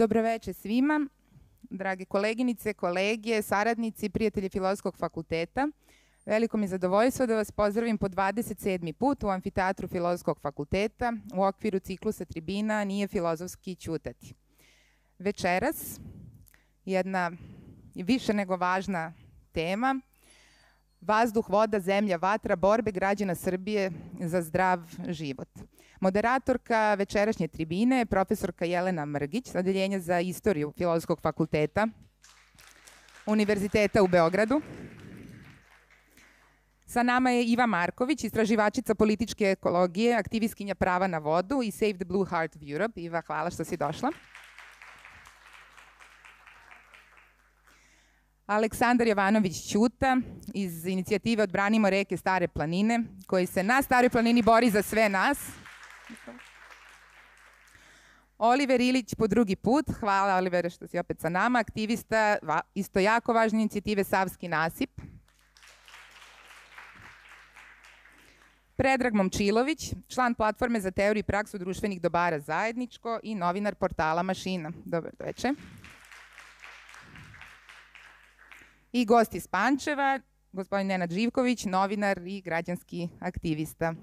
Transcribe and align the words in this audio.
Dobroveče 0.00 0.52
svima, 0.52 1.06
drage 1.70 2.04
koleginice, 2.04 2.72
kolege, 2.74 3.42
saradnici, 3.42 4.08
prijatelji 4.08 4.48
Filozofskog 4.48 4.96
fakulteta. 4.96 5.68
Veliko 6.26 6.56
mi 6.56 6.64
je 6.64 6.68
zadovoljstvo 6.68 7.26
da 7.26 7.36
vas 7.36 7.50
pozdravim 7.52 7.98
po 7.98 8.08
27. 8.08 8.92
put 8.92 9.24
u 9.24 9.28
Amfiteatru 9.28 9.88
Filozofskog 9.88 10.40
fakulteta 10.40 11.12
u 11.34 11.44
okviru 11.44 11.78
ciklusa 11.78 12.24
tribina 12.24 12.84
Nije 12.84 13.08
filozofski 13.08 13.74
ćutati. 13.74 14.34
Večeras 15.18 16.00
jedna 16.84 17.30
više 17.94 18.34
nego 18.34 18.56
važna 18.56 19.12
tema 19.52 20.00
Vazduh, 21.00 21.50
voda, 21.50 21.80
zemlja, 21.80 22.16
vatra, 22.16 22.56
borbe 22.56 22.92
građana 22.92 23.34
Srbije 23.34 23.92
za 24.20 24.42
zdrav 24.42 24.80
život. 25.08 25.48
Moderatorka 26.00 26.94
večerašnje 26.94 27.48
tribine 27.48 27.98
je 27.98 28.06
profesorka 28.06 28.64
Jelena 28.64 29.04
Mrgić 29.04 29.50
sa 29.50 29.58
Odeljenja 29.58 29.98
za 30.00 30.20
istoriju 30.20 30.72
Filozofskog 30.76 31.20
fakulteta 31.20 31.86
Univerziteta 33.26 34.02
u 34.02 34.06
Beogradu. 34.06 34.60
Sa 36.86 37.02
nama 37.02 37.30
je 37.30 37.44
Iva 37.44 37.66
Marković, 37.66 38.24
istraživačica 38.24 38.94
političke 38.94 39.44
ekologije, 39.44 40.16
aktivistkinja 40.16 40.74
prava 40.74 41.06
na 41.06 41.18
vodu 41.18 41.62
i 41.62 41.70
Save 41.70 41.94
the 41.94 42.04
Blue 42.04 42.26
Heart 42.26 42.56
of 42.56 42.62
Europe. 42.72 43.00
Iva, 43.00 43.22
hvala 43.26 43.50
što 43.50 43.64
si 43.64 43.76
došla. 43.76 44.10
Aleksandar 48.46 49.08
Jovanović 49.08 49.70
Ćuta 49.72 50.16
iz 50.54 50.86
inicijative 50.86 51.42
Odbranimo 51.42 51.90
reke 51.90 52.16
Stare 52.16 52.48
planine, 52.48 53.00
koji 53.26 53.46
se 53.46 53.62
na 53.62 53.82
Staroj 53.82 54.10
planini 54.10 54.42
bori 54.42 54.70
za 54.70 54.82
sve 54.82 55.08
nas. 55.08 55.38
Oliver 58.38 58.80
Ilić 58.80 59.14
po 59.14 59.26
drugi 59.26 59.56
put, 59.56 59.84
hvala 60.00 60.36
Oliver 60.36 60.70
što 60.70 60.86
si 60.86 60.98
opet 60.98 61.20
sa 61.20 61.28
nama, 61.28 61.58
aktivista 61.58 62.36
isto 62.74 62.98
jako 62.98 63.32
važne 63.32 63.60
inicijative 63.60 64.04
Savski 64.04 64.48
nasip. 64.48 64.90
Predrag 68.76 69.14
Momčilović, 69.14 69.92
član 70.08 70.34
platforme 70.34 70.80
za 70.80 70.90
teoriju 70.90 71.20
i 71.20 71.22
praksu 71.22 71.58
društvenih 71.58 72.00
dobara 72.00 72.38
zajedničko 72.38 73.20
i 73.22 73.34
novinar 73.34 73.74
portala 73.74 74.22
Mašina. 74.22 74.72
Dobro 74.84 75.10
večer. 75.18 75.54
I 78.92 79.04
gost 79.04 79.34
iz 79.34 79.46
Pančeva, 79.46 80.20
gospodin 80.52 80.86
Nenad 80.86 81.12
Živković, 81.12 81.64
novinar 81.64 82.18
i 82.26 82.40
građanski 82.40 83.08
aktivista. 83.20 83.94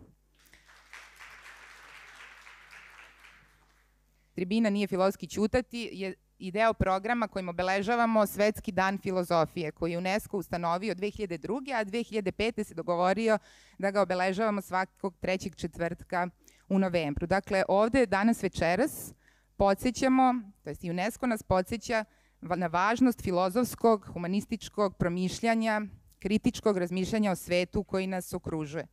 Tribina 4.38 4.70
nije 4.70 4.88
filozofski 4.88 5.28
ćutati 5.28 5.90
je 5.94 6.14
i 6.40 6.52
deo 6.52 6.74
programa 6.74 7.28
kojim 7.28 7.50
obeležavamo 7.50 8.26
Svetski 8.26 8.72
dan 8.72 8.98
filozofije, 8.98 9.72
koji 9.72 9.92
je 9.92 9.98
UNESCO 9.98 10.38
ustanovio 10.38 10.96
2002. 10.96 11.74
a 11.74 11.86
2005. 11.86 12.64
se 12.64 12.74
dogovorio 12.74 13.38
da 13.78 13.92
ga 13.92 14.02
obeležavamo 14.02 14.62
svakog 14.62 15.18
trećeg 15.20 15.56
četvrtka 15.56 16.28
u 16.70 16.80
novembru. 16.80 17.28
Dakle, 17.28 17.64
ovde 17.68 18.06
danas 18.06 18.44
večeras 18.44 19.14
podsjećamo, 19.56 20.34
to 20.64 20.70
jest 20.70 20.84
UNESCO 20.84 21.28
nas 21.28 21.44
podsjeća 21.44 22.06
na 22.42 22.68
važnost 22.68 23.22
filozofskog, 23.22 24.10
humanističkog 24.14 24.98
promišljanja, 24.98 25.82
kritičkog 26.20 26.78
razmišljanja 26.78 27.32
o 27.32 27.36
svetu 27.36 27.84
koji 27.84 28.08
nas 28.08 28.34
okružuje. 28.34 28.88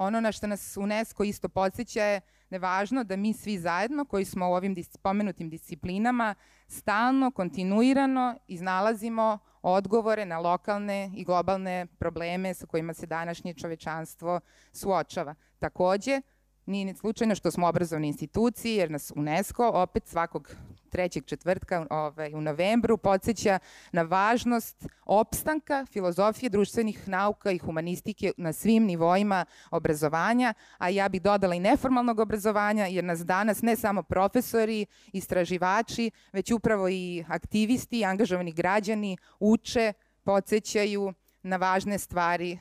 Ono 0.00 0.20
na 0.20 0.32
što 0.32 0.46
nas 0.46 0.76
UNESCO 0.76 1.24
isto 1.24 1.48
podsjeća 1.48 2.04
je 2.04 2.20
da 2.50 2.56
je 2.56 2.60
važno 2.60 3.04
da 3.04 3.16
mi 3.16 3.32
svi 3.32 3.58
zajedno, 3.58 4.04
koji 4.04 4.24
smo 4.24 4.50
u 4.50 4.52
ovim 4.52 4.76
pomenutim 5.02 5.50
disciplinama, 5.50 6.34
stalno, 6.68 7.30
kontinuirano 7.30 8.38
iznalazimo 8.46 9.38
odgovore 9.62 10.24
na 10.24 10.38
lokalne 10.38 11.10
i 11.14 11.24
globalne 11.24 11.86
probleme 11.98 12.54
sa 12.54 12.66
kojima 12.66 12.94
se 12.94 13.06
današnje 13.06 13.54
čovečanstvo 13.54 14.40
suočava. 14.72 15.34
Takođe, 15.58 16.20
Nije 16.70 16.94
slučajno 16.94 17.34
što 17.34 17.50
smo 17.50 17.68
obrazovne 17.68 18.08
institucije, 18.08 18.76
jer 18.76 18.90
nas 18.90 19.12
UNESCO 19.16 19.68
opet 19.68 20.06
svakog 20.06 20.54
trećeg 20.90 21.24
četvrtka 21.24 21.86
ovaj, 21.90 22.34
u 22.34 22.40
novembru 22.40 22.96
podsjeća 22.96 23.58
na 23.92 24.02
važnost 24.02 24.86
opstanka 25.04 25.86
filozofije 25.86 26.50
društvenih 26.50 27.08
nauka 27.08 27.50
i 27.50 27.58
humanistike 27.58 28.32
na 28.36 28.52
svim 28.52 28.84
nivoima 28.84 29.44
obrazovanja, 29.70 30.54
a 30.78 30.88
ja 30.88 31.08
bih 31.08 31.22
dodala 31.22 31.54
i 31.54 31.60
neformalnog 31.60 32.18
obrazovanja, 32.18 32.86
jer 32.86 33.04
nas 33.04 33.26
danas 33.26 33.62
ne 33.62 33.76
samo 33.76 34.02
profesori, 34.02 34.86
istraživači, 35.12 36.10
već 36.32 36.50
upravo 36.50 36.88
i 36.88 37.24
aktivisti 37.28 37.98
i 37.98 38.04
angažovani 38.04 38.52
građani 38.52 39.16
uče, 39.40 39.92
podsjećaju 40.22 41.12
na 41.42 41.56
važne 41.56 41.98
stvari 41.98 42.58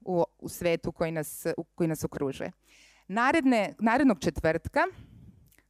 u, 0.00 0.24
u 0.38 0.48
svetu 0.48 0.92
koji 0.92 1.12
nas, 1.12 1.46
koji 1.74 1.88
nas 1.88 2.04
okružuje. 2.04 2.52
Naredne, 3.08 3.74
narednog 3.78 4.20
četvrtka, 4.20 4.80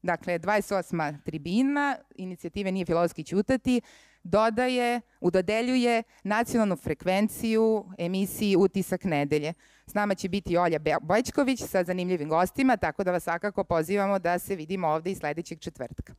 dakle 0.02 0.38
28. 0.38 1.22
tribina, 1.24 1.96
inicijative 2.14 2.72
Nije 2.72 2.86
filozofski 2.86 3.24
ćutati, 3.24 3.80
dodaje, 4.22 5.00
udodeljuje 5.20 6.02
nacionalnu 6.24 6.76
frekvenciju 6.76 7.84
emisiji 7.98 8.56
Utisak 8.56 9.04
nedelje. 9.04 9.54
S 9.86 9.94
nama 9.94 10.14
će 10.14 10.28
biti 10.28 10.56
Olja 10.56 10.78
Bojčković 11.02 11.62
sa 11.62 11.84
zanimljivim 11.84 12.28
gostima, 12.28 12.76
tako 12.76 13.04
da 13.04 13.12
vas 13.12 13.22
svakako 13.22 13.64
pozivamo 13.64 14.18
da 14.18 14.38
se 14.38 14.56
vidimo 14.56 14.88
ovde 14.88 15.10
i 15.10 15.14
sledećeg 15.14 15.60
četvrtka. 15.60 16.14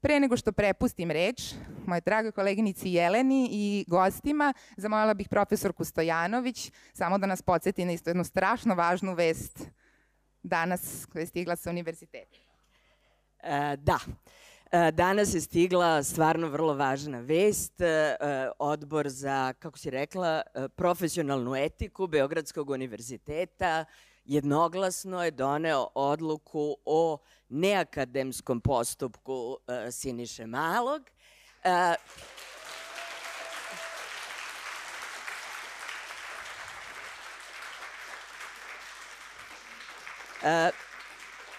Pre 0.00 0.20
nego 0.20 0.36
što 0.36 0.52
prepustim 0.52 1.10
reč, 1.10 1.54
moje 1.86 2.00
drage 2.00 2.30
koleginici 2.30 2.90
Jeleni 2.90 3.48
i 3.52 3.84
gostima, 3.88 4.54
zamolila 4.76 5.14
bih 5.14 5.28
profesorku 5.28 5.84
Stojanović 5.84 6.72
samo 6.92 7.18
da 7.18 7.26
nas 7.26 7.42
podsjeti 7.42 7.84
na 7.84 7.92
isto 7.92 8.10
jednu 8.10 8.24
strašno 8.24 8.74
važnu 8.74 9.14
vest 9.14 9.70
danas 10.44 11.06
koja 11.12 11.20
je 11.20 11.26
stigla 11.26 11.56
sa 11.56 11.70
univerziteta? 11.70 12.36
E, 13.42 13.76
da. 13.76 13.98
E, 14.72 14.90
danas 14.92 15.34
je 15.34 15.40
stigla 15.40 16.02
stvarno 16.02 16.48
vrlo 16.48 16.74
važna 16.74 17.20
vest. 17.20 17.80
E, 17.80 18.16
odbor 18.58 19.08
za, 19.08 19.52
kako 19.58 19.78
si 19.78 19.90
rekla, 19.90 20.42
e, 20.54 20.68
profesionalnu 20.68 21.56
etiku 21.56 22.06
Beogradskog 22.06 22.70
univerziteta 22.70 23.84
jednoglasno 24.24 25.24
je 25.24 25.30
doneo 25.30 25.88
odluku 25.94 26.76
o 26.84 27.18
neakademskom 27.48 28.60
postupku 28.60 29.56
Siniše 29.90 30.46
Malog. 30.46 31.02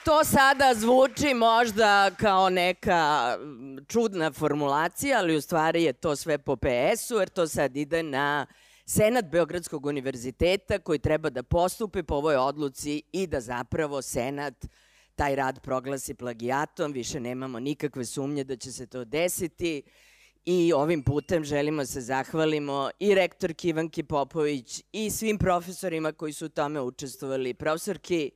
To 0.06 0.24
sada 0.24 0.74
zvuči 0.76 1.34
možda 1.34 2.12
kao 2.12 2.50
neka 2.50 3.38
čudna 3.88 4.32
formulacija, 4.32 5.18
ali 5.20 5.36
u 5.36 5.42
stvari 5.42 5.84
je 5.84 5.94
to 5.94 6.16
sve 6.16 6.38
po 6.38 6.56
PS-u, 6.56 7.16
jer 7.16 7.30
to 7.30 7.48
sad 7.48 7.78
ide 7.78 8.04
na 8.04 8.46
Senat 8.86 9.26
Beogradskog 9.26 9.86
univerziteta 9.86 10.80
koji 10.80 11.00
treba 11.00 11.30
da 11.30 11.44
postupi 11.44 12.04
po 12.04 12.16
ovoj 12.16 12.36
odluci 12.36 13.02
i 13.12 13.28
da 13.28 13.42
zapravo 13.42 14.02
Senat 14.02 14.66
taj 15.16 15.36
rad 15.36 15.60
proglasi 15.62 16.14
plagijatom, 16.14 16.92
više 16.92 17.20
nemamo 17.20 17.60
nikakve 17.60 18.06
sumnje 18.06 18.44
da 18.44 18.56
će 18.56 18.72
se 18.72 18.88
to 18.88 19.06
desiti. 19.06 19.82
I 20.46 20.74
ovim 20.74 21.04
putem 21.04 21.44
želimo 21.44 21.82
da 21.82 21.86
se 21.86 22.02
zahvalimo 22.02 22.90
i 23.00 23.16
rektorki 23.16 23.70
Ivanki 23.70 24.04
Popović 24.04 24.84
i 24.92 25.10
svim 25.10 25.38
profesorima 25.38 26.12
koji 26.12 26.34
su 26.34 26.46
u 26.46 26.50
tome 26.50 26.82
učestvovali, 26.82 27.54
profesorki 27.54 28.32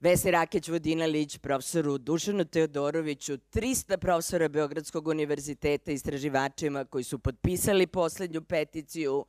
Vesni 0.00 0.30
Rakeć 0.30 0.68
Vodinalić, 0.68 1.38
profesoru 1.38 1.98
Dušanu 1.98 2.44
Teodoroviću, 2.44 3.32
300 3.32 3.96
profesora 3.96 4.48
Beogradskog 4.48 5.08
univerziteta, 5.08 5.92
istraživačima 5.92 6.84
koji 6.84 7.04
su 7.04 7.18
potpisali 7.18 7.86
poslednju 7.86 8.42
peticiju. 8.42 9.24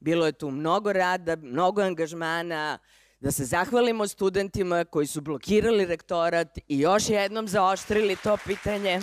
Bilo 0.00 0.26
je 0.26 0.32
tu 0.32 0.50
mnogo 0.50 0.92
rada, 0.92 1.36
mnogo 1.36 1.82
angažmana, 1.82 2.78
da 3.20 3.32
se 3.32 3.44
zahvalimo 3.44 4.08
studentima 4.08 4.84
koji 4.84 5.06
su 5.06 5.20
blokirali 5.20 5.86
rektorat 5.86 6.58
i 6.68 6.80
još 6.80 7.08
jednom 7.08 7.48
zaoštrili 7.48 8.16
to 8.22 8.36
pitanje. 8.46 9.00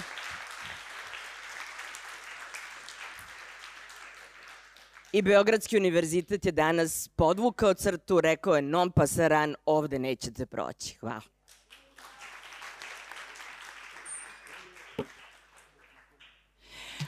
I 5.14 5.22
Beogradski 5.22 5.78
univerzitet 5.78 6.46
je 6.46 6.52
danas 6.52 7.08
podvukao 7.08 7.74
crtu, 7.74 8.22
rekao 8.22 8.56
je 8.56 8.62
non 8.62 8.92
pasaran, 8.92 9.56
ovde 9.66 10.00
nećete 10.00 10.46
proći. 10.46 10.96
Hvala. 11.00 11.22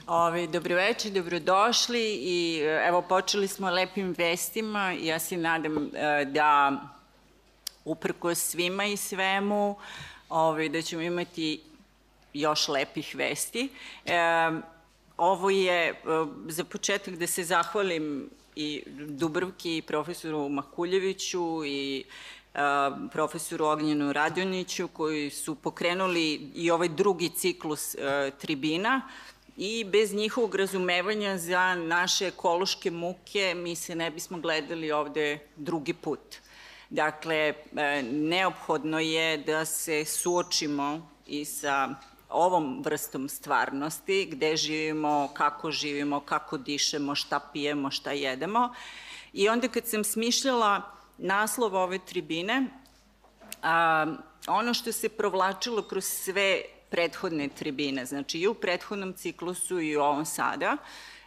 Ovi, 0.07 0.47
dobro 0.47 0.75
večer, 0.75 1.11
dobrodošli 1.11 2.19
i 2.21 2.61
evo 2.87 3.01
počeli 3.01 3.47
smo 3.47 3.69
lepim 3.69 4.15
vestima. 4.17 4.91
Ja 4.91 5.19
se 5.19 5.37
nadam 5.37 5.77
e, 5.77 6.25
da 6.25 6.81
uprko 7.85 8.35
svima 8.35 8.85
i 8.85 8.97
svemu 8.97 9.75
ovi, 10.29 10.69
da 10.69 10.81
ćemo 10.81 11.01
imati 11.01 11.61
još 12.33 12.67
lepih 12.67 13.15
vesti. 13.15 13.69
E, 14.05 14.51
ovo 15.17 15.49
je 15.49 15.89
e, 15.89 15.95
za 16.47 16.63
početak 16.63 17.15
da 17.15 17.27
se 17.27 17.43
zahvalim 17.43 18.29
i 18.55 18.83
Dubrovki 18.97 19.77
i 19.77 19.81
profesoru 19.81 20.49
Makuljeviću 20.49 21.65
i 21.65 22.03
e, 22.53 22.59
profesoru 23.11 23.65
Ognjenu 23.65 24.13
Radjoniću 24.13 24.87
koji 24.87 25.29
su 25.29 25.55
pokrenuli 25.55 26.51
i 26.55 26.71
ovaj 26.71 26.89
drugi 26.89 27.29
ciklus 27.29 27.95
e, 27.95 28.31
tribina 28.39 29.01
i 29.57 29.83
bez 29.83 30.13
njihovog 30.13 30.55
razumevanja 30.55 31.37
za 31.37 31.75
naše 31.75 32.27
ekološke 32.27 32.91
muke 32.91 33.53
mi 33.55 33.75
se 33.75 33.95
ne 33.95 34.11
bismo 34.11 34.37
gledali 34.37 34.91
ovde 34.91 35.39
drugi 35.55 35.93
put. 35.93 36.35
Dakle, 36.89 37.53
neophodno 38.11 38.99
je 38.99 39.37
da 39.37 39.65
se 39.65 40.05
suočimo 40.05 41.09
i 41.27 41.45
sa 41.45 41.95
ovom 42.35 42.81
vrstom 42.83 43.29
stvarnosti, 43.29 44.27
gde 44.31 44.55
živimo, 44.57 45.29
kako 45.33 45.71
živimo, 45.71 46.19
kako 46.19 46.57
dišemo, 46.57 47.15
šta 47.15 47.39
pijemo, 47.53 47.91
šta 47.91 48.11
jedemo. 48.11 48.73
I 49.33 49.49
onda 49.49 49.67
kad 49.67 49.87
sam 49.87 50.03
smišljala 50.03 50.81
naslov 51.17 51.75
ove 51.75 51.99
tribine, 51.99 52.67
a, 53.61 54.05
ono 54.47 54.73
što 54.73 54.91
se 54.91 55.09
provlačilo 55.09 55.81
kroz 55.81 56.03
sve 56.03 56.61
prethodne 56.89 57.47
tribine, 57.49 58.05
znači 58.05 58.39
i 58.39 58.47
u 58.47 58.53
prethodnom 58.53 59.13
ciklusu 59.13 59.79
i 59.79 59.97
u 59.97 60.01
ovom 60.01 60.25
sada, 60.25 60.77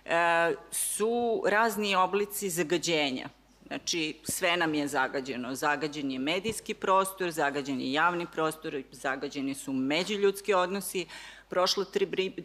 e, 0.05 0.55
su 0.71 1.43
razni 1.47 1.97
oblici 1.97 2.51
zagađenja. 2.51 3.29
Znači, 3.69 4.17
sve 4.25 4.57
nam 4.57 4.75
je 4.75 4.89
zagađeno. 4.89 5.55
Zagađen 5.55 6.11
je 6.11 6.19
medijski 6.19 6.75
prostor, 6.75 7.31
zagađen 7.31 7.81
je 7.81 7.93
javni 7.93 8.27
prostor, 8.33 8.83
zagađeni 8.93 9.55
su 9.55 9.73
međuljudski 9.73 10.55
odnosi. 10.55 11.07
Prošla 11.49 11.85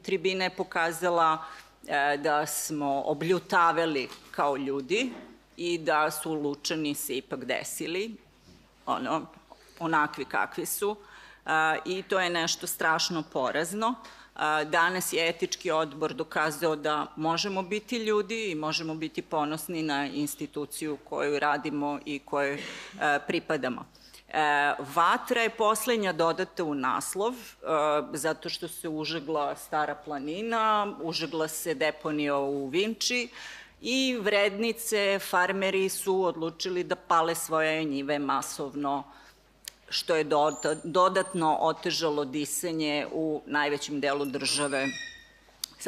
tribina 0.04 0.44
je 0.44 0.56
pokazala 0.56 1.46
e, 1.88 2.18
da 2.18 2.46
smo 2.46 3.02
obljutaveli 3.06 4.10
kao 4.32 4.58
ljudi 4.58 5.12
i 5.58 5.78
da 5.78 6.12
su 6.12 6.34
lučani 6.34 6.96
se 6.96 7.18
ipak 7.18 7.46
desili, 7.46 8.16
ono, 8.86 9.26
onakvi 9.80 10.26
kakvi 10.26 10.66
su 10.66 10.96
i 11.86 12.04
to 12.04 12.20
je 12.20 12.30
nešto 12.30 12.68
strašno 12.68 13.24
porazno. 13.34 13.96
Danas 14.66 15.14
je 15.14 15.30
etički 15.30 15.72
odbor 15.72 16.14
dokazao 16.14 16.76
da 16.76 17.08
možemo 17.16 17.62
biti 17.62 17.98
ljudi 17.98 18.52
i 18.52 18.56
možemo 18.56 18.96
biti 18.96 19.22
ponosni 19.22 19.84
na 19.84 20.08
instituciju 20.08 20.98
koju 21.10 21.40
radimo 21.40 22.00
i 22.06 22.20
kojoj 22.20 22.62
pripadamo. 23.28 23.86
Vatra 24.96 25.42
je 25.42 25.50
poslednja 25.50 26.14
dodata 26.14 26.64
u 26.64 26.76
naslov, 26.76 27.34
zato 28.14 28.50
što 28.50 28.68
se 28.68 28.90
užegla 28.90 29.56
Stara 29.56 29.96
planina, 29.96 30.96
užegla 31.02 31.48
se 31.48 31.74
deponija 31.74 32.38
u 32.38 32.68
Vinči 32.68 33.30
i 33.82 34.18
vrednice, 34.22 35.20
farmeri 35.20 35.90
su 35.90 36.24
odlučili 36.24 36.84
da 36.84 36.96
pale 36.96 37.36
svoje 37.36 37.84
njive 37.84 38.20
masovno 38.20 39.04
što 39.94 40.16
je 40.16 40.26
dodatno 40.84 41.58
otežalo 41.62 42.26
disanje 42.26 43.08
u 43.12 43.42
najvećem 43.46 44.00
delu 44.00 44.26
države 44.26 44.88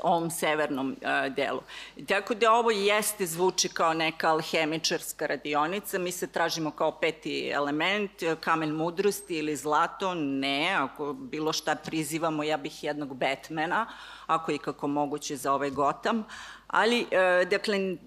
ovom 0.04 0.32
severnom 0.32 0.92
uh, 0.92 1.36
delu. 1.36 1.62
Tako 2.08 2.34
da 2.34 2.52
ovo 2.52 2.72
jeste 2.72 3.26
zvuči 3.26 3.70
kao 3.70 3.94
neka 3.94 4.30
alhemičarska 4.30 5.26
radionica, 5.26 6.00
mi 6.00 6.12
se 6.12 6.28
tražimo 6.28 6.72
kao 6.72 6.92
peti 6.92 7.50
element, 7.50 8.12
kamen 8.40 8.72
mudrosti 8.72 9.38
ili 9.38 9.56
zlato, 9.56 10.14
ne, 10.14 10.76
ako 10.76 11.14
bilo 11.14 11.54
šta 11.54 11.76
prizivamo, 11.76 12.44
ja 12.44 12.58
bih 12.58 12.84
jednog 12.84 13.16
Batmana, 13.18 13.88
ako 14.26 14.52
i 14.52 14.58
kako 14.58 14.88
moguće 14.88 15.36
za 15.36 15.54
ovaj 15.54 15.70
Gotham, 15.70 16.24
ali, 16.68 17.02
uh, 17.02 17.50
dakle, 17.50 17.98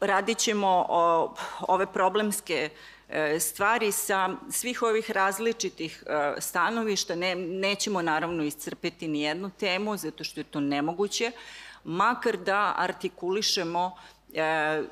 radit 0.00 0.38
ćemo 0.38 0.86
o, 0.88 1.34
ove 1.68 1.86
problemske 1.86 2.70
uh, 2.72 2.95
E, 2.95 2.95
stvari 3.40 3.92
sa 3.92 4.30
svih 4.50 4.82
ovih 4.82 5.10
različitih 5.10 6.04
e, 6.06 6.40
stanovišta. 6.40 7.14
Ne, 7.14 7.34
nećemo 7.34 8.02
naravno 8.02 8.44
iscrpeti 8.44 9.08
ni 9.08 9.22
jednu 9.22 9.50
temu, 9.50 9.96
zato 9.96 10.24
što 10.24 10.40
je 10.40 10.44
to 10.44 10.60
nemoguće, 10.60 11.32
makar 11.84 12.36
da 12.36 12.74
artikulišemo 12.76 13.96
e, 14.34 14.82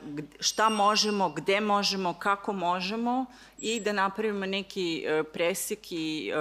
šta 0.40 0.68
možemo, 0.68 1.28
gde 1.28 1.60
možemo, 1.60 2.14
kako 2.14 2.52
možemo 2.52 3.26
i 3.58 3.80
da 3.80 3.92
napravimo 3.92 4.46
neki 4.46 5.04
presek 5.32 5.92
i 5.92 6.32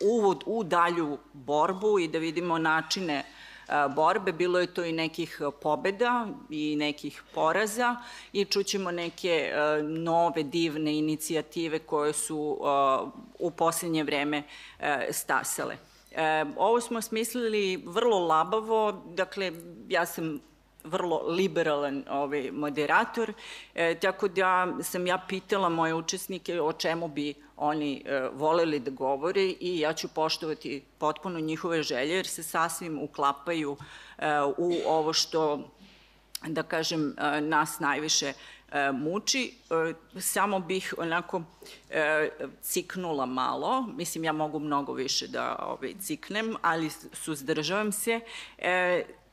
uvod 0.00 0.42
u 0.46 0.64
dalju 0.64 1.18
borbu 1.32 1.98
i 1.98 2.08
da 2.08 2.18
vidimo 2.18 2.58
načine 2.58 3.24
borbe, 3.94 4.32
bilo 4.32 4.60
je 4.60 4.66
to 4.74 4.84
i 4.84 4.92
nekih 4.92 5.40
pobeda 5.62 6.28
i 6.50 6.76
nekih 6.76 7.22
poraza 7.34 7.96
i 8.32 8.44
čućemo 8.44 8.90
neke 8.90 9.52
nove 9.82 10.42
divne 10.42 10.98
inicijative 10.98 11.78
koje 11.78 12.12
su 12.12 12.58
u 13.38 13.50
poslednje 13.50 14.04
vreme 14.04 14.42
stasale. 15.10 15.76
Ovo 16.56 16.80
smo 16.80 17.02
smislili 17.02 17.82
vrlo 17.86 18.18
labavo, 18.18 19.02
dakle 19.06 19.52
ja 19.88 20.06
sam 20.06 20.40
vrlo 20.86 21.22
liberalan 21.28 22.04
ovaj 22.10 22.50
moderator, 22.50 23.32
e, 23.74 23.94
tako 23.94 24.28
da 24.28 24.76
sam 24.82 25.06
ja 25.06 25.18
pitala 25.28 25.68
moje 25.68 25.94
učesnike 25.94 26.60
o 26.60 26.72
čemu 26.72 27.08
bi 27.08 27.34
oni 27.56 28.02
e, 28.04 28.28
voleli 28.32 28.80
da 28.80 28.90
govore 28.90 29.42
i 29.60 29.78
ja 29.78 29.92
ću 29.92 30.08
poštovati 30.08 30.84
potpuno 30.98 31.40
njihove 31.40 31.82
želje 31.82 32.14
jer 32.14 32.26
se 32.26 32.42
sasvim 32.42 33.02
uklapaju 33.02 33.76
e, 34.18 34.26
u 34.56 34.72
ovo 34.86 35.12
što 35.12 35.68
da 36.48 36.62
kažem, 36.62 37.14
e, 37.18 37.40
nas 37.40 37.80
najviše 37.80 38.32
e, 38.72 38.92
muči. 38.92 39.54
E, 39.70 40.20
samo 40.20 40.58
bih 40.60 40.94
onako 40.98 41.42
ciknula 42.62 43.26
malo, 43.26 43.82
mislim 43.82 44.24
ja 44.24 44.32
mogu 44.32 44.58
mnogo 44.58 44.92
više 44.92 45.28
da 45.28 45.56
ovaj, 45.62 45.94
ciknem, 46.00 46.54
ali 46.62 46.90
suzdržavam 47.12 47.92
se 47.92 48.20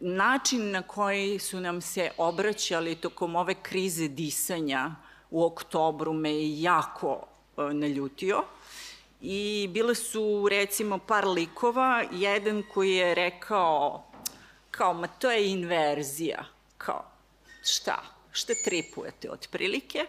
način 0.03 0.71
na 0.71 0.81
koji 0.81 1.39
su 1.39 1.59
nam 1.59 1.81
se 1.81 2.11
obraćali 2.17 2.95
tokom 2.95 3.35
ove 3.35 3.53
krize 3.53 4.07
disanja 4.07 4.91
u 5.29 5.44
oktobru 5.44 6.13
me 6.13 6.31
je 6.31 6.61
jako 6.61 7.27
e, 7.57 7.61
naljutio. 7.73 8.44
I 9.21 9.69
bile 9.71 9.95
su, 9.95 10.47
recimo, 10.50 10.97
par 10.97 11.27
likova. 11.27 12.03
Jedan 12.11 12.63
koji 12.73 12.91
je 12.91 13.15
rekao, 13.15 14.03
kao, 14.71 14.94
ma 14.94 15.07
to 15.07 15.31
je 15.31 15.51
inverzija. 15.51 16.45
Kao, 16.77 17.06
šta? 17.63 18.04
Šta 18.31 18.54
tripujete 18.66 19.31
otprilike? 19.31 20.06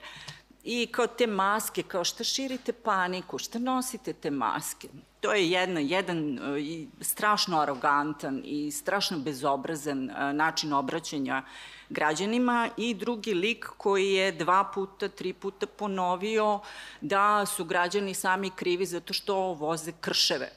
I 0.65 0.87
kao 0.87 1.07
te 1.07 1.27
maske, 1.27 1.83
kao 1.83 2.05
šta 2.05 2.25
širite 2.25 2.73
paniku, 2.73 3.39
šta 3.39 3.59
nosite 3.59 4.13
te 4.13 4.31
maske? 4.31 4.89
To 5.25 5.33
je 5.33 5.51
jedna, 5.51 5.81
jedan 5.81 6.39
uh, 6.39 6.59
strašno 7.01 7.61
arogantan 7.61 8.43
i 8.45 8.71
strašno 8.71 9.19
bezobrazan 9.19 10.11
uh, 10.11 10.17
način 10.35 10.73
obraćanja 10.73 11.43
građanima 11.89 12.69
i 12.77 12.95
drugi 12.95 13.35
lik 13.35 13.67
koji 13.77 14.13
je 14.13 14.33
dva 14.33 14.65
puta, 14.75 15.09
tri 15.09 15.33
puta 15.33 15.67
ponovio 15.67 16.61
da 17.01 17.47
su 17.47 17.65
građani 17.65 18.15
sami 18.15 18.51
krivi 18.51 18.87
zato 18.87 19.13
što 19.13 19.37
voze 19.37 19.93
krševe. 20.01 20.51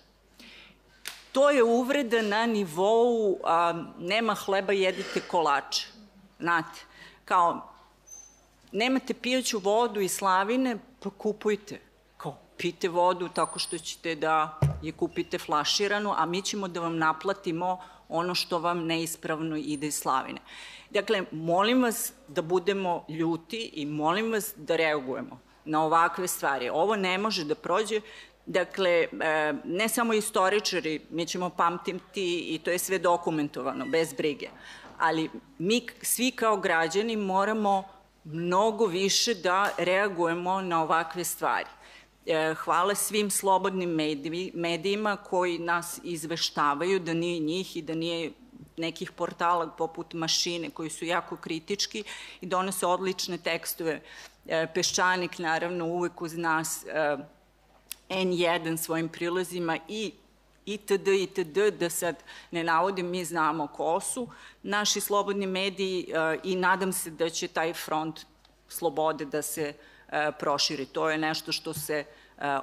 To 1.32 1.50
je 1.50 1.64
uvreda 1.64 2.22
na 2.22 2.46
nivou 2.46 3.40
a, 3.44 3.84
nema 4.00 4.34
hleba, 4.34 4.74
jedite 4.74 5.22
kolače. 5.22 5.88
Znate, 6.40 6.80
kao 7.26 7.74
nemate 8.72 9.14
pijaću 9.14 9.60
vodu 9.60 10.02
iz 10.02 10.12
slavine, 10.12 10.78
pa 11.00 11.10
kupujte. 11.10 11.87
Pite 12.58 12.90
vodu 12.90 13.30
tako 13.30 13.60
što 13.60 13.78
ćete 13.78 14.16
da 14.16 14.60
je 14.82 14.92
kupite 14.92 15.38
flaširanu, 15.38 16.14
a 16.18 16.26
mi 16.26 16.42
ćemo 16.42 16.68
da 16.68 16.80
vam 16.80 16.98
naplatimo 16.98 17.80
ono 18.10 18.36
što 18.36 18.60
vam 18.60 18.86
neispravno 18.86 19.58
ide 19.58 19.88
iz 19.88 19.96
slavine. 19.96 20.40
Dakle, 20.90 21.24
molim 21.32 21.82
vas 21.84 22.14
da 22.28 22.42
budemo 22.42 23.06
ljuti 23.10 23.72
i 23.74 23.86
molim 23.86 24.32
vas 24.32 24.54
da 24.56 24.76
reagujemo 24.76 25.40
na 25.66 25.84
ovakve 25.84 26.28
stvari. 26.28 26.70
Ovo 26.70 26.96
ne 26.96 27.18
može 27.18 27.44
da 27.44 27.56
prođe 27.56 28.02
Dakle, 28.48 28.92
e, 28.92 29.08
ne 29.64 29.90
samo 29.90 30.14
istoričari, 30.14 31.02
mi 31.10 31.26
ćemo 31.26 31.50
pamtiti 31.50 32.56
i 32.56 32.60
to 32.64 32.72
je 32.72 32.80
sve 32.80 33.00
dokumentovano, 33.00 33.86
bez 33.86 34.14
brige, 34.14 34.50
ali 34.98 35.30
mi 35.58 35.82
svi 36.02 36.32
kao 36.32 36.58
građani 36.58 37.16
moramo 37.16 37.84
mnogo 38.24 38.86
više 38.86 39.34
da 39.34 39.70
reagujemo 39.78 40.62
na 40.62 40.84
ovakve 40.84 41.24
stvari. 41.24 41.68
E, 42.30 42.54
hvala 42.54 42.96
svim 42.96 43.30
slobodnim 43.30 43.90
medijima 44.54 45.16
koji 45.16 45.60
nas 45.60 46.00
izveštavaju 46.04 47.00
da 47.00 47.14
nije 47.14 47.40
njih 47.40 47.78
i 47.78 47.82
da 47.82 47.96
nije 47.96 48.32
nekih 48.78 49.12
portala 49.12 49.68
poput 49.68 50.14
mašine 50.14 50.70
koji 50.70 50.90
su 50.90 51.06
jako 51.06 51.38
kritički 51.38 52.04
i 52.42 52.46
donose 52.46 52.86
odlične 52.86 53.38
tekstove. 53.38 54.02
E, 54.48 54.68
Peščanik 54.74 55.40
naravno 55.40 55.86
uvek 55.86 56.22
uz 56.22 56.38
nas 56.38 56.86
e, 56.86 57.18
N1 58.10 58.78
svojim 58.78 59.10
prilazima 59.10 59.78
i 59.88 60.12
itd. 60.66 61.08
itd. 61.08 61.58
da 61.80 61.90
sad 61.90 62.24
ne 62.52 62.64
navodim, 62.64 63.10
mi 63.10 63.26
znamo 63.26 63.68
ko 63.68 64.00
su 64.00 64.28
naši 64.64 65.02
slobodni 65.02 65.48
mediji 65.48 66.14
i 66.44 66.56
nadam 66.56 66.94
se 66.94 67.12
da 67.12 67.30
će 67.30 67.48
taj 67.48 67.74
front 67.74 68.26
slobode 68.68 69.26
da 69.26 69.42
se 69.42 69.64
e, 69.64 69.74
proširi. 70.40 70.86
To 70.86 71.10
je 71.10 71.18
nešto 71.18 71.52
što 71.52 71.74
se 71.74 72.06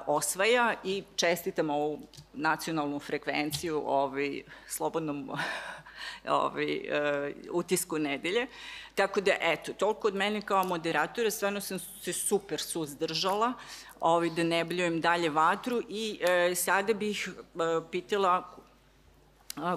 osvaja 0.05 0.73
i 0.83 1.03
čestitam 1.15 1.69
ovu 1.69 1.99
nacionalnu 2.33 2.99
frekvenciju 2.99 3.83
ovaj, 3.85 4.41
slobodnom 4.67 5.31
ovaj, 6.27 6.81
utisku 7.51 7.99
nedelje. 7.99 8.47
Tako 8.95 9.21
da, 9.21 9.31
eto, 9.41 9.73
toliko 9.73 10.07
od 10.07 10.15
mene 10.15 10.41
kao 10.41 10.63
moderatora, 10.63 11.31
stvarno 11.31 11.61
sam 11.61 11.79
se 11.79 12.13
super 12.13 12.61
suzdržala 12.61 13.53
ovaj, 13.99 14.29
da 14.29 14.43
ne 14.43 14.63
bljujem 14.65 15.01
dalje 15.01 15.29
vatru 15.29 15.81
i 15.89 16.19
e, 16.21 16.55
sada 16.55 16.93
bih 16.93 17.29
e, 17.29 17.37
pitala 17.91 18.55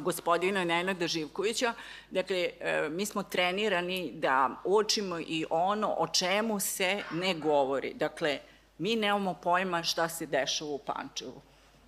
gospodina 0.00 0.64
Nenada 0.64 1.06
Živkovića. 1.06 1.74
Dakle, 2.10 2.50
e, 2.60 2.88
mi 2.90 3.06
smo 3.06 3.22
trenirani 3.22 4.12
da 4.14 4.50
uočimo 4.64 5.18
i 5.18 5.44
ono 5.50 5.94
o 5.98 6.06
čemu 6.06 6.60
se 6.60 7.02
ne 7.12 7.34
govori. 7.34 7.94
Dakle, 7.94 8.38
mi 8.78 8.96
nemamo 8.96 9.34
pojma 9.34 9.82
šta 9.82 10.08
se 10.08 10.26
dešava 10.26 10.70
u 10.70 10.78
Pančevu. 10.78 11.40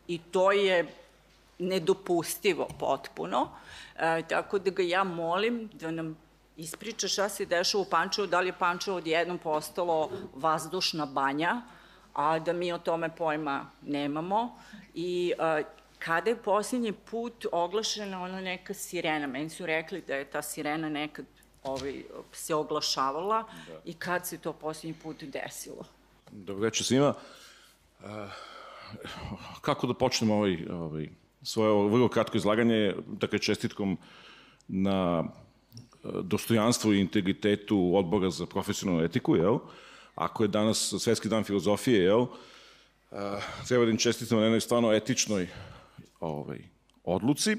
I 0.09 0.19
to 0.19 0.53
je 0.53 0.87
nedopustivo 1.59 2.69
potpuno. 2.79 3.49
E, 3.99 4.23
tako 4.29 4.59
da 4.59 4.71
ga 4.71 4.83
ja 4.83 5.05
molim 5.05 5.71
da 5.73 5.91
nam 5.91 6.17
ispriča 6.57 7.09
šta 7.09 7.29
se 7.29 7.47
dešava 7.47 7.83
u 7.83 7.91
Pančevu, 7.91 8.27
da 8.27 8.41
li 8.41 8.49
je 8.49 8.59
Pančevo 8.59 8.97
odjednom 8.97 9.39
postalo 9.39 10.11
vazdušna 10.35 11.07
banja, 11.07 11.63
a 12.15 12.39
da 12.39 12.53
mi 12.53 12.73
o 12.73 12.79
tome 12.79 13.17
pojma 13.17 13.71
nemamo. 13.83 14.59
I 14.95 15.33
a, 15.39 15.63
kada 16.01 16.31
je 16.31 16.37
posljednji 16.37 16.93
put 16.93 17.47
oglašena 17.53 18.23
ona 18.23 18.41
neka 18.41 18.75
sirena? 18.75 19.27
Meni 19.27 19.51
su 19.51 19.67
rekli 19.67 20.01
da 20.01 20.15
je 20.15 20.25
ta 20.25 20.43
sirena 20.43 20.89
nekad 20.89 21.27
ovaj, 21.63 22.03
se 22.33 22.55
oglašavala 22.55 23.45
da. 23.69 23.81
i 23.85 23.95
kad 23.95 24.27
se 24.27 24.39
to 24.39 24.53
posljednji 24.53 24.95
put 25.03 25.23
desilo? 25.23 25.85
Dobro 26.31 26.63
večer 26.63 26.87
svima. 26.87 27.15
Uh, 28.01 28.07
kako 29.61 29.87
da 29.87 29.95
počnemo 29.95 30.35
ovaj, 30.35 30.67
ovaj, 30.71 31.09
svoje 31.43 31.89
vrlo 31.91 32.09
kratko 32.09 32.37
izlaganje, 32.37 32.95
dakle 33.07 33.39
čestitkom 33.39 33.99
na 34.69 35.25
dostojanstvu 36.23 36.95
i 36.95 37.01
integritetu 37.01 37.93
odbora 37.97 38.31
za 38.31 38.47
profesionalnu 38.47 39.05
etiku, 39.05 39.37
jel? 39.37 39.59
Ako 40.15 40.45
je 40.45 40.49
danas 40.49 40.95
Svetski 40.99 41.29
dan 41.29 41.45
filozofije, 41.45 42.05
jel? 42.05 42.27
treba 43.69 43.85
da 43.85 43.91
im 43.91 43.97
čestitamo 43.97 44.41
na 44.41 44.47
jednoj 44.47 44.61
stvarno 44.61 44.93
etičnoj 44.93 45.49
ovaj, 46.21 46.59
odluci, 47.05 47.57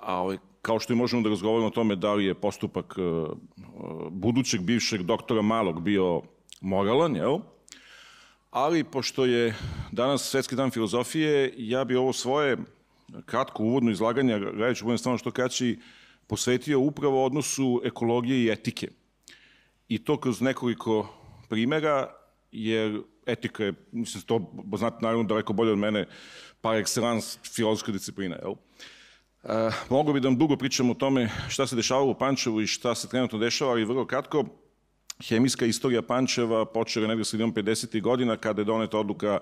a 0.00 0.20
ovaj, 0.20 0.38
kao 0.62 0.78
što 0.80 0.92
i 0.92 0.96
možemo 0.96 1.22
da 1.22 1.28
razgovaramo 1.28 1.66
o 1.66 1.70
tome 1.70 1.96
da 1.96 2.14
li 2.14 2.24
je 2.24 2.34
postupak 2.34 2.94
uh, 2.98 3.28
budućeg 4.10 4.60
bivšeg 4.60 5.02
doktora 5.02 5.42
Malog 5.42 5.82
bio 5.82 6.22
moralan, 6.60 7.16
jel? 7.16 7.38
Ali, 8.50 8.84
pošto 8.84 9.24
je 9.24 9.54
danas 9.92 10.30
Svetski 10.30 10.56
dan 10.56 10.70
filozofije, 10.70 11.54
ja 11.56 11.84
bi 11.84 11.96
ovo 11.96 12.12
svoje 12.12 12.56
kratko 13.24 13.62
uvodno 13.62 13.90
izlaganje, 13.90 14.38
gledajući 14.38 14.84
budem 14.84 14.98
stvarno 14.98 15.18
što 15.18 15.30
kraći, 15.30 15.78
posvetio 16.26 16.80
upravo 16.80 17.24
odnosu 17.24 17.80
ekologije 17.84 18.44
i 18.44 18.48
etike. 18.48 18.88
I 19.88 20.04
to 20.04 20.16
kroz 20.16 20.40
nekoliko 20.40 21.08
primera, 21.48 22.14
jer 22.52 23.00
etika 23.28 23.64
je, 23.64 23.72
mislim, 23.92 24.22
to 24.22 24.52
znate 24.76 24.96
naravno 25.00 25.24
daleko 25.24 25.52
bolje 25.52 25.72
od 25.72 25.78
mene, 25.78 26.06
par 26.60 26.76
excellence 26.76 27.38
filozofska 27.54 27.92
disciplina, 27.92 28.36
jel? 28.42 28.54
E, 29.44 29.70
mogu 29.90 30.12
bi 30.12 30.20
da 30.20 30.28
vam 30.28 30.38
dugo 30.38 30.56
pričam 30.56 30.90
o 30.90 30.94
tome 30.94 31.28
šta 31.48 31.66
se 31.66 31.76
dešavalo 31.76 32.10
u 32.10 32.18
Pančevu 32.18 32.60
i 32.60 32.66
šta 32.66 32.94
se 32.94 33.08
trenutno 33.08 33.38
dešava, 33.38 33.70
ali 33.70 33.84
vrlo 33.84 34.06
kratko, 34.06 34.44
hemijska 35.28 35.66
istorija 35.66 36.02
Pančeva 36.02 36.64
počela 36.64 37.06
negde 37.06 37.24
sredinom 37.24 37.54
50. 37.54 38.00
godina 38.02 38.36
kada 38.36 38.60
je 38.60 38.64
doneta 38.64 38.98
odluka 38.98 39.40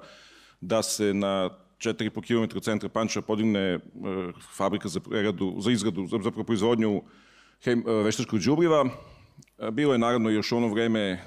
da 0.60 0.82
se 0.82 1.14
na 1.14 1.50
4,5 1.78 2.50
km 2.50 2.58
centra 2.58 2.88
Pančeva 2.88 3.26
podigne 3.26 3.60
e, 3.60 3.80
fabrika 4.56 4.88
za, 4.88 5.00
preradu, 5.00 5.56
za 5.60 5.70
izgradu, 5.70 6.06
za, 6.06 6.18
za 6.24 6.44
proizvodnju 6.44 7.02
hem, 7.64 7.84
e, 7.86 7.92
veštačkog 7.92 8.40
džubriva. 8.40 8.84
E, 9.58 9.70
bilo 9.70 9.92
je 9.92 9.98
naravno 9.98 10.30
još 10.30 10.52
ono 10.52 10.68
vreme 10.68 11.22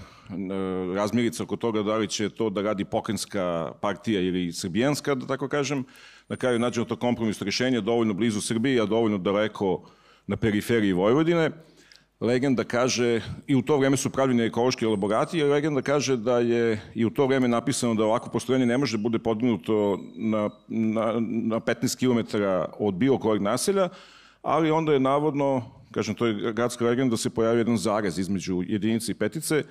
razmirica 0.96 1.44
oko 1.44 1.56
toga 1.56 1.84
da 1.84 1.98
li 1.98 2.08
će 2.08 2.30
to 2.30 2.50
da 2.50 2.62
radi 2.62 2.86
pokrenjska 2.86 3.72
partija 3.82 4.22
ili 4.22 4.54
srbijanska, 4.54 5.16
da 5.16 5.28
tako 5.28 5.48
kažem. 5.48 5.84
Na 6.30 6.36
kraju 6.36 6.60
nađemo 6.60 6.86
to 6.86 6.96
kompromisno 6.96 7.46
rešenje, 7.46 7.82
dovoljno 7.82 8.14
blizu 8.14 8.42
Srbije, 8.42 8.82
a 8.82 8.86
dovoljno 8.86 9.18
daleko 9.18 9.90
na 10.28 10.38
periferiji 10.38 10.94
Vojvodine 10.94 11.52
legenda 12.20 12.64
kaže, 12.64 13.22
i 13.48 13.56
u 13.56 13.62
to 13.62 13.78
vreme 13.78 13.98
su 13.98 14.10
pravljeni 14.10 14.44
ekološki 14.44 14.86
elaborati, 14.86 15.44
legenda 15.44 15.82
kaže 15.82 16.18
da 16.18 16.40
je 16.40 16.82
i 16.96 17.06
u 17.06 17.10
to 17.10 17.28
vreme 17.28 17.48
napisano 17.48 17.96
da 17.96 18.04
ovako 18.04 18.30
postrojenje 18.30 18.66
ne 18.66 18.78
može 18.78 18.98
da 18.98 19.02
bude 19.02 19.20
podignuto 19.20 20.00
na, 20.16 20.50
na, 20.68 21.14
na 21.20 21.60
15 21.60 21.96
km 22.00 22.38
od 22.80 22.94
bilo 22.94 23.18
kojeg 23.18 23.42
naselja, 23.42 23.90
ali 24.42 24.72
onda 24.72 24.94
je 24.94 25.00
navodno, 25.00 25.64
kažem, 25.92 26.16
to 26.16 26.26
je 26.26 26.54
gradska 26.54 26.86
legenda, 26.86 27.14
da 27.14 27.18
se 27.18 27.30
pojavi 27.30 27.58
jedan 27.58 27.78
zarez 27.78 28.20
između 28.20 28.64
jedinice 28.68 29.12
i 29.12 29.16
petice, 29.16 29.64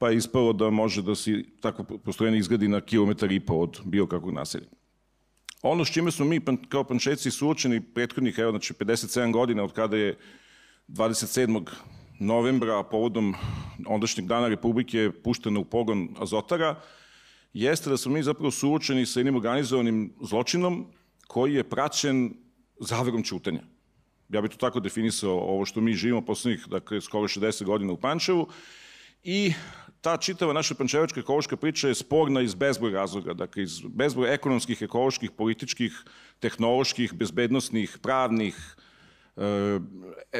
pa 0.00 0.08
je 0.10 0.16
ispalo 0.16 0.52
da 0.52 0.70
može 0.70 1.02
da 1.02 1.14
se 1.14 1.42
tako 1.60 1.84
postrojenje 1.84 2.38
izgradi 2.38 2.68
na 2.68 2.80
kilometar 2.80 3.32
i 3.32 3.40
po 3.40 3.54
od 3.54 3.80
bilo 3.84 4.06
kakvog 4.06 4.32
naselja. 4.32 4.66
Ono 5.62 5.84
s 5.84 5.92
čime 5.92 6.10
smo 6.10 6.24
mi 6.24 6.40
kao 6.68 6.84
pančeci 6.84 7.30
suočeni 7.30 7.80
prethodnih, 7.80 8.38
evo, 8.38 8.50
znači 8.50 8.72
57 8.74 9.32
godina 9.32 9.64
od 9.64 9.72
kada 9.72 9.96
je 9.96 10.16
27. 10.88 11.66
novembra 12.18 12.82
povodom 12.82 13.34
ondašnjeg 13.86 14.26
dana 14.26 14.48
Republike 14.48 15.10
puštena 15.24 15.60
u 15.60 15.64
pogon 15.64 16.08
Azotara, 16.18 16.80
jeste 17.52 17.90
da 17.90 17.96
smo 17.96 18.12
mi 18.12 18.22
zapravo 18.22 18.50
suočeni 18.50 19.06
sa 19.06 19.20
jednim 19.20 19.36
organizovanim 19.36 20.14
zločinom 20.20 20.86
koji 21.26 21.54
je 21.54 21.68
praćen 21.68 22.34
zaverom 22.80 23.22
čutanja. 23.22 23.60
Ja 24.28 24.40
bih 24.40 24.50
to 24.50 24.56
tako 24.56 24.80
definisao 24.80 25.38
ovo 25.38 25.64
što 25.64 25.80
mi 25.80 25.92
živimo 25.92 26.24
poslednjih, 26.24 26.66
dakle, 26.68 27.00
skoro 27.00 27.28
60 27.28 27.64
godina 27.64 27.92
u 27.92 28.00
Pančevu 28.00 28.48
i 29.22 29.52
ta 30.00 30.16
čitava 30.16 30.52
naša 30.52 30.74
pančevačka 30.74 31.20
ekološka 31.20 31.56
priča 31.56 31.88
je 31.88 31.94
sporna 31.94 32.40
iz 32.40 32.54
bezbroj 32.54 32.92
razloga, 32.92 33.34
dakle 33.34 33.62
iz 33.62 33.80
bezbroj 33.84 34.34
ekonomskih, 34.34 34.82
ekoloških, 34.82 35.30
političkih, 35.30 36.04
tehnoloških, 36.40 37.14
bezbednostnih, 37.14 37.98
pravnih, 38.02 38.56
E, 39.40 39.80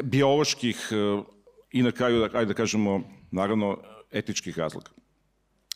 bioloških 0.03 0.89
e, 0.91 1.21
i 1.71 1.83
na 1.83 1.91
kraju, 1.91 2.23
ajde 2.23 2.45
da 2.45 2.53
kažemo, 2.53 3.01
naravno, 3.31 3.77
etičkih 4.11 4.57
razloga. 4.59 4.91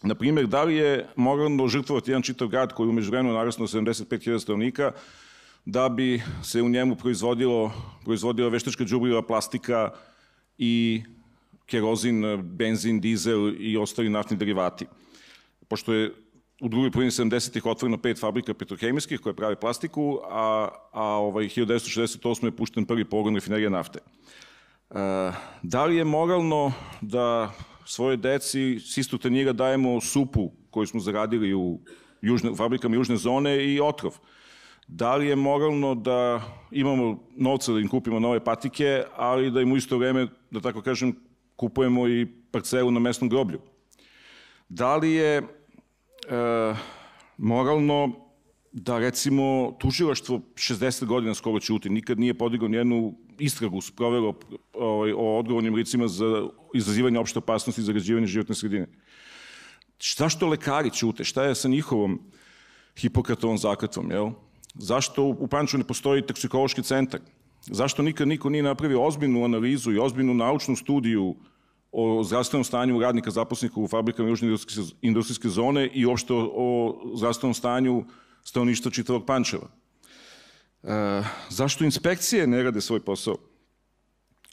Na 0.03 0.15
primjer, 0.15 0.47
da 0.47 0.63
li 0.63 0.75
je 0.75 1.07
moralno 1.15 1.67
žrtvovati 1.67 2.11
jedan 2.11 2.21
čitav 2.21 2.47
grad 2.47 2.73
koji 2.73 2.89
umeđu 2.89 3.09
vremenu 3.09 3.33
narasno 3.33 3.67
75.000 3.67 4.39
stanovnika, 4.39 4.91
da 5.65 5.89
bi 5.89 6.21
se 6.43 6.61
u 6.61 6.69
njemu 6.69 6.95
proizvodilo, 6.95 7.71
proizvodila 8.03 8.49
veštačka 8.49 8.83
džubriva, 8.83 9.21
plastika 9.21 9.89
i 10.57 11.03
kerozin, 11.65 12.23
benzin, 12.43 12.99
dizel 13.01 13.55
i 13.59 13.77
ostali 13.77 14.09
naftni 14.09 14.37
derivati. 14.37 14.85
Pošto 15.67 15.93
je 15.93 16.11
u 16.61 16.69
drugoj 16.69 16.91
polovini 16.91 17.11
70-ih 17.11 17.65
otvoreno 17.65 17.97
pet 17.97 18.19
fabrika 18.19 18.53
petrohemijskih 18.53 19.19
koje 19.19 19.35
prave 19.35 19.55
plastiku, 19.55 20.19
a, 20.29 20.69
a 20.91 21.03
ovaj, 21.03 21.45
1968. 21.45 22.45
je 22.45 22.51
pušten 22.51 22.85
prvi 22.85 23.05
pogon 23.05 23.35
rafinerija 23.35 23.69
nafte. 23.69 23.99
E, 23.99 25.31
da 25.63 25.85
li 25.85 25.95
je 25.95 26.03
moralno 26.03 26.73
da 27.01 27.51
svoje 27.85 28.17
deci 28.17 28.79
s 28.79 28.97
istog 28.97 29.21
tanjira 29.21 29.53
dajemo 29.53 30.01
supu 30.01 30.51
koju 30.69 30.87
smo 30.87 30.99
zaradili 30.99 31.53
u 31.53 31.79
južne, 32.21 32.55
fabrikama 32.55 32.95
južne 32.95 33.17
zone 33.17 33.73
i 33.73 33.79
otrov? 33.79 34.17
Da 34.87 35.15
li 35.15 35.27
je 35.27 35.35
moralno 35.35 35.95
da 35.95 36.41
imamo 36.71 37.23
novca 37.35 37.73
da 37.73 37.79
im 37.79 37.87
kupimo 37.87 38.19
nove 38.19 38.43
patike, 38.43 39.03
ali 39.15 39.51
da 39.51 39.61
im 39.61 39.71
u 39.71 39.77
isto 39.77 39.97
vreme, 39.97 40.27
da 40.51 40.59
tako 40.59 40.81
kažem, 40.81 41.15
kupujemo 41.55 42.07
i 42.07 42.25
parcelu 42.51 42.91
na 42.91 42.99
mesnom 42.99 43.29
groblju? 43.29 43.59
Da 44.69 44.95
li 44.95 45.11
je 45.11 45.37
e, 45.37 45.43
moralno 47.37 48.25
da 48.71 48.99
recimo 48.99 49.75
tužilaštvo 49.79 50.41
60 50.55 51.05
godina 51.05 51.33
skoro 51.33 51.59
ćuti, 51.59 51.89
nikad 51.89 52.19
nije 52.19 52.33
podigao 52.33 52.67
nijednu 52.67 53.13
istragu, 53.39 53.81
sprovelo 53.81 54.33
ovaj, 54.73 55.11
o 55.11 55.39
odgovornim 55.39 55.75
licima 55.75 56.07
za 56.07 56.47
izazivanje 56.73 57.19
opšte 57.19 57.39
opasnosti 57.39 57.81
i 57.81 57.83
zagađivanje 57.83 58.27
životne 58.27 58.55
sredine. 58.55 58.87
Šta 59.97 60.29
što 60.29 60.47
lekari 60.47 60.91
ćute? 60.91 61.23
Šta 61.23 61.43
je 61.43 61.55
sa 61.55 61.67
njihovom 61.67 62.19
Hipokratovom 62.97 63.57
zakletvom, 63.57 64.11
jel? 64.11 64.29
Zašto 64.73 65.23
u 65.23 65.47
Panču 65.47 65.77
ne 65.77 65.83
postoji 65.83 66.21
toksikološki 66.21 66.83
centar? 66.83 67.19
Zašto 67.71 68.03
nikad 68.03 68.27
niko 68.27 68.49
nije 68.49 68.63
napravio 68.63 69.03
ozbiljnu 69.03 69.43
analizu 69.45 69.91
i 69.91 69.99
ozbiljnu 69.99 70.33
naučnu 70.33 70.75
studiju 70.75 71.35
o 71.91 72.23
zdravstvenom 72.23 72.63
stanju 72.63 72.99
radnika 72.99 73.31
zaposlenika 73.31 73.79
u 73.79 73.87
fabrikama 73.87 74.29
južne 74.29 74.57
industrijske, 75.01 75.49
zone 75.49 75.87
i 75.93 76.05
uopšte 76.05 76.33
o, 76.33 77.01
zdravstvenom 77.15 77.53
stanju 77.53 78.03
stanovništva 78.43 78.91
čitavog 78.91 79.25
Pančeva. 79.25 79.67
E, 80.83 81.23
zašto 81.49 81.85
inspekcije 81.85 82.47
ne 82.47 82.63
rade 82.63 82.81
svoj 82.81 82.99
posao? 82.99 83.37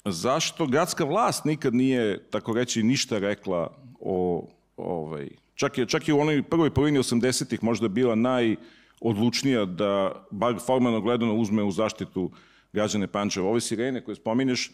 Zašto 0.05 0.67
gradska 0.67 1.05
vlast 1.05 1.45
nikad 1.45 1.75
nije, 1.75 2.31
tako 2.31 2.55
reći, 2.55 2.83
ništa 2.83 3.19
rekla 3.19 3.77
o, 4.01 4.49
ovaj, 4.77 5.29
čak 5.55 5.79
je, 5.79 5.87
čak 5.87 6.09
je 6.09 6.15
u 6.15 6.21
onoj 6.21 6.43
prvoj 6.43 6.71
polovini 6.71 6.99
80-ih 6.99 7.65
možda 7.65 7.89
bila 7.89 8.15
najodlučnija 8.15 9.65
da, 9.65 10.25
bar 10.31 10.59
formalno 10.67 11.01
gledano, 11.01 11.35
uzme 11.35 11.63
u 11.63 11.71
zaštitu 11.71 12.31
građane 12.73 13.07
Pančeva. 13.07 13.49
Ove 13.49 13.61
sirene 13.61 14.05
koje 14.05 14.15
spominješ 14.15 14.71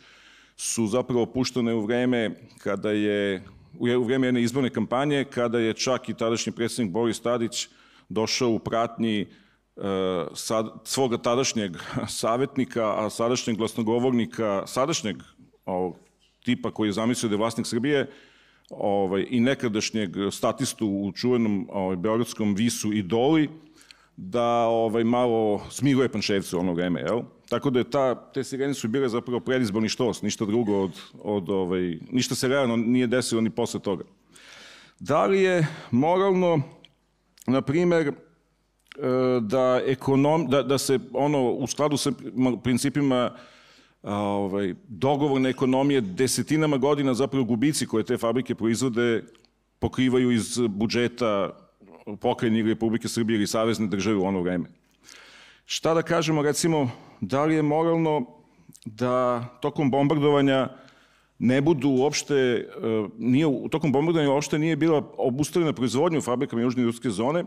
su 0.57 0.87
zapravo 0.87 1.27
puštene 1.27 1.75
u 1.75 1.85
vreme 1.85 2.31
kada 2.59 2.91
je, 2.91 3.43
u 3.79 4.05
vreme 4.05 4.27
jedne 4.27 4.43
izborne 4.43 4.71
kampanje, 4.71 5.25
kada 5.25 5.59
je 5.59 5.75
čak 5.75 6.09
i 6.09 6.15
tadašnji 6.15 6.53
predsjednik 6.53 6.93
Boris 6.93 7.21
Tadić 7.21 7.69
došao 8.09 8.51
u 8.51 8.59
pratnji 8.59 9.27
sad, 10.35 10.67
svoga 10.85 11.19
tadašnjeg 11.19 11.77
savjetnika, 12.21 13.05
a 13.05 13.11
sadašnjeg 13.11 13.57
glasnogovornika, 13.57 14.63
sadašnjeg 14.67 15.17
ovog 15.67 15.97
tipa 16.45 16.71
koji 16.71 16.89
je 16.89 16.93
zamislio 16.93 17.29
da 17.29 17.35
je 17.35 17.39
vlasnik 17.39 17.67
Srbije, 17.67 18.11
ovaj, 18.71 19.27
i 19.31 19.41
nekadašnjeg 19.41 20.11
statistu 20.33 20.87
u 20.87 21.13
čuvenom 21.13 21.69
ovaj, 21.73 21.97
beogradskom 21.97 22.55
visu 22.55 22.93
i 22.93 23.03
doli, 23.03 23.51
da 24.17 24.67
ovaj, 24.67 25.05
malo 25.05 25.61
smiruje 25.71 26.09
Pančevce 26.09 26.57
u 26.57 26.61
ono 26.61 26.73
vreme, 26.73 27.01
jel? 27.01 27.23
Tako 27.49 27.71
da 27.71 27.79
je 27.79 27.91
ta, 27.91 28.33
te 28.33 28.45
sirene 28.45 28.75
su 28.75 28.89
bile 28.89 29.09
zapravo 29.09 29.41
predizborni 29.41 29.89
štos, 29.89 30.23
ništa 30.23 30.45
drugo 30.45 30.83
od, 30.83 31.01
od 31.23 31.51
ovaj, 31.51 31.99
ništa 32.11 32.35
se 32.35 32.49
realno 32.49 32.77
nije 32.77 33.07
desilo 33.07 33.41
ni 33.41 33.51
posle 33.51 33.81
toga. 33.81 34.05
Da 35.01 35.27
li 35.27 35.43
je 35.43 35.67
moralno, 35.91 36.61
na 37.47 37.63
primer, 37.63 38.13
da, 39.41 39.81
ekonom, 39.87 40.47
da, 40.51 40.63
da 40.63 40.79
se 40.79 40.99
ono 41.13 41.51
u 41.51 41.67
skladu 41.67 41.97
sa 41.97 42.13
principima 42.63 43.31
ovaj, 44.03 44.75
dogovorne 44.89 45.51
ekonomije 45.51 46.01
desetinama 46.01 46.77
godina 46.77 47.15
zapravo 47.15 47.45
gubici 47.45 47.87
koje 47.87 48.05
te 48.05 48.19
fabrike 48.19 48.55
proizvode 48.55 49.25
pokrivaju 49.79 50.31
iz 50.31 50.59
budžeta 50.69 51.51
pokrajine 52.21 52.63
Republike 52.63 53.09
Srbije 53.09 53.37
ili 53.37 53.47
Savezne 53.47 53.87
države 53.87 54.17
u 54.17 54.25
ono 54.25 54.43
vreme. 54.43 54.65
Šta 55.67 55.95
da 55.95 56.03
kažemo, 56.03 56.43
recimo, 56.43 56.91
da 57.21 57.45
li 57.45 57.55
je 57.55 57.63
moralno 57.63 58.27
da 58.85 59.45
tokom 59.61 59.91
bombardovanja 59.91 60.69
ne 61.39 61.61
budu 61.61 61.89
uopšte, 61.89 62.69
nije, 63.19 63.47
tokom 63.71 63.93
bombardovanja 63.93 64.33
uopšte 64.33 64.59
nije 64.59 64.77
bila 64.77 65.13
obustavljena 65.17 65.73
proizvodnja 65.73 66.19
u 66.19 66.23
fabrikama 66.23 66.63
Južne 66.63 66.83
industrijske 66.83 67.11
zone, 67.11 67.45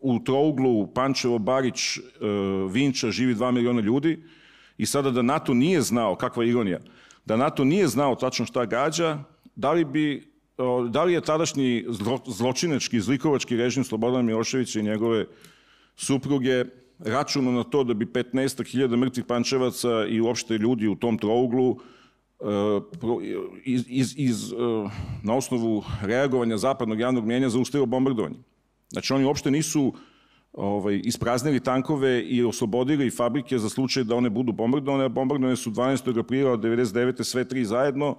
u 0.00 0.18
Trouglu, 0.24 0.86
Pančevo, 0.94 1.38
Barić, 1.38 1.96
e, 1.96 2.00
Vinča 2.70 3.10
živi 3.10 3.34
2 3.34 3.50
miliona 3.50 3.80
ljudi 3.80 4.22
i 4.78 4.86
sada 4.86 5.10
da 5.10 5.22
NATO 5.22 5.54
nije 5.54 5.80
znao, 5.80 6.16
kakva 6.16 6.44
ironija, 6.44 6.80
da 7.24 7.36
NATO 7.36 7.64
nije 7.64 7.88
znao 7.88 8.14
tačno 8.14 8.46
šta 8.46 8.64
gađa, 8.64 9.18
da 9.54 9.72
li 9.72 9.84
bi 9.84 10.36
da 10.88 11.04
li 11.04 11.12
je 11.12 11.20
tadašnji 11.20 11.84
zločinački, 12.26 13.00
zlikovački 13.00 13.56
režim 13.56 13.84
Slobodana 13.84 14.22
Miloševića 14.22 14.80
i 14.80 14.82
njegove 14.82 15.26
supruge 15.96 16.64
računao 16.98 17.52
na 17.52 17.64
to 17.64 17.84
da 17.84 17.94
bi 17.94 18.06
15.000 18.06 18.96
mrtvih 18.96 19.24
pančevaca 19.24 20.06
i 20.08 20.20
uopšte 20.20 20.58
ljudi 20.58 20.88
u 20.88 20.96
tom 20.96 21.18
trouglu 21.18 21.76
e, 22.40 22.44
iz, 23.64 23.84
iz, 23.88 24.14
iz, 24.16 24.52
e, 24.52 24.56
na 25.22 25.34
osnovu 25.34 25.84
reagovanja 26.02 26.56
zapadnog 26.56 27.00
javnog 27.00 27.24
mjenja 27.24 27.48
zaustavio 27.48 27.86
bombardovanje. 27.86 28.36
Znači 28.90 29.12
oni 29.12 29.24
uopšte 29.24 29.50
nisu 29.50 29.92
ovaj, 30.52 31.00
ispraznili 31.04 31.60
tankove 31.60 32.22
i 32.22 32.44
oslobodili 32.44 33.10
fabrike 33.10 33.58
za 33.58 33.68
slučaj 33.68 34.04
da 34.04 34.16
one 34.16 34.30
budu 34.30 34.52
bombardovane. 34.52 35.08
Bombardovane 35.08 35.56
su 35.56 35.70
12. 35.70 36.20
aprila 36.20 36.56
99. 36.56 37.24
sve 37.24 37.44
tri 37.44 37.64
zajedno, 37.64 38.16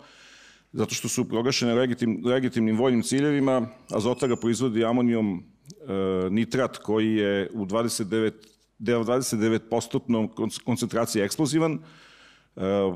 zato 0.72 0.96
što 0.96 1.08
su 1.08 1.30
proglašene 1.30 1.74
legitim, 1.74 2.22
legitimnim 2.26 2.78
vojnim 2.78 3.04
ciljevima. 3.04 3.68
Azotara 3.90 4.36
proizvodi 4.36 4.86
amonijom 4.86 5.44
e, 5.44 6.30
nitrat 6.30 6.78
koji 6.78 7.16
je 7.16 7.50
u 7.54 7.66
29 7.66 8.04
deo 8.04 8.30
29% 8.80 10.60
koncentracije 10.66 11.26
eksplozivan. 11.26 11.80
E, 12.56 12.62
e, 12.62 12.96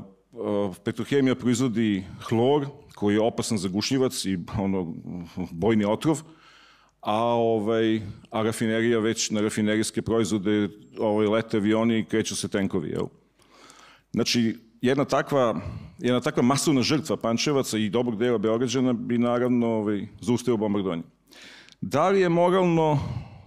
Petrohemija 0.84 1.34
proizvodi 1.34 2.04
hlor 2.28 2.66
koji 2.94 3.14
je 3.14 3.20
opasan 3.20 3.58
za 3.58 3.68
i 4.24 4.38
ono, 4.58 4.94
bojni 5.50 5.84
otrov 5.84 6.22
a, 7.02 7.16
ovaj, 7.34 8.00
a 8.30 8.42
rafinerija 8.42 8.98
već 8.98 9.30
na 9.30 9.40
rafinerijske 9.40 10.02
proizvode 10.02 10.68
ovaj, 10.98 11.26
lete 11.26 11.56
avioni 11.56 11.98
i 11.98 12.04
kreću 12.04 12.36
se 12.36 12.48
tenkovi. 12.48 12.90
Jel? 12.90 13.06
Znači, 14.12 14.56
jedna 14.80 15.04
takva, 15.04 15.60
jedna 15.98 16.20
takva 16.20 16.42
masovna 16.42 16.82
žrtva 16.82 17.16
Pančevaca 17.16 17.78
i 17.78 17.90
dobrog 17.90 18.18
dela 18.18 18.38
Beograđana 18.38 18.92
bi 18.92 19.18
naravno 19.18 19.66
ovaj, 19.66 20.06
zaustavio 20.20 20.56
bombardovanje. 20.56 21.02
Da 21.80 22.08
li 22.08 22.20
je 22.20 22.28
moralno 22.28 22.98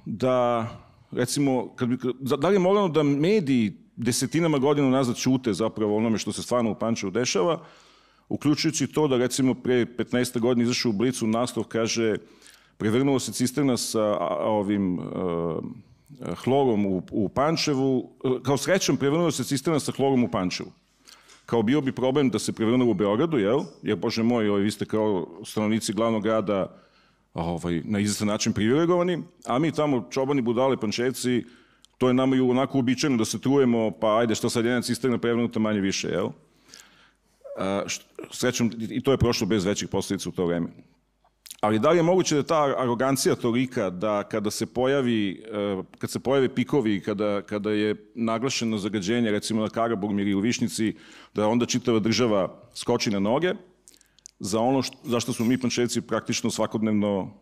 da, 0.06 0.68
recimo, 1.16 1.76
kad 1.76 1.90
bi, 1.90 1.98
da 2.20 2.50
li 2.50 2.56
je 2.56 2.60
moralno 2.60 2.90
da 2.90 3.04
mediji 3.04 3.74
desetinama 3.96 4.58
godina 4.58 4.90
nazad 4.90 5.18
čute 5.18 5.54
zapravo 5.54 5.98
onome 5.98 6.18
što 6.18 6.32
se 6.32 6.44
stvarno 6.44 6.72
u 6.72 6.76
Pančevu 6.76 7.12
dešava, 7.12 7.64
uključujući 8.30 8.88
to 8.88 9.08
da 9.08 9.18
recimo 9.18 9.54
pre 9.54 9.86
15. 9.86 10.40
godina 10.40 10.64
izašao 10.64 10.90
u 10.90 10.94
Blicu 10.94 11.28
naslov 11.28 11.66
kaže 11.66 12.16
prevrnulo 12.78 13.20
se 13.20 13.32
cisterna 13.32 13.78
sa 13.78 14.18
ovim 14.40 15.00
uh, 15.00 15.06
hlorom 16.44 16.86
u, 16.86 17.02
u 17.12 17.30
Pančevu, 17.30 18.10
kao 18.44 18.58
srećom 18.58 18.98
prevrnulo 18.98 19.32
se 19.32 19.44
cisterna 19.44 19.80
sa 19.80 19.92
hlorom 19.92 20.24
u 20.24 20.32
Pančevu. 20.32 20.72
Kao 21.46 21.64
bio 21.64 21.82
bi 21.82 21.92
problem 21.92 22.30
da 22.30 22.40
se 22.40 22.54
prevrnulo 22.54 22.92
u 22.92 22.94
Beogradu, 22.94 23.38
jel? 23.38 23.60
Jer, 23.84 23.96
bože 23.96 24.24
moj, 24.24 24.50
vi 24.50 24.72
ste 24.72 24.86
kao 24.86 25.28
stanovnici 25.46 25.94
glavnog 25.94 26.24
grada 26.24 26.85
ovaj, 27.36 27.82
na 27.86 28.00
izvestan 28.00 28.28
način 28.28 28.54
privilegovani, 28.54 29.24
a 29.46 29.60
mi 29.60 29.72
tamo 29.72 30.08
čobani, 30.12 30.42
budale, 30.42 30.78
pančevci, 30.78 31.44
to 31.98 32.08
je 32.08 32.14
nama 32.14 32.36
i 32.36 32.40
onako 32.40 32.78
uobičajeno 32.78 33.18
da 33.18 33.26
se 33.26 33.40
trujemo, 33.42 33.92
pa 33.92 34.18
ajde, 34.20 34.36
što 34.36 34.50
sad 34.50 34.66
jedna 34.66 34.82
cisterna 34.82 35.18
prevrnuta 35.18 35.60
manje 35.60 35.80
više, 35.80 36.08
jel? 36.08 36.30
A, 37.58 37.84
srećom, 38.32 38.72
i 38.90 39.04
to 39.04 39.12
je 39.12 39.18
prošlo 39.18 39.48
bez 39.48 39.66
većih 39.66 39.90
posledica 39.90 40.30
u 40.30 40.32
to 40.32 40.46
vreme. 40.46 40.68
Ali 41.62 41.80
da 41.80 41.92
li 41.92 41.98
je 41.98 42.04
moguće 42.04 42.36
da 42.36 42.44
ta 42.44 42.76
arogancija 42.78 43.36
tolika 43.36 43.90
da 43.90 44.24
kada 44.24 44.52
se 44.52 44.66
pojavi, 44.66 45.32
e, 45.32 45.84
kad 45.98 46.10
se 46.10 46.20
pojave 46.20 46.56
pikovi, 46.56 47.02
kada, 47.02 47.42
kada 47.42 47.72
je 47.72 47.96
naglašeno 48.16 48.78
zagađenje 48.78 49.32
recimo 49.32 49.62
na 49.62 49.70
Karaburmi 49.70 50.22
ili 50.22 50.34
u 50.34 50.40
Višnici, 50.40 50.96
da 51.34 51.48
onda 51.48 51.66
čitava 51.66 52.00
država 52.00 52.62
skoči 52.74 53.12
na 53.12 53.20
noge 53.20 53.54
za 54.46 54.60
ono 54.60 54.82
što, 54.82 54.98
zašto 55.04 55.34
smo 55.34 55.46
mi 55.46 55.58
pančevci 55.58 56.02
praktično 56.02 56.50
svakodnevno 56.50 57.34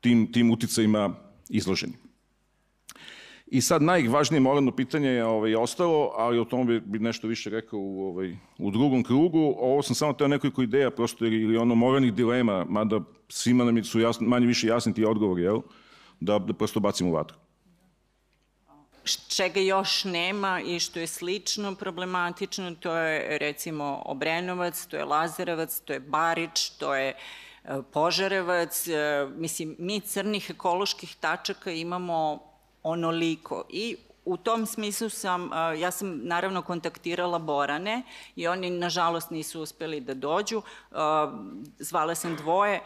tim, 0.00 0.32
tim 0.32 0.50
uticajima 0.50 1.14
izloženi. 1.48 1.92
I 3.46 3.60
sad 3.60 3.82
najvažnije 3.82 4.40
moralno 4.40 4.70
pitanje 4.70 5.08
je 5.08 5.24
ovaj, 5.24 5.54
ostalo, 5.54 6.12
ali 6.16 6.38
o 6.38 6.44
tome 6.44 6.64
bi, 6.64 6.80
bi 6.80 6.98
nešto 6.98 7.28
više 7.28 7.50
rekao 7.50 7.80
u, 7.80 8.02
ovaj, 8.02 8.36
u 8.58 8.70
drugom 8.70 9.02
krugu. 9.02 9.54
Ovo 9.58 9.82
sam 9.82 9.94
samo 9.94 10.12
teo 10.12 10.28
nekoliko 10.28 10.62
ideja, 10.62 10.90
prosto 10.90 11.26
ili 11.26 11.56
ono 11.56 11.74
moralnih 11.74 12.14
dilema, 12.14 12.64
mada 12.68 13.00
svima 13.28 13.64
nam 13.64 13.84
su 13.84 14.00
jasni, 14.00 14.26
manje 14.26 14.46
više 14.46 14.66
jasni 14.66 14.94
ti 14.94 15.04
odgovori, 15.04 15.42
jel? 15.42 15.60
Da, 16.20 16.38
da 16.38 16.52
prosto 16.52 16.80
bacimo 16.80 17.10
u 17.10 17.12
vatru 17.12 17.39
čega 19.28 19.60
još 19.60 20.04
nema 20.04 20.60
i 20.60 20.80
što 20.80 21.00
je 21.00 21.06
slično 21.06 21.74
problematično, 21.74 22.74
to 22.80 22.96
je 22.96 23.38
recimo 23.38 24.02
Obrenovac, 24.04 24.86
to 24.86 24.96
je 24.96 25.04
Lazarevac, 25.04 25.80
to 25.80 25.92
je 25.92 26.00
Barič, 26.00 26.70
to 26.70 26.94
je 26.94 27.08
e, 27.08 27.16
Požarevac. 27.92 28.88
E, 28.88 29.26
mislim, 29.36 29.76
mi 29.78 30.00
crnih 30.00 30.50
ekoloških 30.50 31.16
tačaka 31.20 31.70
imamo 31.70 32.38
onoliko. 32.82 33.64
I 33.68 33.96
u 34.24 34.36
tom 34.36 34.66
smislu 34.66 35.08
sam, 35.08 35.50
ja 35.78 35.90
sam 35.90 36.20
naravno 36.22 36.62
kontaktirala 36.62 37.38
Borane 37.38 38.02
i 38.36 38.46
oni 38.48 38.70
nažalost 38.70 39.30
nisu 39.30 39.62
uspeli 39.62 40.00
da 40.00 40.14
dođu. 40.14 40.62
Zvala 41.78 42.14
sam 42.14 42.36
dvoje, 42.36 42.80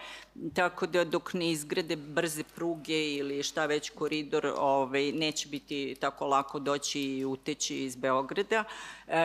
tako 0.54 0.86
da 0.86 1.04
dok 1.04 1.34
ne 1.34 1.50
izgrade 1.50 1.96
brze 1.96 2.42
pruge 2.54 3.14
ili 3.14 3.42
šta 3.42 3.66
već 3.66 3.90
koridor, 3.90 4.52
ovaj, 4.58 5.12
neće 5.12 5.48
biti 5.48 5.96
tako 6.00 6.26
lako 6.26 6.58
doći 6.58 7.00
i 7.00 7.24
uteći 7.24 7.76
iz 7.76 7.96
Beograda. 7.96 8.64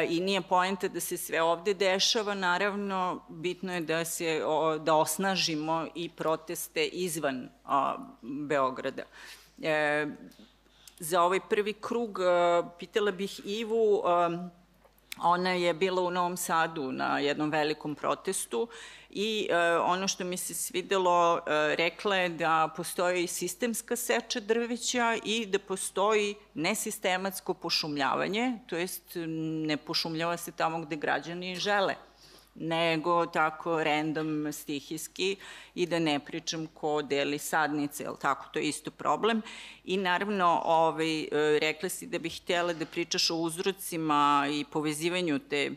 I 0.09 0.19
nije 0.19 0.41
poenta 0.41 0.87
da 0.87 0.99
se 0.99 1.17
sve 1.17 1.41
ovde 1.41 1.73
dešava, 1.73 2.33
naravno 2.33 3.21
bitno 3.29 3.73
je 3.73 3.81
da 3.81 4.05
se 4.05 4.41
da 4.81 4.95
osnažimo 4.95 5.87
i 5.95 6.09
proteste 6.09 6.85
izvan 6.85 7.49
Beograda. 8.21 9.03
E, 9.61 10.07
za 10.99 11.21
ovaj 11.21 11.39
prvi 11.49 11.73
krug 11.73 12.19
pitala 12.79 13.11
bih 13.11 13.41
Ivu 13.45 14.01
Ona 15.21 15.51
je 15.51 15.73
bila 15.73 16.01
u 16.01 16.11
Novom 16.11 16.37
Sadu 16.37 16.91
na 16.91 17.19
jednom 17.19 17.51
velikom 17.51 17.95
protestu 17.95 18.67
i 19.09 19.47
e, 19.49 19.77
ono 19.77 20.07
što 20.07 20.23
mi 20.23 20.37
se 20.37 20.53
svidelo, 20.53 21.37
e, 21.37 21.75
rekla 21.75 22.15
je 22.15 22.29
da 22.29 22.69
postoji 22.75 23.27
sistemska 23.27 23.95
seča 23.95 24.39
drveća 24.39 25.17
i 25.23 25.45
da 25.45 25.59
postoji 25.59 26.35
nesistematsko 26.53 27.53
pošumljavanje, 27.53 28.59
to 28.67 28.77
jest 28.77 29.03
ne 29.65 29.77
pošumljava 29.77 30.37
se 30.37 30.51
tamo 30.51 30.79
gde 30.79 30.95
građani 30.95 31.55
žele 31.55 32.08
nego 32.55 33.25
tako 33.25 33.83
random, 33.83 34.53
stihijski 34.53 35.35
i 35.75 35.85
da 35.85 35.99
ne 35.99 36.19
pričam 36.19 36.67
ko 36.67 37.01
deli 37.01 37.37
sadnice, 37.37 38.03
jel 38.03 38.15
tako, 38.21 38.45
to 38.53 38.59
je 38.59 38.67
isto 38.67 38.91
problem. 38.91 39.41
I 39.83 39.97
naravno, 39.97 40.61
ovaj, 40.65 41.27
rekla 41.61 41.89
si 41.89 42.07
da 42.07 42.19
bih 42.19 42.41
htjela 42.41 42.73
da 42.73 42.85
pričaš 42.85 43.29
o 43.29 43.35
uzrocima 43.35 44.47
i 44.51 44.65
povezivanju 44.71 45.39
te 45.39 45.71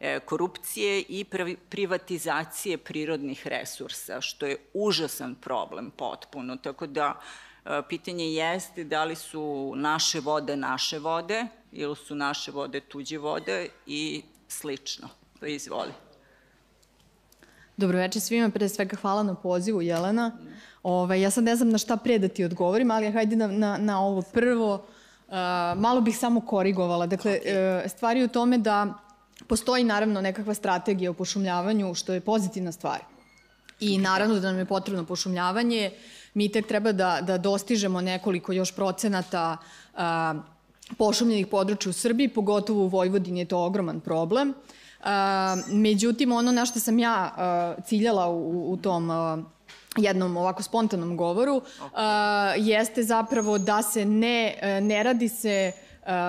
e, 0.00 0.20
korupcije 0.20 1.04
i 1.08 1.24
privatizacije 1.68 2.78
prirodnih 2.78 3.46
resursa, 3.46 4.20
što 4.20 4.46
je 4.46 4.56
užasan 4.74 5.34
problem 5.34 5.90
potpuno. 5.90 6.56
Tako 6.56 6.86
da, 6.86 7.20
e, 7.64 7.82
pitanje 7.88 8.32
jeste 8.32 8.84
da 8.84 9.04
li 9.04 9.16
su 9.16 9.72
naše 9.76 10.20
vode 10.20 10.56
naše 10.56 10.98
vode 10.98 11.46
ili 11.72 11.96
su 11.96 12.14
naše 12.14 12.50
vode 12.50 12.80
tuđe 12.80 13.18
vode 13.18 13.68
i 13.86 14.22
slično. 14.48 15.08
Izvoli. 15.42 16.09
Dobroveče 17.80 18.20
svima, 18.20 18.50
pre 18.50 18.68
svega 18.68 18.96
hvala 18.96 19.22
na 19.22 19.34
pozivu, 19.34 19.82
Jelena. 19.82 20.32
Ove, 20.82 20.96
ovaj, 21.02 21.20
ja 21.20 21.30
sad 21.30 21.44
ne 21.44 21.56
znam 21.56 21.70
na 21.70 21.78
šta 21.78 21.96
pre 21.96 22.18
da 22.18 22.28
ti 22.28 22.44
odgovorim, 22.44 22.90
ali 22.90 23.12
hajde 23.12 23.36
na, 23.36 23.46
na, 23.46 23.78
na 23.78 24.00
ovo 24.04 24.22
prvo. 24.22 24.74
Uh, 24.74 25.34
malo 25.80 26.00
bih 26.00 26.18
samo 26.18 26.40
korigovala. 26.40 27.06
Dakle, 27.06 27.38
okay. 27.44 27.84
uh, 27.84 27.90
stvari 27.90 28.24
u 28.24 28.28
tome 28.28 28.58
da 28.58 28.94
postoji 29.46 29.84
naravno 29.84 30.20
nekakva 30.20 30.54
strategija 30.54 31.10
o 31.10 31.14
pošumljavanju, 31.14 31.94
što 31.94 32.12
je 32.12 32.20
pozitivna 32.20 32.72
stvar. 32.72 32.98
I 33.80 33.98
naravno 33.98 34.40
da 34.40 34.50
nam 34.50 34.58
je 34.58 34.64
potrebno 34.64 35.04
pošumljavanje. 35.04 35.90
Mi 36.34 36.48
tek 36.52 36.66
treba 36.66 36.92
da, 36.92 37.20
da 37.22 37.38
dostižemo 37.38 38.00
nekoliko 38.00 38.52
još 38.52 38.74
procenata 38.76 39.56
uh, 39.56 40.00
pošumljenih 40.98 41.46
područja 41.46 41.90
u 41.90 41.92
Srbiji, 41.92 42.28
pogotovo 42.28 42.84
u 42.84 42.88
Vojvodini 42.88 43.40
je 43.40 43.48
to 43.48 43.64
ogroman 43.64 44.00
problem. 44.00 44.50
Uh, 44.50 44.79
međutim, 45.68 46.32
ono 46.32 46.52
na 46.52 46.66
što 46.66 46.80
sam 46.80 46.98
ja 46.98 47.34
uh, 47.78 47.84
ciljala 47.84 48.28
u, 48.28 48.72
u 48.72 48.76
tom 48.76 49.10
uh, 49.10 49.44
jednom 49.96 50.36
ovako 50.36 50.62
spontanom 50.62 51.16
govoru 51.16 51.56
uh, 51.56 51.62
jeste 52.56 53.02
zapravo 53.02 53.58
da 53.58 53.82
se 53.82 54.04
ne, 54.04 54.54
ne 54.82 55.02
radi 55.02 55.28
se 55.28 55.72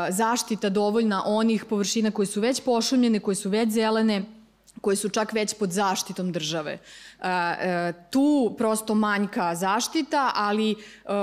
zaštita 0.10 0.70
dovoljna 0.70 1.24
onih 1.26 1.66
površina 1.66 2.12
koje 2.12 2.26
su 2.26 2.42
već 2.42 2.64
pošumljene, 2.64 3.20
koje 3.20 3.36
su 3.36 3.50
već 3.50 3.70
zelene, 3.70 4.24
koje 4.82 4.96
su 4.96 5.10
čak 5.10 5.34
već 5.34 5.54
pod 5.54 5.72
zaštitom 5.72 6.32
države. 6.32 6.78
Tu 8.10 8.56
prosto 8.58 8.96
manjka 8.96 9.56
zaštita, 9.56 10.32
ali 10.36 10.76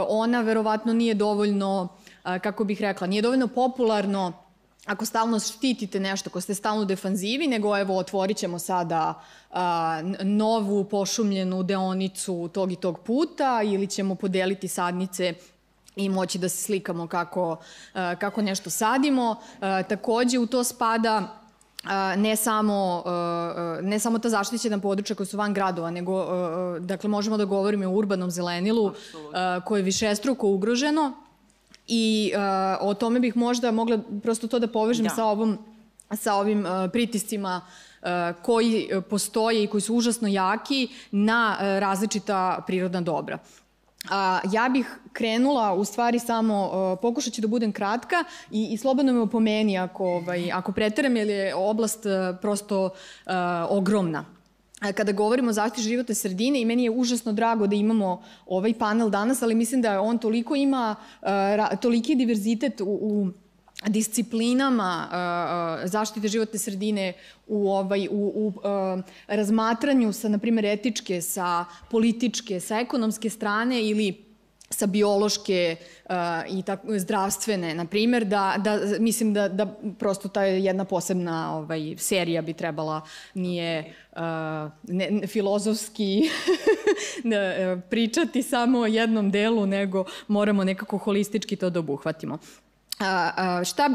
ona 0.08 0.40
verovatno 0.40 0.92
nije 0.92 1.14
dovoljno, 1.14 1.88
kako 2.22 2.64
bih 2.64 2.80
rekla, 2.80 3.06
nije 3.06 3.22
dovoljno 3.22 3.46
popularno 3.46 4.47
ako 4.88 5.07
stalno 5.07 5.40
štitite 5.40 6.01
nešto, 6.01 6.31
ako 6.31 6.40
ste 6.40 6.55
stalno 6.55 6.83
u 6.83 6.85
defanzivi, 6.85 7.46
nego 7.46 7.79
evo 7.79 7.98
otvorit 7.98 8.37
ćemo 8.37 8.59
sada 8.59 9.22
a, 9.51 10.01
novu 10.22 10.85
pošumljenu 10.85 11.62
deonicu 11.62 12.48
tog 12.53 12.72
i 12.72 12.77
tog 12.77 12.98
puta 13.01 13.62
ili 13.64 13.87
ćemo 13.87 14.14
podeliti 14.14 14.68
sadnice 14.68 15.35
i 15.96 16.09
moći 16.09 16.38
da 16.38 16.48
se 16.48 16.62
slikamo 16.62 17.07
kako, 17.07 17.57
a, 17.94 18.14
kako 18.16 18.42
nešto 18.42 18.70
sadimo. 18.70 19.37
A, 19.61 19.83
takođe 19.83 20.38
u 20.38 20.46
to 20.46 20.64
spada 20.64 21.35
ne 22.16 22.37
samo, 22.37 23.05
ne 23.83 23.98
samo 23.98 24.18
ta 24.18 24.29
zaštićena 24.29 24.79
područja 24.79 25.16
koja 25.16 25.27
su 25.27 25.37
van 25.37 25.55
gradova, 25.55 25.90
nego 25.90 26.27
dakle, 26.81 27.09
možemo 27.09 27.37
da 27.37 27.44
govorimo 27.44 27.87
o 27.87 27.92
urbanom 27.92 28.31
zelenilu 28.31 28.92
koje 29.64 29.79
je 29.79 29.83
višestruko 29.85 30.48
ugroženo 30.48 31.27
I 31.88 32.33
uh, 32.35 32.88
o 32.88 32.94
tome 32.94 33.20
bih 33.20 33.37
možda 33.37 33.70
mogla 33.70 33.98
prosto 34.22 34.48
to 34.48 34.59
da 34.59 34.66
povežem 34.68 35.05
da. 35.05 35.11
sa 35.11 35.24
ovom 35.24 35.59
sa 36.16 36.35
ovim 36.35 36.66
uh, 36.66 36.90
pritiscima 36.92 37.61
uh, 37.61 38.09
koji 38.42 38.90
postoje 39.11 39.64
i 39.64 39.66
koji 39.66 39.81
su 39.81 39.94
užasno 39.94 40.29
jaki 40.29 40.88
na 41.11 41.57
uh, 41.57 41.64
različita 41.79 42.64
prirodna 42.66 43.01
dobra. 43.01 43.38
A, 44.11 44.40
ja 44.53 44.68
bih 44.68 44.98
krenula 45.12 45.74
u 45.74 45.85
stvari 45.85 46.18
samo, 46.18 46.66
uh, 46.66 46.98
pokušat 47.03 47.33
ću 47.33 47.40
da 47.40 47.48
budem 47.48 47.72
kratka 47.72 48.24
i, 48.51 48.68
i 48.72 48.77
slobodno 48.77 49.12
me 49.12 49.20
opomeni 49.20 49.79
ako, 49.79 50.05
ovaj, 50.05 50.53
ako 50.53 50.72
preteram, 50.72 51.16
jer 51.16 51.29
je 51.29 51.55
oblast 51.55 52.07
uh, 52.07 52.38
prosto 52.40 52.85
uh, 52.85 53.33
ogromna 53.68 54.24
kada 54.80 55.12
govorimo 55.12 55.50
o 55.50 55.52
zaštiti 55.52 55.88
životne 55.88 56.14
sredine 56.14 56.60
i 56.60 56.64
meni 56.64 56.84
je 56.84 56.90
užasno 56.90 57.32
drago 57.32 57.66
da 57.66 57.76
imamo 57.76 58.22
ovaj 58.46 58.74
panel 58.78 59.10
danas, 59.10 59.42
ali 59.42 59.54
mislim 59.54 59.82
da 59.82 60.00
on 60.00 60.18
toliko 60.18 60.56
ima, 60.56 60.96
uh, 61.22 61.78
toliki 61.80 62.14
diverzitet 62.14 62.80
u, 62.80 62.84
u 62.84 63.28
disciplinama 63.86 65.08
uh, 65.08 65.90
zaštite 65.90 66.28
životne 66.28 66.58
sredine 66.58 67.12
u 67.46 67.70
ovaj 67.70 68.08
u, 68.10 68.32
u 68.34 68.46
uh, 68.46 69.04
razmatranju 69.26 70.12
sa 70.12 70.28
na 70.28 70.38
primjer 70.38 70.64
etičke, 70.64 71.22
sa 71.22 71.64
političke, 71.90 72.60
sa 72.60 72.78
ekonomske 72.78 73.30
strane 73.30 73.82
ili 73.82 74.27
sa 74.70 74.87
biološke 74.87 75.76
uh, 76.04 76.14
i 76.48 76.62
tako, 76.62 76.98
zdravstvene, 76.98 77.74
na 77.74 77.85
primjer, 77.85 78.24
da, 78.24 78.54
da, 78.59 78.81
mislim 78.98 79.35
da, 79.35 79.48
da 79.48 79.66
prosto 79.98 80.28
ta 80.28 80.42
jedna 80.42 80.85
posebna 80.85 81.57
ovaj, 81.57 81.94
serija 81.98 82.42
bi 82.42 82.52
trebala, 82.52 83.00
nije 83.35 83.94
uh, 84.12 84.18
ne, 84.83 85.09
ne, 85.11 85.26
filozofski 85.26 86.22
ne, 87.24 87.72
uh, 87.72 87.81
pričati 87.90 88.42
samo 88.42 88.78
o 88.78 88.87
jednom 88.87 89.31
delu, 89.31 89.66
nego 89.66 90.04
moramo 90.28 90.64
nekako 90.64 90.98
holistički 90.98 91.57
to 91.57 91.70
da 91.70 91.78
obuhvatimo. 91.78 92.38
A, 93.00 93.31
a, 93.37 93.64
šta, 93.64 93.88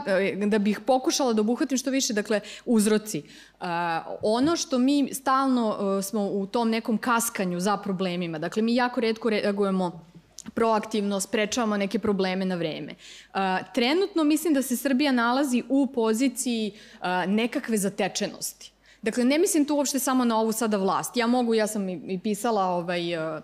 da 0.46 0.60
bih 0.60 0.80
pokušala 0.80 1.34
da 1.34 1.42
obuhvatim 1.42 1.78
što 1.78 1.92
više, 1.92 2.14
dakle, 2.14 2.40
uzroci. 2.66 3.24
A, 3.60 4.04
ono 4.22 4.56
što 4.56 4.78
mi 4.78 5.14
stalno 5.14 5.78
a, 5.80 6.02
smo 6.02 6.26
u 6.26 6.48
tom 6.48 6.70
nekom 6.70 6.98
kaskanju 6.98 7.60
za 7.60 7.78
problemima, 7.78 8.40
dakle, 8.40 8.62
mi 8.62 8.76
jako 8.76 9.02
redko 9.02 9.30
reagujemo 9.30 10.13
proaktivno 10.54 11.20
sprečavamo 11.20 11.78
neke 11.78 12.00
probleme 12.00 12.46
na 12.46 12.56
vreme. 12.56 12.96
Uh, 13.34 13.40
trenutno 13.74 14.24
mislim 14.24 14.54
da 14.54 14.62
se 14.62 14.78
Srbija 14.78 15.12
nalazi 15.12 15.64
u 15.70 15.88
poziciji 15.88 16.72
uh, 16.72 17.08
nekakve 17.28 17.78
zatečenosti. 17.78 18.72
Dakle, 19.02 19.26
ne 19.26 19.38
mislim 19.38 19.66
tu 19.66 19.76
uopšte 19.76 20.00
samo 20.00 20.26
na 20.26 20.40
ovu 20.40 20.52
sada 20.52 20.78
vlast. 20.78 21.18
Ja 21.18 21.28
mogu, 21.28 21.54
ja 21.54 21.68
sam 21.68 21.90
i, 21.90 22.20
pisala 22.24 22.66
ovaj, 22.66 23.18
uh, 23.18 23.44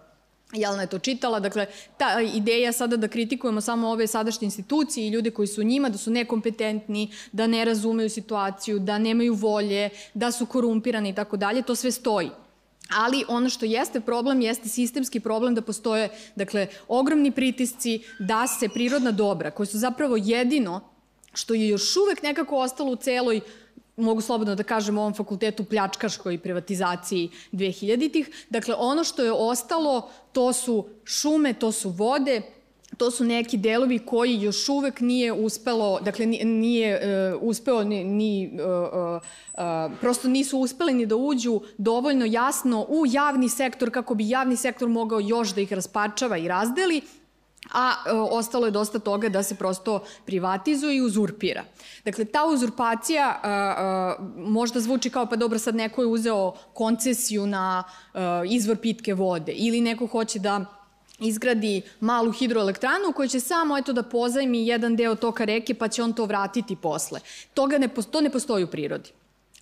Jelena 0.54 0.82
je 0.82 0.90
to 0.90 1.00
čitala, 1.00 1.40
dakle, 1.40 1.66
ta 1.98 2.22
ideja 2.34 2.72
sada 2.72 2.98
da 2.98 3.08
kritikujemo 3.08 3.62
samo 3.62 3.90
ove 3.90 4.08
sadašnje 4.08 4.46
institucije 4.46 5.08
i 5.08 5.10
ljude 5.10 5.32
koji 5.32 5.48
su 5.48 5.64
njima, 5.64 5.90
da 5.90 5.98
su 5.98 6.12
nekompetentni, 6.12 7.12
da 7.32 7.48
ne 7.48 7.66
razumeju 7.66 8.10
situaciju, 8.10 8.80
da 8.80 8.98
nemaju 8.98 9.34
volje, 9.34 9.90
da 10.14 10.32
su 10.32 10.46
korumpirani 10.46 11.10
i 11.10 11.16
tako 11.16 11.38
dalje, 11.38 11.62
to 11.62 11.76
sve 11.76 11.92
stoji. 11.92 12.30
Ali 12.98 13.26
ono 13.28 13.50
što 13.50 13.66
jeste 13.66 14.02
problem 14.02 14.42
jeste 14.42 14.70
sistemski 14.70 15.20
problem 15.20 15.56
da 15.56 15.62
postoje 15.62 16.10
dakle 16.36 16.68
ogromni 16.88 17.32
pritisci 17.32 18.04
da 18.20 18.48
se 18.48 18.70
prirodna 18.70 19.12
dobra 19.12 19.52
koja 19.52 19.66
su 19.66 19.78
zapravo 19.78 20.18
jedino 20.18 20.82
što 21.34 21.54
je 21.54 21.68
još 21.68 21.96
uvek 21.98 22.24
nekako 22.24 22.58
ostalo 22.58 22.92
u 22.92 22.96
celoj 22.96 23.42
mogu 24.00 24.22
slobodno 24.22 24.56
da 24.56 24.64
kažem 24.64 24.98
ovom 24.98 25.14
fakultetu 25.14 25.64
pljačkaškoj 25.64 26.38
privatizaciji 26.38 27.30
2000-ih. 27.52 28.46
Dakle, 28.50 28.76
ono 28.78 29.04
što 29.04 29.24
je 29.24 29.32
ostalo, 29.32 30.10
to 30.32 30.54
su 30.54 30.86
šume, 31.04 31.54
to 31.54 31.72
su 31.72 31.90
vode, 31.90 32.42
to 33.00 33.12
su 33.12 33.24
neki 33.24 33.58
delovi 33.58 34.00
koji 34.00 34.42
još 34.42 34.70
uvek 34.70 35.00
nije 35.00 35.34
uspelo, 35.34 36.00
dakle 36.00 36.26
nije 36.26 37.02
uh, 37.34 37.42
uspeo 37.42 37.84
ni, 37.84 38.04
ni 38.04 38.52
uh, 38.54 39.22
uh, 39.54 39.92
prosto 40.02 40.28
nisu 40.28 40.60
uspeli 40.60 40.94
ni 40.94 41.06
da 41.06 41.16
uđu 41.16 41.62
dovoljno 41.78 42.26
jasno 42.26 42.86
u 42.90 43.06
javni 43.08 43.50
sektor 43.50 43.92
kako 43.92 44.16
bi 44.16 44.30
javni 44.30 44.56
sektor 44.56 44.90
mogao 44.90 45.20
još 45.20 45.54
da 45.56 45.62
ih 45.62 45.74
raspačava 45.74 46.38
i 46.38 46.48
razdeli, 46.48 47.02
a 47.72 47.94
e, 48.06 48.12
ostalo 48.12 48.66
je 48.66 48.72
dosta 48.72 49.00
toga 49.00 49.30
da 49.30 49.44
se 49.44 49.56
prosto 49.56 50.04
privatizuje 50.26 50.98
i 50.98 51.02
uzurpira. 51.02 51.64
Dakle, 52.06 52.26
ta 52.26 52.46
uzurpacija 52.46 53.40
e, 53.44 53.48
e, 53.48 54.42
možda 54.42 54.80
zvuči 54.80 55.10
kao 55.10 55.26
pa 55.26 55.36
dobro 55.36 55.60
sad 55.60 55.76
neko 55.76 56.02
je 56.02 56.08
uzeo 56.08 56.54
koncesiju 56.74 57.48
na 57.48 57.84
e, 58.14 58.20
izvor 58.46 58.78
pitke 58.78 59.14
vode 59.14 59.52
ili 59.52 59.82
neko 59.82 60.08
hoće 60.08 60.40
da 60.40 60.79
izgradi 61.20 61.82
malu 62.00 62.32
hidroelektranu 62.32 63.14
koja 63.16 63.28
će 63.28 63.40
samo 63.40 63.78
eto 63.78 63.94
da 63.94 64.04
pozajmi 64.04 64.68
jedan 64.68 64.96
deo 64.96 65.16
toka 65.16 65.46
reke 65.46 65.74
pa 65.74 65.88
će 65.88 66.04
on 66.04 66.14
to 66.14 66.26
vratiti 66.26 66.76
posle. 66.76 67.20
Toga 67.54 67.78
ne, 67.78 67.88
to 68.12 68.22
ne 68.22 68.30
postoji 68.30 68.64
u 68.64 68.68
prirodi. 68.68 69.10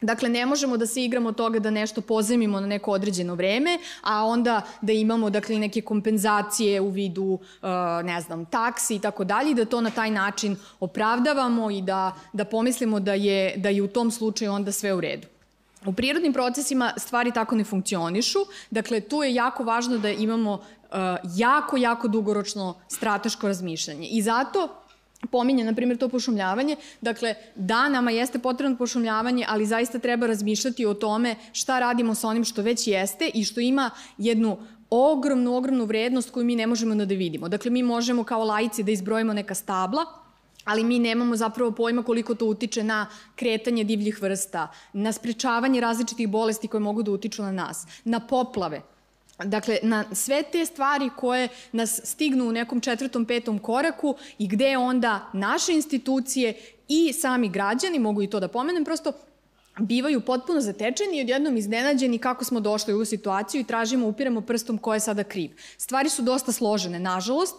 Dakle, 0.01 0.29
ne 0.29 0.45
možemo 0.45 0.77
da 0.77 0.85
se 0.85 1.03
igramo 1.03 1.31
toga 1.31 1.59
da 1.59 1.69
nešto 1.69 2.01
pozemimo 2.01 2.59
na 2.59 2.67
neko 2.67 2.91
određeno 2.91 3.35
vreme, 3.35 3.79
a 4.01 4.25
onda 4.25 4.61
da 4.81 4.93
imamo 4.93 5.29
dakle, 5.29 5.59
neke 5.59 5.81
kompenzacije 5.81 6.81
u 6.81 6.89
vidu, 6.89 7.23
uh, 7.23 7.69
ne 8.03 8.21
znam, 8.21 8.45
taksi 8.45 8.95
i 8.95 8.99
tako 8.99 9.23
dalje, 9.23 9.53
da 9.53 9.65
to 9.65 9.81
na 9.81 9.89
taj 9.89 10.11
način 10.11 10.55
opravdavamo 10.79 11.71
i 11.71 11.81
da, 11.81 12.15
da 12.33 12.45
pomislimo 12.45 12.99
da 12.99 13.13
je, 13.13 13.57
da 13.57 13.69
je 13.69 13.81
u 13.81 13.87
tom 13.87 14.11
slučaju 14.11 14.51
onda 14.51 14.71
sve 14.71 14.93
u 14.93 15.01
redu. 15.01 15.27
U 15.85 15.93
prirodnim 15.93 16.33
procesima 16.33 16.93
stvari 16.97 17.31
tako 17.31 17.55
ne 17.55 17.63
funkcionišu, 17.63 18.39
dakle 18.71 18.99
tu 18.99 19.23
je 19.23 19.33
jako 19.33 19.63
važno 19.63 19.97
da 19.97 20.09
imamo 20.09 20.61
jako, 21.35 21.77
jako 21.77 22.07
dugoročno 22.07 22.75
strateško 22.87 23.47
razmišljanje. 23.47 24.07
I 24.07 24.21
zato 24.21 24.69
pominje, 25.31 25.63
na 25.63 25.73
primjer, 25.73 25.97
to 25.97 26.09
pošumljavanje. 26.09 26.75
Dakle, 27.01 27.35
da, 27.55 27.89
nama 27.89 28.11
jeste 28.11 28.39
potrebno 28.39 28.77
pošumljavanje, 28.77 29.45
ali 29.49 29.65
zaista 29.65 29.99
treba 29.99 30.27
razmišljati 30.27 30.85
o 30.85 30.93
tome 30.93 31.35
šta 31.53 31.79
radimo 31.79 32.15
sa 32.15 32.27
onim 32.27 32.43
što 32.43 32.61
već 32.61 32.87
jeste 32.87 33.31
i 33.33 33.43
što 33.43 33.59
ima 33.59 33.91
jednu 34.17 34.57
ogromnu, 34.89 35.55
ogromnu 35.55 35.85
vrednost 35.85 36.31
koju 36.31 36.45
mi 36.45 36.55
ne 36.55 36.67
možemo 36.67 36.95
da 36.95 37.15
vidimo. 37.15 37.49
Dakle, 37.49 37.71
mi 37.71 37.83
možemo 37.83 38.23
kao 38.23 38.43
lajci 38.43 38.83
da 38.83 38.91
izbrojimo 38.91 39.33
neka 39.33 39.55
stabla, 39.55 40.05
ali 40.65 40.83
mi 40.83 40.99
nemamo 40.99 41.35
zapravo 41.35 41.71
pojma 41.71 42.03
koliko 42.03 42.35
to 42.35 42.45
utiče 42.45 42.83
na 42.83 43.07
kretanje 43.35 43.83
divljih 43.83 44.21
vrsta, 44.21 44.67
na 44.93 45.11
sprečavanje 45.11 45.81
različitih 45.81 46.29
bolesti 46.29 46.67
koje 46.67 46.81
mogu 46.81 47.03
da 47.03 47.11
utiču 47.11 47.43
na 47.43 47.51
nas, 47.51 47.87
na 48.03 48.19
poplave. 48.19 48.81
Dakle, 49.43 49.77
na 49.83 50.05
sve 50.15 50.43
te 50.51 50.65
stvari 50.65 51.09
koje 51.17 51.47
nas 51.71 52.01
stignu 52.03 52.49
u 52.49 52.51
nekom 52.51 52.81
četvrtom, 52.81 53.25
petom 53.25 53.59
koraku 53.59 54.15
i 54.37 54.47
gde 54.47 54.77
onda 54.77 55.29
naše 55.33 55.73
institucije 55.73 56.57
i 56.87 57.13
sami 57.13 57.49
građani, 57.49 57.99
mogu 57.99 58.21
i 58.21 58.29
to 58.29 58.39
da 58.39 58.47
pomenem, 58.47 58.85
prosto 58.85 59.11
bivaju 59.79 60.21
potpuno 60.21 60.61
zatečeni 60.61 61.17
i 61.17 61.21
odjednom 61.21 61.57
iznenađeni 61.57 62.17
kako 62.17 62.45
smo 62.45 62.59
došli 62.59 62.93
u 62.93 63.05
situaciju 63.05 63.61
i 63.61 63.63
tražimo, 63.63 64.07
upiramo 64.07 64.41
prstom 64.41 64.77
ko 64.77 64.93
je 64.93 64.99
sada 64.99 65.23
kriv. 65.23 65.51
Stvari 65.77 66.09
su 66.09 66.21
dosta 66.21 66.51
složene, 66.51 66.99
nažalost, 66.99 67.55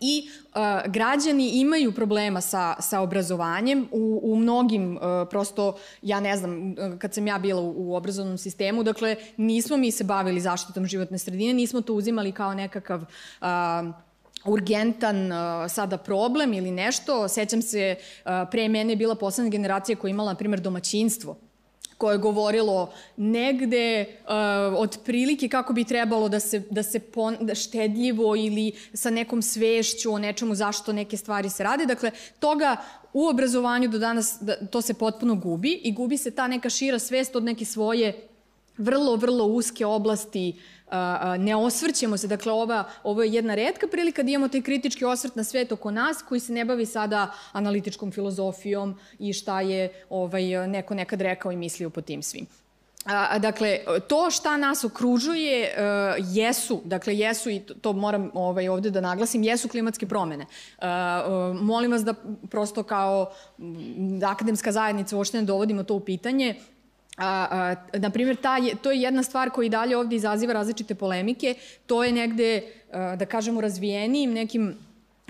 I 0.00 0.28
uh, 0.28 0.92
građani 0.92 1.48
imaju 1.48 1.92
problema 1.92 2.40
sa, 2.40 2.74
sa 2.80 3.00
obrazovanjem 3.00 3.88
u, 3.92 4.20
u 4.22 4.36
mnogim, 4.36 4.96
uh, 4.96 5.02
prosto, 5.30 5.76
ja 6.02 6.20
ne 6.20 6.36
znam, 6.36 6.74
kad 6.98 7.14
sam 7.14 7.26
ja 7.26 7.38
bila 7.38 7.60
u, 7.60 7.74
u 7.76 7.94
obrazovnom 7.94 8.38
sistemu, 8.38 8.82
dakle, 8.82 9.16
nismo 9.36 9.76
mi 9.76 9.90
se 9.90 10.04
bavili 10.04 10.40
zaštitom 10.40 10.86
životne 10.86 11.18
sredine, 11.18 11.54
nismo 11.54 11.80
to 11.80 11.94
uzimali 11.94 12.32
kao 12.32 12.54
nekakav 12.54 13.00
uh, 13.00 13.46
urgentan 14.44 15.32
uh, 15.32 15.38
sada 15.70 15.98
problem 15.98 16.52
ili 16.52 16.70
nešto. 16.70 17.28
Sećam 17.28 17.62
se, 17.62 17.96
uh, 17.98 18.30
pre 18.50 18.68
mene 18.68 18.92
je 18.92 18.96
bila 18.96 19.14
poslednja 19.14 19.50
generacija 19.50 19.96
koja 19.96 20.08
je 20.08 20.12
imala, 20.12 20.32
na 20.32 20.38
primjer, 20.38 20.60
domaćinstvo 20.60 21.36
koje 21.98 22.14
je 22.14 22.18
govorilo 22.18 22.92
negde 23.16 24.06
uh, 24.22 24.30
otprilike 24.78 25.48
kako 25.48 25.72
bi 25.72 25.84
trebalo 25.84 26.28
da 26.28 26.40
se, 26.40 26.62
da 26.70 26.82
se 26.82 27.00
pon, 27.00 27.36
da 27.40 27.54
štedljivo 27.54 28.36
ili 28.36 28.72
sa 28.94 29.10
nekom 29.10 29.42
svešću 29.42 30.12
o 30.12 30.18
nečemu 30.18 30.54
zašto 30.54 30.92
neke 30.92 31.16
stvari 31.16 31.50
se 31.50 31.62
rade. 31.62 31.86
Dakle, 31.86 32.10
toga 32.38 32.76
u 33.12 33.26
obrazovanju 33.26 33.88
do 33.88 33.98
danas 33.98 34.38
da, 34.40 34.66
to 34.66 34.82
se 34.82 34.94
potpuno 34.94 35.34
gubi 35.34 35.72
i 35.72 35.92
gubi 35.92 36.18
se 36.18 36.30
ta 36.30 36.48
neka 36.48 36.70
šira 36.70 36.98
svest 36.98 37.36
od 37.36 37.44
neke 37.44 37.64
svoje 37.64 38.28
vrlo, 38.78 39.16
vrlo 39.16 39.44
uske 39.44 39.86
oblasti 39.86 40.52
uh, 40.56 40.75
ne 41.38 41.56
osvrćemo 41.56 42.16
se, 42.16 42.28
dakle 42.28 42.52
ova, 42.52 42.84
ovo 43.02 43.22
je 43.22 43.32
jedna 43.32 43.54
redka 43.54 43.86
prilika 43.86 44.22
da 44.22 44.30
imamo 44.30 44.48
taj 44.48 44.62
kritički 44.62 45.04
osvrt 45.04 45.36
na 45.36 45.44
svet 45.44 45.72
oko 45.72 45.90
nas 45.90 46.22
koji 46.28 46.40
se 46.40 46.52
ne 46.52 46.64
bavi 46.64 46.86
sada 46.86 47.32
analitičkom 47.52 48.12
filozofijom 48.12 48.98
i 49.18 49.32
šta 49.32 49.60
je 49.60 50.04
ovaj, 50.10 50.68
neko 50.68 50.94
nekad 50.94 51.20
rekao 51.20 51.52
i 51.52 51.56
mislio 51.56 51.90
po 51.90 52.00
tim 52.00 52.22
svim. 52.22 52.46
A, 53.06 53.38
dakle, 53.38 53.78
to 54.08 54.30
šta 54.30 54.56
nas 54.56 54.84
okružuje 54.84 55.74
uh, 55.76 56.26
jesu, 56.34 56.80
dakle 56.84 57.18
jesu 57.18 57.50
i 57.50 57.60
to, 57.80 57.92
moram 57.92 58.30
ovaj, 58.34 58.68
ovde 58.68 58.90
da 58.90 59.00
naglasim, 59.00 59.42
jesu 59.42 59.68
klimatske 59.68 60.06
promene. 60.06 60.44
Uh, 60.44 60.84
uh, 60.84 61.60
molim 61.62 61.92
vas 61.92 62.04
da 62.04 62.14
prosto 62.50 62.82
kao 62.82 63.32
akademska 64.26 64.72
zajednica 64.72 65.16
uopšte 65.16 65.38
ne 65.38 65.44
dovodimo 65.44 65.82
to 65.82 65.94
u 65.94 66.00
pitanje 66.00 66.54
a, 67.16 67.46
a, 67.50 67.98
na 67.98 68.10
primjer, 68.10 68.36
ta 68.36 68.56
je, 68.56 68.74
to 68.74 68.90
je 68.90 69.00
jedna 69.00 69.22
stvar 69.22 69.50
koja 69.50 69.66
i 69.66 69.70
dalje 69.70 69.96
ovde 69.96 70.16
izaziva 70.16 70.52
različite 70.52 70.94
polemike. 70.94 71.54
To 71.86 72.04
je 72.04 72.12
negde, 72.12 72.62
a, 72.92 73.16
da 73.16 73.26
kažemo, 73.26 73.60
razvijenijim 73.60 74.32
nekim 74.32 74.74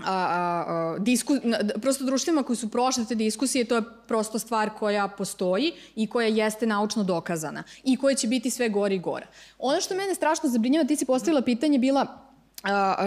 a, 0.05 0.13
a, 0.13 0.65
a, 0.69 0.99
disku, 0.99 1.37
prosto 1.83 2.05
društvima 2.05 2.43
koji 2.43 2.57
su 2.57 2.69
prošle 2.69 3.05
te 3.05 3.15
diskusije, 3.15 3.65
to 3.65 3.77
je 3.77 3.83
prosto 4.09 4.39
stvar 4.39 4.71
koja 4.71 5.09
postoji 5.09 5.73
i 5.97 6.07
koja 6.07 6.29
jeste 6.29 6.67
naučno 6.67 7.05
dokazana 7.05 7.63
i 7.85 7.97
koja 7.97 8.15
će 8.15 8.27
biti 8.27 8.51
sve 8.51 8.69
gori 8.69 8.95
i 8.95 8.99
gora. 8.99 9.27
Ono 9.59 9.81
što 9.81 9.95
mene 9.95 10.15
strašno 10.15 10.49
zabrinjava, 10.49 10.87
ti 10.87 10.97
si 10.97 11.05
postavila 11.05 11.43
pitanje, 11.43 11.79
bila 11.79 12.26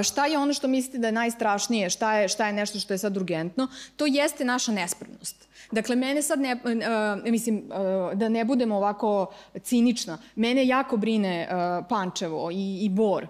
šta 0.03 0.25
je 0.25 0.37
ono 0.37 0.53
što 0.53 0.67
mislite 0.67 0.97
da 0.97 1.07
je 1.07 1.11
najstrašnije, 1.11 1.89
šta 1.89 2.13
je, 2.13 2.27
šta 2.27 2.47
je 2.47 2.53
nešto 2.53 2.79
što 2.79 2.93
je 2.93 2.97
sad 2.97 3.17
urgentno, 3.17 3.67
to 3.95 4.05
jeste 4.05 4.45
naša 4.45 4.71
nespremnost. 4.71 5.47
Dakle, 5.71 5.95
mene 5.95 6.21
sad 6.21 6.39
ne, 6.39 6.53
uh, 6.53 7.31
mislim, 7.31 7.57
uh, 7.57 8.17
da 8.17 8.29
ne 8.29 8.45
budemo 8.45 8.77
ovako 8.77 9.33
cinična, 9.63 10.17
mene 10.35 10.67
jako 10.67 10.97
brine 10.97 11.47
uh, 11.51 11.85
Pančevo 11.89 12.51
i, 12.51 12.85
i 12.85 12.89
Bor, 12.89 13.27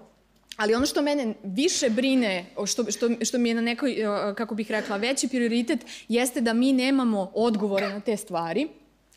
Ali 0.59 0.75
ono 0.75 0.85
što 0.85 1.01
mene 1.01 1.33
više 1.43 1.89
brine, 1.89 2.45
što, 2.65 2.91
što, 2.91 3.09
što 3.21 3.37
mi 3.37 3.49
je 3.49 3.55
na 3.55 3.61
nekoj, 3.61 3.95
kako 4.35 4.55
bih 4.55 4.71
rekla, 4.71 4.97
veći 4.97 5.27
prioritet, 5.27 5.85
jeste 6.07 6.41
da 6.41 6.53
mi 6.53 6.73
nemamo 6.73 7.31
odgovore 7.33 7.87
na 7.89 7.99
te 7.99 8.17
stvari 8.17 8.67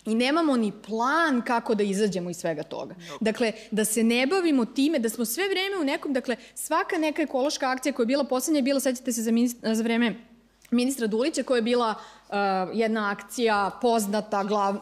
i 0.04 0.14
nemamo 0.14 0.56
ni 0.56 0.72
plan 0.86 1.42
kako 1.42 1.74
da 1.74 1.82
izađemo 1.82 2.30
iz 2.30 2.36
svega 2.36 2.62
toga. 2.62 2.94
Dakle, 3.20 3.52
da 3.70 3.84
se 3.84 4.04
ne 4.04 4.26
bavimo 4.26 4.64
time, 4.64 4.98
da 4.98 5.08
smo 5.08 5.24
sve 5.24 5.48
vreme 5.48 5.80
u 5.80 5.84
nekom, 5.84 6.12
dakle, 6.12 6.36
svaka 6.54 6.98
neka 6.98 7.22
ekološka 7.22 7.70
akcija 7.70 7.92
koja 7.92 8.04
je 8.04 8.06
bila 8.06 8.24
poslednja 8.24 8.58
je 8.58 8.62
bila, 8.62 8.80
sećate 8.80 9.12
se 9.12 9.22
za, 9.22 9.30
za 9.74 9.82
vreme 9.82 10.14
ministra 10.70 11.06
Dulića 11.06 11.42
koja 11.42 11.56
je 11.56 11.62
bila 11.62 11.94
uh, 12.28 12.34
jedna 12.72 13.10
akcija 13.10 13.70
poznata, 13.82 14.44
glav, 14.44 14.76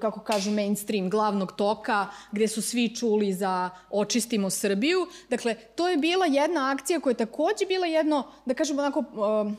kako 0.00 0.20
kažu 0.20 0.50
mainstream, 0.50 1.10
glavnog 1.10 1.52
toka, 1.52 2.06
gde 2.32 2.48
su 2.48 2.62
svi 2.62 2.94
čuli 2.94 3.32
za 3.32 3.70
očistimo 3.90 4.50
Srbiju. 4.50 5.06
Dakle, 5.30 5.54
to 5.54 5.88
je 5.88 5.96
bila 5.96 6.26
jedna 6.26 6.70
akcija 6.70 7.00
koja 7.00 7.10
je 7.10 7.16
takođe 7.16 7.66
bila 7.68 7.86
jedno, 7.86 8.26
da 8.44 8.54
kažemo 8.54 8.82
onako, 8.82 8.98
uh, 8.98 9.52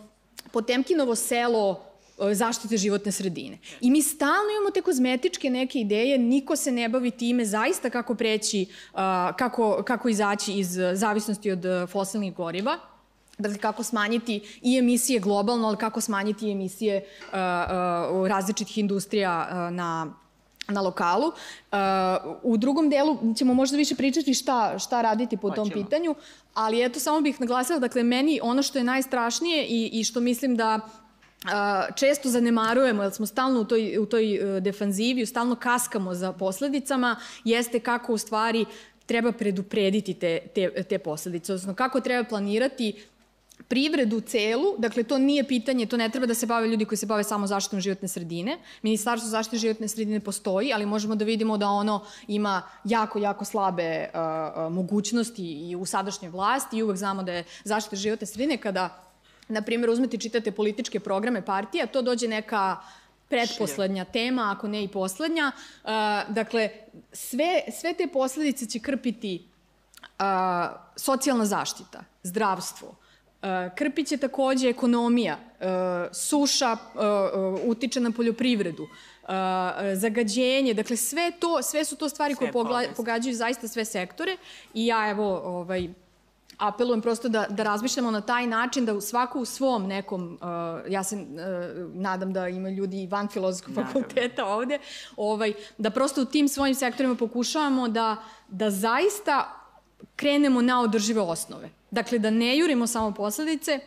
Potemkinovo 0.51 1.15
selo 1.15 1.69
uh, 1.69 1.78
zaštite 2.34 2.78
životne 2.78 3.12
sredine. 3.12 3.58
I 3.82 3.91
mi 3.91 4.01
stalno 4.01 4.51
imamo 4.58 4.71
te 4.71 4.82
kozmetičke 4.82 5.49
neke 5.49 5.80
ideje, 5.80 6.17
niko 6.17 6.56
se 6.56 6.71
ne 6.71 6.89
bavi 6.89 7.12
time 7.12 7.45
zaista 7.45 7.89
kako 7.89 8.15
preći, 8.15 8.65
uh, 8.93 8.99
kako, 9.38 9.84
kako 9.84 10.10
izaći 10.10 10.54
iz 10.54 10.78
zavisnosti 10.93 11.51
od 11.51 11.65
uh, 11.65 11.89
fosilnih 11.89 12.34
goriva. 12.34 12.78
Dakle, 13.38 13.58
kako 13.58 13.84
smanjiti 13.84 14.60
i 14.62 14.78
emisije 14.78 15.19
globalno, 15.19 15.67
ali 15.67 15.78
kako 15.78 16.01
smanjiti 16.01 16.51
emisije 16.51 16.97
uh, 16.97 17.34
uh, 17.34 18.28
različitih 18.28 18.78
industrija 18.78 19.47
uh, 19.49 19.75
na 19.75 20.08
na 20.67 20.82
lokalu. 20.82 21.32
U 22.43 22.58
drugom 22.58 22.89
delu 22.89 23.34
ćemo 23.38 23.54
možda 23.54 23.78
više 23.78 23.95
pričati 23.95 24.34
šta, 24.34 24.80
šta 24.80 25.01
raditi 25.01 25.38
po 25.38 25.51
tom 25.51 25.69
pitanju, 25.69 26.15
ali 26.54 26.86
eto, 26.86 26.99
samo 26.99 27.21
bih 27.21 27.41
naglasila, 27.41 27.80
dakle, 27.80 28.04
meni 28.04 28.39
ono 28.43 28.63
što 28.63 28.78
je 28.78 28.84
najstrašnije 28.84 29.65
i, 29.65 29.89
i 29.93 30.04
što 30.04 30.19
mislim 30.19 30.56
da 30.56 30.80
često 31.96 32.30
zanemarujemo, 32.30 33.04
jer 33.04 33.14
smo 33.14 33.26
stalno 33.26 33.62
u 33.62 33.66
toj, 33.66 33.98
u 33.98 34.06
toj 34.06 34.40
uh, 34.40 34.64
defanzivi, 34.64 35.26
stalno 35.26 35.56
kaskamo 35.56 36.14
za 36.14 36.34
posledicama, 36.34 37.16
jeste 37.44 37.80
kako 37.80 38.14
u 38.14 38.18
stvari 38.18 38.66
treba 39.06 39.32
preduprediti 39.32 40.14
te, 40.14 40.40
te, 40.56 40.84
te 40.84 41.00
posledice, 41.00 41.54
odnosno 41.54 41.74
kako 41.74 42.02
treba 42.02 42.24
planirati 42.24 43.06
privredu 43.68 44.22
celu, 44.22 44.76
dakle 44.78 45.04
to 45.04 45.18
nije 45.18 45.48
pitanje, 45.48 45.86
to 45.86 45.98
ne 45.98 46.10
treba 46.10 46.26
da 46.26 46.34
se 46.34 46.46
bave 46.46 46.68
ljudi 46.68 46.86
koji 46.86 46.98
se 46.98 47.06
bave 47.06 47.24
samo 47.24 47.48
zaštitom 47.48 47.80
životne 47.80 48.08
sredine. 48.08 48.58
Ministarstvo 48.82 49.30
zaštite 49.30 49.58
životne 49.58 49.88
sredine 49.88 50.20
postoji, 50.20 50.74
ali 50.74 50.86
možemo 50.86 51.16
da 51.16 51.26
vidimo 51.26 51.58
da 51.58 51.70
ono 51.70 52.06
ima 52.28 52.62
jako, 52.84 53.20
jako 53.20 53.46
slabe 53.46 54.10
uh, 54.14 54.74
mogućnosti 54.74 55.70
i 55.70 55.76
u 55.76 55.86
sadašnjoj 55.86 56.32
vlasti 56.32 56.78
i 56.78 56.84
uvek 56.84 56.98
znamo 56.98 57.24
da 57.24 57.32
je 57.32 57.44
zaštita 57.64 57.96
životne 57.96 58.28
sredine 58.28 58.58
kada, 58.58 59.05
na 59.48 59.62
primjer, 59.62 59.90
uzmete 59.90 60.16
i 60.16 60.20
čitate 60.20 60.52
političke 60.52 61.00
programe 61.00 61.46
partija, 61.46 61.88
to 61.88 62.02
dođe 62.02 62.28
neka 62.28 62.78
pretposlednja 63.30 64.06
tema, 64.06 64.54
ako 64.58 64.68
ne 64.68 64.84
i 64.84 64.88
poslednja. 64.88 65.52
Uh, 65.84 65.90
dakle, 66.36 66.70
sve, 67.14 67.62
sve 67.72 67.94
te 67.94 68.08
posledice 68.08 68.66
će 68.66 68.80
krpiti 68.80 69.48
uh, 70.20 70.26
socijalna 70.96 71.46
zaštita, 71.46 72.04
zdravstvo, 72.24 72.96
Krpić 73.76 74.12
je 74.12 74.18
takođe 74.18 74.70
ekonomija, 74.70 75.38
e, 75.60 75.68
suša 76.14 76.72
e, 76.72 76.78
utiče 77.66 78.00
na 78.00 78.12
poljoprivredu, 78.12 78.88
zagađenje, 79.94 80.74
dakle 80.74 80.98
sve 80.98 81.32
to, 81.40 81.62
sve 81.62 81.86
su 81.86 81.96
to 81.96 82.10
stvari 82.10 82.36
sve 82.36 82.52
koje 82.52 82.94
pogađaju 82.96 83.36
zaista 83.36 83.68
sve 83.68 83.86
sektore 83.86 84.38
i 84.74 84.86
ja 84.86 85.10
evo 85.10 85.42
ovaj, 85.46 85.90
apelujem 86.58 87.02
prosto 87.02 87.30
da, 87.30 87.46
da 87.50 87.63
razmišljamo 87.63 88.12
na 88.12 88.22
taj 88.22 88.48
način 88.48 88.86
da 88.86 89.02
svako 89.02 89.39
u 89.39 89.46
svom 89.46 89.88
nekom, 89.88 90.39
uh, 90.41 90.91
ja 90.91 91.04
se 91.04 91.15
uh, 91.15 91.22
nadam 91.94 92.34
da 92.34 92.48
ima 92.48 92.70
ljudi 92.70 93.08
van 93.08 93.28
filozofskog 93.28 93.76
fakulteta 93.76 94.46
ovde, 94.46 94.80
ovaj, 95.18 95.54
da 95.78 95.89
prosto 95.89 96.22
u 96.22 96.26
tim 96.26 96.48
svojim 96.48 96.76
sektorima 96.76 97.15
pokušavamo 97.15 97.88
da, 97.88 98.15
da 98.48 98.72
zaista 98.72 99.62
krenemo 100.15 100.62
na 100.62 100.82
održive 100.82 101.22
osnove. 101.22 101.70
Dakle, 101.91 102.20
da 102.20 102.30
ne 102.30 102.58
jurimo 102.58 102.88
samo 102.88 103.12
posledice, 103.13 103.80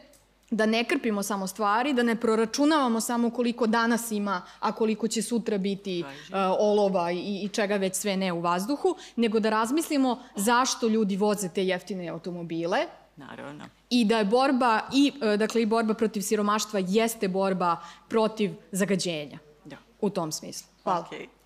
da 0.50 0.66
ne 0.66 0.84
krpimo 0.84 1.22
samo 1.22 1.46
stvari, 1.46 1.92
da 1.92 2.02
ne 2.02 2.16
proračunavamo 2.16 3.00
samo 3.00 3.30
koliko 3.30 3.66
danas 3.66 4.10
ima, 4.10 4.42
a 4.60 4.72
koliko 4.72 5.08
će 5.08 5.22
sutra 5.22 5.58
biti 5.58 6.04
uh, 6.04 6.34
olova 6.58 7.10
i, 7.10 7.40
i 7.44 7.48
čega 7.48 7.76
već 7.76 7.96
sve 7.96 8.16
ne 8.16 8.32
u 8.32 8.40
vazduhu, 8.40 8.96
nego 9.16 9.40
da 9.40 9.50
razmislimo 9.50 10.22
zašto 10.36 10.88
ljudi 10.88 11.16
voze 11.16 11.48
te 11.48 11.64
jeftine 11.64 12.08
automobile, 12.08 12.86
Naravno. 13.18 13.64
I 13.90 14.04
da 14.04 14.18
je 14.18 14.24
borba 14.24 14.80
i 14.92 15.12
uh, 15.14 15.34
dakle 15.34 15.62
i 15.62 15.66
borba 15.66 15.94
protiv 15.94 16.20
siromaštva 16.20 16.80
jeste 16.88 17.28
borba 17.28 17.76
protiv 18.08 18.50
zagađenja. 18.72 19.38
Da. 19.64 19.76
U 20.00 20.10
tom 20.10 20.32
smislu. 20.32 20.68
Hvala. 20.82 21.08
Okay. 21.10 21.37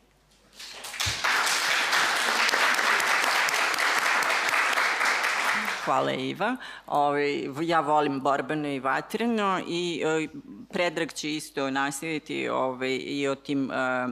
Hvala 5.84 6.12
Iva. 6.12 6.56
Ove, 6.86 7.48
ovaj, 7.48 7.68
ja 7.68 7.80
volim 7.80 8.20
borbeno 8.20 8.68
i 8.68 8.80
vatreno 8.80 9.60
i 9.68 10.02
e, 10.04 10.28
Predrag 10.72 11.12
će 11.12 11.34
isto 11.34 11.70
nastaviti 11.70 12.48
ove, 12.48 12.60
ovaj, 12.60 12.98
i 13.02 13.28
o 13.28 13.34
tim 13.34 13.70
e, 13.70 14.08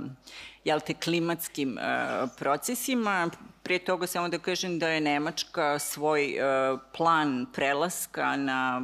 jel 0.65 0.81
te, 0.81 0.95
klimatskim 0.95 1.79
e, 1.79 1.83
procesima. 2.39 3.31
Pre 3.63 3.79
toga 3.79 4.07
samo 4.07 4.29
da 4.29 4.39
kažem 4.39 4.79
da 4.79 4.89
je 4.89 5.01
Nemačka 5.01 5.79
svoj 5.79 6.35
plan 6.97 7.47
prelaska 7.53 8.37
na 8.37 8.83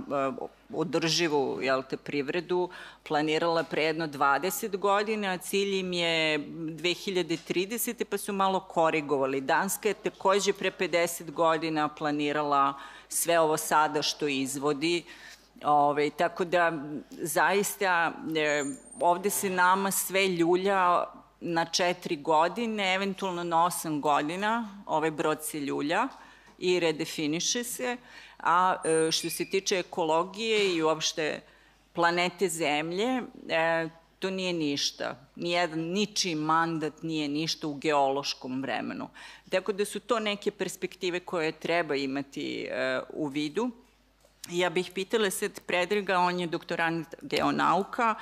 održivu 0.74 1.58
jel 1.62 1.82
te, 1.82 1.96
privredu 1.96 2.70
planirala 3.02 3.62
pre 3.64 3.84
jedno 3.84 4.06
20 4.06 4.76
godina, 4.76 5.38
cilj 5.38 5.78
im 5.78 5.92
je 5.92 6.38
2030. 6.38 8.04
pa 8.04 8.18
su 8.18 8.32
malo 8.32 8.60
korigovali. 8.60 9.40
Danska 9.40 9.88
je 9.88 9.94
takođe 9.94 10.52
pre 10.52 10.70
50 10.70 11.30
godina 11.30 11.88
planirala 11.88 12.74
sve 13.08 13.40
ovo 13.40 13.56
sada 13.56 14.02
što 14.02 14.28
izvodi, 14.28 15.04
Ove, 15.64 16.10
tako 16.10 16.44
da, 16.44 16.72
zaista, 17.10 18.12
e, 18.36 18.64
ovde 19.00 19.30
se 19.30 19.50
nama 19.50 19.90
sve 19.90 20.28
ljulja 20.28 21.04
na 21.40 21.64
četiri 21.64 22.16
godine, 22.16 22.94
eventualno 22.94 23.44
na 23.44 23.64
osam 23.64 24.00
godina, 24.00 24.82
ovaj 24.86 25.10
brod 25.10 25.44
se 25.44 25.60
ljulja 25.60 26.08
i 26.58 26.80
redefiniše 26.80 27.64
se, 27.64 27.96
a 28.38 28.76
e, 28.84 29.12
što 29.12 29.30
se 29.30 29.44
tiče 29.44 29.78
ekologije 29.78 30.74
i 30.74 30.82
uopšte 30.82 31.40
planete 31.92 32.48
Zemlje, 32.48 33.22
e, 33.48 33.88
to 34.18 34.30
nije 34.30 34.52
ništa. 34.52 35.16
Nijedan, 35.36 35.80
ničiji 35.80 36.34
mandat 36.34 37.02
nije 37.02 37.28
ništa 37.28 37.66
u 37.66 37.74
geološkom 37.74 38.62
vremenu. 38.62 39.08
Tako 39.50 39.72
da 39.72 39.84
su 39.84 40.00
to 40.00 40.18
neke 40.18 40.50
perspektive 40.50 41.20
koje 41.20 41.52
treba 41.52 41.94
imati 41.94 42.68
e, 42.70 43.00
u 43.12 43.26
vidu. 43.26 43.70
Ja 44.50 44.70
bih 44.70 44.90
pitala 44.94 45.30
sad 45.30 45.60
Predraga, 45.66 46.18
on 46.18 46.40
je 46.40 46.46
doktorant 46.46 47.14
geonauka 47.22 48.14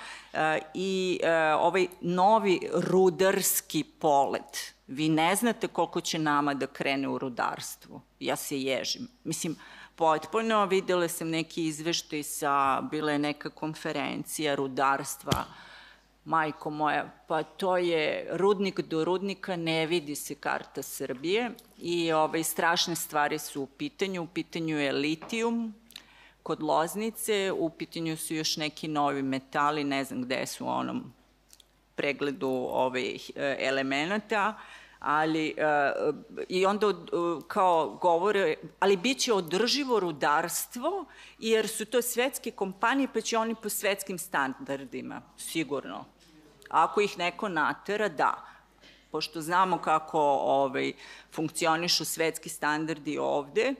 i 0.75 1.20
ovaj 1.59 1.87
novi 2.01 2.61
rudarski 2.73 3.85
polet. 3.85 4.74
Vi 4.87 5.09
ne 5.09 5.37
znate 5.37 5.68
koliko 5.68 6.01
će 6.01 6.18
nama 6.18 6.55
da 6.55 6.66
krene 6.66 7.09
u 7.09 7.18
rudarstvu. 7.18 8.01
Ja 8.20 8.37
se 8.37 8.61
ježim. 8.61 9.09
Mislim, 9.25 9.57
potpuno. 9.97 10.66
Videla 10.66 11.09
sam 11.09 11.31
neki 11.31 11.66
izveštaj 11.66 12.23
sa, 12.23 12.81
bila 12.90 13.12
je 13.12 13.18
neka 13.18 13.51
konferencija 13.51 14.55
rudarstva, 14.55 15.44
majko 16.25 16.70
moja, 16.70 17.11
pa 17.29 17.42
to 17.42 17.77
je 17.77 18.29
rudnik 18.33 18.81
do 18.81 19.05
rudnika, 19.05 19.57
ne 19.57 19.87
vidi 19.87 20.14
se 20.14 20.35
karta 20.35 20.83
Srbije 20.83 21.51
i 21.79 22.12
ovaj, 22.12 22.42
strašne 22.42 22.97
stvari 22.97 23.38
su 23.38 23.62
u 23.62 23.66
pitanju. 23.66 24.23
U 24.23 24.27
pitanju 24.27 24.79
je 24.79 24.92
litijum 24.92 25.75
kod 26.42 26.62
Loznice, 26.62 27.53
u 27.53 27.70
pitanju 27.70 28.16
su 28.16 28.35
još 28.35 28.57
neki 28.57 28.88
novi 28.88 29.23
metali, 29.23 29.85
ne 29.85 30.05
znam 30.05 30.23
gde 30.23 30.47
su 30.47 30.68
onom 30.68 31.12
pregledu 31.95 32.69
ovih 32.71 33.31
eh, 33.35 33.57
elemenata 33.61 34.55
ali 35.05 35.55
uh, 35.59 36.15
i 36.49 36.67
onda 36.67 36.87
uh, 36.87 36.95
kao 37.49 37.99
govore, 38.03 38.55
ali 38.81 38.97
bit 38.97 39.19
će 39.19 39.33
održivo 39.33 40.01
rudarstvo 40.01 41.05
jer 41.39 41.69
su 41.69 41.85
to 41.85 42.03
svetske 42.03 42.51
kompanije 42.51 43.09
pa 43.15 43.21
će 43.21 43.39
oni 43.39 43.55
po 43.55 43.69
svetskim 43.69 44.19
standardima, 44.19 45.23
sigurno. 45.37 46.05
Ako 46.69 47.01
ih 47.01 47.19
neko 47.19 47.49
natera, 47.49 48.09
da. 48.09 48.45
Pošto 49.11 49.41
znamo 49.41 49.79
kako 49.79 50.21
ovaj, 50.43 50.93
funkcionišu 51.33 52.05
svetski 52.05 52.49
standardi 52.49 53.19
ovde, 53.19 53.75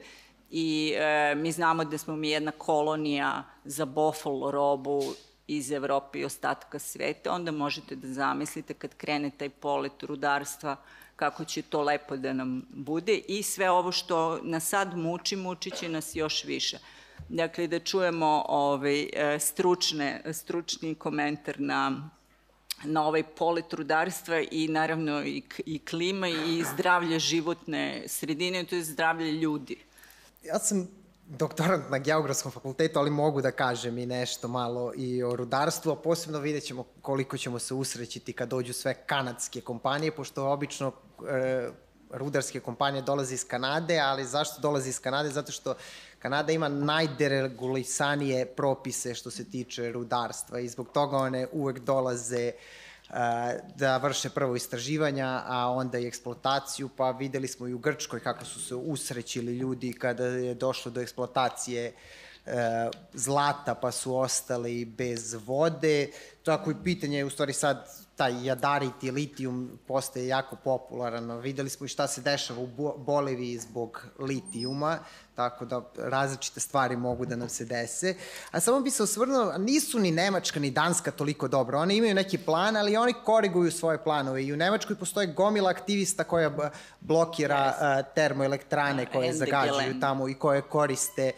i 0.49 0.93
e, 0.95 1.35
mi 1.35 1.51
znamo 1.51 1.85
da 1.85 1.97
smo 1.97 2.15
mi 2.15 2.29
jedna 2.29 2.51
kolonija 2.51 3.43
za 3.63 3.85
bofol 3.85 4.51
robu 4.51 5.01
iz 5.47 5.71
Evrope 5.71 6.19
i 6.19 6.25
ostatka 6.25 6.79
sveta, 6.79 7.31
onda 7.31 7.51
možete 7.51 7.95
da 7.95 8.13
zamislite 8.13 8.73
kad 8.73 8.95
krene 8.95 9.31
taj 9.37 9.49
polet 9.49 10.03
rudarstva 10.03 10.75
kako 11.15 11.45
će 11.45 11.61
to 11.61 11.81
lepo 11.81 12.17
da 12.17 12.33
nam 12.33 12.65
bude 12.69 13.17
i 13.17 13.43
sve 13.43 13.69
ovo 13.69 13.91
što 13.91 14.39
nas 14.43 14.69
sad 14.69 14.97
muči, 14.97 15.35
muči 15.35 15.71
će 15.71 15.89
nas 15.89 16.15
još 16.15 16.43
više. 16.43 16.79
Dakle, 17.29 17.67
da 17.67 17.79
čujemo 17.79 18.45
ovaj, 18.47 19.09
e, 19.13 19.39
stručne, 19.39 20.33
stručni 20.33 20.95
komentar 20.95 21.59
na 21.59 22.09
na 22.83 23.07
ovaj 23.07 23.23
polet 23.23 23.73
rudarstva 23.73 24.41
i 24.51 24.67
naravno 24.67 25.23
i, 25.23 25.43
i 25.65 25.79
klima 25.79 26.27
i 26.27 26.63
zdravlje 26.73 27.19
životne 27.19 28.03
sredine, 28.07 28.63
to 28.63 28.75
je 28.75 28.83
zdravlje 28.83 29.31
ljudi. 29.31 29.77
Ja 30.43 30.59
sam 30.59 30.87
doktorant 31.27 31.89
na 31.89 31.97
Geografskom 31.97 32.51
fakultetu, 32.51 32.99
ali 32.99 33.09
mogu 33.09 33.41
da 33.41 33.51
kažem 33.51 33.97
i 33.97 34.05
nešto 34.05 34.47
malo 34.47 34.93
i 34.95 35.23
o 35.23 35.35
rudarstvu, 35.35 35.91
a 35.91 35.95
posebno 35.95 36.39
vidjet 36.39 36.63
ćemo 36.63 36.85
koliko 37.01 37.37
ćemo 37.37 37.59
se 37.59 37.73
usrećiti 37.73 38.33
kad 38.33 38.49
dođu 38.49 38.73
sve 38.73 38.93
kanadske 38.93 39.61
kompanije, 39.61 40.11
pošto 40.11 40.51
obično 40.51 40.91
e, 41.27 41.69
rudarske 42.11 42.59
kompanije 42.59 43.01
dolaze 43.01 43.33
iz 43.33 43.47
Kanade, 43.47 43.99
ali 43.99 44.25
zašto 44.25 44.61
dolaze 44.61 44.89
iz 44.89 45.01
Kanade? 45.01 45.29
Zato 45.29 45.51
što 45.51 45.75
Kanada 46.19 46.51
ima 46.51 46.67
najderegulisanije 46.69 48.45
propise 48.45 49.15
što 49.15 49.31
se 49.31 49.49
tiče 49.49 49.91
rudarstva 49.91 50.59
i 50.59 50.69
zbog 50.69 50.89
toga 50.93 51.17
one 51.17 51.47
uvek 51.51 51.79
dolaze 51.79 52.51
da 53.75 53.97
vrše 53.97 54.29
prvo 54.29 54.55
istraživanja, 54.55 55.41
a 55.45 55.71
onda 55.71 55.99
i 55.99 56.07
eksploataciju, 56.07 56.89
pa 56.97 57.11
videli 57.11 57.47
smo 57.47 57.67
i 57.67 57.73
u 57.73 57.79
Grčkoj 57.79 58.19
kako 58.19 58.45
su 58.45 58.61
se 58.61 58.75
usrećili 58.75 59.57
ljudi 59.57 59.93
kada 59.93 60.25
je 60.25 60.53
došlo 60.53 60.91
do 60.91 61.01
eksploatacije 61.01 61.93
uh, 61.93 62.51
zlata, 63.13 63.75
pa 63.75 63.91
su 63.91 64.15
ostali 64.15 64.85
bez 64.85 65.33
vode. 65.45 66.09
Tako 66.43 66.71
i 66.71 66.75
pitanje 66.83 67.17
je 67.17 67.25
u 67.25 67.29
stvari 67.29 67.53
sad 67.53 68.04
taj 68.15 68.45
jadarit 68.45 69.03
i 69.03 69.11
litijum 69.11 69.79
postaje 69.87 70.27
jako 70.27 70.55
popularan. 70.55 71.39
Videli 71.39 71.69
smo 71.69 71.85
i 71.85 71.89
šta 71.89 72.07
se 72.07 72.21
dešava 72.21 72.59
u 72.61 72.67
Boliviji 72.97 73.57
zbog 73.57 74.05
litijuma, 74.19 74.99
tako 75.35 75.65
da 75.65 75.81
različite 75.97 76.59
stvari 76.59 76.95
mogu 76.97 77.25
da 77.25 77.35
nam 77.35 77.49
se 77.49 77.65
dese. 77.65 78.15
A 78.51 78.59
samo 78.59 78.79
bi 78.79 78.89
se 78.89 79.03
osvrnuo, 79.03 79.57
nisu 79.57 79.99
ni 79.99 80.11
Nemačka 80.11 80.59
ni 80.59 80.71
Danska 80.71 81.11
toliko 81.11 81.47
dobro. 81.47 81.79
Oni 81.79 81.95
imaju 81.95 82.15
neki 82.15 82.37
plan, 82.37 82.77
ali 82.77 82.97
oni 82.97 83.13
koriguju 83.25 83.71
svoje 83.71 84.03
planove. 84.03 84.43
I 84.43 84.53
u 84.53 84.57
Nemačkoj 84.57 84.95
postoje 84.95 85.27
gomila 85.27 85.69
aktivista 85.69 86.23
koja 86.23 86.71
blokira 86.99 87.77
yes. 87.81 88.03
termoelektrane 88.15 89.05
koje 89.05 89.33
zagađuju 89.33 89.99
tamo 89.99 90.29
i 90.29 90.33
koje 90.33 90.61
koriste 90.61 91.31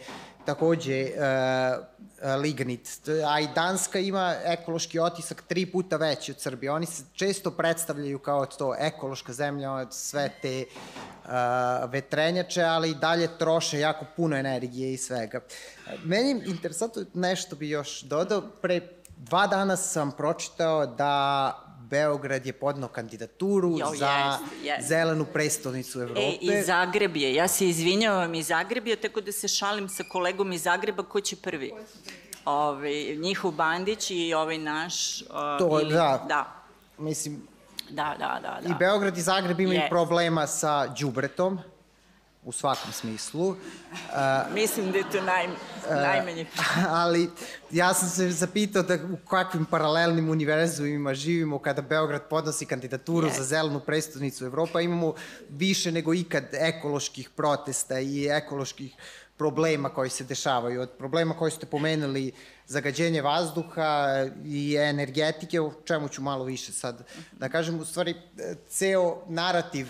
takođe 0.48 1.02
uh, 1.02 1.97
lignit. 2.22 3.08
A 3.26 3.40
i 3.40 3.48
Danska 3.54 3.98
ima 3.98 4.34
ekološki 4.44 4.98
otisak 4.98 5.42
tri 5.42 5.66
puta 5.66 5.96
veći 5.96 6.32
od 6.32 6.40
Srbije. 6.40 6.72
Oni 6.72 6.86
se 6.86 7.02
često 7.12 7.50
predstavljaju 7.50 8.18
kao 8.18 8.46
to 8.46 8.74
ekološka 8.78 9.32
zemlja 9.32 9.72
od 9.72 9.94
sve 9.94 10.30
te 10.42 10.64
uh, 10.64 11.30
vetrenjače, 11.90 12.62
ali 12.62 12.90
i 12.90 12.94
dalje 12.94 13.38
troše 13.38 13.78
jako 13.78 14.06
puno 14.16 14.36
energije 14.36 14.92
i 14.92 14.96
svega. 14.96 15.40
Meni 16.04 16.42
interesantno 16.46 17.04
nešto 17.14 17.56
bi 17.56 17.68
još 17.68 18.00
dodao. 18.00 18.40
Pre 18.40 18.80
dva 19.16 19.46
dana 19.46 19.76
sam 19.76 20.12
pročitao 20.12 20.86
da 20.86 21.67
Beograd 21.90 22.46
je 22.46 22.52
podno 22.52 22.88
kandidaturu 22.88 23.78
jo, 23.78 23.92
za 23.98 24.06
yes, 24.06 24.38
yes. 24.64 24.88
zelenu 24.88 25.24
prestolnicu 25.24 26.00
Evrope. 26.00 26.20
E, 26.20 26.36
i 26.40 26.62
Zagreb 26.62 27.16
je. 27.16 27.34
Ja 27.34 27.48
se 27.48 27.68
izvinjavam 27.68 28.34
i 28.34 28.42
Zagreb 28.42 28.86
je, 28.86 28.96
tako 28.96 29.20
da 29.20 29.32
se 29.32 29.48
šalim 29.48 29.88
sa 29.88 30.04
kolegom 30.12 30.52
iz 30.52 30.62
Zagreba 30.62 31.02
ko 31.02 31.20
će 31.20 31.36
prvi. 31.36 31.72
Ove, 31.72 31.86
ovaj, 32.44 33.16
njihov 33.16 33.50
Bandić 33.50 34.10
i 34.10 34.34
ovaj 34.34 34.58
naš... 34.58 35.22
Uh, 35.22 35.28
to, 35.58 35.80
ili, 35.80 35.92
da. 35.92 36.24
Da. 36.28 36.64
Mislim, 36.98 37.42
Da, 37.90 38.14
da, 38.18 38.38
da, 38.42 38.60
da. 38.62 38.74
I 38.74 38.78
Beograd 38.78 39.18
i 39.18 39.22
Zagreb 39.22 39.60
imaju 39.60 39.80
yes. 39.80 39.88
problema 39.88 40.46
sa 40.46 40.86
đubretom 40.86 41.58
u 42.48 42.52
svakom 42.52 42.92
smislu. 42.92 43.56
Mislim 44.60 44.92
da 44.92 44.98
je 44.98 45.10
to 45.12 45.22
naj, 45.22 45.48
najmanje. 45.90 46.46
Ali 47.02 47.30
ja 47.70 47.94
sam 47.94 48.08
se 48.08 48.30
zapitao 48.30 48.82
da 48.82 48.94
u 48.94 49.28
kakvim 49.28 49.64
paralelnim 49.64 50.30
univerzumima 50.30 51.14
živimo 51.14 51.58
kada 51.58 51.82
Beograd 51.82 52.22
podnosi 52.30 52.66
kandidaturu 52.66 53.28
yes. 53.28 53.36
za 53.36 53.44
zelenu 53.44 53.80
predstavnicu 53.80 54.44
Evropa. 54.44 54.80
Imamo 54.80 55.14
više 55.48 55.92
nego 55.92 56.14
ikad 56.14 56.44
ekoloških 56.52 57.30
protesta 57.36 58.00
i 58.00 58.26
ekoloških 58.26 58.94
problema 59.36 59.88
koji 59.88 60.10
se 60.10 60.24
dešavaju. 60.24 60.80
Od 60.80 60.90
problema 60.98 61.34
koji 61.34 61.50
ste 61.50 61.66
pomenuli, 61.66 62.32
zagađenje 62.66 63.22
vazduha 63.22 64.26
i 64.44 64.76
energetike, 64.76 65.60
o 65.60 65.72
čemu 65.84 66.08
ću 66.08 66.22
malo 66.22 66.44
više 66.44 66.72
sad 66.72 67.04
da 67.32 67.48
kažem, 67.48 67.80
u 67.80 67.84
stvari 67.84 68.14
ceo 68.68 69.22
narativ 69.28 69.86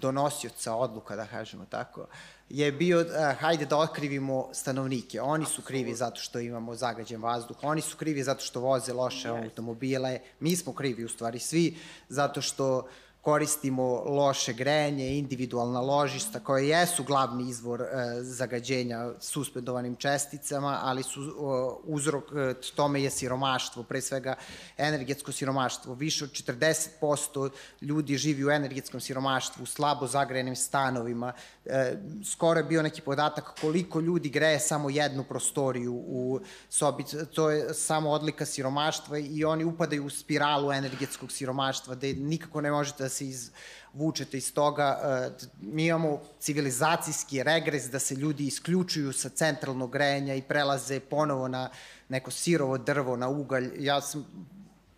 donosioca 0.00 0.74
odluka, 0.74 1.16
da 1.16 1.26
kažemo 1.26 1.64
tako, 1.64 2.06
je 2.48 2.72
bio, 2.72 3.00
uh, 3.00 3.06
hajde 3.40 3.66
da 3.66 3.76
otkrivimo 3.76 4.48
stanovnike. 4.52 5.20
Oni 5.20 5.46
su 5.46 5.62
krivi 5.62 5.94
zato 5.94 6.20
što 6.20 6.38
imamo 6.38 6.74
zagađen 6.74 7.22
vazduh, 7.22 7.56
oni 7.62 7.80
su 7.80 7.96
krivi 7.96 8.22
zato 8.22 8.44
što 8.44 8.60
voze 8.60 8.92
loše 8.92 9.28
automobile, 9.28 10.20
mi 10.40 10.56
smo 10.56 10.72
krivi 10.72 11.04
u 11.04 11.08
stvari 11.08 11.38
svi 11.38 11.76
zato 12.08 12.42
što 12.42 12.78
uh, 12.78 12.84
koristimo 13.24 14.02
loše 14.06 14.52
grejanje, 14.52 15.18
individualna 15.18 15.80
ložišta 15.80 16.40
koje 16.40 16.68
jesu 16.68 17.04
glavni 17.04 17.50
izvor 17.50 17.80
e, 17.80 17.86
zagađenja 18.20 19.10
suspendovanim 19.20 19.96
česticama, 19.96 20.78
ali 20.82 21.02
su 21.02 21.34
o, 21.38 21.80
uzrok 21.84 22.24
e, 22.24 22.54
tome 22.76 23.02
je 23.02 23.10
siromaštvo, 23.10 23.82
pre 23.82 24.00
svega 24.00 24.34
energetsko 24.78 25.32
siromaštvo. 25.32 25.94
Više 25.94 26.24
od 26.24 26.30
40% 26.30 27.50
ljudi 27.80 28.16
živi 28.16 28.44
u 28.44 28.50
energetskom 28.50 29.00
siromaštvu, 29.00 29.62
u 29.62 29.66
slabo 29.66 30.06
zagrejenim 30.06 30.56
stanovima. 30.56 31.32
E, 31.64 31.96
skoro 32.24 32.60
je 32.60 32.64
bio 32.64 32.82
neki 32.82 33.00
podatak 33.00 33.60
koliko 33.60 34.00
ljudi 34.00 34.28
greje 34.28 34.60
samo 34.60 34.90
jednu 34.90 35.24
prostoriju 35.24 35.94
u 35.94 36.40
sobi. 36.70 37.04
To 37.34 37.50
je 37.50 37.74
samo 37.74 38.10
odlika 38.10 38.46
siromaštva 38.46 39.18
i 39.18 39.44
oni 39.44 39.64
upadaju 39.64 40.06
u 40.06 40.10
spiralu 40.10 40.72
energetskog 40.72 41.32
siromaštva, 41.32 41.94
gde 41.94 42.12
nikako 42.12 42.60
ne 42.60 42.70
možete 42.70 43.02
da 43.02 43.13
se 43.14 43.26
izvučete 43.28 44.38
iz 44.38 44.52
toga. 44.54 45.00
E, 45.02 45.44
mi 45.60 45.86
imamo 45.86 46.20
civilizacijski 46.40 47.42
regres 47.42 47.90
da 47.90 47.98
se 47.98 48.14
ljudi 48.14 48.46
isključuju 48.46 49.12
sa 49.12 49.28
centralnog 49.28 49.92
grejanja 49.92 50.34
i 50.34 50.42
prelaze 50.42 51.00
ponovo 51.00 51.48
na 51.48 51.68
neko 52.08 52.30
sirovo 52.30 52.78
drvo, 52.78 53.16
na 53.16 53.28
ugalj. 53.28 53.70
Ja 53.78 54.00
sam 54.00 54.26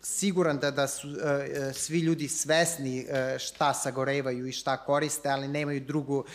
siguran 0.01 0.57
da, 0.57 0.71
da 0.71 0.87
su 0.87 1.07
uh, 1.09 1.15
svi 1.73 1.99
ljudi 1.99 2.27
svesni 2.27 3.05
uh, 3.05 3.37
šta 3.39 3.73
sagorevaju 3.73 4.47
i 4.47 4.51
šta 4.51 4.77
koriste, 4.77 5.29
ali 5.29 5.47
nemaju 5.47 5.81
drugu, 5.81 6.25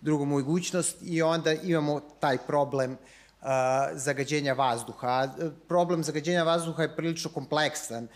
drugu 0.00 0.24
mogućnost 0.24 0.96
i 1.02 1.22
onda 1.22 1.52
imamo 1.52 2.00
taj 2.20 2.38
problem 2.38 2.92
uh, 2.92 3.48
zagađenja 3.92 4.52
vazduha. 4.52 5.28
Problem 5.68 6.04
zagađenja 6.04 6.42
vazduha 6.42 6.82
je 6.82 6.96
prilično 6.96 7.30
kompleksan. 7.30 8.08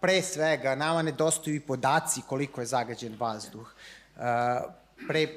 Pre 0.00 0.22
svega, 0.22 0.74
nama 0.74 1.02
nedostaju 1.02 1.56
i 1.56 1.60
podaci 1.60 2.20
koliko 2.26 2.60
je 2.60 2.66
zagađen 2.66 3.16
vazduh. 3.18 3.72
Pre, 5.08 5.28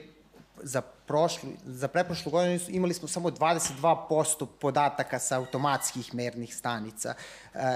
za, 0.63 0.81
prošlu, 0.81 1.49
za 1.65 1.87
preprošlu 1.87 2.31
godinu 2.31 2.59
imali 2.67 2.93
smo 2.93 3.07
samo 3.07 3.29
22% 3.29 4.47
podataka 4.59 5.19
sa 5.19 5.37
automatskih 5.37 6.15
mernih 6.15 6.55
stanica. 6.55 7.13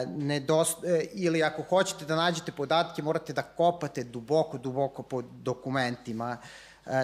Nedost, 0.07 0.83
e, 0.83 1.05
ili 1.13 1.43
ako 1.43 1.61
hoćete 1.61 2.05
da 2.05 2.15
nađete 2.15 2.51
podatke, 2.51 3.01
morate 3.01 3.33
da 3.33 3.41
kopate 3.41 4.03
duboko, 4.03 4.57
duboko 4.57 5.03
po 5.03 5.21
dokumentima 5.21 6.37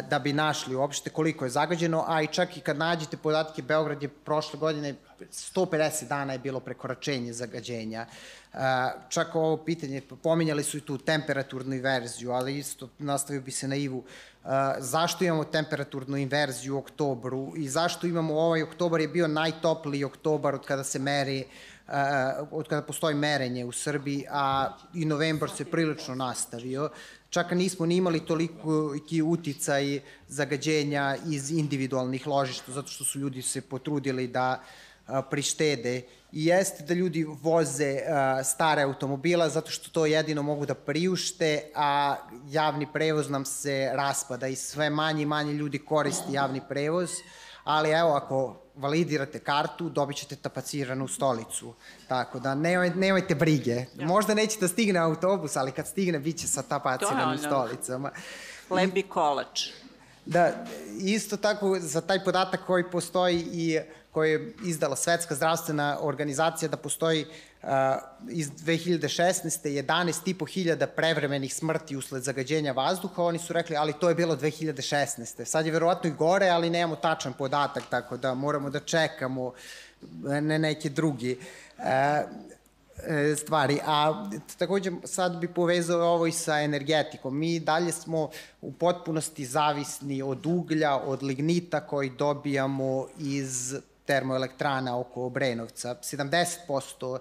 da 0.09 0.19
bi 0.19 0.33
našli 0.33 0.75
uopšte 0.75 1.09
koliko 1.09 1.45
je 1.45 1.51
zagađeno, 1.51 2.03
a 2.07 2.21
i 2.21 2.27
čak 2.27 2.57
i 2.57 2.61
kad 2.61 2.77
nađete 2.77 3.17
podatke, 3.17 3.61
Beograd 3.61 4.03
je 4.03 4.07
prošle 4.09 4.59
godine 4.59 4.95
150 5.31 6.07
dana 6.07 6.33
je 6.33 6.39
bilo 6.39 6.59
prekoračenje 6.59 7.33
zagađenja. 7.33 8.05
Čak 9.09 9.35
ovo 9.35 9.57
pitanje, 9.57 10.01
pominjali 10.23 10.63
su 10.63 10.77
i 10.77 10.81
tu 10.81 10.97
temperaturnu 10.97 11.75
inverziju, 11.75 12.31
ali 12.31 12.57
isto 12.57 12.89
nastavio 12.99 13.41
bi 13.41 13.51
se 13.51 13.67
na 13.67 13.75
Ivu. 13.75 14.03
Zašto 14.79 15.23
imamo 15.23 15.43
temperaturnu 15.43 16.17
inverziju 16.17 16.75
u 16.75 16.79
oktobru 16.79 17.53
i 17.55 17.69
zašto 17.69 18.07
imamo 18.07 18.39
ovaj 18.39 18.63
oktobar 18.63 19.01
je 19.01 19.07
bio 19.07 19.27
najtopliji 19.27 20.03
oktobar 20.03 20.55
od 20.55 20.65
kada 20.65 20.83
se 20.83 20.99
meri 20.99 21.45
od 22.51 22.67
kada 22.67 22.81
postoji 22.81 23.15
merenje 23.15 23.65
u 23.65 23.71
Srbiji, 23.71 24.25
a 24.31 24.77
i 24.93 25.05
novembar 25.05 25.49
se 25.49 25.65
prilično 25.65 26.15
nastavio. 26.15 26.89
Čak 27.33 27.51
nismo 27.51 27.85
ni 27.85 27.95
imali 27.95 28.19
toliko 28.19 28.93
uticaj 29.25 29.99
zagađenja 30.27 31.17
iz 31.25 31.51
individualnih 31.51 32.27
ložišta, 32.27 32.71
zato 32.71 32.87
što 32.87 33.03
su 33.03 33.19
ljudi 33.19 33.41
se 33.41 33.61
potrudili 33.61 34.27
da 34.27 34.61
prištede. 35.29 36.01
I 36.31 36.45
jeste 36.45 36.83
da 36.83 36.93
ljudi 36.93 37.23
voze 37.23 37.99
stare 38.43 38.81
automobila 38.81 39.49
zato 39.49 39.71
što 39.71 39.89
to 39.89 40.05
jedino 40.05 40.43
mogu 40.43 40.65
da 40.65 40.75
priušte, 40.75 41.71
a 41.75 42.15
javni 42.49 42.87
prevoz 42.93 43.29
nam 43.29 43.45
se 43.45 43.91
raspada 43.93 44.47
i 44.47 44.55
sve 44.55 44.89
manje 44.89 45.23
i 45.23 45.25
manje 45.25 45.53
ljudi 45.53 45.79
koristi 45.79 46.33
javni 46.33 46.61
prevoz, 46.69 47.09
ali 47.63 47.89
evo 47.89 48.13
ako 48.13 48.62
validirate 48.75 49.39
kartu, 49.39 49.89
dobit 49.89 50.17
ćete 50.17 50.35
tapaciranu 50.35 51.07
stolicu. 51.07 51.73
Tako 52.07 52.39
da 52.39 52.55
nemoj, 52.55 52.89
nemojte 52.89 53.35
brige. 53.35 53.75
Ja. 53.95 54.07
Možda 54.07 54.33
neće 54.33 54.59
da 54.59 54.67
stigne 54.67 54.99
autobus, 54.99 55.55
ali 55.55 55.71
kad 55.71 55.87
stigne 55.87 56.19
bit 56.19 56.37
će 56.37 56.47
sa 56.47 56.61
tapaciranim 56.61 57.37
stolicama. 57.37 58.11
Lebi 58.69 59.03
kolač. 59.03 59.69
Da, 60.25 60.65
isto 60.99 61.37
tako 61.37 61.79
za 61.79 62.01
taj 62.01 62.23
podatak 62.23 62.65
koji 62.65 62.91
postoji 62.91 63.47
i 63.51 63.79
koje 64.11 64.31
je 64.31 64.53
izdala 64.65 64.95
Svetska 64.95 65.35
zdravstvena 65.35 65.97
organizacija 66.01 66.69
da 66.69 66.77
postoji 66.77 67.21
uh, 67.21 67.52
iz 68.29 68.51
2016. 68.51 69.83
11,5 69.83 70.53
hiljada 70.53 70.87
prevremenih 70.87 71.55
smrti 71.55 71.95
usled 71.95 72.23
zagađenja 72.23 72.71
vazduha. 72.71 73.23
Oni 73.23 73.39
su 73.39 73.53
rekli, 73.53 73.75
ali 73.75 73.93
to 73.99 74.09
je 74.09 74.15
bilo 74.15 74.35
2016. 74.35 75.45
Sad 75.45 75.65
je 75.65 75.71
verovatno 75.71 76.09
i 76.09 76.13
gore, 76.13 76.49
ali 76.49 76.69
nemamo 76.69 76.95
tačan 76.95 77.33
podatak, 77.33 77.83
tako 77.89 78.17
da 78.17 78.33
moramo 78.33 78.69
da 78.69 78.79
čekamo 78.79 79.53
ne 80.23 80.59
neke 80.59 80.89
drugi. 80.89 81.37
Uh, 81.77 81.83
stvari. 83.37 83.79
A 83.85 84.29
takođe 84.57 84.91
sad 85.03 85.37
bi 85.37 85.47
povezao 85.47 86.01
ovo 86.01 86.27
i 86.27 86.31
sa 86.31 86.59
energetikom. 86.59 87.37
Mi 87.37 87.59
dalje 87.59 87.91
smo 87.91 88.29
u 88.61 88.71
potpunosti 88.71 89.45
zavisni 89.45 90.21
od 90.21 90.45
uglja, 90.45 90.95
od 90.95 91.23
lignita 91.23 91.79
koji 91.79 92.09
dobijamo 92.09 93.07
iz 93.19 93.75
termoelektrana 94.05 94.99
oko 94.99 95.25
Obrenovca. 95.25 95.95
70% 95.95 97.15
e, 97.15 97.19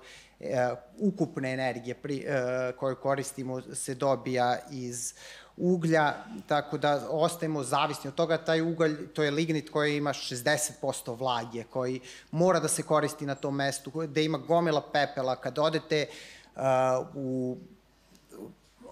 ukupne 0.98 1.52
energije 1.52 1.94
pri, 1.94 2.24
e, 2.26 2.72
koju 2.78 2.96
koristimo 2.96 3.60
se 3.74 3.94
dobija 3.94 4.58
iz 4.70 5.14
uglja, 5.56 6.14
tako 6.46 6.78
da 6.78 7.08
ostajemo 7.10 7.62
zavisni 7.62 8.08
od 8.08 8.14
toga. 8.14 8.38
Taj 8.38 8.60
ugalj, 8.60 9.08
to 9.12 9.22
je 9.22 9.30
lignit 9.30 9.70
koji 9.70 9.96
ima 9.96 10.12
60% 10.12 11.18
vlage, 11.18 11.64
koji 11.64 12.00
mora 12.30 12.60
da 12.60 12.68
se 12.68 12.82
koristi 12.82 13.26
na 13.26 13.34
tom 13.34 13.56
mestu, 13.56 13.90
gde 13.90 14.24
ima 14.24 14.38
gomila 14.38 14.82
pepela. 14.92 15.36
Kad 15.36 15.58
odete 15.58 16.06
uh, 16.56 16.62
u 17.14 17.56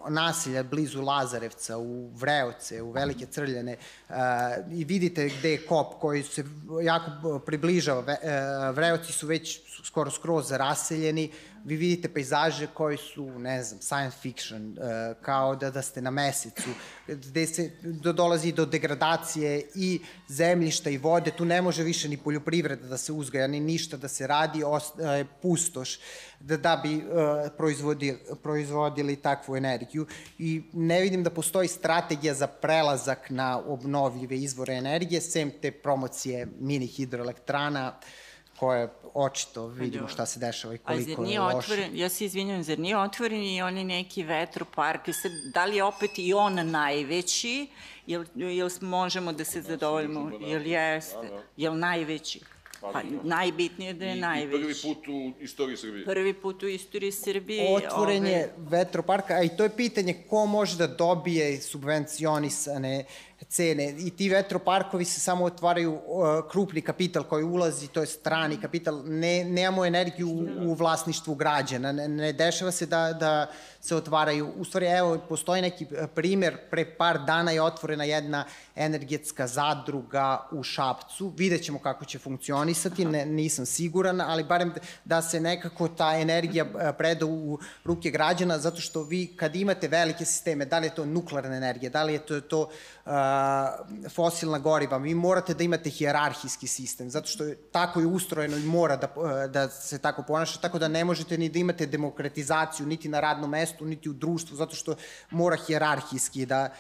naselja 0.09 0.63
blizu 0.63 1.03
Lazarevca, 1.03 1.79
u 1.79 2.11
Vreoce, 2.15 2.83
u 2.83 2.91
Velike 2.91 3.27
Crljane 3.27 3.77
uh, 4.09 4.15
i 4.73 4.85
vidite 4.85 5.29
gde 5.39 5.51
je 5.51 5.67
kop 5.67 6.01
koji 6.01 6.23
se 6.23 6.45
jako 6.83 7.39
približava. 7.39 8.17
Vreoci 8.75 9.13
su 9.13 9.27
već 9.27 9.61
skoro 9.85 10.11
skroz 10.11 10.51
raseljeni, 10.51 11.31
vi 11.65 11.77
vidite 11.77 12.09
pejzaže 12.09 12.67
koji 12.75 12.97
su, 12.97 13.39
ne 13.39 13.63
znam, 13.65 13.81
science 13.81 14.17
fiction, 14.23 14.71
uh, 14.71 15.23
kao 15.23 15.57
da, 15.57 15.71
da 15.71 15.83
ste 15.83 16.01
na 16.01 16.11
mesecu, 16.11 16.71
gde 17.07 17.47
se 17.47 17.71
do, 17.83 18.13
dolazi 18.13 18.53
do 18.53 18.67
degradacije 18.67 19.63
i 19.75 20.01
zemljišta 20.29 20.91
i 20.91 20.99
vode, 20.99 21.31
tu 21.31 21.45
ne 21.45 21.63
može 21.63 21.83
više 21.83 22.09
ni 22.09 22.17
poljoprivreda 22.17 22.89
da 22.89 22.97
se 22.97 23.13
uzgaja, 23.13 23.47
ni 23.47 23.61
ništa 23.61 23.97
da 23.97 24.09
se 24.09 24.27
radi, 24.27 24.65
ostaje 24.65 25.27
pustoš, 25.43 25.99
da, 26.41 26.57
da 26.57 26.81
bi 26.83 26.97
uh, 26.97 27.03
proizvodili, 27.57 28.19
proizvodili 28.43 29.17
takvu 29.17 29.57
energiju. 29.57 30.07
I 30.39 30.63
ne 30.73 31.01
vidim 31.01 31.25
da 31.25 31.31
postoji 31.31 31.69
strategija 31.69 32.35
za 32.35 32.47
prelazak 32.47 33.31
na 33.31 33.59
obnovljive 33.67 34.37
izvore 34.37 34.75
energije, 34.75 35.21
sem 35.21 35.51
te 35.63 35.71
promocije 35.71 36.49
mini 36.61 36.87
hidroelektrana, 36.87 38.01
koje 38.61 38.89
očito 39.15 39.67
vidimo 39.67 40.09
šta 40.09 40.27
se 40.27 40.41
dešava 40.41 40.75
i 40.75 40.79
koliko 40.79 41.25
je 41.25 41.41
loše. 41.41 41.57
Otvoren, 41.57 41.97
ja 41.97 42.09
se 42.09 42.25
izvinjam, 42.25 42.63
zar 42.63 42.79
nije 42.79 42.99
otvoren 42.99 43.43
i 43.43 43.63
oni 43.63 43.85
neki 43.85 44.23
vetropark? 44.23 45.01
Da 45.55 45.65
li 45.65 45.77
je 45.77 45.85
opet 45.85 46.11
i 46.17 46.33
on 46.33 46.71
najveći? 46.71 47.67
Jel, 48.07 48.25
jel 48.35 48.71
možemo 48.81 49.33
da 49.33 49.45
se 49.45 49.63
zadovoljimo? 49.63 50.31
Da. 50.31 50.47
Jel 50.47 50.67
jeste? 50.67 51.17
Da, 51.23 51.29
da. 51.29 51.43
Jel 51.57 51.79
najveći? 51.79 52.41
Pa, 52.81 53.03
najbitnije 53.23 53.93
da 53.95 54.05
je 54.05 54.17
I, 54.17 54.21
najveći. 54.21 54.57
I 54.57 54.61
prvi 54.61 54.75
put 54.83 55.09
u 55.09 55.43
istoriji 55.43 55.77
Srbije. 55.77 56.05
Prvi 56.05 56.35
put 56.35 56.63
u 56.63 56.69
istoriji 56.69 57.13
Srbije. 57.13 57.77
Otvorenje 57.77 58.49
ove, 58.57 58.69
vetroparka, 58.71 59.35
a 59.35 59.43
i 59.43 59.49
to 59.57 59.63
je 59.63 59.77
pitanje 59.77 60.15
ko 60.31 60.47
može 60.47 60.77
da 60.77 60.87
dobije 60.87 61.61
subvencionisane 61.61 63.05
cene. 63.51 63.95
I 63.99 64.11
ti 64.11 64.29
vetroparkovi 64.29 65.05
se 65.05 65.21
samo 65.21 65.45
otvaraju 65.45 65.93
uh, 65.93 66.01
krupni 66.51 66.81
kapital 66.83 67.23
koji 67.23 67.45
ulazi, 67.45 67.89
to 67.89 68.01
je 68.01 68.07
strani 68.07 68.61
kapital, 68.61 69.03
ne, 69.05 69.45
nemamo 69.45 69.87
energiju 69.87 70.29
u, 70.29 70.71
u 70.71 70.75
vlasništvu 70.75 71.35
građana, 71.35 71.93
ne, 71.93 72.09
ne 72.09 72.33
dešava 72.33 72.71
se 72.71 72.87
da, 72.87 73.13
da 73.13 73.51
se 73.81 73.97
otvaraju, 73.97 74.53
u 74.57 74.65
stvari 74.65 74.87
evo 74.87 75.19
postoji 75.29 75.63
neki 75.63 75.87
primer, 76.15 76.57
pre 76.71 76.85
par 76.85 77.19
dana 77.27 77.51
je 77.51 77.63
otvorena 77.63 78.05
jedna 78.05 78.45
energetska 78.77 79.47
zadruga 79.47 80.49
u 80.51 80.63
Šapcu, 80.63 81.33
vidjet 81.37 81.65
ćemo 81.65 81.79
kako 81.79 82.05
će 82.05 82.19
funkcionisati, 82.19 83.05
ne, 83.05 83.27
nisam 83.27 83.67
siguran, 83.67 84.21
ali 84.21 84.45
barem 84.45 84.75
da 85.05 85.23
se 85.23 85.41
nekako 85.41 85.89
ta 85.89 86.19
energija 86.19 86.93
preda 86.99 87.27
u 87.27 87.59
ruke 87.85 88.11
građana, 88.11 88.59
zato 88.59 88.81
što 88.81 89.03
vi 89.03 89.27
kad 89.37 89.57
imate 89.57 89.89
velike 89.89 90.25
sisteme, 90.25 90.65
da 90.65 90.79
li 90.79 90.87
je 90.87 90.95
to 90.95 91.07
nuklearna 91.07 91.57
energija, 91.57 91.91
da 91.91 92.03
li 92.03 92.13
je 92.13 92.19
to, 92.19 92.41
to 92.41 92.61
uh, 92.61 93.13
fosilna 94.15 94.59
goriva, 94.59 94.97
vi 94.97 95.15
morate 95.15 95.55
da 95.55 95.65
imate 95.65 95.91
hijerarhijski 95.91 96.67
sistem, 96.67 97.11
zato 97.11 97.29
što 97.29 97.45
je, 97.45 97.57
tako 97.57 98.01
je 98.01 98.07
ustrojeno 98.07 98.57
i 98.57 98.65
mora 98.65 98.97
da, 98.97 99.09
da 99.47 99.69
se 99.69 99.99
tako 99.99 100.23
ponaša, 100.23 100.61
tako 100.61 100.79
da 100.79 100.89
ne 100.89 101.05
možete 101.05 101.39
ni 101.39 101.49
da 101.49 101.59
imate 101.59 101.87
demokratizaciju 101.87 102.87
niti 102.87 103.09
na 103.09 103.21
radnom 103.21 103.51
mestu, 103.51 103.70
niti 103.81 104.11
u 104.11 104.13
društvu, 104.13 104.57
zato 104.57 104.77
što 104.77 104.95
mora 105.31 105.57
hijerarhijski 105.57 106.47
da, 106.47 106.75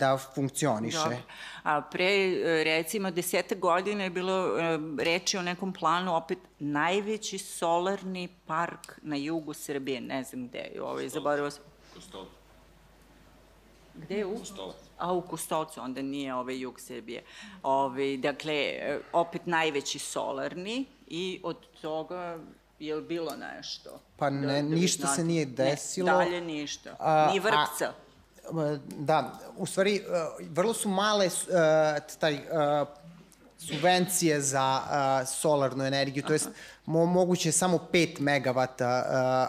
da 0.00 0.18
funkcioniše. 0.34 0.98
Dobro. 0.98 1.18
A 1.62 1.80
pre, 1.80 2.34
recimo, 2.64 3.10
deseta 3.10 3.54
godina 3.54 4.04
je 4.04 4.10
bilo 4.10 4.56
reči 4.98 5.36
o 5.38 5.42
nekom 5.42 5.72
planu, 5.72 6.16
opet 6.16 6.38
najveći 6.58 7.38
solarni 7.38 8.28
park 8.46 8.98
na 9.02 9.16
jugu 9.16 9.54
Srbije, 9.54 10.00
ne 10.00 10.22
znam 10.22 10.48
gde 10.48 10.58
je, 10.58 10.82
ovaj, 10.82 11.08
zaboravio 11.08 11.50
sam. 11.50 11.64
Kostolac. 11.94 12.28
Gde 13.94 14.14
je 14.14 14.26
u? 14.26 14.38
Kostolac 14.38 14.92
a 15.02 15.12
u 15.12 15.20
Kostolcu 15.20 15.80
onda 15.80 16.02
nije 16.02 16.34
ovaj 16.34 16.60
jug 16.60 16.80
Srbije. 16.80 17.22
Ove, 17.62 18.02
ovaj, 18.02 18.16
dakle, 18.16 18.74
opet 19.12 19.46
najveći 19.46 19.98
solarni 19.98 20.84
i 21.06 21.40
od 21.42 21.56
toga 21.80 22.38
je 22.86 22.94
li 22.94 23.02
bilo 23.02 23.36
nešto? 23.36 24.00
Pa 24.16 24.30
ne, 24.30 24.46
da, 24.46 24.52
da 24.52 24.62
ništa 24.62 25.06
se 25.06 25.24
nije 25.24 25.46
desilo. 25.46 26.06
Ne, 26.06 26.24
dalje 26.24 26.40
ništa. 26.40 26.96
A, 26.98 27.30
Ni 27.32 27.40
vrpca. 27.40 27.92
A, 28.52 28.78
da, 28.98 29.38
u 29.56 29.66
stvari, 29.66 30.02
vrlo 30.50 30.74
su 30.74 30.88
male 30.88 31.28
taj, 32.18 32.40
subvencije 33.58 34.40
za 34.40 34.82
solarnu 35.26 35.84
energiju, 35.84 36.22
to 36.22 36.32
jest 36.32 36.48
mo, 36.86 37.06
moguće 37.06 37.52
samo 37.52 37.78
5 37.92 38.20
megavata, 38.20 39.04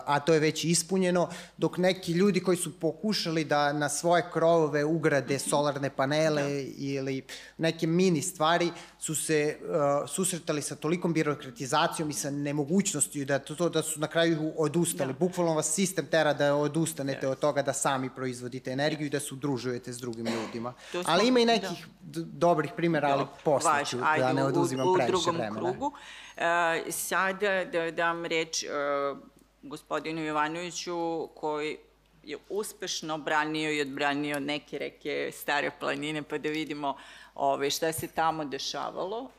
a 0.05 0.19
to 0.19 0.34
je 0.34 0.39
već 0.39 0.63
ispunjeno, 0.63 1.29
dok 1.57 1.77
neki 1.77 2.11
ljudi 2.11 2.39
koji 2.39 2.57
su 2.57 2.79
pokušali 2.79 3.43
da 3.45 3.73
na 3.73 3.89
svoje 3.89 4.23
krovove 4.34 4.86
ugrade 4.86 5.39
solarne 5.39 5.89
panele 5.89 6.43
da. 6.43 6.49
ili 6.77 7.25
neke 7.57 7.88
mini 7.88 8.21
stvari, 8.21 8.71
su 9.04 9.16
se 9.16 9.58
uh, 9.62 10.10
susretali 10.10 10.62
sa 10.62 10.76
tolikom 10.76 11.14
birokratizacijom 11.14 12.10
i 12.10 12.14
sa 12.14 12.30
nemogućnosti 12.30 13.26
da, 13.26 13.39
to, 13.39 13.70
da 13.70 13.82
su 13.82 13.99
na 13.99 14.08
kraju 14.08 14.54
odustali. 14.58 15.14
Da. 15.14 15.20
Bukvalno 15.20 15.54
vas 15.54 15.74
sistem 15.74 16.06
tera 16.06 16.34
da 16.34 16.56
odustanete 16.56 17.28
od 17.28 17.39
toga 17.39 17.62
da 17.62 17.74
sami 17.74 18.10
proizvodite 18.16 18.72
energiju 18.72 19.08
i 19.08 19.10
da 19.10 19.20
se 19.20 19.34
udružujete 19.34 19.93
s 19.93 19.97
drugim 19.97 20.26
ljudima. 20.26 20.74
Smo, 20.91 21.04
ali 21.06 21.28
ima 21.28 21.39
i 21.39 21.45
nekih 21.45 21.88
da. 22.01 22.22
dobrih 22.24 22.72
primjera, 22.78 23.08
ali 23.08 23.26
posle 23.43 23.86
ću, 23.86 23.97
da 23.97 24.34
ne 24.34 24.43
oduzimam 24.43 24.95
previše 24.95 25.32
vremena. 25.32 25.51
U 25.51 25.54
drugom 25.54 25.74
krugu. 25.74 25.86
Uh, 25.86 26.43
sada 26.91 27.66
da 27.66 27.91
dam 27.91 28.26
reč 28.26 28.64
uh, 28.64 29.18
gospodinu 29.62 30.22
Jovanoviću 30.22 31.28
koji 31.36 31.78
je 32.24 32.38
uspešno 32.49 33.18
branio 33.18 33.72
i 33.72 33.82
odbranio 33.82 34.39
neke 34.39 34.78
reke 34.78 35.32
stare 35.34 35.72
planine, 35.80 36.24
pa 36.24 36.38
da 36.38 36.49
vidimo 36.49 36.95
ove, 37.36 37.69
šta 37.69 37.91
se 37.91 38.07
tamo 38.07 38.45
dešavalo. 38.45 39.21
Uh, 39.21 39.29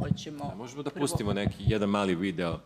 hoćemo... 0.00 0.44
Da, 0.48 0.54
možemo 0.54 0.82
da 0.82 0.90
prvo... 0.90 1.06
pustimo 1.06 1.32
neki 1.32 1.56
jedan 1.58 1.88
mali 1.88 2.14
video 2.14 2.58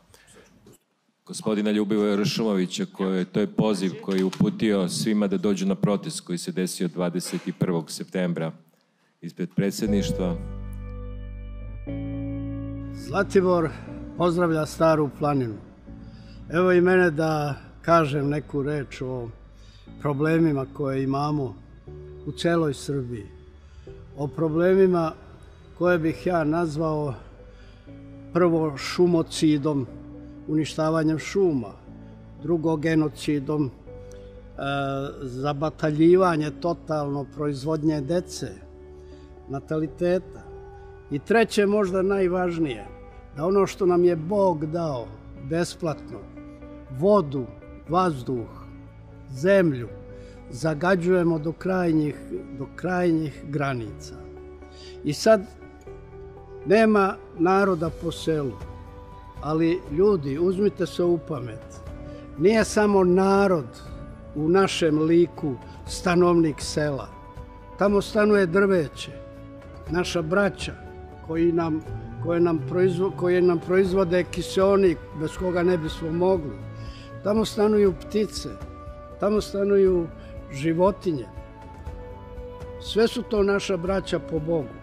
gospodina 1.29 1.71
Ljubivoja 1.71 2.17
Ršumovića, 2.17 2.87
koji, 2.93 3.25
to 3.25 3.41
je 3.41 3.47
poziv 3.47 3.93
koji 4.03 4.19
je 4.19 4.25
uputio 4.25 4.89
svima 4.89 5.27
da 5.27 5.37
dođu 5.37 5.67
na 5.67 5.75
protest 5.75 6.21
koji 6.21 6.39
se 6.39 6.53
desio 6.53 6.89
21. 6.89 7.89
septembra 7.89 8.53
ispred 9.21 9.49
predsedništva. 9.57 10.37
Zlatibor 12.95 13.71
pozdravlja 14.17 14.67
staru 14.67 15.11
planinu. 15.19 15.55
Evo 16.51 16.73
i 16.73 16.81
mene 16.81 17.11
da 17.11 17.55
kažem 17.83 18.29
neku 18.29 18.63
reč 18.63 19.03
o 19.03 19.29
problemima 20.01 20.67
koje 20.75 21.03
imamo 21.03 21.55
u 22.27 22.33
celoj 22.33 22.75
Srbiji. 22.75 23.38
O 24.19 24.27
problemima 24.27 25.13
koje 25.79 25.99
bih 25.99 26.27
ja 26.27 26.45
nazvao 26.45 27.15
prvo 28.33 28.77
šumocidom, 28.77 29.87
uništavanjem 30.49 31.19
šuma, 31.19 31.73
drugo 32.43 32.77
genocidom, 32.77 33.67
e, 33.67 33.71
zabataljivanje 35.23 36.51
totalno 36.51 37.27
proizvodnje 37.37 38.01
dece, 38.01 38.51
nataliteta 39.49 40.43
i 41.11 41.19
treće 41.19 41.67
možda 41.67 42.03
najvažnije– 42.03 42.87
da 43.39 43.47
ono 43.47 43.67
što 43.67 43.87
nam 43.87 44.05
je 44.05 44.17
Bog 44.17 44.67
dao 44.67 45.07
besplatno, 45.51 46.19
vodu, 46.99 47.47
vazduh, 47.89 48.49
zemlju, 49.31 49.89
zagađujemo 50.51 51.39
do 51.39 51.53
krajnjih, 51.53 52.17
do 52.59 52.67
krajnjih 52.77 53.45
granica. 53.49 54.15
I 55.05 55.13
sad 55.13 55.41
nema 56.67 57.15
naroda 57.39 57.91
po 58.03 58.13
selu, 58.13 58.53
ali 59.41 59.81
ljudi, 59.91 60.39
uzmite 60.39 60.87
se 60.87 61.05
u 61.05 61.19
pamet. 61.19 61.81
Nije 62.39 62.65
samo 62.65 63.05
narod 63.05 63.81
u 64.35 64.49
našem 64.49 65.03
liku 65.03 65.55
stanovnik 65.87 66.57
sela. 66.61 67.09
Tamo 67.79 68.03
stanuje 68.03 68.47
drveće, 68.47 69.13
naša 69.91 70.23
braća 70.23 70.73
koji 71.27 71.53
nam 71.53 71.83
koje 72.23 72.41
nam, 72.41 72.59
proizvo, 72.69 73.13
koje 73.17 73.43
nam 73.43 73.59
proizvode 73.59 74.25
kiseonik, 74.25 74.99
bez 75.21 75.31
koga 75.39 75.63
ne 75.63 75.79
bismo 75.79 76.13
mogli. 76.13 76.57
Tamo 77.25 77.45
stanuju 77.45 77.95
ptice, 78.01 78.49
tamo 79.21 79.41
stanuju 79.41 80.07
životinje. 80.53 81.27
Sve 82.81 83.09
su 83.09 83.23
to 83.23 83.43
naša 83.43 83.77
braća 83.77 84.19
po 84.19 84.39
Bogu. 84.39 84.79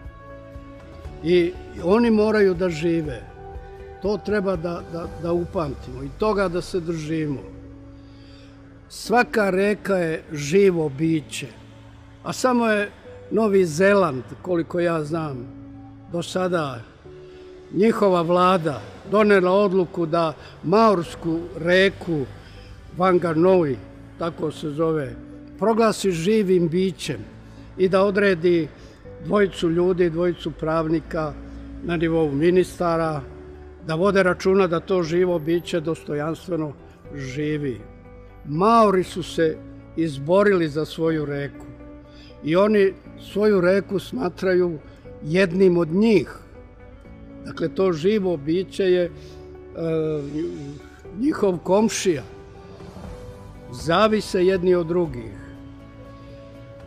I 1.24 1.52
oni 1.84 2.10
moraju 2.10 2.54
da 2.54 2.68
žive. 2.68 3.22
To 4.02 4.18
treba 4.24 4.56
da, 4.56 4.82
da, 4.92 5.06
da 5.22 5.32
upamtimo 5.32 6.02
i 6.02 6.08
toga 6.18 6.48
da 6.48 6.62
se 6.62 6.80
držimo. 6.80 7.40
Svaka 8.88 9.50
reka 9.50 9.96
je 9.96 10.22
živo 10.32 10.88
biće, 10.88 11.46
a 12.22 12.32
samo 12.32 12.66
je 12.66 12.90
Novi 13.30 13.66
Zeland, 13.66 14.22
koliko 14.42 14.80
ja 14.80 15.04
znam, 15.04 15.46
do 16.12 16.22
sada 16.22 16.80
njihova 17.72 18.22
vlada 18.22 18.80
donela 19.10 19.52
odluku 19.52 20.06
da 20.06 20.32
Maursku 20.62 21.38
reku 21.56 22.24
Vanganoi, 22.96 23.76
tako 24.18 24.50
se 24.50 24.70
zove, 24.70 25.14
proglasi 25.58 26.10
živim 26.10 26.68
bićem 26.68 27.20
i 27.78 27.88
da 27.88 28.02
odredi 28.02 28.68
dvojicu 29.24 29.70
ljudi, 29.70 30.10
dvojicu 30.10 30.50
pravnika 30.50 31.32
na 31.84 31.96
nivou 31.96 32.32
ministara, 32.32 33.20
da 33.86 33.94
vode 33.94 34.22
računa 34.22 34.66
da 34.66 34.80
to 34.80 35.02
živo 35.02 35.38
biće 35.38 35.80
dostojanstveno 35.80 36.72
živi. 37.14 37.80
Maori 38.44 39.04
su 39.04 39.22
se 39.22 39.56
izborili 39.96 40.68
za 40.68 40.84
svoju 40.84 41.24
reku 41.24 41.66
i 42.44 42.56
oni 42.56 42.92
svoju 43.32 43.60
reku 43.60 43.98
smatraju 43.98 44.78
jednim 45.22 45.78
od 45.78 45.88
njih, 45.88 46.38
Dakle, 47.46 47.68
to 47.68 47.92
živo 47.92 48.36
biće 48.36 48.84
je 48.84 49.04
e, 49.04 49.10
njihov 51.20 51.58
komšija. 51.58 52.22
Zavise 53.72 54.46
jedni 54.46 54.74
od 54.74 54.86
drugih. 54.86 55.45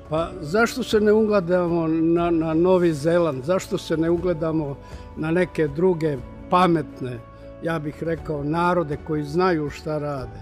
Pa 0.09 0.29
zašto 0.41 0.83
se 0.83 0.99
ne 0.99 1.11
ugledamo 1.11 1.87
na, 1.87 2.29
na 2.29 2.53
Novi 2.53 2.93
Zeland? 2.93 3.43
Zašto 3.43 3.77
se 3.77 3.97
ne 3.97 4.09
ugledamo 4.09 4.75
na 5.17 5.31
neke 5.31 5.67
druge 5.67 6.17
pametne, 6.49 7.19
ja 7.63 7.79
bih 7.79 8.03
rekao, 8.03 8.43
narode 8.43 8.97
koji 9.07 9.23
znaju 9.23 9.69
šta 9.69 9.97
rade? 9.97 10.41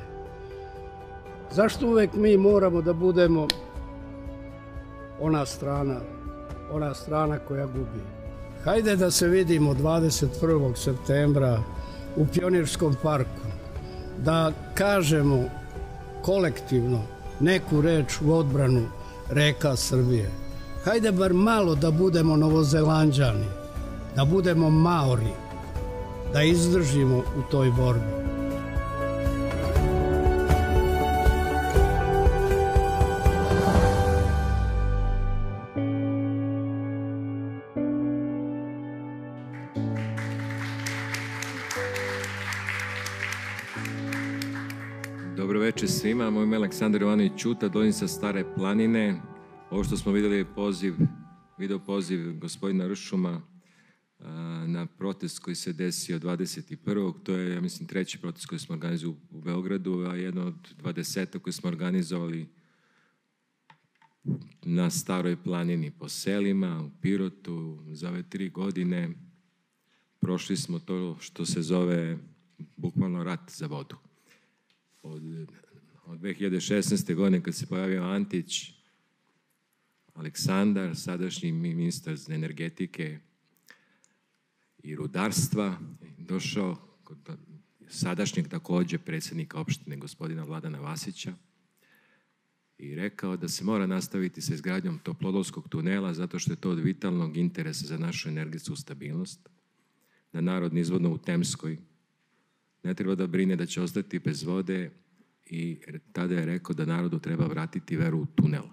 Zašto 1.51 1.87
uvek 1.87 2.13
mi 2.13 2.37
moramo 2.37 2.81
da 2.81 2.93
budemo 2.93 3.47
ona 5.21 5.45
strana, 5.45 5.99
ona 6.71 6.93
strana 6.93 7.39
koja 7.39 7.65
gubi? 7.65 8.01
Hajde 8.63 8.95
da 8.95 9.11
se 9.11 9.27
vidimo 9.27 9.73
21. 9.73 10.75
septembra 10.75 11.59
u 12.15 12.25
Pionirskom 12.33 12.95
parku, 13.03 13.47
da 14.17 14.51
kažemo 14.73 15.43
kolektivno 16.21 17.01
neku 17.39 17.81
reč 17.81 18.21
u 18.25 18.33
odbranu 18.33 18.96
reka 19.29 19.75
Srbije. 19.75 20.31
Hajde 20.85 21.11
bar 21.11 21.33
malo 21.33 21.75
da 21.75 21.91
budemo 21.91 22.35
novozelanđani, 22.35 23.45
da 24.15 24.25
budemo 24.25 24.69
maori, 24.69 25.33
da 26.33 26.43
izdržimo 26.43 27.17
u 27.17 27.51
toj 27.51 27.71
borbi. 27.71 28.36
Aleksandar 46.67 47.01
Jovanović 47.01 47.31
Čuta, 47.37 47.67
dolazim 47.67 47.93
sa 47.93 48.07
Stare 48.07 48.43
planine. 48.55 49.21
Ovo 49.71 49.83
što 49.83 49.97
smo 49.97 50.11
vidjeli 50.11 50.37
je 50.37 50.53
poziv, 50.55 50.95
video 51.57 51.79
poziv 51.79 52.39
gospodina 52.39 52.87
Ršuma 52.87 53.41
na 54.67 54.85
protest 54.85 55.39
koji 55.39 55.55
se 55.55 55.73
desio 55.73 56.19
21. 56.19 57.13
To 57.23 57.33
je, 57.33 57.53
ja 57.53 57.61
mislim, 57.61 57.87
treći 57.87 58.17
protest 58.21 58.45
koji 58.45 58.59
smo 58.59 58.73
organizovali 58.73 59.19
u 59.31 59.41
Beogradu, 59.41 60.05
a 60.09 60.15
jedno 60.15 60.45
od 60.45 60.75
20. 60.83 61.39
koji 61.39 61.53
smo 61.53 61.69
organizovali 61.69 62.47
na 64.61 64.89
Staroj 64.89 65.43
planini 65.43 65.91
po 65.91 66.09
selima, 66.09 66.83
u 66.83 67.01
Pirotu, 67.01 67.79
za 67.91 68.09
ove 68.09 68.23
tri 68.23 68.49
godine. 68.49 69.09
Prošli 70.19 70.57
smo 70.57 70.79
to 70.79 71.17
što 71.19 71.45
se 71.45 71.61
zove 71.61 72.17
bukvalno 72.77 73.23
rat 73.23 73.51
za 73.51 73.67
vodu 73.67 73.95
od, 75.03 75.23
od 76.07 76.19
2016. 76.19 77.15
godine 77.15 77.43
kad 77.43 77.55
se 77.55 77.65
pojavio 77.65 78.03
Antić, 78.03 78.71
Aleksandar, 80.13 80.95
sadašnji 80.95 81.51
ministar 81.51 82.15
energetike 82.29 83.19
i 84.83 84.95
rudarstva, 84.95 85.77
došao 86.17 86.75
kod 87.03 87.17
sadašnjeg 87.87 88.47
takođe 88.47 88.97
predsjednika 88.97 89.59
opštine 89.59 89.97
gospodina 89.97 90.43
Vladana 90.43 90.79
Vasića 90.79 91.33
i 92.77 92.95
rekao 92.95 93.37
da 93.37 93.47
se 93.47 93.63
mora 93.63 93.87
nastaviti 93.87 94.41
sa 94.41 94.53
izgradnjom 94.53 94.99
toplodolskog 94.99 95.69
tunela 95.69 96.13
zato 96.13 96.39
što 96.39 96.51
je 96.51 96.55
to 96.55 96.69
od 96.69 96.79
vitalnog 96.79 97.37
interesa 97.37 97.87
za 97.87 97.97
našu 97.97 98.29
energetsku 98.29 98.75
stabilnost, 98.75 99.49
da 100.33 100.41
narod 100.41 100.77
izvodno 100.77 101.09
u 101.09 101.17
Temskoj 101.17 101.77
ne 102.83 102.93
treba 102.93 103.15
da 103.15 103.27
brine 103.27 103.55
da 103.55 103.65
će 103.65 103.81
ostati 103.81 104.19
bez 104.19 104.43
vode 104.43 104.91
i 105.49 105.79
tada 106.11 106.35
je 106.35 106.45
rekao 106.45 106.75
da 106.75 106.85
narodu 106.85 107.19
treba 107.19 107.45
vratiti 107.45 107.97
veru 107.97 108.19
u 108.19 108.25
tunel. 108.25 108.63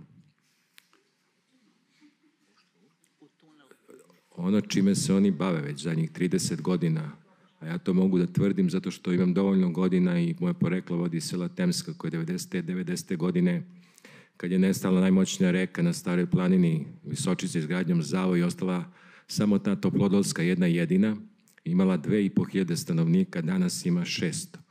Ono 4.36 4.60
čime 4.60 4.94
se 4.94 5.14
oni 5.14 5.30
bave 5.30 5.60
već 5.60 5.82
zadnjih 5.82 6.10
30 6.10 6.60
godina, 6.60 7.10
a 7.60 7.66
ja 7.66 7.78
to 7.78 7.94
mogu 7.94 8.18
da 8.18 8.26
tvrdim 8.26 8.70
zato 8.70 8.90
što 8.90 9.12
imam 9.12 9.34
dovoljno 9.34 9.70
godina 9.70 10.20
i 10.20 10.34
moje 10.40 10.54
poreklo 10.54 10.96
vodi 10.96 11.20
sela 11.20 11.48
Temska 11.48 11.94
koje 11.94 12.10
90. 12.10 12.62
90. 12.62 13.16
godine 13.16 13.62
kad 14.36 14.50
je 14.50 14.58
nestala 14.58 15.00
najmoćnija 15.00 15.50
reka 15.50 15.82
na 15.82 15.92
staroj 15.92 16.26
planini 16.30 16.86
Visočice 17.04 17.58
izgradnjom 17.58 18.02
Zavo 18.02 18.36
i 18.36 18.42
ostala 18.42 18.84
samo 19.26 19.58
ta 19.58 19.76
Toplodolska 19.76 20.42
jedna 20.42 20.66
jedina, 20.66 21.16
imala 21.64 21.96
dve 21.96 22.24
i 22.24 22.30
po 22.30 22.44
hiljade 22.44 22.76
stanovnika, 22.76 23.42
danas 23.42 23.86
ima 23.86 24.00
600. 24.00 24.63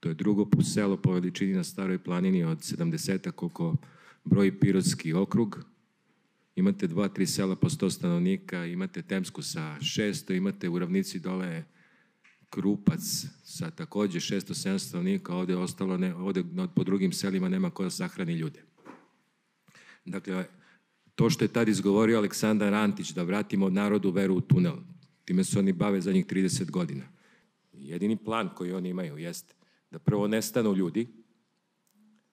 To 0.00 0.08
je 0.08 0.14
drugo 0.14 0.48
selo 0.62 0.96
po 0.96 1.12
veličini 1.12 1.52
na 1.52 1.64
staroj 1.64 1.98
planini 1.98 2.44
od 2.44 2.58
70 2.58 3.30
koliko 3.30 3.76
broji 4.24 4.58
Pirotski 4.58 5.12
okrug. 5.12 5.64
Imate 6.56 6.86
dva, 6.86 7.08
tri 7.08 7.26
sela 7.26 7.56
po 7.56 7.68
100 7.68 7.90
stanovnika, 7.90 8.66
imate 8.66 9.02
Temsku 9.02 9.42
sa 9.42 9.76
600, 9.80 10.36
imate 10.36 10.68
u 10.68 10.78
ravnici 10.78 11.18
dole 11.18 11.64
Krupac 12.50 13.00
sa 13.44 13.70
takođe 13.70 14.20
600-700 14.20 14.78
stanovnika, 14.78 15.34
ovde 15.34 15.56
ostalo, 15.56 15.96
ne, 15.96 16.14
ovde 16.14 16.44
po 16.74 16.84
drugim 16.84 17.12
selima 17.12 17.48
nema 17.48 17.70
ko 17.70 17.84
da 17.84 17.90
sahrani 17.90 18.34
ljude. 18.34 18.62
Dakle, 20.04 20.44
to 21.14 21.30
što 21.30 21.44
je 21.44 21.48
tad 21.48 21.68
izgovorio 21.68 22.18
Aleksandar 22.18 22.74
Antić, 22.74 23.10
da 23.10 23.22
vratimo 23.22 23.70
narodu 23.70 24.10
veru 24.10 24.34
u 24.34 24.40
tunel, 24.40 24.76
time 25.24 25.44
se 25.44 25.58
oni 25.58 25.72
bave 25.72 26.00
zadnjih 26.00 26.26
30 26.26 26.70
godina. 26.70 27.04
Jedini 27.72 28.16
plan 28.16 28.48
koji 28.54 28.72
oni 28.72 28.88
imaju 28.88 29.18
jeste 29.18 29.57
da 29.90 29.98
prvo 29.98 30.26
nestanu 30.26 30.74
ljudi, 30.74 31.08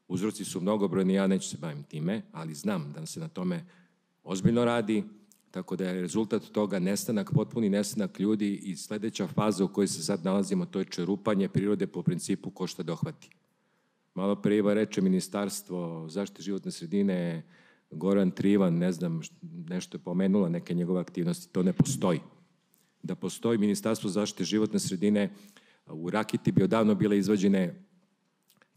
uzroci 0.08 0.46
su 0.46 0.62
mnogobrojni, 0.62 1.14
ja 1.14 1.28
neću 1.28 1.50
se 1.50 1.58
bavim 1.58 1.84
time, 1.84 2.22
ali 2.32 2.54
znam 2.54 2.94
da 2.96 3.06
se 3.06 3.20
na 3.20 3.28
tome 3.28 3.66
ozbiljno 4.24 4.66
radi, 4.66 5.04
tako 5.52 5.76
da 5.76 5.86
je 5.86 6.02
rezultat 6.02 6.44
toga 6.44 6.80
nestanak, 6.80 7.32
potpuni 7.34 7.70
nestanak 7.70 8.20
ljudi 8.20 8.56
i 8.56 8.76
sledeća 8.76 9.28
faza 9.28 9.66
u 9.66 9.68
kojoj 9.68 9.88
se 9.88 10.04
sad 10.04 10.26
nalazimo, 10.26 10.66
to 10.66 10.80
je 10.80 10.86
čerupanje 10.86 11.50
prirode 11.50 11.88
po 11.88 12.04
principu 12.04 12.50
ko 12.50 12.68
šta 12.68 12.84
dohvati. 12.84 13.30
Malo 14.14 14.36
pre 14.36 14.58
Iva 14.58 14.74
reče 14.74 15.02
Ministarstvo 15.02 16.08
zaštite 16.10 16.42
životne 16.42 16.72
sredine, 16.72 17.44
Goran 17.92 18.32
Trivan, 18.32 18.78
ne 18.78 18.92
znam, 18.92 19.22
nešto 19.42 19.98
je 19.98 20.04
pomenula, 20.04 20.50
neke 20.50 20.74
njegove 20.74 21.02
aktivnosti, 21.02 21.54
to 21.54 21.64
ne 21.64 21.74
postoji. 21.74 22.20
Da 23.04 23.16
postoji 23.16 23.58
Ministarstvo 23.58 24.10
zaštite 24.10 24.44
životne 24.44 24.80
sredine, 24.80 25.30
U 25.86 26.10
Rakiti 26.10 26.52
bi 26.52 26.64
odavno 26.64 26.96
bile 26.96 27.18
izvađene 27.18 27.86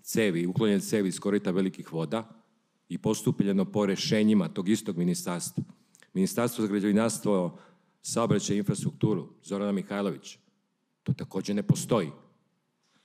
cevi, 0.02 0.46
uklonjene 0.46 0.80
cevi 0.80 1.08
iz 1.08 1.20
korita 1.20 1.50
velikih 1.50 1.92
voda 1.92 2.28
i 2.88 2.98
postupljeno 2.98 3.64
po 3.64 3.86
rešenjima 3.86 4.48
tog 4.48 4.68
istog 4.68 4.96
ministarstva. 4.96 5.64
Ministarstvo 6.14 6.62
za 6.62 6.70
građevinarstvo, 6.70 7.58
saobraćaj 8.02 8.56
infrastrukturu, 8.56 9.28
Zorana 9.44 9.72
Mihajlović, 9.72 10.38
to 11.02 11.12
takođe 11.12 11.54
ne 11.54 11.62
postoji. 11.62 12.10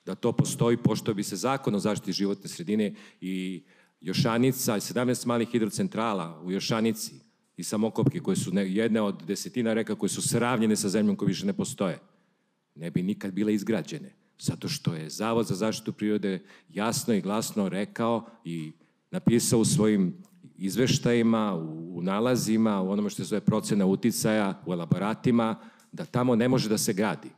Da 0.05 0.15
to 0.15 0.31
postoji, 0.31 0.77
pošto 0.77 1.13
bi 1.13 1.23
se 1.23 1.35
zakon 1.35 1.75
o 1.75 1.79
zaštiti 1.79 2.11
životne 2.11 2.49
sredine 2.49 2.95
i 3.21 3.63
Jošanica, 4.01 4.73
17 4.73 5.27
malih 5.27 5.49
hidrocentrala 5.49 6.41
u 6.43 6.51
Jošanici 6.51 7.15
i 7.57 7.63
Samokopke, 7.63 8.19
koje 8.19 8.35
su 8.35 8.51
jedne 8.53 9.01
od 9.01 9.23
desetina 9.27 9.73
reka 9.73 9.95
koje 9.95 10.09
su 10.09 10.21
sravnjene 10.21 10.75
sa 10.75 10.89
zemljom 10.89 11.15
koje 11.15 11.27
više 11.27 11.45
ne 11.45 11.53
postoje 11.53 11.99
ne 12.75 12.91
bi 12.91 13.03
nikad 13.03 13.33
bile 13.33 13.53
izgrađene. 13.53 14.13
Zato 14.39 14.69
što 14.69 14.93
je 14.93 15.09
Zavod 15.09 15.45
za 15.45 15.55
zaštitu 15.55 15.93
prirode 15.93 16.41
jasno 16.69 17.13
i 17.13 17.21
glasno 17.21 17.69
rekao 17.69 18.25
i 18.45 18.71
napisao 19.11 19.59
u 19.59 19.65
svojim 19.65 20.17
izveštajima, 20.57 21.55
u, 21.55 22.01
nalazima, 22.01 22.81
u 22.81 22.91
onome 22.91 23.09
što 23.09 23.21
je 23.21 23.25
zove 23.25 23.41
procena 23.41 23.85
uticaja, 23.85 24.61
u 24.65 24.73
elaboratima, 24.73 25.59
da 25.91 26.05
tamo 26.05 26.35
ne 26.35 26.47
može 26.47 26.69
da 26.69 26.77
se 26.77 26.93
gradi. 26.93 27.29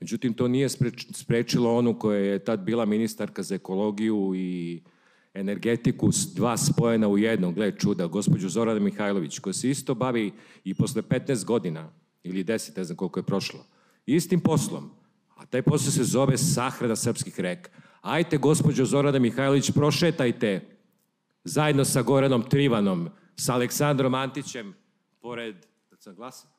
Međutim, 0.00 0.34
to 0.34 0.48
nije 0.48 0.68
sprečilo 1.12 1.76
onu 1.76 1.98
koja 1.98 2.18
je 2.18 2.38
tad 2.38 2.60
bila 2.60 2.84
ministarka 2.84 3.42
za 3.42 3.54
ekologiju 3.54 4.32
i 4.36 4.82
energetiku, 5.34 6.10
dva 6.34 6.56
spojena 6.56 7.08
u 7.08 7.18
jedno, 7.18 7.52
gle 7.52 7.72
čuda, 7.78 8.06
gospođu 8.06 8.48
Zorana 8.48 8.80
Mihajlović, 8.80 9.38
koja 9.38 9.52
se 9.52 9.70
isto 9.70 9.94
bavi 9.94 10.32
i 10.64 10.74
posle 10.74 11.02
15 11.02 11.44
godina, 11.44 11.90
ili 12.22 12.44
10, 12.44 12.76
ne 12.76 12.84
znam 12.84 12.96
koliko 12.96 13.20
je 13.20 13.24
prošlo, 13.24 13.64
istim 14.06 14.40
poslom, 14.40 14.90
a 15.36 15.46
taj 15.46 15.62
posao 15.62 15.90
se 15.90 16.04
zove 16.04 16.38
sahrada 16.38 16.96
srpskih 16.96 17.40
reka. 17.40 17.70
Ajte, 18.00 18.36
gospođo 18.36 18.84
Zorana 18.84 19.18
Mihajlović, 19.18 19.70
prošetajte 19.70 20.60
zajedno 21.44 21.84
sa 21.84 22.02
Goranom 22.02 22.42
Trivanom, 22.42 23.08
sa 23.36 23.54
Aleksandrom 23.54 24.14
Antićem, 24.14 24.74
pored... 25.20 25.56
Da 25.90 25.96
sam 25.96 26.14
glasan? 26.14 26.50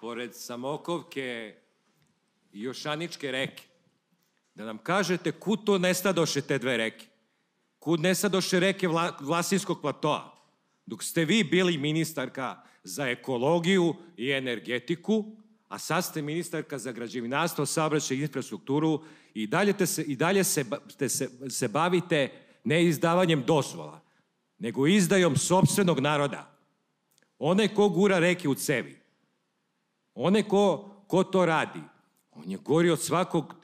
Pored 0.00 0.34
Samokovke 0.34 1.56
i 2.52 2.62
Jošaničke 2.62 3.32
reke. 3.32 3.62
Da 4.54 4.64
nam 4.64 4.78
kažete 4.78 5.32
kud 5.32 5.64
to 5.64 5.78
nestadoše 5.78 6.40
te 6.40 6.58
dve 6.58 6.76
reke. 6.76 7.06
Kud 7.78 8.00
nestadoše 8.00 8.60
reke 8.60 8.88
Vla, 8.88 9.16
Vlasinskog 9.20 9.80
platoa 9.80 10.33
dok 10.86 11.02
ste 11.02 11.24
vi 11.24 11.44
bili 11.44 11.78
ministarka 11.78 12.62
za 12.82 13.08
ekologiju 13.08 13.94
i 14.16 14.30
energetiku, 14.30 15.24
a 15.68 15.78
sad 15.78 16.04
ste 16.04 16.22
ministarka 16.22 16.78
za 16.78 16.92
građevinarstvo, 16.92 17.66
saobraćaj 17.66 18.16
i 18.16 18.20
infrastrukturu 18.20 19.02
i 19.34 19.46
dalje, 19.46 19.72
te 19.72 19.86
se, 19.86 20.02
i 20.02 20.16
dalje 20.16 20.44
se, 20.44 20.64
te 20.98 21.08
se, 21.08 21.50
se 21.50 21.68
bavite 21.68 22.28
ne 22.64 22.84
izdavanjem 22.84 23.42
dozvola, 23.46 24.00
nego 24.58 24.86
izdajom 24.86 25.36
sobstvenog 25.36 26.00
naroda. 26.00 26.50
Onaj 27.38 27.68
ko 27.68 27.88
gura 27.88 28.18
reke 28.18 28.48
u 28.48 28.54
cevi, 28.54 29.00
onaj 30.14 30.42
ko, 30.42 30.90
ko 31.06 31.24
to 31.24 31.46
radi, 31.46 31.80
on 32.30 32.50
je 32.50 32.56
gori 32.56 32.90
od 32.90 33.00
svakog, 33.00 33.54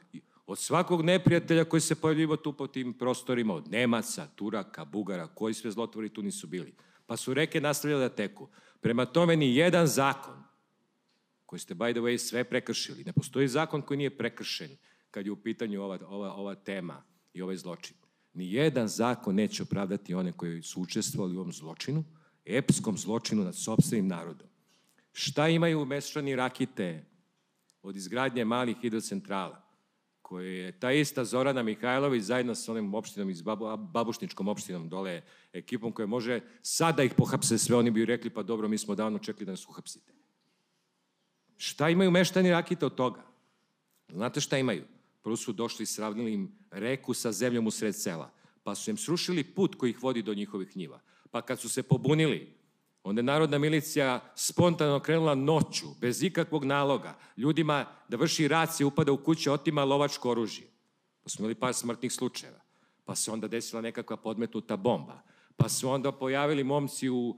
Od 0.51 0.59
svakog 0.59 1.01
neprijatelja 1.01 1.63
koji 1.63 1.81
se 1.81 1.95
pojavljivo 1.95 2.35
tu 2.35 2.51
po 2.53 2.67
tim 2.67 2.93
prostorima, 2.93 3.53
od 3.53 3.71
Nemaca, 3.71 4.27
Turaka, 4.35 4.85
Bugara, 4.85 5.27
koji 5.27 5.53
sve 5.53 5.71
zlotvori 5.71 6.09
tu 6.09 6.21
nisu 6.21 6.47
bili. 6.47 6.73
Pa 7.11 7.17
su 7.17 7.33
reke 7.33 7.61
nastavljale 7.61 8.09
da 8.09 8.15
teku. 8.15 8.47
Prema 8.81 9.05
tome, 9.05 9.35
ni 9.35 9.55
jedan 9.55 9.87
zakon, 9.87 10.43
koji 11.45 11.59
ste, 11.59 11.75
by 11.75 11.91
the 11.91 11.99
way, 11.99 12.17
sve 12.17 12.43
prekršili, 12.43 13.03
ne 13.03 13.13
postoji 13.13 13.47
zakon 13.47 13.81
koji 13.81 13.97
nije 13.97 14.17
prekršen 14.17 14.77
kad 15.11 15.25
je 15.25 15.31
u 15.31 15.35
pitanju 15.35 15.81
ova, 15.81 15.99
ova, 16.07 16.33
ova 16.33 16.55
tema 16.55 17.03
i 17.33 17.41
ovaj 17.41 17.57
zločin. 17.57 17.97
Ni 18.33 18.53
jedan 18.53 18.87
zakon 18.87 19.35
neće 19.35 19.63
opravdati 19.63 20.13
one 20.13 20.31
koji 20.31 20.61
su 20.61 20.81
učestvovali 20.81 21.37
u 21.37 21.39
ovom 21.39 21.53
zločinu, 21.53 22.03
epskom 22.45 22.97
zločinu 22.97 23.43
nad 23.43 23.55
sobstvenim 23.55 24.07
narodom. 24.07 24.47
Šta 25.13 25.47
imaju 25.47 25.85
mešani 25.85 26.35
rakite 26.35 27.05
od 27.81 27.95
izgradnje 27.95 28.45
malih 28.45 28.77
hidrocentrala, 28.81 29.63
koje 30.31 30.57
je 30.57 30.71
ta 30.71 30.91
ista 30.91 31.25
Zorana 31.25 31.63
Mihajlović 31.63 32.23
zajedno 32.23 32.55
sa 32.55 32.71
onim 32.71 32.93
opštinom 32.93 33.29
iz 33.29 33.41
Babu, 33.41 33.77
Babušničkom 33.77 34.47
opštinom 34.47 34.89
dole 34.89 35.21
ekipom 35.53 35.91
koja 35.91 36.07
može 36.07 36.39
sada 36.61 37.03
ih 37.03 37.13
pohapse 37.17 37.57
sve, 37.57 37.75
oni 37.75 37.91
bi 37.91 38.05
rekli 38.05 38.29
pa 38.29 38.43
dobro 38.43 38.67
mi 38.67 38.77
smo 38.77 38.95
davno 38.95 39.19
čekali 39.19 39.45
da 39.45 39.51
nas 39.51 39.67
uhapsite. 39.67 40.13
Šta 41.57 41.89
imaju 41.89 42.11
meštani 42.11 42.51
Rakita 42.51 42.85
od 42.85 42.95
toga? 42.95 43.25
Znate 44.07 44.41
šta 44.41 44.57
imaju? 44.57 44.85
Prvo 45.21 45.35
su 45.35 45.51
došli 45.51 45.83
i 45.83 45.91
sravnili 45.91 46.33
im 46.33 46.47
reku 46.71 47.13
sa 47.13 47.31
zemljom 47.31 47.67
u 47.67 47.71
sred 47.71 47.95
sela, 47.95 48.31
pa 48.63 48.75
su 48.75 48.89
im 48.89 48.97
srušili 48.97 49.43
put 49.43 49.75
koji 49.75 49.89
ih 49.89 50.03
vodi 50.03 50.21
do 50.21 50.33
njihovih 50.33 50.77
njiva. 50.77 51.01
Pa 51.31 51.41
kad 51.41 51.59
su 51.59 51.69
se 51.69 51.83
pobunili, 51.83 52.53
onda 53.03 53.19
je 53.19 53.23
narodna 53.23 53.57
milicija 53.57 54.31
spontano 54.35 54.99
krenula 54.99 55.35
noću, 55.35 55.87
bez 56.01 56.23
ikakvog 56.23 56.65
naloga, 56.65 57.17
ljudima 57.37 57.85
da 58.09 58.17
vrši 58.17 58.47
racije, 58.47 58.87
upada 58.87 59.11
u 59.11 59.17
kuće, 59.17 59.51
otima 59.51 59.83
lovačko 59.83 60.31
oružje. 60.31 60.67
Pa 61.23 61.29
smo 61.29 61.43
imali 61.43 61.55
par 61.55 61.73
smrtnih 61.73 62.11
slučajeva. 62.11 62.59
Pa 63.05 63.15
se 63.15 63.31
onda 63.31 63.47
desila 63.47 63.81
nekakva 63.81 64.17
podmetnuta 64.17 64.75
bomba. 64.75 65.21
Pa 65.57 65.69
su 65.69 65.89
onda 65.89 66.11
pojavili 66.11 66.63
momci 66.63 67.09
u 67.09 67.37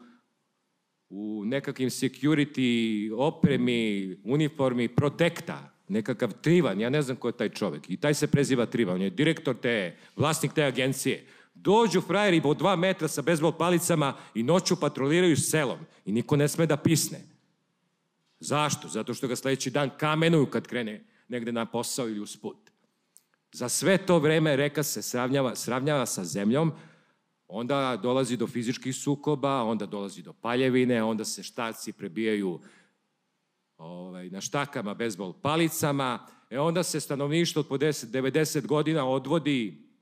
u 1.15 1.43
nekakvim 1.45 1.89
security 1.89 3.11
opremi, 3.17 4.17
uniformi, 4.23 4.87
protekta, 4.87 5.73
nekakav 5.87 6.31
Trivan, 6.41 6.81
ja 6.81 6.89
ne 6.89 7.01
znam 7.01 7.17
ko 7.17 7.27
je 7.27 7.37
taj 7.37 7.49
čovek. 7.49 7.89
I 7.89 7.97
taj 7.97 8.13
se 8.13 8.27
preziva 8.27 8.65
Trivan, 8.65 8.95
on 8.95 9.01
je 9.01 9.09
direktor 9.09 9.55
te, 9.55 9.97
vlasnik 10.15 10.53
te 10.53 10.63
agencije. 10.63 11.25
Dođu 11.63 12.01
frajeri 12.01 12.41
po 12.41 12.53
dva 12.53 12.75
metra 12.75 13.07
sa 13.07 13.21
bezbol 13.21 13.51
palicama 13.51 14.13
i 14.35 14.43
noću 14.43 14.75
patroliraju 14.75 15.37
selom 15.37 15.79
i 16.05 16.11
niko 16.11 16.35
ne 16.35 16.47
sme 16.47 16.65
da 16.65 16.77
pisne. 16.77 17.21
Zašto? 18.39 18.87
Zato 18.87 19.13
što 19.13 19.27
ga 19.27 19.35
sledeći 19.35 19.71
dan 19.71 19.89
kamenuju 19.97 20.45
kad 20.45 20.67
krene 20.67 21.05
negde 21.27 21.51
na 21.51 21.65
posao 21.65 22.09
ili 22.09 22.19
uz 22.19 22.37
put. 22.37 22.57
Za 23.51 23.69
sve 23.69 23.97
to 23.97 24.19
vreme 24.19 24.55
reka 24.55 24.83
se 24.83 25.01
sravnjava, 25.01 25.55
sravnjava 25.55 26.05
sa 26.05 26.23
zemljom, 26.23 26.71
onda 27.47 27.99
dolazi 28.03 28.37
do 28.37 28.47
fizičkih 28.47 28.95
sukoba, 28.95 29.63
onda 29.63 29.85
dolazi 29.85 30.21
do 30.21 30.33
paljevine, 30.33 31.03
onda 31.03 31.25
se 31.25 31.43
štaci 31.43 31.91
prebijaju 31.91 32.59
ovaj, 33.77 34.29
na 34.29 34.41
štakama, 34.41 34.93
bezbol 34.93 35.33
palicama, 35.33 36.27
e 36.49 36.59
onda 36.59 36.83
se 36.83 36.99
stanovništvo 36.99 37.59
od 37.59 37.67
po 37.67 37.77
10, 37.77 38.05
90 38.05 38.65
godina 38.65 39.07
odvodi 39.07 39.92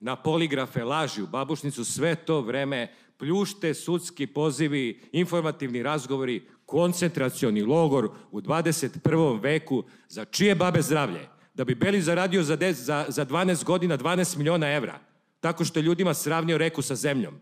na 0.00 0.16
poligrafe 0.16 0.84
laži 0.84 1.22
u 1.22 1.26
babušnicu, 1.26 1.84
sve 1.84 2.14
to 2.14 2.40
vreme 2.40 2.94
pljušte, 3.16 3.74
sudski 3.74 4.26
pozivi, 4.26 5.00
informativni 5.12 5.82
razgovori, 5.82 6.46
koncentracioni 6.66 7.62
logor 7.62 8.10
u 8.30 8.40
21. 8.40 9.42
veku 9.42 9.84
za 10.08 10.24
čije 10.24 10.54
babe 10.54 10.82
zdravlje? 10.82 11.28
Da 11.54 11.64
bi 11.64 11.74
Beli 11.74 12.02
zaradio 12.02 12.42
za, 12.42 12.56
10, 12.56 12.72
za, 12.72 13.06
za 13.08 13.26
12 13.26 13.64
godina 13.64 13.98
12 13.98 14.36
miliona 14.36 14.72
evra, 14.72 15.00
tako 15.40 15.64
što 15.64 15.78
je 15.78 15.82
ljudima 15.82 16.14
sravnio 16.14 16.58
reku 16.58 16.82
sa 16.82 16.94
zemljom 16.94 17.40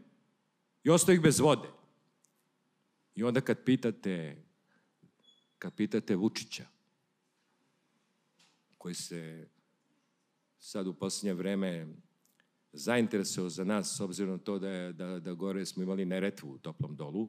i 0.84 0.90
ostao 0.90 1.12
ih 1.12 1.20
bez 1.20 1.40
vode. 1.40 1.68
I 3.14 3.24
onda 3.24 3.40
kad 3.40 3.64
pitate 3.64 4.46
kad 5.58 5.74
pitate 5.74 6.16
Vučića, 6.16 6.64
koji 8.78 8.94
se 8.94 9.48
sad 10.58 10.86
u 10.86 10.94
posljednje 10.94 11.34
vreme 11.34 11.86
zainteresovao 12.76 13.50
za 13.50 13.64
nas, 13.64 13.96
s 13.96 14.00
obzirom 14.00 14.30
na 14.30 14.38
to 14.38 14.58
da, 14.58 14.68
je, 14.68 14.92
da, 14.92 15.20
da 15.20 15.32
gore 15.34 15.66
smo 15.66 15.82
imali 15.82 16.04
neretvu 16.04 16.50
u 16.50 16.58
toplom 16.58 16.96
dolu 16.96 17.28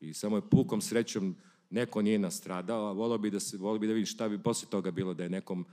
i 0.00 0.14
samo 0.14 0.36
je 0.36 0.50
pukom 0.50 0.80
srećom 0.80 1.36
neko 1.70 2.02
nije 2.02 2.18
nastradao, 2.18 2.86
a 2.86 2.92
volio 2.92 3.18
bi 3.18 3.30
da, 3.30 3.40
se, 3.40 3.56
volio 3.56 3.78
bi 3.78 3.86
da 3.86 3.92
vidim 3.92 4.06
šta 4.06 4.28
bi 4.28 4.42
posle 4.42 4.68
toga 4.70 4.90
bilo 4.90 5.14
da 5.14 5.22
je 5.22 5.30
nekom 5.30 5.64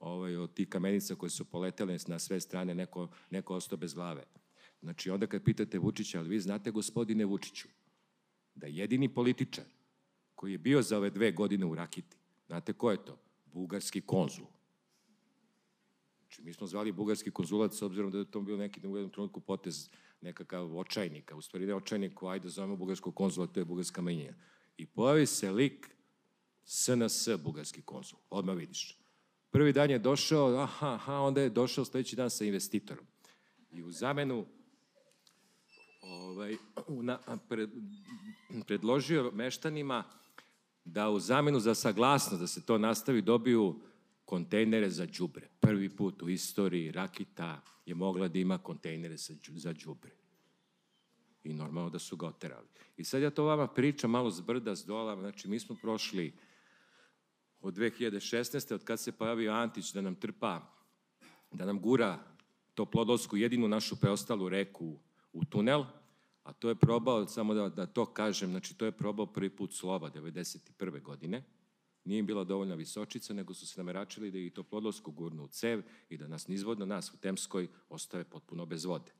ovaj, 0.00 0.36
od 0.36 0.54
tih 0.54 0.68
kamenica 0.68 1.14
koje 1.14 1.30
su 1.30 1.44
poletele 1.44 1.98
na 2.06 2.18
sve 2.18 2.40
strane 2.40 2.74
neko, 2.74 3.08
neko 3.30 3.54
ostao 3.54 3.78
bez 3.78 3.94
glave. 3.94 4.24
Znači, 4.82 5.10
onda 5.10 5.26
kad 5.26 5.42
pitate 5.42 5.78
Vučića, 5.78 6.18
ali 6.18 6.28
vi 6.28 6.40
znate, 6.40 6.70
gospodine 6.70 7.24
Vučiću, 7.24 7.68
da 8.54 8.66
jedini 8.66 9.14
političar 9.14 9.64
koji 10.34 10.52
je 10.52 10.58
bio 10.58 10.82
za 10.82 10.96
ove 10.96 11.10
dve 11.10 11.32
godine 11.32 11.66
u 11.66 11.74
Rakiti. 11.74 12.16
Znate 12.46 12.72
ko 12.72 12.90
je 12.90 13.04
to? 13.04 13.18
Bugarski 13.52 14.00
konzul. 14.00 14.46
Znači, 16.30 16.42
mi 16.42 16.52
smo 16.52 16.66
zvali 16.66 16.92
bugarski 16.92 17.30
konzulat 17.30 17.72
s 17.74 17.82
obzirom 17.82 18.10
da 18.10 18.18
je 18.18 18.30
to 18.30 18.40
bio 18.40 18.56
neki 18.56 18.86
u 18.86 18.96
jednom 18.96 19.10
trenutku 19.10 19.40
potez 19.40 19.88
nekakav 20.20 20.78
očajnika. 20.78 21.36
U 21.36 21.42
stvari 21.42 21.66
ne 21.66 21.74
očajnik, 21.74 22.22
ajde 22.22 22.42
da 22.42 22.48
zovemo 22.48 22.76
bugarskog 22.76 23.14
konzula, 23.14 23.46
to 23.46 23.60
je 23.60 23.64
bugarska 23.64 24.02
manjina. 24.02 24.34
I 24.76 24.86
pojavi 24.86 25.26
se 25.26 25.50
lik 25.50 25.90
SNS 26.64 27.28
bugarski 27.44 27.82
konzul. 27.82 28.18
Odmah 28.30 28.56
vidiš. 28.56 28.98
Prvi 29.50 29.72
dan 29.72 29.90
je 29.90 29.98
došao, 29.98 30.56
aha, 30.56 30.94
aha, 30.94 31.14
onda 31.14 31.40
je 31.40 31.50
došao 31.50 31.84
sledeći 31.84 32.16
dan 32.16 32.30
sa 32.30 32.44
investitorom. 32.44 33.04
I 33.72 33.82
u 33.82 33.90
zamenu 33.90 34.46
ovaj, 36.02 36.56
na, 36.88 37.18
pred, 37.48 37.70
predložio 38.66 39.30
meštanima 39.34 40.04
da 40.84 41.10
u 41.10 41.18
zamenu 41.20 41.60
za 41.60 41.74
saglasnost 41.74 42.40
da 42.40 42.46
se 42.46 42.66
to 42.66 42.78
nastavi 42.78 43.22
dobiju 43.22 43.80
kontejnere 44.30 44.90
za 44.90 45.06
đubre. 45.06 45.48
Prvi 45.60 45.88
put 45.88 46.22
u 46.22 46.28
istoriji 46.28 46.92
Rakita 46.92 47.62
je 47.86 47.94
mogla 47.94 48.28
da 48.28 48.38
ima 48.38 48.58
kontejnere 48.58 49.16
za 49.16 49.72
đubre. 49.72 50.12
I 51.44 51.54
normalno 51.54 51.90
da 51.90 51.98
su 51.98 52.16
ga 52.16 52.26
oterali. 52.26 52.68
I 52.96 53.04
sad 53.04 53.22
ja 53.22 53.30
to 53.30 53.44
vama 53.44 53.66
pričam 53.66 54.10
malo 54.10 54.30
zbrda, 54.30 54.76
s 54.76 54.84
dola, 54.86 55.16
znači 55.16 55.48
mi 55.48 55.58
smo 55.58 55.76
prošli 55.82 56.32
od 57.60 57.74
2016. 57.74 58.74
od 58.74 58.84
kad 58.84 59.00
se 59.00 59.12
pojavio 59.12 59.52
Antić 59.52 59.92
da 59.92 60.00
nam 60.00 60.14
trpa, 60.14 60.62
da 61.50 61.64
nam 61.64 61.80
gura 61.80 62.18
to 62.74 62.86
plodolsku 62.86 63.36
jedinu 63.36 63.68
našu 63.68 63.96
preostalu 64.00 64.48
reku 64.48 64.98
u 65.32 65.44
tunel, 65.44 65.84
a 66.42 66.52
to 66.52 66.68
je 66.68 66.74
probao, 66.74 67.26
samo 67.26 67.54
da, 67.54 67.68
da 67.68 67.86
to 67.86 68.06
kažem, 68.06 68.50
znači 68.50 68.78
to 68.78 68.84
je 68.84 68.92
probao 68.92 69.26
prvi 69.26 69.50
put 69.50 69.74
slova 69.74 70.10
91. 70.10 71.02
godine, 71.02 71.44
nije 72.04 72.18
im 72.18 72.26
bila 72.26 72.44
dovoljna 72.44 72.74
visočica, 72.74 73.34
nego 73.34 73.54
su 73.54 73.66
se 73.66 73.80
nameračili 73.80 74.30
da 74.30 74.38
i 74.38 74.50
to 74.50 74.62
plodlovsko 74.62 75.10
gurnu 75.10 75.44
u 75.44 75.48
cev 75.48 75.82
i 76.08 76.16
da 76.16 76.28
nas 76.28 76.48
nizvodno 76.48 76.86
nas 76.86 77.14
u 77.14 77.16
Temskoj 77.16 77.68
ostave 77.88 78.24
potpuno 78.24 78.66
bez 78.66 78.84
vode. 78.84 79.12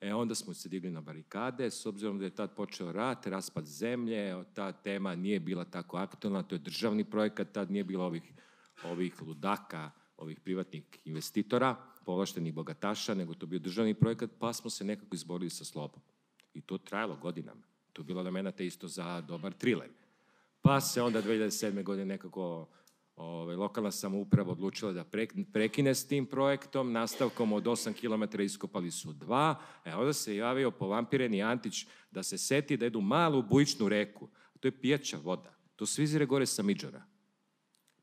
E, 0.00 0.14
onda 0.14 0.34
smo 0.34 0.54
se 0.54 0.68
digli 0.68 0.90
na 0.90 1.00
barikade, 1.00 1.70
s 1.70 1.86
obzirom 1.86 2.18
da 2.18 2.24
je 2.24 2.34
tad 2.34 2.54
počeo 2.54 2.92
rat, 2.92 3.26
raspad 3.26 3.66
zemlje, 3.66 4.44
ta 4.54 4.72
tema 4.72 5.14
nije 5.14 5.40
bila 5.40 5.64
tako 5.64 5.96
aktualna, 5.96 6.42
to 6.42 6.54
je 6.54 6.58
državni 6.58 7.04
projekat, 7.04 7.52
tad 7.52 7.70
nije 7.70 7.84
bilo 7.84 8.04
ovih, 8.04 8.22
ovih 8.84 9.22
ludaka, 9.22 9.90
ovih 10.16 10.40
privatnih 10.40 10.84
investitora, 11.04 11.76
povlaštenih 12.04 12.54
bogataša, 12.54 13.14
nego 13.14 13.34
to 13.34 13.46
bio 13.46 13.58
državni 13.58 13.94
projekat, 13.94 14.30
pa 14.38 14.52
smo 14.52 14.70
se 14.70 14.84
nekako 14.84 15.14
izborili 15.16 15.50
sa 15.50 15.64
slobom. 15.64 16.00
I 16.54 16.60
to 16.60 16.78
trajalo 16.78 17.16
godinama. 17.16 17.62
To 17.92 18.02
je 18.02 18.06
bilo 18.06 18.20
elemenata 18.20 18.62
isto 18.62 18.88
za 18.88 19.20
dobar 19.20 19.52
thriller. 19.52 19.90
Pa 20.62 20.80
se 20.80 21.02
onda 21.02 21.22
2007. 21.22 21.82
godine 21.82 22.04
nekako 22.04 22.68
ovaj, 23.18 23.56
lokalna 23.56 23.90
samouprava 23.90 24.52
odlučila 24.52 24.92
da 24.92 25.04
prekine 25.52 25.94
s 25.94 26.06
tim 26.06 26.26
projektom, 26.26 26.92
nastavkom 26.92 27.52
od 27.52 27.64
8 27.64 27.92
km 27.92 28.40
iskopali 28.40 28.90
su 28.90 29.12
dva, 29.12 29.60
e 29.84 29.94
onda 29.94 30.12
se 30.12 30.36
javio 30.36 30.70
povampireni 30.70 31.42
Antić 31.42 31.86
da 32.10 32.22
se 32.22 32.38
seti 32.38 32.76
da 32.76 32.86
jedu 32.86 33.00
malu 33.00 33.42
bujičnu 33.42 33.88
reku, 33.88 34.28
to 34.60 34.68
je 34.68 34.80
pijaća 34.80 35.18
voda, 35.22 35.54
to 35.76 35.86
svi 35.86 36.02
izire 36.02 36.26
gore 36.26 36.46
sa 36.46 36.62
Midžora. 36.62 37.02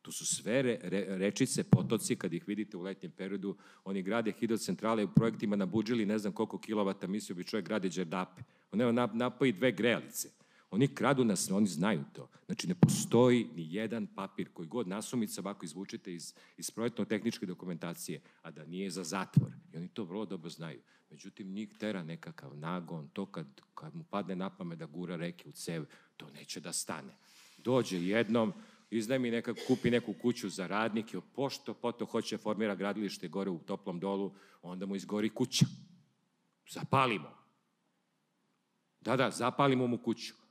To 0.01 0.11
su 0.11 0.25
sve 0.25 0.61
re, 0.61 0.79
re, 0.83 1.05
rečice, 1.17 1.63
potoci, 1.63 2.15
kad 2.15 2.33
ih 2.33 2.47
vidite 2.47 2.77
u 2.77 2.81
letnjem 2.81 3.11
periodu, 3.11 3.57
oni 3.83 4.01
grade 4.01 4.31
hidrocentrale 4.31 5.03
u 5.03 5.13
projektima 5.15 5.55
nabuđili 5.55 6.05
ne 6.05 6.17
znam 6.17 6.33
koliko 6.33 6.59
kilovata, 6.59 7.07
mislio 7.07 7.35
bi 7.35 7.43
čovjek 7.43 7.65
grade 7.65 7.89
džerdape. 7.89 8.41
On 8.71 8.81
evo 8.81 8.91
napoji 9.13 9.51
dve 9.51 9.71
grejalice. 9.71 10.29
Oni 10.75 10.87
kradu 10.87 11.23
nas, 11.23 11.51
oni 11.51 11.67
znaju 11.67 12.03
to. 12.13 12.29
Znači, 12.45 12.67
ne 12.67 12.75
postoji 12.75 13.47
ni 13.55 13.73
jedan 13.73 14.07
papir 14.07 14.49
koji 14.53 14.67
god 14.67 14.87
nasumica 14.87 15.41
ovako 15.41 15.65
izvučete 15.65 16.13
iz, 16.13 16.33
iz 16.57 16.71
projektno-tehničke 16.71 17.45
dokumentacije, 17.45 18.21
a 18.41 18.51
da 18.51 18.65
nije 18.65 18.89
za 18.89 19.03
zatvor. 19.03 19.51
I 19.73 19.77
oni 19.77 19.87
to 19.87 20.03
vrlo 20.03 20.25
dobro 20.25 20.49
znaju. 20.49 20.81
Međutim, 21.09 21.51
njih 21.51 21.77
tera 21.77 22.03
nekakav 22.03 22.57
nagon, 22.57 23.07
to 23.07 23.25
kad, 23.25 23.61
kad 23.75 23.95
mu 23.95 24.03
padne 24.03 24.35
na 24.35 24.49
pamet 24.49 24.79
da 24.79 24.85
gura 24.85 25.15
reke 25.15 25.49
u 25.49 25.51
cev, 25.51 25.85
to 26.17 26.29
neće 26.29 26.59
da 26.59 26.73
stane. 26.73 27.17
Dođe 27.57 28.01
jednom, 28.01 28.53
iznajmi 28.89 29.31
neka, 29.31 29.53
kupi 29.67 29.91
neku 29.91 30.13
kuću 30.13 30.49
za 30.49 30.67
radnike, 30.67 31.21
pošto 31.35 31.73
poto 31.73 32.05
hoće 32.05 32.37
formira 32.37 32.75
gradilište 32.75 33.27
gore 33.27 33.49
u 33.49 33.59
toplom 33.59 33.99
dolu, 33.99 34.33
onda 34.61 34.85
mu 34.85 34.95
izgori 34.95 35.29
kuća. 35.29 35.65
Zapalimo. 36.69 37.31
Da, 39.01 39.15
da, 39.15 39.31
zapalimo 39.31 39.87
mu 39.87 39.97
kuću. 39.97 40.44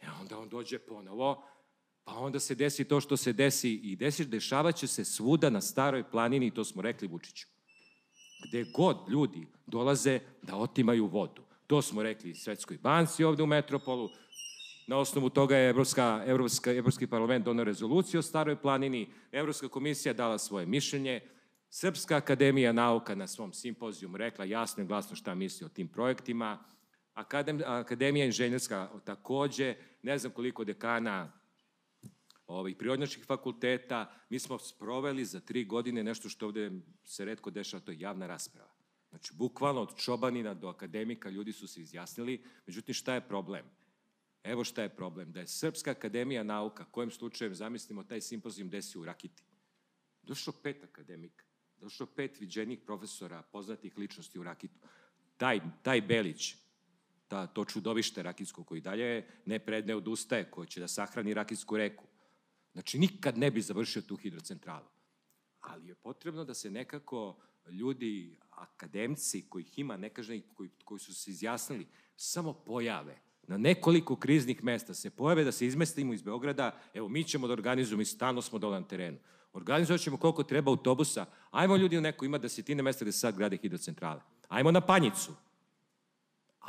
E 0.00 0.06
onda 0.20 0.38
on 0.38 0.48
dođe 0.48 0.78
ponovo, 0.78 1.44
pa 2.04 2.12
onda 2.12 2.40
se 2.40 2.54
desi 2.54 2.84
to 2.84 3.00
što 3.00 3.16
se 3.16 3.32
desi 3.32 3.70
i 3.72 3.96
desi, 3.96 4.24
dešavat 4.24 4.76
će 4.76 4.86
se 4.86 5.04
svuda 5.04 5.50
na 5.50 5.60
staroj 5.60 6.10
planini, 6.10 6.50
to 6.50 6.64
smo 6.64 6.82
rekli 6.82 7.08
Vučiću. 7.08 7.46
Gde 8.48 8.64
god 8.64 8.96
ljudi 9.08 9.46
dolaze 9.66 10.20
da 10.42 10.56
otimaju 10.56 11.06
vodu. 11.06 11.42
To 11.66 11.82
smo 11.82 12.02
rekli 12.02 12.34
Svetskoj 12.34 12.78
banci 12.78 13.24
ovde 13.24 13.42
u 13.42 13.46
Metropolu, 13.46 14.10
Na 14.90 14.96
osnovu 14.98 15.30
toga 15.30 15.56
je 15.56 15.70
Evropska, 15.70 16.22
Evropska, 16.26 16.72
Evropski 16.72 17.06
parlament 17.06 17.44
donao 17.44 17.64
rezoluciju 17.64 18.18
o 18.18 18.22
staroj 18.22 18.56
planini, 18.56 19.12
Evropska 19.32 19.68
komisija 19.68 20.14
dala 20.14 20.38
svoje 20.38 20.66
mišljenje, 20.66 21.20
Srpska 21.68 22.16
akademija 22.16 22.72
nauka 22.72 23.14
na 23.14 23.26
svom 23.26 23.52
simpozijumu 23.52 24.16
rekla 24.16 24.44
jasno 24.44 24.82
i 24.82 24.86
glasno 24.86 25.16
šta 25.16 25.34
misli 25.34 25.66
o 25.66 25.68
tim 25.68 25.88
projektima, 25.88 26.64
Akadem, 27.14 27.60
Akademija 27.66 28.26
inženjerska 28.26 28.88
takođe, 29.04 29.74
ne 30.02 30.18
znam 30.18 30.32
koliko 30.32 30.64
dekana 30.64 31.40
ovih 32.46 32.76
prirodnjačkih 32.76 33.24
fakulteta, 33.24 34.12
mi 34.28 34.38
smo 34.38 34.58
sproveli 34.58 35.24
za 35.24 35.40
tri 35.40 35.64
godine 35.64 36.04
nešto 36.04 36.28
što 36.28 36.46
ovde 36.46 36.70
se 37.04 37.24
redko 37.24 37.50
dešava, 37.50 37.80
to 37.80 37.90
je 37.90 38.00
javna 38.00 38.26
rasprava. 38.26 38.70
Znači, 39.10 39.34
bukvalno 39.34 39.80
od 39.80 39.96
čobanina 39.96 40.54
do 40.54 40.68
akademika 40.68 41.30
ljudi 41.30 41.52
su 41.52 41.68
se 41.68 41.80
izjasnili, 41.80 42.44
međutim 42.66 42.94
šta 42.94 43.14
je 43.14 43.28
problem? 43.28 43.64
Evo 44.42 44.64
šta 44.64 44.82
je 44.82 44.96
problem, 44.96 45.32
da 45.32 45.40
je 45.40 45.46
Srpska 45.46 45.90
akademija 45.90 46.42
nauka, 46.42 46.84
kojim 46.84 47.10
slučajem 47.10 47.54
zamislimo 47.54 48.04
taj 48.04 48.20
simpozijum 48.20 48.70
desi 48.70 48.98
u 48.98 49.04
Rakiti. 49.04 49.44
Došlo 50.22 50.52
pet 50.62 50.84
akademika, 50.84 51.44
došlo 51.76 52.06
pet 52.06 52.40
viđenih 52.40 52.80
profesora, 52.86 53.42
poznatih 53.42 53.98
ličnosti 53.98 54.38
u 54.38 54.42
Rakitu. 54.42 54.80
Taj, 55.36 55.60
taj 55.82 56.00
Belić, 56.00 56.56
ta, 57.30 57.46
to 57.46 57.64
čudovište 57.64 58.22
rakitsko 58.22 58.64
koji 58.64 58.80
dalje 58.80 59.26
ne 59.46 59.58
predne 59.58 59.94
odustaje, 59.94 60.50
koje 60.50 60.66
će 60.66 60.80
da 60.80 60.88
sahrani 60.88 61.34
Rakitsku 61.34 61.76
reku. 61.76 62.04
Znači, 62.72 62.98
nikad 62.98 63.38
ne 63.38 63.50
bi 63.50 63.62
završio 63.62 64.02
tu 64.02 64.16
hidrocentralu. 64.16 64.86
Ali 65.60 65.88
je 65.88 65.94
potrebno 65.94 66.44
da 66.44 66.54
se 66.54 66.70
nekako 66.70 67.38
ljudi, 67.70 68.38
akademci, 68.50 69.46
kojih 69.48 69.78
ima, 69.78 69.96
ne 69.96 70.08
kažem, 70.08 70.42
koji, 70.54 70.70
koji 70.84 70.98
su 70.98 71.14
se 71.14 71.30
izjasnili, 71.30 71.86
samo 72.16 72.52
pojave 72.52 73.20
na 73.50 73.58
nekoliko 73.58 74.16
kriznih 74.16 74.64
mesta 74.64 74.94
se 74.94 75.10
pojave 75.10 75.44
da 75.44 75.52
se 75.52 75.66
izmestimo 75.66 76.14
iz 76.14 76.22
Beograda, 76.22 76.78
evo 76.94 77.08
mi 77.08 77.24
ćemo 77.24 77.46
da 77.46 77.52
organizujemo 77.52 78.02
i 78.02 78.04
stalno 78.04 78.42
smo 78.42 78.58
dole 78.58 78.80
na 78.80 78.86
terenu. 78.86 79.18
Organizovat 79.52 80.00
ćemo 80.00 80.16
koliko 80.16 80.42
treba 80.42 80.70
autobusa. 80.70 81.26
Ajmo 81.50 81.76
ljudi 81.76 81.98
u 81.98 82.00
neko, 82.00 82.24
ima 82.24 82.38
desetine 82.38 82.82
mesta 82.82 83.04
gde 83.04 83.12
se 83.12 83.18
sad 83.18 83.36
grade 83.36 83.56
hidrocentrale. 83.56 84.20
Ajmo 84.48 84.70
na 84.70 84.80
Panjicu. 84.80 85.32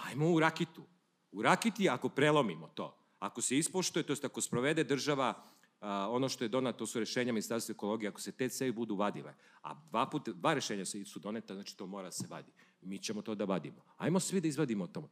Ajmo 0.06 0.32
u 0.32 0.39
Rakitu. 0.39 0.84
U 1.32 1.41
Rakiti 1.41 1.89
ako 1.89 2.10
prelomimo 2.10 2.68
to, 2.68 2.97
ako 3.20 3.41
se 3.41 3.58
ispoštuje, 3.58 4.04
to 4.04 4.14
je 4.14 4.18
ako 4.24 4.41
sprovede 4.41 4.84
država 4.84 5.43
a, 5.82 6.08
ono 6.10 6.30
što 6.30 6.43
je 6.43 6.47
donato, 6.47 6.78
to 6.78 6.88
su 6.88 6.99
rešenja 6.99 7.34
Ministarstva 7.34 7.74
ekologije, 7.74 8.10
ako 8.10 8.22
se 8.22 8.32
te 8.32 8.49
cevi 8.49 8.72
budu 8.72 8.95
vadile, 8.95 9.34
a 9.62 9.74
dva, 9.89 10.10
put, 10.10 10.30
dva 10.30 10.54
rešenja 10.54 10.86
su 10.86 11.20
doneta, 11.20 11.54
znači 11.54 11.78
to 11.78 11.86
mora 11.86 12.08
da 12.08 12.12
se 12.12 12.28
vadi. 12.30 12.52
Mi 12.82 12.99
ćemo 12.99 13.22
to 13.22 13.36
da 13.36 13.45
vadimo. 13.45 13.84
Ajmo 13.97 14.20
svi 14.20 14.41
da 14.41 14.47
izvadimo 14.47 14.88
to 14.88 15.10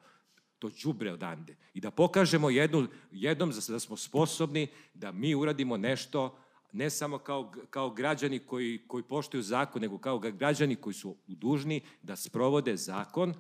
to 0.59 0.69
đubre 0.83 1.13
odande 1.13 1.55
i 1.73 1.81
da 1.81 1.91
pokažemo 1.91 2.49
jednu, 2.49 2.87
jednom 3.11 3.51
da 3.67 3.79
smo 3.79 3.97
sposobni 3.97 4.67
da 4.93 5.11
mi 5.11 5.35
uradimo 5.35 5.77
nešto 5.77 6.37
ne 6.71 6.89
samo 6.89 7.17
kao, 7.17 7.53
kao 7.69 7.89
građani 7.89 8.39
koji, 8.39 8.81
koji 8.87 9.03
poštuju 9.03 9.43
zakon, 9.43 9.81
nego 9.81 9.97
kao 9.97 10.19
građani 10.19 10.75
koji 10.75 10.93
su 10.93 11.15
dužni 11.27 11.81
da 12.01 12.15
sprovode 12.15 12.77
zakon, 12.77 13.33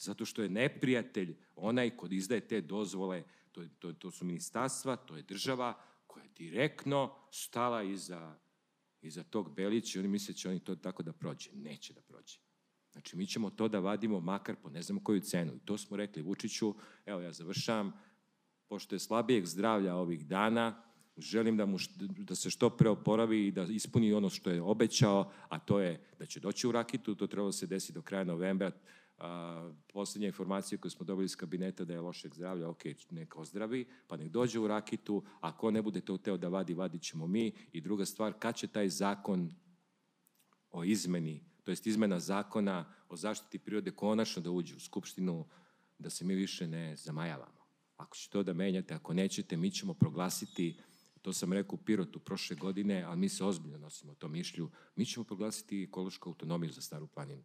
zato 0.00 0.24
što 0.24 0.42
je 0.42 0.48
neprijatelj 0.48 1.36
onaj 1.56 1.96
kod 1.96 2.12
izdaje 2.12 2.40
te 2.40 2.60
dozvole, 2.60 3.22
to, 3.52 3.64
to, 3.78 3.92
to 3.92 4.10
su 4.10 4.24
ministarstva, 4.24 4.96
to 4.96 5.16
je 5.16 5.22
država 5.22 5.80
koja 6.06 6.22
je 6.22 6.30
direktno 6.36 7.14
stala 7.30 7.82
iza, 7.82 8.36
iza 9.02 9.22
tog 9.22 9.54
Belića 9.54 9.98
i 9.98 10.00
oni 10.00 10.08
misle 10.08 10.32
da 10.32 10.38
će 10.38 10.48
oni 10.48 10.60
to 10.60 10.76
tako 10.76 11.02
da 11.02 11.12
prođe. 11.12 11.50
Neće 11.54 11.94
da 11.94 12.00
prođe. 12.00 12.38
Znači, 12.92 13.16
mi 13.16 13.26
ćemo 13.26 13.50
to 13.50 13.68
da 13.68 13.78
vadimo 13.78 14.20
makar 14.20 14.56
po 14.62 14.70
ne 14.70 14.82
znam 14.82 15.04
koju 15.04 15.20
cenu. 15.20 15.56
I 15.56 15.60
to 15.64 15.78
smo 15.78 15.96
rekli 15.96 16.22
Vučiću, 16.22 16.74
evo 17.06 17.20
ja 17.20 17.32
završavam, 17.32 17.92
pošto 18.68 18.94
je 18.94 18.98
slabijeg 18.98 19.46
zdravlja 19.46 19.94
ovih 19.94 20.26
dana, 20.26 20.82
želim 21.16 21.56
da, 21.56 21.66
mu, 21.66 21.78
da 22.18 22.34
se 22.34 22.50
što 22.50 22.70
pre 22.70 22.88
oporavi 22.88 23.46
i 23.46 23.50
da 23.50 23.62
ispuni 23.62 24.12
ono 24.12 24.28
što 24.28 24.50
je 24.50 24.62
obećao, 24.62 25.32
a 25.48 25.58
to 25.58 25.80
je 25.80 26.00
da 26.18 26.26
će 26.26 26.40
doći 26.40 26.66
u 26.66 26.72
Rakitu, 26.72 27.14
to 27.14 27.26
trebalo 27.26 27.52
se 27.52 27.66
desiti 27.66 27.92
do 27.92 28.02
kraja 28.02 28.24
novembra. 28.24 28.70
A, 29.20 29.72
poslednja 29.92 30.26
informacija 30.26 30.78
koju 30.78 30.90
smo 30.90 31.04
dobili 31.04 31.24
iz 31.24 31.36
kabineta 31.36 31.84
da 31.84 31.92
je 31.92 32.00
lošeg 32.00 32.34
zdravlja, 32.34 32.68
ok, 32.68 32.82
neka 33.10 33.40
ozdravi, 33.40 33.86
pa 34.08 34.16
nek 34.16 34.28
dođe 34.28 34.58
u 34.58 34.68
Rakitu, 34.68 35.22
ako 35.40 35.70
ne 35.70 35.82
bude 35.82 36.00
to 36.00 36.18
teo 36.18 36.36
da 36.36 36.48
vadi, 36.48 36.74
vadit 36.74 37.02
ćemo 37.02 37.26
mi. 37.26 37.52
I 37.72 37.80
druga 37.80 38.04
stvar, 38.04 38.34
kad 38.38 38.56
će 38.56 38.66
taj 38.66 38.88
zakon 38.88 39.54
o 40.70 40.84
izmeni 40.84 41.50
to 41.70 41.72
jest 41.72 41.86
izmena 41.86 42.20
zakona 42.20 42.84
o 43.08 43.16
zaštiti 43.16 43.58
prirode 43.58 43.90
konačno 43.90 44.42
da 44.42 44.50
uđe 44.50 44.76
u 44.76 44.80
Skupštinu, 44.80 45.46
da 45.98 46.10
se 46.10 46.24
mi 46.24 46.34
više 46.34 46.66
ne 46.66 46.96
zamajavamo. 46.96 47.60
Ako 47.96 48.16
ćete 48.16 48.32
to 48.32 48.42
da 48.42 48.52
menjate, 48.52 48.94
ako 48.94 49.14
nećete, 49.14 49.56
mi 49.56 49.70
ćemo 49.70 49.94
proglasiti, 49.94 50.80
to 51.22 51.32
sam 51.32 51.52
rekao 51.52 51.74
u 51.74 51.84
Pirotu 51.84 52.18
prošle 52.20 52.56
godine, 52.56 53.02
ali 53.02 53.18
mi 53.18 53.28
se 53.28 53.44
ozbiljno 53.44 53.78
nosimo 53.78 54.14
to 54.14 54.28
mišlju, 54.28 54.70
mi 54.96 55.06
ćemo 55.06 55.24
proglasiti 55.24 55.82
ekološku 55.82 56.28
autonomiju 56.28 56.72
za 56.72 56.80
Staru 56.80 57.06
planinu. 57.06 57.42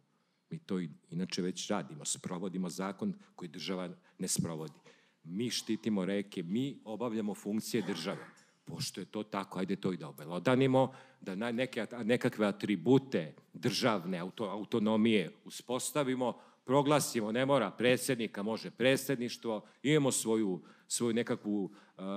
Mi 0.50 0.58
to 0.58 0.80
inače 1.10 1.42
već 1.42 1.68
radimo, 1.68 2.04
sprovodimo 2.04 2.70
zakon 2.70 3.14
koji 3.34 3.48
država 3.48 3.90
ne 4.18 4.28
sprovodi. 4.28 4.78
Mi 5.24 5.50
štitimo 5.50 6.04
reke, 6.04 6.42
mi 6.42 6.80
obavljamo 6.84 7.34
funkcije 7.34 7.82
države 7.82 8.36
pošto 8.66 9.00
je 9.00 9.04
to 9.04 9.22
tako, 9.22 9.58
ajde 9.58 9.76
to 9.76 9.92
i 9.92 9.96
da 9.96 10.08
obelodanimo, 10.08 10.92
da 11.20 11.34
neke, 11.34 11.86
nekakve 12.04 12.46
atribute 12.46 13.34
državne 13.52 14.18
auto, 14.18 14.44
autonomije 14.44 15.32
uspostavimo, 15.44 16.38
proglasimo, 16.64 17.32
ne 17.32 17.46
mora 17.46 17.70
predsednika, 17.70 18.42
može 18.42 18.70
predsedništvo, 18.70 19.66
imamo 19.82 20.12
svoju, 20.12 20.62
svoju 20.88 21.14
nekakvu 21.14 21.64
uh, 21.64 21.70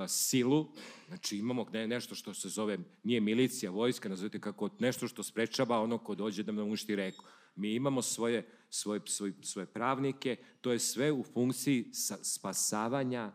silu, 0.07 0.67
znači 1.07 1.38
imamo 1.38 1.65
ne, 1.73 1.88
nešto 1.88 2.15
što 2.15 2.34
se 2.34 2.49
zove, 2.49 2.77
nije 3.03 3.21
milicija, 3.21 3.71
vojska, 3.71 4.09
nazovite 4.09 4.39
kako 4.39 4.69
nešto 4.80 5.07
što 5.07 5.23
sprečava 5.23 5.82
ono 5.82 5.97
ko 5.97 6.15
dođe 6.15 6.43
da 6.43 6.51
nam 6.51 6.67
uništi 6.67 6.95
reku. 6.95 7.25
Mi 7.55 7.75
imamo 7.75 8.01
svoje, 8.01 8.47
svoje, 8.69 9.01
svoje, 9.05 9.33
svoje 9.41 9.65
pravnike, 9.65 10.35
to 10.61 10.71
je 10.71 10.79
sve 10.79 11.11
u 11.11 11.23
funkciji 11.23 11.91
spasavanja 12.21 13.31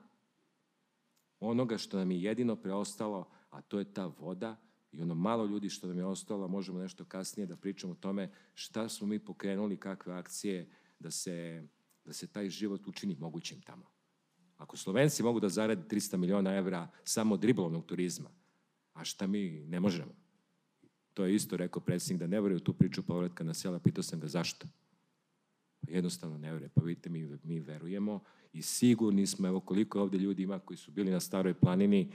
onoga 1.40 1.78
što 1.78 1.98
nam 1.98 2.10
je 2.10 2.22
jedino 2.22 2.56
preostalo, 2.56 3.30
a 3.50 3.60
to 3.60 3.78
je 3.78 3.94
ta 3.94 4.06
voda 4.06 4.56
i 4.92 5.02
ono 5.02 5.14
malo 5.14 5.46
ljudi 5.46 5.68
što 5.68 5.86
nam 5.86 5.98
je 5.98 6.04
ostalo, 6.04 6.48
možemo 6.48 6.78
nešto 6.78 7.04
kasnije 7.04 7.46
da 7.46 7.56
pričamo 7.56 7.92
o 7.92 7.96
tome 7.96 8.30
šta 8.54 8.88
smo 8.88 9.06
mi 9.06 9.18
pokrenuli, 9.18 9.76
kakve 9.76 10.14
akcije 10.14 10.70
da 10.98 11.10
se, 11.10 11.68
da 12.04 12.12
se 12.12 12.26
taj 12.26 12.48
život 12.48 12.86
učini 12.86 13.16
mogućim 13.20 13.62
tamo. 13.62 13.90
Ako 14.56 14.76
Slovenci 14.76 15.22
mogu 15.22 15.40
da 15.40 15.48
zarade 15.48 15.82
300 15.88 16.16
miliona 16.16 16.54
evra 16.54 16.88
samo 17.04 17.34
od 17.34 17.44
ribolovnog 17.44 17.86
turizma, 17.86 18.30
a 18.92 19.04
šta 19.04 19.26
mi 19.26 19.50
ne 19.50 19.80
možemo? 19.80 20.23
To 21.14 21.24
je 21.24 21.34
isto 21.34 21.56
rekao 21.56 21.82
predsjednik 21.82 22.20
da 22.20 22.26
ne 22.26 22.40
veruje 22.40 22.56
u 22.56 22.64
tu 22.64 22.72
priču 22.72 23.02
povratka 23.02 23.44
na 23.44 23.54
sela, 23.54 23.78
pitao 23.78 24.02
sam 24.02 24.20
ga 24.20 24.28
zašto. 24.28 24.66
Jednostavno 25.88 26.38
ne 26.38 26.52
veruje. 26.52 26.68
Pa 26.74 26.82
vidite, 26.82 27.10
mi, 27.10 27.38
mi 27.44 27.60
verujemo 27.60 28.20
i 28.52 28.62
sigurni 28.62 29.26
smo, 29.26 29.48
evo 29.48 29.60
koliko 29.60 30.00
ovde 30.00 30.18
ljudi 30.18 30.42
ima 30.42 30.58
koji 30.58 30.76
su 30.76 30.90
bili 30.90 31.10
na 31.10 31.20
Staroj 31.20 31.54
planini 31.54 32.12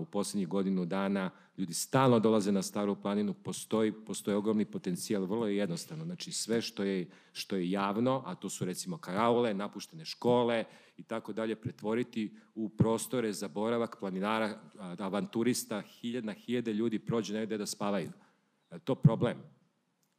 u 0.00 0.04
poslednjih 0.04 0.48
godinu 0.48 0.84
dana, 0.84 1.30
ljudi 1.58 1.74
stalno 1.74 2.20
dolaze 2.20 2.52
na 2.52 2.62
Staru 2.62 2.96
planinu, 3.02 3.34
postoji, 3.34 3.92
postoji 3.92 4.34
ogromni 4.34 4.64
potencijal, 4.64 5.24
vrlo 5.24 5.46
je 5.46 5.56
jednostavno. 5.56 6.04
Znači 6.04 6.32
sve 6.32 6.62
što 6.62 6.82
je, 6.82 7.10
što 7.32 7.56
je 7.56 7.70
javno, 7.70 8.22
a 8.26 8.34
to 8.34 8.48
su 8.48 8.64
recimo 8.64 8.98
karaule, 8.98 9.54
napuštene 9.54 10.04
škole 10.04 10.64
i 10.96 11.02
tako 11.02 11.32
dalje, 11.32 11.56
pretvoriti 11.56 12.36
u 12.54 12.68
prostore 12.68 13.32
za 13.32 13.48
boravak 13.48 13.96
planinara, 14.00 14.60
avanturista, 14.98 15.80
hiljad 15.80 16.24
na 16.24 16.32
hiljade 16.32 16.72
ljudi 16.72 16.98
prođe 16.98 17.34
negde 17.34 17.58
da 17.58 17.66
spavaju. 17.66 18.12
Je 18.72 18.78
to 18.78 18.94
problem? 18.94 19.36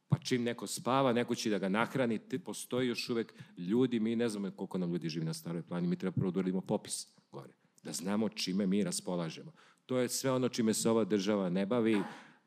Pa 0.08 0.18
čim 0.18 0.42
neko 0.42 0.66
spava, 0.66 1.12
neko 1.12 1.34
će 1.34 1.50
da 1.50 1.58
ga 1.58 1.68
nahrani, 1.68 2.18
te 2.18 2.38
postoji 2.38 2.88
još 2.88 3.10
uvek 3.10 3.34
ljudi, 3.58 4.00
mi 4.00 4.16
ne 4.16 4.28
znamo 4.28 4.50
koliko 4.50 4.78
nam 4.78 4.92
ljudi 4.92 5.08
živi 5.08 5.24
na 5.24 5.34
staroj 5.34 5.62
plani, 5.62 5.88
mi 5.88 5.96
treba 5.96 6.12
prvo 6.12 6.30
da 6.30 6.38
uradimo 6.38 6.60
popis 6.60 7.06
gore, 7.32 7.52
da 7.84 7.92
znamo 7.92 8.28
čime 8.28 8.66
mi 8.66 8.84
raspolažemo. 8.84 9.52
To 9.86 9.98
je 9.98 10.08
sve 10.08 10.30
ono 10.30 10.48
čime 10.48 10.74
se 10.74 10.90
ova 10.90 11.04
država 11.04 11.50
ne 11.50 11.66
bavi, 11.66 12.02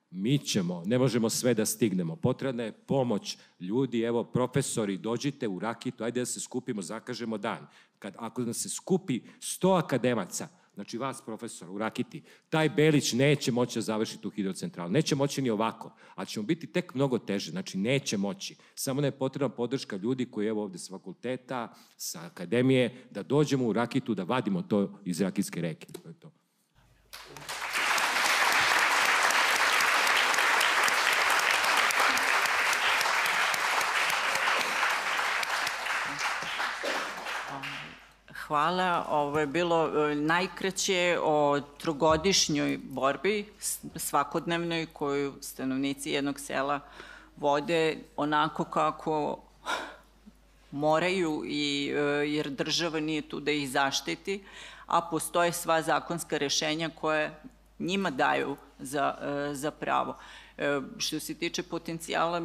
mi 0.09 0.39
ćemo, 0.39 0.83
ne 0.85 0.97
možemo 0.97 1.29
sve 1.29 1.53
da 1.53 1.65
stignemo. 1.65 2.15
Potrebna 2.15 2.63
je 2.63 2.71
pomoć 2.71 3.37
ljudi, 3.59 4.01
evo 4.01 4.23
profesori, 4.23 4.97
dođite 4.97 5.47
u 5.47 5.59
Rakitu, 5.59 6.03
ajde 6.03 6.19
da 6.21 6.25
se 6.25 6.39
skupimo, 6.39 6.81
zakažemo 6.81 7.37
dan. 7.37 7.67
Kad, 7.99 8.15
ako 8.17 8.41
nas 8.41 8.57
se 8.57 8.69
skupi 8.69 9.21
100 9.39 9.77
akademaca, 9.77 10.47
znači 10.77 10.97
vas 10.97 11.21
profesor 11.21 11.69
u 11.69 11.77
Rakiti, 11.77 12.23
taj 12.49 12.69
Belić 12.69 13.13
neće 13.13 13.51
moći 13.51 13.77
da 13.77 13.81
završi 13.81 14.21
tu 14.21 14.29
hidrocentralu. 14.29 14.91
Neće 14.91 15.15
moći 15.15 15.41
ni 15.41 15.49
ovako, 15.49 15.95
a 16.15 16.25
ćemo 16.25 16.45
biti 16.45 16.67
tek 16.67 16.93
mnogo 16.93 17.17
teže, 17.17 17.51
znači 17.51 17.77
neće 17.77 18.17
moći. 18.17 18.55
Samo 18.75 19.01
ne 19.01 19.07
je 19.07 19.11
potrebna 19.11 19.49
podrška 19.49 19.95
ljudi 19.95 20.25
koji 20.25 20.47
evo 20.47 20.63
ovde 20.63 20.77
s 20.77 20.89
fakulteta, 20.89 21.73
sa 21.95 22.25
akademije, 22.25 23.07
da 23.11 23.23
dođemo 23.23 23.67
u 23.67 23.73
Rakitu, 23.73 24.13
da 24.13 24.23
vadimo 24.23 24.61
to 24.61 24.99
iz 25.05 25.21
Rakitske 25.21 25.61
reke. 25.61 25.87
To 25.93 26.09
je 26.09 26.19
to. 26.19 26.31
Hvala. 38.47 39.05
Ovo 39.09 39.39
je 39.39 39.47
bilo 39.47 40.09
e, 40.11 40.15
najkraće 40.15 41.17
o 41.23 41.59
trogodišnjoj 41.77 42.79
borbi 42.83 43.45
svakodnevnoj 43.95 44.85
koju 44.93 45.33
stanovnici 45.41 46.11
jednog 46.11 46.39
sela 46.39 46.79
vode 47.37 47.97
onako 48.15 48.63
kako 48.63 49.39
moraju 50.71 51.43
i, 51.45 51.91
e, 51.95 51.99
jer 52.27 52.49
država 52.49 52.99
nije 52.99 53.21
tu 53.21 53.39
da 53.39 53.51
ih 53.51 53.69
zaštiti, 53.69 54.43
a 54.85 55.01
postoje 55.01 55.51
sva 55.51 55.81
zakonska 55.81 56.37
rešenja 56.37 56.89
koje 56.89 57.41
njima 57.79 58.09
daju 58.09 58.55
za, 58.79 59.15
e, 59.21 59.53
za 59.53 59.71
pravo. 59.71 60.17
Što 60.97 61.19
se 61.19 61.33
tiče 61.33 61.63
potencijala 61.63 62.41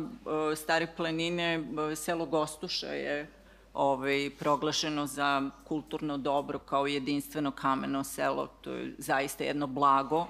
Stare 0.57 0.87
planine, 0.97 1.65
selo 1.97 2.27
Gostuša 2.27 2.87
je 2.87 3.42
ovaj, 3.75 4.31
proglašeno 4.39 5.07
za 5.07 5.51
kulturno 5.65 6.19
dobro 6.19 6.59
kao 6.59 6.87
jedinstveno 6.87 7.51
kameno 7.51 8.05
selo. 8.05 8.47
To 8.47 8.73
je 8.73 8.95
zaista 8.99 9.45
jedno 9.45 9.67
blago 9.67 10.27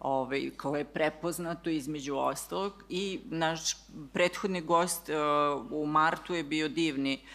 ovaj, 0.00 0.50
koje 0.56 0.80
je 0.80 0.84
prepoznato 0.84 1.70
između 1.70 2.16
ostalog. 2.16 2.84
I 2.88 3.20
naš 3.24 3.60
prethodni 4.12 4.60
gost 4.60 5.08
uh, 5.08 5.72
u 5.72 5.86
martu 5.86 6.34
je 6.34 6.42
bio 6.42 6.68
divni 6.68 7.14
uh, 7.14 7.28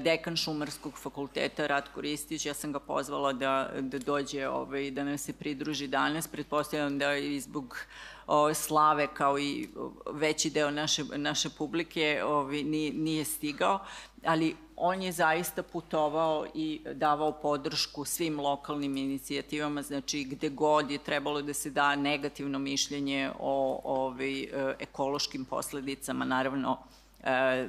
dekan 0.00 0.36
Šumarskog 0.36 0.98
fakulteta 0.98 1.66
Ratko 1.66 2.00
Ristić, 2.00 2.46
ja 2.46 2.54
sam 2.54 2.72
ga 2.72 2.80
pozvala 2.80 3.32
da, 3.32 3.70
da 3.80 3.98
dođe 3.98 4.48
ovaj, 4.48 4.90
da 4.90 5.04
nam 5.04 5.18
se 5.18 5.32
pridruži 5.32 5.86
danas, 5.86 6.28
pretpostavljam 6.28 6.98
da 6.98 7.16
i 7.16 7.40
zbog 7.40 7.78
o, 8.26 8.54
slave 8.54 9.06
kao 9.14 9.38
i 9.38 9.68
veći 10.12 10.50
deo 10.50 10.70
naše, 10.70 11.04
naše 11.16 11.50
publike 11.50 12.22
ovaj, 12.24 12.62
nije, 12.62 12.92
nije 12.92 13.24
stigao, 13.24 13.80
ali 14.24 14.56
on 14.76 15.02
je 15.02 15.12
zaista 15.12 15.62
putovao 15.62 16.46
i 16.54 16.80
davao 16.94 17.32
podršku 17.32 18.04
svim 18.04 18.40
lokalnim 18.40 18.96
inicijativama, 18.96 19.82
znači 19.82 20.24
gde 20.24 20.48
god 20.48 20.90
je 20.90 20.98
trebalo 20.98 21.42
da 21.42 21.54
se 21.54 21.70
da 21.70 21.96
negativno 21.96 22.58
mišljenje 22.58 23.30
o 23.38 23.80
ovaj, 23.84 24.48
ekološkim 24.78 25.44
posledicama, 25.44 26.24
naravno 26.24 26.78
e, 27.22 27.68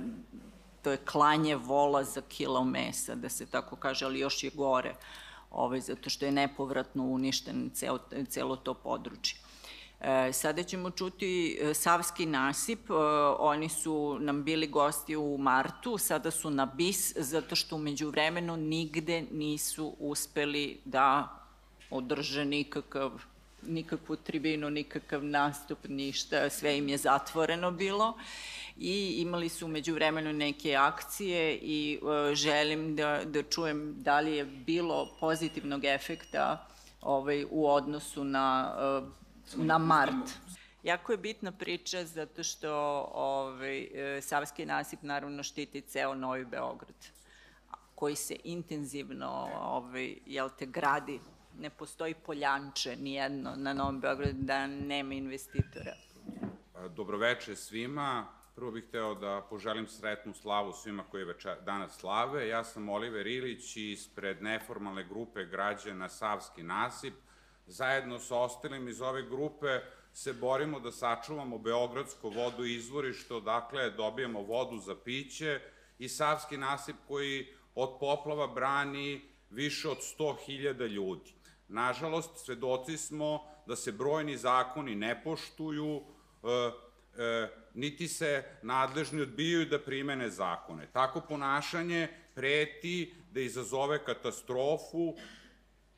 to 0.82 0.91
je 0.91 0.97
klanje 0.97 1.56
vola 1.56 2.03
za 2.03 2.22
kilo 2.22 2.64
mesa, 2.64 3.16
da 3.16 3.30
se 3.30 3.45
tako 3.45 3.76
kaže, 3.76 4.06
ali 4.06 4.20
još 4.20 4.43
je 4.43 4.51
gore, 4.53 4.95
ovaj, 5.51 5.82
zato 5.82 6.10
što 6.10 6.26
je 6.26 6.32
nepovratno 6.32 7.03
uništen 7.03 7.70
ceo, 7.74 7.97
celo 8.30 8.56
to 8.56 8.74
područje. 8.74 9.45
E, 10.02 10.34
sada 10.34 10.64
ćemo 10.64 10.89
čuti 10.89 11.58
e, 11.62 11.74
Savski 11.74 12.26
nasip, 12.26 12.89
e, 12.89 12.93
oni 13.39 13.70
su 13.70 14.18
nam 14.20 14.43
bili 14.43 14.68
gosti 14.68 15.16
u 15.16 15.38
martu, 15.38 15.98
sada 15.98 16.32
su 16.32 16.50
na 16.50 16.66
bis, 16.66 17.14
zato 17.16 17.56
što 17.56 17.76
umeđu 17.76 18.10
vremenu 18.10 18.58
nigde 18.58 19.24
nisu 19.32 19.96
uspeli 20.00 20.80
da 20.86 21.30
održe 21.89 22.46
nikakav 22.46 23.12
nikakvu 23.68 24.16
tribinu, 24.16 24.70
nikakav 24.70 25.24
nastup, 25.24 25.80
ništa, 25.88 26.50
sve 26.50 26.78
im 26.78 26.89
je 26.89 26.98
zatvoreno 26.98 27.72
bilo. 27.72 28.18
I 28.78 29.16
imali 29.18 29.50
su 29.50 29.66
umeđu 29.66 29.93
vremenu 29.93 30.34
neke 30.34 30.76
akcije 30.76 31.60
i 31.62 32.00
želim 32.34 32.96
da, 32.96 33.22
da 33.26 33.43
čujem 33.43 33.96
da 33.98 34.20
li 34.20 34.36
je 34.36 34.46
bilo 34.46 35.10
pozitivnog 35.20 35.86
efekta 35.86 36.68
ovaj, 37.02 37.46
u 37.50 37.70
odnosu 37.70 38.24
na 38.24 38.74
na 39.56 39.78
mart. 39.78 40.32
Jako 40.84 41.12
je 41.12 41.18
bitna 41.18 41.52
priča 41.52 42.06
zato 42.06 42.43
što 42.43 42.72
ovaj, 43.14 43.82
e, 44.18 44.22
Savski 44.22 44.66
nasip 44.66 45.02
naravno 45.02 45.43
štiti 45.43 45.82
ceo 45.82 46.16
Novi 46.16 46.46
Beograd 46.46 47.16
koji 47.96 48.16
se 48.16 48.36
intenzivno 48.43 49.50
ovaj, 49.54 50.16
jel 50.26 50.50
te, 50.58 50.66
gradi. 50.66 51.20
Ne 51.60 51.70
postoji 51.70 52.14
poljanče 52.14 52.96
nijedno 52.96 53.54
na 53.56 53.74
Novom 53.74 54.00
Beogradu 54.00 54.38
da 54.38 54.68
nema 54.68 55.14
investitora. 55.14 55.93
Dobroveče 56.96 57.56
svima. 57.56 58.28
Prvo 58.56 58.72
bih 58.72 58.86
hteo 58.88 59.16
da 59.16 59.48
poželim 59.50 59.88
sretnu 59.88 60.34
slavu 60.34 60.74
svima 60.74 61.04
koji 61.04 61.24
već 61.24 61.46
danas 61.66 61.98
slave. 61.98 62.48
Ja 62.48 62.64
sam 62.64 62.89
Oliver 62.89 63.28
Ilić 63.28 63.76
ispred 63.78 64.41
neformalne 64.41 65.04
grupe 65.04 65.46
građana 65.46 66.10
Savski 66.10 66.64
nasip 66.64 67.14
zajedno 67.68 68.20
sa 68.20 68.36
ostalim 68.36 68.88
iz 68.88 69.01
ove 69.01 69.24
grupe 69.30 69.80
se 70.13 70.34
borimo 70.34 70.80
da 70.80 70.91
sačuvamo 70.91 71.57
Beogradsko 71.57 72.30
vodu 72.30 72.66
izvorište, 72.66 73.34
odakle 73.34 73.89
dobijemo 73.89 74.41
vodu 74.41 74.78
za 74.78 74.95
piće 74.95 75.59
i 75.99 76.09
Savski 76.09 76.57
nasip 76.57 76.95
koji 77.07 77.47
od 77.76 77.97
poplava 77.99 78.47
brani 78.47 79.22
više 79.49 79.89
od 79.89 79.97
100.000 79.97 80.88
ljudi. 80.88 81.34
Nažalost, 81.68 82.45
svedoci 82.45 82.97
smo 82.97 83.43
da 83.66 83.76
se 83.76 83.91
brojni 83.91 84.38
zakoni 84.38 84.95
ne 84.95 85.24
poštuju, 85.24 86.01
e, 86.43 86.72
e, 87.24 87.49
niti 87.74 88.07
se 88.07 88.43
nadležni 88.61 89.22
odbijaju 89.22 89.66
da 89.66 89.80
primene 89.80 90.30
zakone. 90.30 90.88
Tako 90.93 91.22
ponašanje 91.22 92.07
preti 92.36 93.13
da 93.32 93.39
izazove 93.39 94.03
katastrofu 94.05 95.16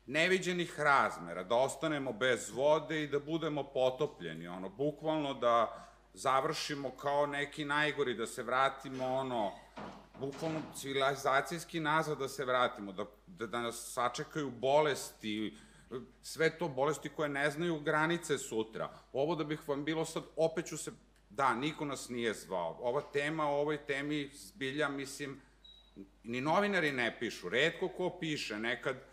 neviđenih 0.08 0.80
razmera, 0.80 1.42
da 1.44 1.54
ostanemo 1.54 2.12
bez 2.12 2.50
vode 2.50 3.02
i 3.02 3.08
da 3.08 3.18
budemo 3.18 3.62
potopljeni, 3.62 4.48
ono, 4.48 4.68
bukvalno 4.68 5.34
da 5.34 5.84
završimo 6.14 6.90
kao 6.90 7.26
neki 7.26 7.64
najgori, 7.64 8.14
da 8.14 8.26
se 8.26 8.42
vratimo, 8.42 9.06
ono, 9.06 9.52
bukvalno 10.20 10.60
civilizacijski 10.76 11.80
nazad 11.80 12.18
da 12.18 12.28
se 12.28 12.44
vratimo, 12.44 12.92
da, 12.92 13.04
da, 13.26 13.46
da 13.46 13.60
nas 13.60 13.92
sačekaju 13.92 14.50
bolesti, 14.50 15.56
sve 16.22 16.58
to 16.58 16.68
bolesti 16.68 17.08
koje 17.08 17.28
ne 17.28 17.50
znaju 17.50 17.80
granice 17.80 18.38
sutra. 18.38 18.90
Ovo 19.12 19.34
da 19.34 19.44
bih 19.44 19.68
vam 19.68 19.84
bilo 19.84 20.04
sad, 20.04 20.22
opet 20.36 20.66
ću 20.66 20.76
se, 20.76 20.92
da, 21.30 21.54
niko 21.54 21.84
nas 21.84 22.08
nije 22.08 22.34
zvao. 22.34 22.78
Ova 22.80 23.00
tema, 23.00 23.50
o 23.50 23.60
ovoj 23.60 23.76
temi 23.76 24.30
zbilja, 24.34 24.88
mislim, 24.88 25.40
ni 26.24 26.40
novinari 26.40 26.92
ne 26.92 27.16
pišu, 27.18 27.48
redko 27.48 27.88
ko 27.88 28.16
piše, 28.20 28.58
nekad 28.58 29.07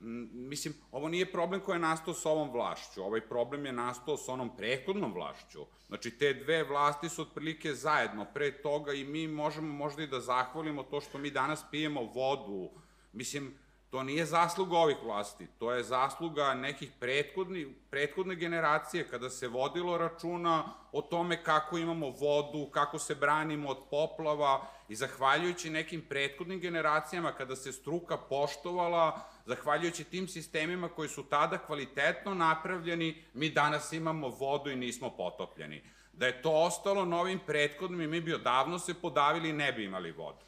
mislim, 0.00 0.74
ovo 0.92 1.08
nije 1.08 1.32
problem 1.32 1.60
koji 1.60 1.76
je 1.76 1.80
nastao 1.80 2.14
sa 2.14 2.30
ovom 2.30 2.50
vlašću, 2.50 3.02
ovaj 3.02 3.20
problem 3.20 3.66
je 3.66 3.72
nastao 3.72 4.16
sa 4.16 4.32
onom 4.32 4.56
prethodnom 4.56 5.12
vlašću. 5.14 5.66
Znači, 5.86 6.10
te 6.10 6.34
dve 6.34 6.64
vlasti 6.64 7.08
su 7.08 7.22
otprilike 7.22 7.74
zajedno 7.74 8.26
pre 8.34 8.62
toga 8.62 8.92
i 8.92 9.04
mi 9.04 9.28
možemo 9.28 9.72
možda 9.72 10.02
i 10.02 10.06
da 10.06 10.20
zahvalimo 10.20 10.82
to 10.82 11.00
što 11.00 11.18
mi 11.18 11.30
danas 11.30 11.64
pijemo 11.70 12.02
vodu. 12.02 12.70
Mislim, 13.12 13.54
to 13.90 14.02
nije 14.02 14.26
zasluga 14.26 14.76
ovih 14.78 14.96
vlasti, 15.04 15.46
to 15.58 15.72
je 15.72 15.82
zasluga 15.82 16.54
nekih 16.54 16.90
prethodni, 17.00 17.74
prethodne 17.90 18.34
generacije 18.34 19.08
kada 19.08 19.30
se 19.30 19.48
vodilo 19.48 19.98
računa 19.98 20.74
o 20.92 21.02
tome 21.02 21.44
kako 21.44 21.78
imamo 21.78 22.10
vodu, 22.10 22.70
kako 22.70 22.98
se 22.98 23.14
branimo 23.14 23.68
od 23.68 23.78
poplava 23.90 24.66
i 24.88 24.94
zahvaljujući 24.94 25.70
nekim 25.70 26.02
prethodnim 26.08 26.60
generacijama 26.60 27.32
kada 27.32 27.56
se 27.56 27.72
struka 27.72 28.16
poštovala, 28.16 29.20
zahvaljujući 29.46 30.04
tim 30.04 30.28
sistemima 30.28 30.88
koji 30.88 31.08
su 31.08 31.22
tada 31.22 31.58
kvalitetno 31.58 32.34
napravljeni, 32.34 33.24
mi 33.34 33.50
danas 33.50 33.92
imamo 33.92 34.28
vodu 34.28 34.70
i 34.70 34.76
nismo 34.76 35.10
potopljeni. 35.16 35.82
Da 36.12 36.26
je 36.26 36.42
to 36.42 36.50
ostalo 36.50 37.04
novim 37.04 37.40
prethodnim, 37.46 38.10
mi 38.10 38.20
bi 38.20 38.34
odavno 38.34 38.78
se 38.78 38.94
podavili 38.94 39.48
i 39.48 39.52
ne 39.52 39.72
bi 39.72 39.84
imali 39.84 40.12
vodu. 40.12 40.38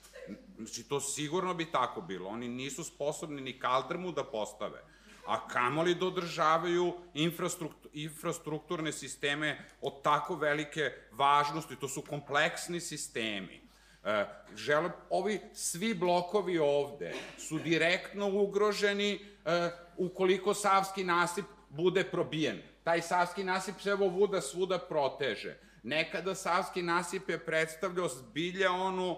Znači, 0.56 0.88
to 0.88 1.00
sigurno 1.00 1.54
bi 1.54 1.64
tako 1.64 2.00
bilo. 2.00 2.28
Oni 2.28 2.48
nisu 2.48 2.84
sposobni 2.84 3.42
ni 3.42 3.58
kaldrmu 3.58 4.12
da 4.12 4.24
postave 4.24 4.82
a 5.28 5.48
kamoli 5.48 5.94
da 5.94 6.06
održavaju 6.06 6.94
infrastruktur, 7.14 7.90
infrastrukturne 7.92 8.92
sisteme 8.92 9.58
od 9.80 10.02
tako 10.02 10.36
velike 10.36 10.92
važnosti. 11.12 11.76
To 11.76 11.88
su 11.88 12.02
kompleksni 12.02 12.80
sistemi. 12.80 13.67
E, 14.08 14.24
žele, 14.56 14.90
ovi 15.10 15.40
svi 15.54 15.94
blokovi 15.94 16.58
ovde 16.58 17.14
su 17.38 17.58
direktno 17.58 18.28
ugroženi 18.28 19.12
e, 19.44 19.70
ukoliko 19.96 20.54
Savski 20.54 21.04
nasip 21.04 21.44
bude 21.68 22.04
probijen. 22.04 22.62
Taj 22.84 23.02
Savski 23.02 23.44
nasip 23.44 23.74
se 23.80 23.90
evo 23.90 24.08
vuda 24.08 24.40
svuda 24.40 24.78
proteže. 24.78 25.58
Nekada 25.82 26.34
Savski 26.34 26.82
nasip 26.82 27.28
je 27.28 27.38
predstavljao 27.38 28.08
zbilja 28.08 28.72
onu 28.72 29.16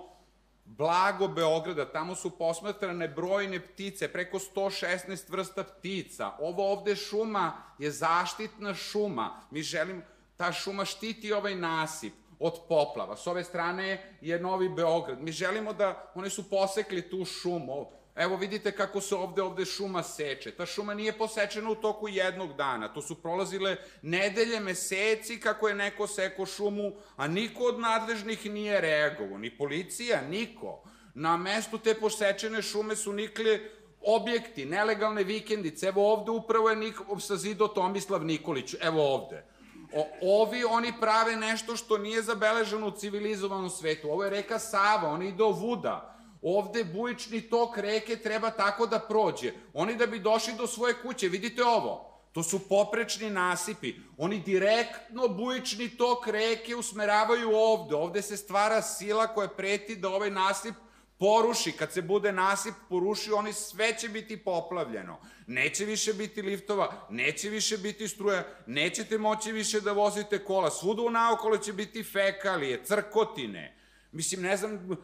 blago 0.65 1.29
Beograda, 1.29 1.93
tamo 1.93 2.15
su 2.15 2.31
posmatrane 2.39 3.09
brojne 3.09 3.61
ptice, 3.61 4.09
preko 4.13 4.39
116 4.39 5.31
vrsta 5.31 5.65
ptica. 5.65 6.33
Ovo 6.39 6.73
ovde 6.73 6.97
šuma 6.97 7.63
je 7.79 7.91
zaštitna 7.91 8.75
šuma. 8.75 9.41
Mi 9.51 9.63
želim, 9.63 10.03
ta 10.37 10.53
šuma 10.53 10.85
štiti 10.85 11.33
ovaj 11.33 11.55
nasip 11.55 12.13
od 12.41 12.61
poplava. 12.69 13.17
S 13.17 13.27
ove 13.27 13.45
strane 13.45 14.17
je 14.21 14.41
Novi 14.41 14.69
Beograd. 14.69 15.21
Mi 15.21 15.33
želimo 15.33 15.73
da, 15.73 16.13
oni 16.15 16.31
su 16.31 16.51
posekli 16.51 17.11
tu 17.11 17.25
šumu. 17.25 17.87
Evo 18.17 18.37
vidite 18.37 18.73
kako 18.73 19.01
se 19.01 19.15
ovde, 19.15 19.43
ovde 19.43 19.65
šuma 19.65 20.03
seče. 20.03 20.51
Ta 20.51 20.67
šuma 20.67 20.95
nije 20.95 21.13
posečena 21.13 21.71
u 21.71 21.75
toku 21.75 22.09
jednog 22.09 22.57
dana. 22.57 22.89
To 22.89 23.03
su 23.03 23.23
prolazile 23.23 23.77
nedelje, 24.03 24.61
meseci 24.61 25.41
kako 25.41 25.69
je 25.69 25.75
neko 25.75 26.07
seko 26.07 26.47
šumu, 26.47 26.93
a 27.17 27.29
niko 27.29 27.65
od 27.65 27.81
nadležnih 27.81 28.47
nije 28.51 28.81
reagovao. 28.81 29.39
Ni 29.39 29.57
policija, 29.59 30.21
niko. 30.31 30.83
Na 31.15 31.37
mestu 31.37 31.79
te 31.79 31.95
posečene 31.95 32.63
šume 32.63 32.97
su 32.97 33.13
nikli 33.13 33.71
objekti, 34.01 34.65
nelegalne 34.65 35.25
vikendice. 35.25 35.87
Evo 35.87 36.13
ovde 36.13 36.31
upravo 36.31 36.71
je 36.71 36.77
nik, 36.77 36.95
sazido 37.21 37.69
Tomislav 37.69 38.25
Nikolić. 38.25 38.75
Evo 38.81 39.15
ovde. 39.15 39.45
O, 39.93 40.07
ovi, 40.43 40.65
oni 40.65 40.93
prave 41.01 41.37
nešto 41.37 41.77
što 41.77 41.99
nije 41.99 42.23
zabeleženo 42.23 42.87
u 42.87 42.91
civilizovanom 42.91 43.71
svetu. 43.71 44.11
Ovo 44.11 44.25
je 44.25 44.31
reka 44.31 44.59
Sava, 44.59 45.09
ona 45.09 45.25
ide 45.25 45.43
o 45.43 45.51
Vuda. 45.51 46.17
Ovde 46.43 46.85
bujični 46.85 47.41
tok 47.41 47.79
reke 47.79 48.17
treba 48.17 48.51
tako 48.51 48.87
da 48.87 48.99
prođe. 48.99 49.53
Oni 49.75 49.97
da 49.97 50.07
bi 50.07 50.19
došli 50.19 50.55
do 50.55 50.67
svoje 50.67 50.95
kuće, 51.03 51.29
vidite 51.29 51.65
ovo, 51.65 52.11
to 52.33 52.43
su 52.43 52.69
poprečni 52.69 53.31
nasipi. 53.31 53.95
Oni 54.19 54.39
direktno 54.39 55.29
bujični 55.29 55.89
tok 55.89 56.27
reke 56.27 56.77
usmeravaju 56.77 57.51
ovde. 57.55 57.95
Ovde 57.95 58.23
se 58.23 58.37
stvara 58.37 58.83
sila 58.83 59.27
koja 59.27 59.49
preti 59.49 59.97
da 59.97 60.09
ovaj 60.09 60.31
nasip 60.31 60.75
poruši, 61.21 61.73
kad 61.73 61.93
se 61.93 62.03
bude 62.03 62.33
nasip 62.33 62.75
poruši, 62.89 63.33
oni 63.33 63.53
sve 63.53 63.99
će 63.99 64.09
biti 64.09 64.37
poplavljeno. 64.37 65.19
Neće 65.47 65.85
više 65.85 66.13
biti 66.13 66.43
liftova, 66.43 67.07
neće 67.11 67.49
više 67.49 67.79
biti 67.79 68.09
struja, 68.09 68.45
nećete 68.67 69.19
moći 69.19 69.53
više 69.53 69.81
da 69.81 69.93
vozite 69.93 70.39
kola. 70.45 70.71
Svuda 70.71 71.03
u 71.03 71.11
naokolo 71.11 71.59
će 71.59 71.73
biti 71.73 72.03
fekalije, 72.03 72.85
crkotine. 72.85 73.77
Mislim, 74.13 74.43
ne 74.43 74.57
znam, 74.57 74.97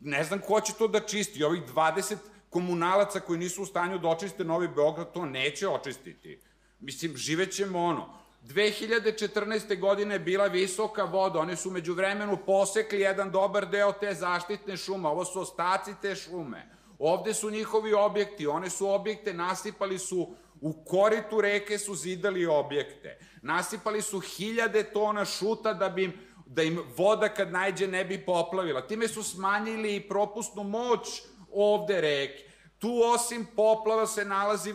ne 0.00 0.24
znam 0.24 0.40
ko 0.40 0.60
će 0.60 0.72
to 0.78 0.88
da 0.88 1.00
čisti. 1.00 1.44
Ovih 1.44 1.62
20 1.74 2.16
komunalaca 2.50 3.20
koji 3.20 3.38
nisu 3.38 3.62
u 3.62 3.66
stanju 3.66 3.98
da 3.98 4.08
očiste 4.08 4.44
Novi 4.44 4.68
Beograd, 4.68 5.12
to 5.12 5.26
neće 5.26 5.68
očistiti. 5.68 6.38
Mislim, 6.80 7.16
živećemo 7.16 7.84
ono. 7.84 8.25
2014. 8.46 9.80
godine 9.80 10.18
bila 10.18 10.46
visoka 10.46 11.04
voda, 11.04 11.38
oni 11.38 11.56
su 11.56 11.70
među 11.70 11.94
vremenu 11.94 12.38
posekli 12.46 13.00
jedan 13.00 13.30
dobar 13.30 13.68
deo 13.68 13.92
te 13.92 14.14
zaštitne 14.14 14.76
šume, 14.76 15.08
ovo 15.08 15.24
su 15.24 15.40
ostaci 15.40 15.94
te 16.02 16.14
šume. 16.14 16.70
Ovde 16.98 17.34
su 17.34 17.50
njihovi 17.50 17.92
objekti, 17.92 18.46
one 18.46 18.70
su 18.70 18.88
objekte, 18.88 19.34
nasipali 19.34 19.98
su 19.98 20.34
u 20.60 20.84
koritu 20.84 21.40
reke 21.40 21.78
su 21.78 21.94
zidali 21.94 22.46
objekte. 22.46 23.18
Nasipali 23.42 24.02
su 24.02 24.20
hiljade 24.20 24.82
tona 24.82 25.24
šuta 25.24 25.74
da 25.74 25.88
bi 25.88 26.04
im 26.04 26.12
da 26.46 26.62
im 26.62 26.80
voda 26.96 27.28
kad 27.28 27.52
najđe 27.52 27.88
ne 27.88 28.04
bi 28.04 28.24
poplavila. 28.24 28.86
Time 28.86 29.08
su 29.08 29.22
smanjili 29.22 29.96
i 29.96 30.08
propusnu 30.08 30.62
moć 30.62 31.22
ovde 31.52 32.00
reke. 32.00 32.44
Tu 32.78 33.00
osim 33.14 33.46
poplava 33.56 34.06
se 34.06 34.24
nalazi 34.24 34.74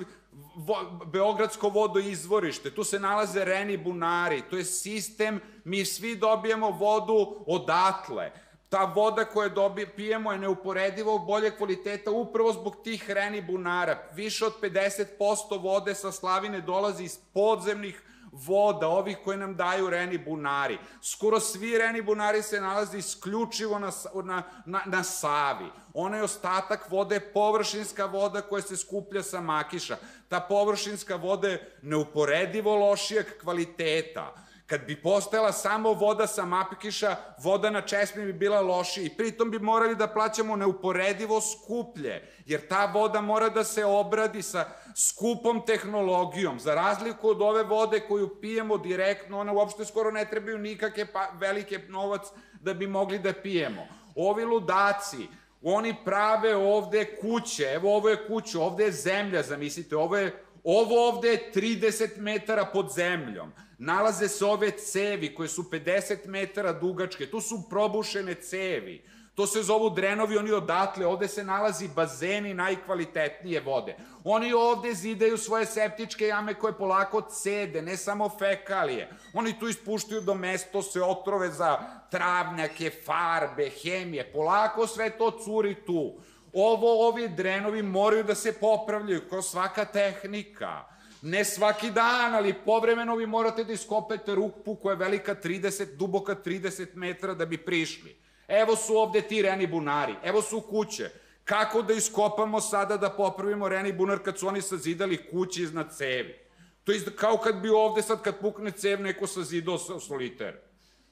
vo, 0.55 0.99
Beogradsko 1.05 1.69
vodoizvorište, 1.69 2.71
tu 2.71 2.83
se 2.83 2.99
nalaze 2.99 3.45
reni 3.45 3.77
bunari, 3.77 4.41
to 4.49 4.57
je 4.57 4.65
sistem, 4.65 5.41
mi 5.63 5.85
svi 5.85 6.15
dobijemo 6.15 6.69
vodu 6.69 7.43
odatle. 7.47 8.31
Ta 8.69 8.85
voda 8.95 9.25
koju 9.25 9.49
dobi, 9.49 9.85
pijemo 9.95 10.31
je 10.31 10.37
neuporedivo 10.39 11.19
bolje 11.19 11.57
kvaliteta 11.57 12.11
upravo 12.11 12.53
zbog 12.53 12.75
tih 12.83 13.09
reni 13.09 13.41
bunara. 13.41 14.09
Više 14.13 14.45
od 14.45 14.53
50% 14.61 15.61
vode 15.61 15.95
sa 15.95 16.11
slavine 16.11 16.61
dolazi 16.61 17.03
iz 17.03 17.17
podzemnih 17.33 18.01
voda, 18.31 18.87
ovih 18.87 19.17
koje 19.23 19.37
nam 19.37 19.55
daju 19.55 19.89
reni 19.89 20.17
bunari. 20.17 20.77
Skoro 21.01 21.39
svi 21.39 21.77
reni 21.77 22.01
bunari 22.01 22.41
se 22.41 22.61
nalaze 22.61 22.97
isključivo 22.97 23.79
na, 23.79 23.91
na, 24.23 24.43
na, 24.65 24.81
na 24.85 25.03
Savi. 25.03 25.65
Onaj 25.93 26.21
ostatak 26.21 26.89
vode 26.89 27.15
je 27.15 27.33
površinska 27.33 28.05
voda 28.05 28.41
koja 28.41 28.61
se 28.61 28.77
skuplja 28.77 29.23
sa 29.23 29.41
makiša. 29.41 29.97
Ta 30.27 30.39
površinska 30.39 31.15
voda 31.15 31.47
je 31.47 31.77
neuporedivo 31.81 32.75
lošijeg 32.75 33.25
kvaliteta. 33.41 34.33
Kad 34.71 34.85
bi 34.87 35.01
postojala 35.01 35.51
samo 35.51 35.93
voda 35.93 36.27
sa 36.27 36.45
mapikiša, 36.45 37.15
voda 37.43 37.69
na 37.69 37.81
česmi 37.81 38.25
bi 38.25 38.33
bila 38.33 38.61
lošija 38.61 39.05
i 39.05 39.09
pritom 39.09 39.51
bi 39.51 39.59
morali 39.59 39.95
da 39.95 40.07
plaćamo 40.07 40.55
neuporedivo 40.55 41.41
skuplje, 41.41 42.27
jer 42.45 42.67
ta 42.67 42.85
voda 42.85 43.21
mora 43.21 43.49
da 43.49 43.63
se 43.63 43.85
obradi 43.85 44.41
sa 44.41 44.65
skupom 44.95 45.65
tehnologijom. 45.65 46.59
Za 46.59 46.75
razliku 46.75 47.29
od 47.29 47.41
ove 47.41 47.63
vode 47.63 47.99
koju 47.99 48.41
pijemo 48.41 48.77
direktno, 48.77 49.39
ona 49.39 49.51
uopšte 49.53 49.85
skoro 49.85 50.11
ne 50.11 50.25
trebaju 50.25 50.57
nikakve 50.57 51.05
pa, 51.05 51.29
velike 51.33 51.79
novac 51.89 52.21
da 52.61 52.73
bi 52.73 52.87
mogli 52.87 53.19
da 53.19 53.33
pijemo. 53.33 53.87
Ovi 54.15 54.45
ludaci, 54.45 55.27
oni 55.61 55.95
prave 56.05 56.55
ovde 56.55 57.15
kuće, 57.21 57.63
evo 57.63 57.95
ovo 57.95 58.09
je 58.09 58.27
kuća, 58.27 58.59
ovde 58.59 58.83
je 58.83 58.91
zemlja, 58.91 59.43
zamislite, 59.43 59.97
ovo 59.97 60.17
je 60.17 60.43
Ovo 60.63 61.07
ovde 61.07 61.27
je 61.27 61.51
30 61.55 62.17
metara 62.17 62.65
pod 62.65 62.91
zemljom. 62.95 63.51
Nalaze 63.77 64.27
se 64.27 64.45
ove 64.45 64.71
cevi 64.71 65.35
koje 65.35 65.49
su 65.49 65.63
50 65.63 66.27
metara 66.27 66.73
dugačke. 66.73 67.25
Tu 67.25 67.41
su 67.41 67.69
probušene 67.69 68.33
cevi. 68.33 69.03
To 69.35 69.47
se 69.47 69.63
zovu 69.63 69.89
drenovi, 69.89 70.37
oni 70.37 70.51
odatle, 70.51 71.05
ovde 71.05 71.27
se 71.27 71.43
nalazi 71.43 71.87
bazeni 71.95 72.53
najkvalitetnije 72.53 73.61
vode. 73.61 73.95
Oni 74.23 74.53
ovde 74.53 74.93
zidaju 74.93 75.37
svoje 75.37 75.65
septičke 75.65 76.27
jame 76.27 76.53
koje 76.53 76.73
polako 76.73 77.21
cede, 77.21 77.81
ne 77.81 77.97
samo 77.97 78.29
fekalije. 78.39 79.09
Oni 79.33 79.59
tu 79.59 79.67
ispuštaju 79.67 80.21
do 80.21 80.35
mesto 80.35 80.81
se 80.81 81.01
otrove 81.01 81.49
za 81.49 81.77
travnjake, 82.11 82.91
farbe, 83.05 83.69
hemije. 83.69 84.31
Polako 84.33 84.87
sve 84.87 85.09
to 85.09 85.31
curi 85.45 85.75
tu. 85.85 86.13
Ovo, 86.53 87.07
ovi 87.07 87.27
drenovi 87.27 87.81
moraju 87.81 88.23
da 88.23 88.35
se 88.35 88.53
popravljaju 88.53 89.21
kao 89.29 89.41
svaka 89.41 89.85
tehnika. 89.85 90.83
Ne 91.21 91.45
svaki 91.45 91.91
dan, 91.91 92.35
ali 92.35 92.53
povremeno 92.65 93.15
vi 93.15 93.25
morate 93.25 93.63
da 93.63 93.73
iskopete 93.73 94.35
rupu 94.35 94.75
koja 94.75 94.93
je 94.93 94.97
velika 94.97 95.35
30, 95.43 95.95
duboka 95.95 96.35
30 96.45 96.95
metara 96.95 97.33
da 97.33 97.45
bi 97.45 97.57
prišli. 97.57 98.15
Evo 98.47 98.75
su 98.75 98.97
ovde 98.97 99.21
ti 99.21 99.41
reni 99.41 99.67
bunari, 99.67 100.15
evo 100.23 100.41
su 100.41 100.61
kuće. 100.61 101.09
Kako 101.43 101.81
da 101.81 101.93
iskopamo 101.93 102.61
sada 102.61 102.97
da 102.97 103.09
popravimo 103.09 103.69
reni 103.69 103.93
bunar 103.93 104.19
kad 104.19 104.39
su 104.39 104.47
oni 104.47 104.61
sazidali 104.61 105.29
kuće 105.31 105.61
iznad 105.61 105.95
cevi? 105.97 106.39
To 106.83 106.91
je 106.91 107.01
kao 107.15 107.37
kad 107.37 107.61
bi 107.61 107.69
ovde 107.69 108.01
sad 108.01 108.21
kad 108.21 108.39
pukne 108.39 108.71
cev 108.71 109.01
neko 109.01 109.27
sazidao 109.27 109.77
soliter. 109.77 110.57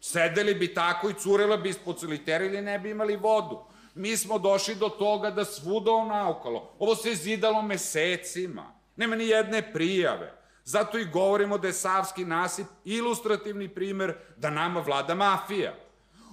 Sedeli 0.02 0.54
bi 0.56 0.74
tako 0.74 1.10
i 1.10 1.14
curela 1.14 1.58
bi 1.58 1.70
ispod 1.70 2.00
solitera 2.00 2.46
ili 2.46 2.62
ne 2.62 2.80
bi 2.80 2.90
imali 2.90 3.16
vodu 3.16 3.69
mi 4.00 4.18
smo 4.18 4.40
došli 4.40 4.76
do 4.76 4.90
toga 4.90 5.32
da 5.32 5.46
svuda 5.46 6.06
naokolo. 6.06 6.76
Ovo 6.80 6.96
se 6.96 7.16
zidalo 7.16 7.62
mesecima. 7.62 8.74
Nema 8.96 9.16
ni 9.16 9.28
jedne 9.28 9.74
prijave. 9.74 10.34
Zato 10.64 10.98
i 10.98 11.06
govorimo 11.06 11.58
da 11.58 11.68
je 11.68 11.74
Savski 11.74 12.26
nasip 12.26 12.68
ilustrativni 12.86 13.68
primer 13.70 14.14
da 14.38 14.50
nama 14.50 14.80
vlada 14.80 15.16
mafija. 15.16 15.76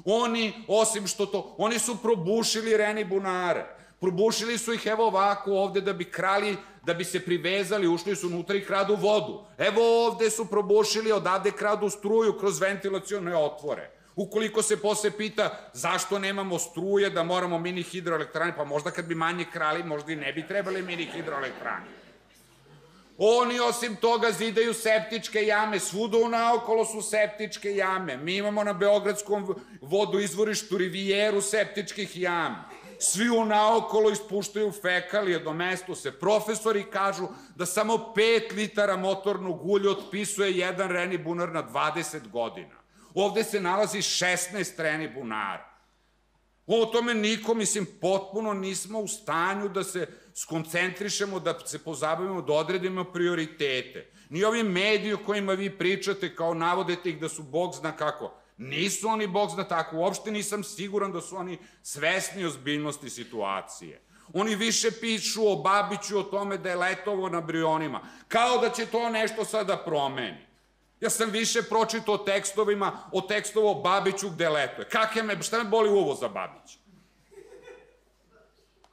Oni, 0.05 0.53
osim 0.69 1.07
što 1.07 1.27
to, 1.27 1.55
oni 1.59 1.79
su 1.79 1.97
probušili 2.03 2.77
Reni 2.77 3.05
bunare. 3.05 3.67
Probušili 4.01 4.59
su 4.59 4.73
ih 4.73 4.87
evo 4.87 5.07
ovako 5.07 5.53
ovde 5.53 5.81
da 5.81 5.93
bi 5.93 6.11
krali, 6.11 6.57
da 6.85 6.95
bi 6.95 7.05
se 7.05 7.25
privezali, 7.25 7.89
ušli 7.89 8.17
su 8.17 8.27
unutra 8.27 8.57
i 8.57 8.65
kradu 8.65 8.97
vodu. 8.97 9.45
Evo 9.59 10.07
ovde 10.07 10.31
su 10.31 10.47
probušili, 10.47 11.13
odavde 11.13 11.51
kradu 11.51 11.91
struju 11.91 12.39
kroz 12.39 12.61
ventilacione 12.61 13.37
otvore. 13.37 13.91
Ukoliko 14.17 14.63
se 14.63 14.77
posle 14.77 15.11
pita 15.11 15.71
zašto 15.73 16.19
nemamo 16.19 16.59
struje, 16.59 17.11
da 17.11 17.23
moramo 17.23 17.59
mini 17.59 17.83
hidroelektrane, 17.83 18.57
pa 18.57 18.65
možda 18.65 18.91
kad 18.91 19.05
bi 19.07 19.15
manje 19.15 19.45
krali, 19.53 19.83
možda 19.85 20.13
i 20.13 20.17
ne 20.17 20.33
bi 20.33 20.47
trebali 20.47 20.83
mini 20.83 21.05
hidroelektrane. 21.05 21.85
Oni 23.19 23.61
osim 23.61 23.97
toga 23.97 24.33
zidaju 24.33 24.75
septičke 24.75 25.47
jame, 25.47 25.81
svuda 25.81 26.29
naokolo 26.29 26.85
su 26.85 27.03
septičke 27.03 27.77
jame. 27.77 28.17
Mi 28.17 28.37
imamo 28.37 28.65
na 28.65 28.73
Beogradskom 28.73 29.55
vodu 29.81 30.19
izvorištu 30.19 30.79
rivijeru 30.79 31.41
septičkih 31.41 32.17
jama. 32.17 32.65
Svi 32.99 33.31
u 33.31 33.45
naokolo 33.45 34.11
ispuštaju 34.11 34.73
fekalije 34.73 35.39
do 35.39 35.53
mesto 35.53 35.95
se. 35.95 36.13
Profesori 36.13 36.85
kažu 36.91 37.29
da 37.55 37.67
samo 37.67 37.95
5 38.17 38.55
litara 38.57 38.97
motornog 38.97 39.67
ulja 39.67 39.91
otpisuje 39.91 40.59
jedan 40.59 40.89
reni 40.89 41.19
bunar 41.19 41.53
na 41.53 41.63
20 41.63 42.29
godina. 42.31 42.86
Ovde 43.17 43.45
se 43.45 43.61
nalazi 43.61 43.99
16 43.99 44.77
treni 44.77 45.09
bunara. 45.09 45.77
O 46.67 46.87
tome 46.87 47.15
niko, 47.15 47.55
mislim, 47.55 47.87
potpuno 48.01 48.55
nismo 48.55 49.01
u 49.01 49.09
stanju 49.09 49.69
da 49.69 49.85
se 49.85 50.09
skoncentrišemo, 50.35 51.41
da 51.41 51.59
se 51.67 51.79
pozabavimo, 51.79 52.43
da 52.43 52.53
odredimo 52.53 53.05
prioritete. 53.05 54.11
Ni 54.31 54.45
ovi 54.45 54.63
mediji 54.63 55.13
o 55.13 55.25
kojima 55.27 55.53
vi 55.53 55.79
pričate, 55.79 56.35
kao 56.35 56.55
navodete 56.55 57.11
ih 57.11 57.21
da 57.21 57.29
su 57.29 57.43
Bog 57.43 57.75
zna 57.75 57.97
kako. 57.97 58.35
Nisu 58.57 59.09
oni, 59.09 59.27
bog 59.27 59.51
zna 59.51 59.65
tako, 59.65 59.97
uopšte 59.97 60.31
nisam 60.31 60.65
siguran 60.65 61.13
da 61.13 61.21
su 61.21 61.37
oni 61.37 61.59
svesni 61.83 62.45
ozbiljnosti 62.45 63.11
situacije. 63.11 64.01
Oni 64.33 64.55
više 64.55 64.91
pišu 65.01 65.53
o 65.53 65.57
Babiću, 65.57 66.19
o 66.19 66.23
tome 66.23 66.59
da 66.59 66.69
je 66.69 66.77
letovo 66.77 67.29
na 67.29 67.41
brionima. 67.41 68.01
Kao 68.29 68.59
da 68.59 68.71
će 68.71 68.87
to 68.87 69.11
nešto 69.11 69.45
sada 69.45 69.77
promeni. 69.77 70.46
Ja 71.01 71.11
sam 71.11 71.31
više 71.31 71.63
pročitao 71.63 72.15
o 72.15 72.19
tekstovima, 72.19 72.93
o 73.13 73.21
tekstovo 73.21 73.71
o 73.71 73.83
Babiću 73.83 74.31
gde 74.31 74.49
letuje. 74.49 74.89
Kak 74.89 75.17
je 75.17 75.23
me, 75.23 75.43
šta 75.43 75.59
me 75.59 75.65
boli 75.65 75.91
uvo 75.91 76.15
za 76.15 76.29
Babića? 76.29 76.79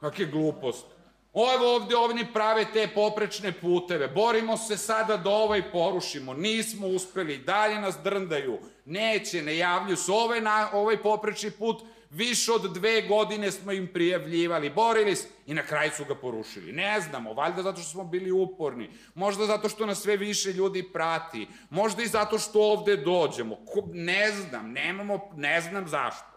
Kakve 0.00 0.26
glupost. 0.26 0.93
Ovo 1.34 1.74
ovde 1.74 1.96
ovni 1.96 2.26
prave 2.32 2.66
te 2.72 2.88
poprečne 2.94 3.52
puteve. 3.52 4.08
Borimo 4.08 4.56
se 4.56 4.76
sada 4.76 5.16
da 5.16 5.30
ovaj 5.30 5.70
porušimo. 5.72 6.34
Nismo 6.34 6.86
uspeli. 6.86 7.38
Dalje 7.38 7.80
nas 7.80 7.96
drndaju. 8.04 8.58
Neće, 8.84 9.42
ne 9.42 9.56
javlju 9.56 9.96
se. 9.96 10.12
Ovaj, 10.12 10.40
na, 10.40 10.68
ovaj 10.72 11.02
poprečni 11.02 11.50
put 11.50 11.82
više 12.10 12.52
od 12.52 12.74
dve 12.74 13.02
godine 13.02 13.50
smo 13.50 13.72
im 13.72 13.88
prijavljivali. 13.92 14.70
Borili 14.70 15.16
se 15.16 15.28
i 15.46 15.54
na 15.54 15.62
kraju 15.62 15.90
su 15.96 16.04
ga 16.04 16.14
porušili. 16.14 16.72
Ne 16.72 17.00
znamo, 17.00 17.32
valjda 17.32 17.62
zato 17.62 17.80
što 17.80 17.90
smo 17.90 18.04
bili 18.04 18.30
uporni. 18.30 18.90
Možda 19.14 19.46
zato 19.46 19.68
što 19.68 19.86
nas 19.86 20.02
sve 20.02 20.16
više 20.16 20.52
ljudi 20.52 20.82
prati. 20.92 21.48
Možda 21.70 22.02
i 22.02 22.06
zato 22.06 22.38
što 22.38 22.60
ovde 22.60 22.96
dođemo. 22.96 23.58
Ne 23.92 24.32
znam, 24.32 24.72
nemamo, 24.72 25.30
ne 25.36 25.60
znam 25.60 25.88
zašto. 25.88 26.34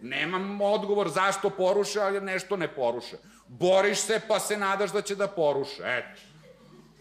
Nemam 0.00 0.60
odgovor 0.60 1.08
zašto 1.08 1.50
poruše, 1.50 2.00
ali 2.00 2.20
nešto 2.20 2.56
ne 2.56 2.74
poruše. 2.74 3.16
Boriš 3.58 3.98
se 3.98 4.20
pa 4.28 4.40
se 4.40 4.56
nadaš 4.56 4.92
da 4.92 5.02
će 5.02 5.14
da 5.14 5.28
poruše. 5.28 5.82
Eto. 5.84 6.20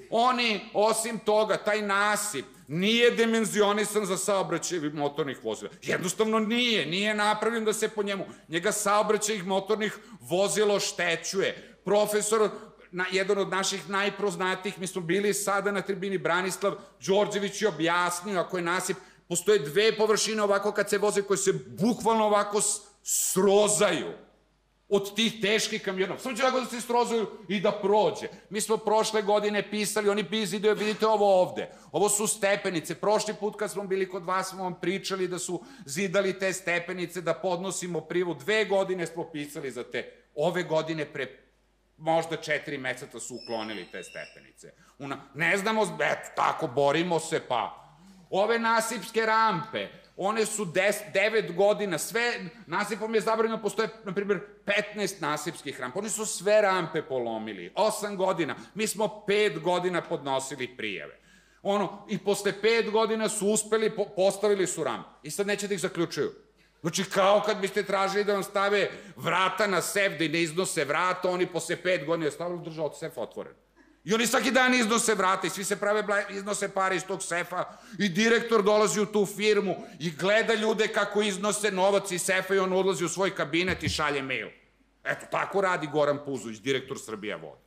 Oni, 0.09 0.59
osim 0.73 1.19
toga, 1.19 1.57
taj 1.57 1.81
nasip, 1.81 2.45
nije 2.67 3.11
dimenzionisan 3.11 4.05
za 4.05 4.17
saobraćaj 4.17 4.79
motornih 4.79 5.43
vozila. 5.43 5.71
Jednostavno 5.81 6.39
nije, 6.39 6.85
nije 6.85 7.13
napravljen 7.13 7.65
da 7.65 7.73
se 7.73 7.89
po 7.89 8.03
njemu. 8.03 8.25
Njega 8.47 8.71
saobraćaj 8.71 9.43
motornih 9.43 9.97
vozila 10.19 10.75
oštećuje. 10.75 11.77
Profesor 11.85 12.49
na, 12.91 13.05
jedan 13.11 13.37
od 13.37 13.49
naših 13.49 13.89
najproznatijih, 13.89 14.79
mi 14.79 14.87
smo 14.87 15.01
bili 15.01 15.33
sada 15.33 15.71
na 15.71 15.81
tribini 15.81 16.17
Branislav 16.17 16.75
Đorđević 17.07 17.61
je 17.61 17.67
objasnio 17.67 18.39
ako 18.39 18.57
je 18.57 18.63
nasip, 18.63 18.97
postoje 19.27 19.59
dve 19.59 19.97
površine 19.97 20.43
ovako 20.43 20.71
kad 20.71 20.89
se 20.89 20.97
voze 20.97 21.21
koje 21.21 21.37
se 21.37 21.53
bukvalno 21.67 22.25
ovako 22.25 22.61
srozaju 23.03 24.11
od 24.93 25.15
tih 25.15 25.41
teških 25.41 25.81
kamiona. 25.81 26.18
Samo 26.19 26.35
će 26.35 26.43
ovako 26.43 26.59
da 26.59 26.65
se 26.65 26.81
srozaju 26.81 27.27
i 27.47 27.59
da 27.59 27.72
prođe. 27.72 28.27
Mi 28.49 28.61
smo 28.61 28.77
prošle 28.77 29.22
godine 29.22 29.69
pisali, 29.69 30.09
oni 30.09 30.23
bizideo, 30.23 30.73
vidite 30.73 31.07
ovo 31.07 31.41
ovde. 31.41 31.69
Ovo 31.91 32.09
su 32.09 32.27
stepenice. 32.27 32.95
Prošli 32.95 33.34
put 33.39 33.55
kad 33.59 33.72
smo 33.72 33.84
bili 33.84 34.09
kod 34.09 34.26
vas 34.26 34.49
smo 34.49 34.63
vam 34.63 34.80
pričali 34.81 35.27
da 35.27 35.39
su 35.39 35.63
zidali 35.85 36.39
te 36.39 36.53
stepenice, 36.53 37.22
da 37.22 37.34
podnosimo 37.34 38.01
privu. 38.01 38.34
Dve 38.34 38.65
godine 38.65 39.07
smo 39.07 39.31
pisali 39.31 39.72
za 39.72 39.84
te. 39.84 40.11
Ove 40.35 40.63
godine 40.63 41.05
pre 41.05 41.38
možda 41.97 42.38
četiri 42.38 42.77
meseca 42.77 43.19
su 43.19 43.35
uklonili 43.35 43.88
te 43.91 44.03
stepenice. 44.03 44.73
Una, 44.99 45.18
ne 45.34 45.57
znamo, 45.57 45.84
eto, 45.84 46.30
tako, 46.35 46.68
borimo 46.68 47.19
se, 47.19 47.39
pa. 47.47 47.77
Ove 48.30 48.59
nasipske 48.59 49.26
rampe, 49.26 49.88
one 50.23 50.45
su 50.45 50.65
9 50.65 51.56
godina, 51.56 51.98
sve, 51.98 52.34
nasipom 52.68 53.15
je 53.15 53.22
zabranjeno, 53.22 53.61
postoje, 53.61 53.89
na 54.03 54.14
primjer, 54.14 54.39
15 54.95 55.22
nasipskih 55.22 55.80
rampa. 55.80 55.99
Oni 55.99 56.10
su 56.10 56.26
sve 56.26 56.61
rampe 56.61 57.02
polomili, 57.02 57.73
8 57.76 58.15
godina. 58.15 58.56
Mi 58.76 58.88
smo 58.88 59.23
5 59.27 59.60
godina 59.60 60.02
podnosili 60.02 60.77
prijeve. 60.77 61.19
Ono, 61.64 62.06
i 62.10 62.18
posle 62.18 62.53
5 62.64 62.91
godina 62.91 63.30
su 63.30 63.48
uspeli, 63.48 63.95
po, 63.95 64.06
postavili 64.15 64.68
su 64.68 64.84
rampe. 64.84 65.10
I 65.23 65.31
sad 65.31 65.48
neće 65.48 65.68
da 65.68 65.73
ih 65.73 65.81
zaključuju. 65.81 66.31
Znači, 66.81 67.03
kao 67.03 67.41
kad 67.45 67.57
biste 67.57 67.84
tražili 67.84 68.23
da 68.23 68.34
vam 68.34 68.43
stave 68.43 68.89
vrata 69.15 69.68
na 69.68 69.81
sef, 69.81 70.19
da 70.19 70.27
ne 70.27 70.41
iznose 70.41 70.85
vrata, 70.85 71.30
oni 71.30 71.45
posle 71.45 71.77
5 71.84 72.06
godina 72.06 72.31
stavili 72.31 72.64
držao 72.64 72.93
sef 72.93 73.18
otvoren. 73.18 73.53
I 74.03 74.13
oni 74.13 74.27
svaki 74.27 74.51
dan 74.51 74.73
iznose 74.73 75.15
vrata 75.15 75.47
i 75.47 75.49
svi 75.49 75.63
se 75.63 75.75
prave 75.75 76.03
iznose 76.29 76.73
pare 76.73 76.95
iz 76.95 77.03
tog 77.03 77.23
sefa 77.23 77.65
i 77.99 78.09
direktor 78.09 78.63
dolazi 78.63 79.01
u 79.01 79.05
tu 79.05 79.25
firmu 79.25 79.75
i 79.99 80.11
gleda 80.11 80.53
ljude 80.53 80.87
kako 80.87 81.21
iznose 81.21 81.71
novac 81.71 82.11
iz 82.11 82.21
sefa 82.21 82.55
i 82.55 82.59
on 82.59 82.73
odlazi 82.73 83.05
u 83.05 83.09
svoj 83.09 83.35
kabinet 83.35 83.83
i 83.83 83.89
šalje 83.89 84.21
mail. 84.21 84.47
Eto, 85.03 85.25
tako 85.31 85.61
radi 85.61 85.87
Goran 85.87 86.19
Puzović, 86.25 86.59
direktor 86.59 86.99
Srbija 86.99 87.35
voda. 87.35 87.61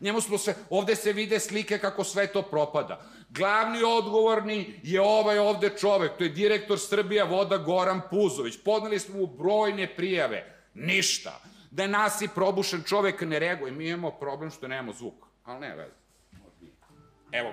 Njemu 0.00 0.20
smo 0.20 0.38
se, 0.38 0.54
ovde 0.70 0.96
se 0.96 1.12
vide 1.12 1.40
slike 1.40 1.78
kako 1.78 2.04
sve 2.04 2.26
to 2.26 2.42
propada. 2.42 3.06
Glavni 3.28 3.82
odgovorni 3.82 4.80
je 4.82 5.00
ovaj 5.00 5.38
ovde 5.38 5.70
čovek, 5.80 6.12
to 6.18 6.24
je 6.24 6.30
direktor 6.30 6.78
Srbija 6.80 7.24
voda 7.24 7.58
Goran 7.58 8.00
Puzović. 8.10 8.54
Podneli 8.64 8.98
smo 8.98 9.18
mu 9.18 9.26
brojne 9.26 9.96
prijave, 9.96 10.64
ništa. 10.74 11.40
Da 11.70 11.82
je 11.82 11.88
nasi 11.88 12.28
probušen 12.34 12.82
čovek 12.86 13.20
ne 13.20 13.38
reaguje. 13.38 13.72
Mi 13.72 13.88
imamo 13.88 14.10
problem 14.10 14.50
što 14.50 14.68
nemamo 14.68 14.92
zvuk 14.92 15.33
ali 15.44 15.60
ne 15.60 15.76
veze. 15.76 15.94
Evo, 17.32 17.52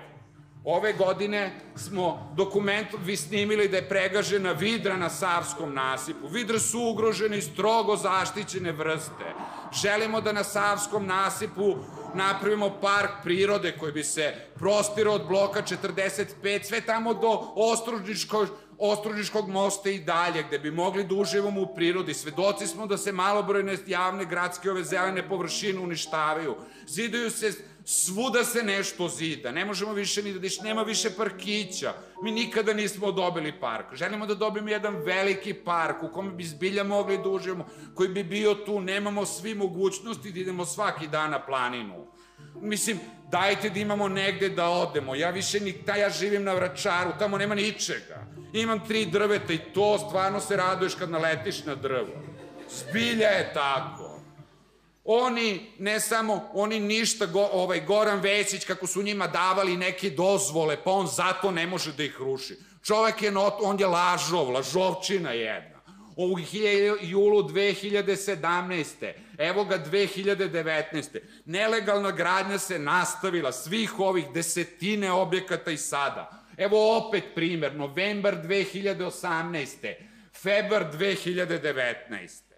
ove 0.64 0.92
godine 0.92 1.52
smo 1.76 2.32
dokumentom 2.36 3.00
vi 3.04 3.16
snimili 3.16 3.68
da 3.68 3.76
je 3.76 3.88
pregažena 3.88 4.52
vidra 4.52 4.96
na 4.96 5.10
Savskom 5.10 5.74
nasipu. 5.74 6.28
Vidre 6.28 6.58
su 6.58 6.80
ugrožene 6.80 7.38
i 7.38 7.42
strogo 7.42 7.96
zaštićene 7.96 8.72
vrste. 8.72 9.34
Želimo 9.82 10.20
da 10.20 10.32
na 10.32 10.44
Savskom 10.44 11.06
nasipu 11.06 11.74
napravimo 12.14 12.80
park 12.80 13.10
prirode 13.22 13.72
koji 13.78 13.92
bi 13.92 14.04
se 14.04 14.34
prostirao 14.54 15.14
od 15.14 15.26
bloka 15.28 15.62
45, 15.62 16.64
sve 16.64 16.80
tamo 16.80 17.14
do 17.14 17.52
Ostružničkog, 17.56 18.48
Ostružničkog 18.78 19.48
mosta 19.48 19.90
i 19.90 19.98
dalje, 19.98 20.42
gde 20.42 20.58
bi 20.58 20.70
mogli 20.70 21.04
da 21.04 21.14
uživamo 21.14 21.60
u 21.60 21.74
prirodi. 21.74 22.14
Svedoci 22.14 22.66
smo 22.66 22.86
da 22.86 22.96
se 22.96 23.12
malobrojne 23.12 23.76
javne 23.86 24.24
gradske 24.24 24.70
ove 24.70 24.84
zelene 24.84 25.28
površine 25.28 25.80
uništavaju. 25.80 26.56
Zidaju 26.86 27.30
se 27.30 27.52
svuda 27.84 28.44
se 28.44 28.62
nešto 28.62 29.08
zida, 29.08 29.52
ne 29.52 29.64
možemo 29.64 29.92
više 29.92 30.22
ni 30.22 30.32
da 30.32 30.38
diš, 30.38 30.60
nema 30.60 30.82
više 30.82 31.10
parkića. 31.16 31.92
Mi 32.22 32.32
nikada 32.32 32.72
nismo 32.72 33.12
dobili 33.12 33.60
park. 33.60 33.94
Želimo 33.94 34.26
da 34.26 34.34
dobijemo 34.34 34.68
jedan 34.68 34.96
veliki 34.96 35.54
park 35.54 36.02
u 36.02 36.12
kome 36.12 36.30
bi 36.30 36.44
zbilja 36.44 36.84
mogli 36.84 37.18
da 37.18 37.28
uživamo, 37.28 37.66
koji 37.94 38.08
bi 38.08 38.24
bio 38.24 38.54
tu, 38.54 38.80
nemamo 38.80 39.26
svi 39.26 39.54
mogućnosti 39.54 40.32
da 40.32 40.40
idemo 40.40 40.64
svaki 40.64 41.08
dan 41.08 41.30
na 41.30 41.46
planinu. 41.46 42.06
Mislim, 42.54 43.00
dajte 43.30 43.70
da 43.70 43.80
imamo 43.80 44.08
negde 44.08 44.48
da 44.48 44.68
odemo. 44.68 45.14
Ja 45.14 45.30
više 45.30 45.60
ni, 45.60 45.72
ta, 45.72 45.96
ja 45.96 46.10
živim 46.10 46.44
na 46.44 46.52
Vračaru, 46.52 47.10
tamo 47.18 47.38
nema 47.38 47.54
ničega. 47.54 48.26
Imam 48.52 48.86
tri 48.86 49.06
drveta 49.06 49.52
i 49.52 49.58
to 49.58 49.98
stvarno 49.98 50.40
se 50.40 50.56
raduješ 50.56 50.94
kad 50.94 51.10
naletiš 51.10 51.64
na 51.64 51.74
drvo. 51.74 52.22
Zbilja 52.70 53.28
je 53.28 53.52
tako. 53.54 54.01
Oni, 55.04 55.72
ne 55.78 56.00
samo, 56.00 56.50
oni 56.52 56.80
ništa, 56.80 57.26
go, 57.26 57.48
ovaj 57.52 57.80
Goran 57.80 58.20
Vesić, 58.20 58.64
kako 58.64 58.86
su 58.86 59.02
njima 59.02 59.26
davali 59.26 59.76
neke 59.76 60.10
dozvole, 60.10 60.76
pa 60.84 60.90
on 60.90 61.06
zato 61.06 61.50
ne 61.50 61.66
može 61.66 61.92
da 61.92 62.02
ih 62.02 62.16
ruši. 62.18 62.56
Čovek 62.84 63.22
je, 63.22 63.30
not, 63.30 63.54
on 63.62 63.80
je 63.80 63.86
lažov, 63.86 64.50
lažovčina 64.50 65.30
jedna. 65.30 65.80
U 66.16 66.38
julu 67.00 67.42
2017. 67.42 69.12
Evo 69.38 69.64
ga 69.64 69.78
2019. 69.78 71.18
Nelegalna 71.44 72.10
gradnja 72.10 72.58
se 72.58 72.78
nastavila 72.78 73.52
svih 73.52 74.00
ovih 74.00 74.24
desetine 74.34 75.12
objekata 75.12 75.70
i 75.70 75.76
sada. 75.76 76.30
Evo 76.56 76.96
opet 76.96 77.24
primer, 77.34 77.76
novembar 77.76 78.36
2018. 78.44 79.94
Februar 80.42 80.86
2019. 80.92 82.51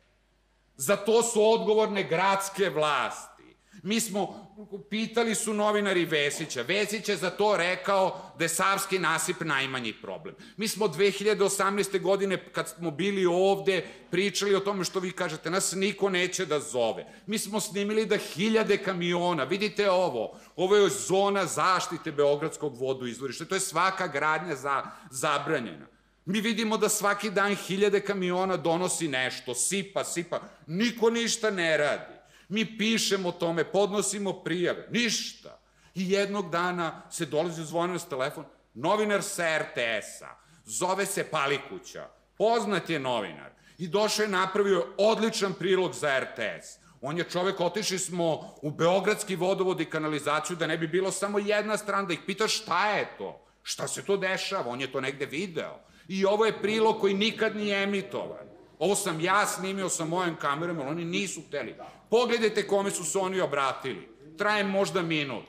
Za 0.76 0.96
to 0.96 1.22
su 1.22 1.52
odgovorne 1.52 2.02
gradske 2.02 2.70
vlasti. 2.70 3.34
Mi 3.82 4.00
smo, 4.00 4.50
pitali 4.90 5.34
su 5.34 5.54
novinari 5.54 6.04
Vesića. 6.04 6.62
Vesić 6.62 7.08
je 7.08 7.16
za 7.16 7.30
to 7.30 7.56
rekao 7.56 8.32
da 8.38 8.44
je 8.44 8.48
Savski 8.48 8.98
nasip 8.98 9.40
najmanji 9.40 9.92
problem. 9.92 10.34
Mi 10.56 10.68
smo 10.68 10.88
2018. 10.88 12.00
godine, 12.00 12.52
kad 12.52 12.68
smo 12.68 12.90
bili 12.90 13.26
ovde, 13.26 13.86
pričali 14.10 14.54
o 14.54 14.60
tome 14.60 14.84
što 14.84 15.00
vi 15.00 15.12
kažete, 15.12 15.50
nas 15.50 15.72
niko 15.72 16.10
neće 16.10 16.46
da 16.46 16.60
zove. 16.60 17.06
Mi 17.26 17.38
smo 17.38 17.60
snimili 17.60 18.06
da 18.06 18.16
hiljade 18.16 18.76
kamiona, 18.76 19.44
vidite 19.44 19.90
ovo, 19.90 20.38
ovo 20.56 20.76
je 20.76 20.88
zona 20.88 21.46
zaštite 21.46 22.12
Beogradskog 22.12 22.76
vodu 22.76 23.06
izvorišta, 23.06 23.44
to 23.44 23.54
je 23.54 23.60
svaka 23.60 24.06
gradnja 24.06 24.56
za, 24.56 24.82
zabranjena. 25.10 25.93
Mi 26.24 26.40
vidimo 26.40 26.76
da 26.76 26.88
svaki 26.88 27.30
dan 27.30 27.54
hiljade 27.54 28.00
kamiona 28.00 28.56
donosi 28.56 29.08
nešto, 29.08 29.54
sipa, 29.54 30.04
sipa. 30.04 30.40
Niko 30.66 31.10
ništa 31.10 31.50
ne 31.50 31.76
radi. 31.76 32.14
Mi 32.48 32.78
pišemo 32.78 33.28
o 33.28 33.32
tome, 33.32 33.64
podnosimo 33.64 34.32
prijave, 34.32 34.88
ništa. 34.90 35.60
I 35.94 36.10
jednog 36.10 36.50
dana 36.50 37.02
se 37.10 37.26
dolazi 37.26 37.64
zvonio 37.64 37.98
s 37.98 38.08
telefon, 38.08 38.44
novinar 38.74 39.22
sa 39.22 39.58
RTS-a, 39.58 40.36
zove 40.64 41.06
se 41.06 41.24
Palikuća, 41.24 42.08
poznat 42.38 42.90
je 42.90 42.98
novinar 42.98 43.50
i 43.78 43.88
došao 43.88 44.22
je 44.22 44.28
napravio 44.28 44.86
odličan 44.98 45.52
prilog 45.52 45.94
za 45.94 46.20
RTS. 46.20 46.84
On 47.00 47.18
je 47.18 47.24
čovek, 47.30 47.60
otišli 47.60 47.98
smo 47.98 48.54
u 48.62 48.70
Beogradski 48.70 49.36
vodovod 49.36 49.80
i 49.80 49.84
kanalizaciju 49.84 50.56
da 50.56 50.66
ne 50.66 50.78
bi 50.78 50.88
bilo 50.88 51.10
samo 51.10 51.38
jedna 51.38 51.76
strana, 51.76 52.08
da 52.08 52.12
ih 52.12 52.20
pita 52.26 52.48
šta 52.48 52.90
je 52.90 53.08
to, 53.18 53.46
šta 53.62 53.88
se 53.88 54.04
to 54.04 54.16
dešava, 54.16 54.70
on 54.70 54.80
je 54.80 54.92
to 54.92 55.00
negde 55.00 55.26
video. 55.26 55.80
I 56.08 56.24
ovo 56.24 56.46
je 56.46 56.62
prilog 56.62 57.00
koji 57.00 57.14
nikad 57.14 57.56
nije 57.56 57.82
emitovan. 57.82 58.44
Ovo 58.78 58.94
sam 58.94 59.20
ja 59.20 59.46
snimio 59.46 59.88
sa 59.88 60.04
mojom 60.04 60.36
kamerom, 60.36 60.78
ali 60.78 60.88
oni 60.88 61.04
nisu 61.04 61.40
hteli. 61.48 61.74
Pogledajte 62.10 62.66
kome 62.66 62.90
su 62.90 63.04
se 63.04 63.18
oni 63.18 63.40
obratili. 63.40 64.08
Traje 64.38 64.64
možda 64.64 65.02
minut. 65.02 65.44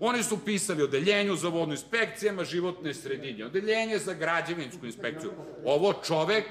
Oni 0.00 0.22
su 0.22 0.44
pisali 0.44 0.82
odeljenju 0.82 1.36
za 1.36 1.48
vodnu 1.48 1.74
inspekcijama, 1.74 2.44
životne 2.44 2.94
sredinje, 2.94 3.44
odeljenje 3.44 3.98
za 3.98 4.14
građevinsku 4.14 4.86
inspekciju. 4.86 5.32
Ovo 5.64 5.92
čovek 5.92 6.44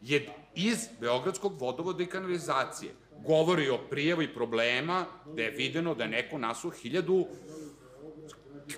je 0.00 0.28
iz 0.54 0.88
Beogradskog 1.00 1.60
vodovoda 1.60 2.02
i 2.02 2.06
kanalizacije. 2.06 2.92
Govori 3.26 3.68
o 3.68 3.78
prijavi 3.90 4.34
problema 4.34 5.04
da 5.34 5.42
je 5.42 5.50
videno 5.50 5.94
da 5.94 6.04
je 6.04 6.10
neko 6.10 6.38
nasuo 6.38 6.70
hiljadu 6.70 7.26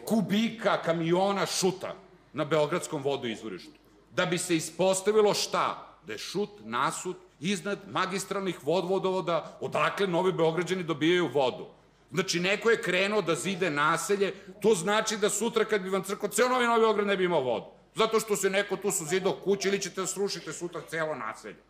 kubika 0.05 0.83
kamiona 0.83 1.47
šuta 1.47 1.95
na 2.33 2.45
Beogradskom 2.45 3.03
vodoizvorištu. 3.03 3.73
Da 4.15 4.27
bi 4.27 4.39
se 4.39 4.57
ispostavilo 4.57 5.35
šta? 5.35 5.99
Da 6.07 6.13
je 6.13 6.19
šut 6.19 6.51
nasut 6.65 7.17
iznad 7.41 7.79
magistralnih 7.91 8.65
vodvodovoda 8.65 9.59
odakle 9.61 10.07
novi 10.07 10.33
Beograđani 10.33 10.83
dobijaju 10.83 11.29
vodu. 11.29 11.67
Znači, 12.13 12.41
neko 12.41 12.71
je 12.71 12.83
krenuo 12.83 13.23
da 13.23 13.35
zide 13.35 13.71
naselje, 13.71 14.35
to 14.63 14.75
znači 14.75 15.17
da 15.17 15.31
sutra 15.31 15.65
kad 15.65 15.83
bi 15.83 15.89
vam 15.89 16.03
crkao, 16.03 16.29
ceo 16.29 16.49
novi 16.49 16.67
Novi 16.67 16.81
Beograd 16.81 17.07
ne 17.07 17.17
bi 17.17 17.25
imao 17.25 17.41
vodu. 17.41 17.67
Zato 17.95 18.21
što 18.21 18.37
se 18.37 18.51
neko 18.51 18.77
tu 18.77 18.91
su 18.91 19.05
zidao 19.05 19.33
kuće 19.45 19.69
ili 19.69 19.81
ćete 19.81 20.01
da 20.01 20.07
srušite 20.07 20.53
sutra 20.53 20.81
celo 20.89 21.15
naselje. 21.15 21.63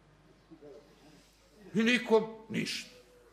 I 1.74 1.82
nikom 1.82 2.24
ništa. 2.48 2.90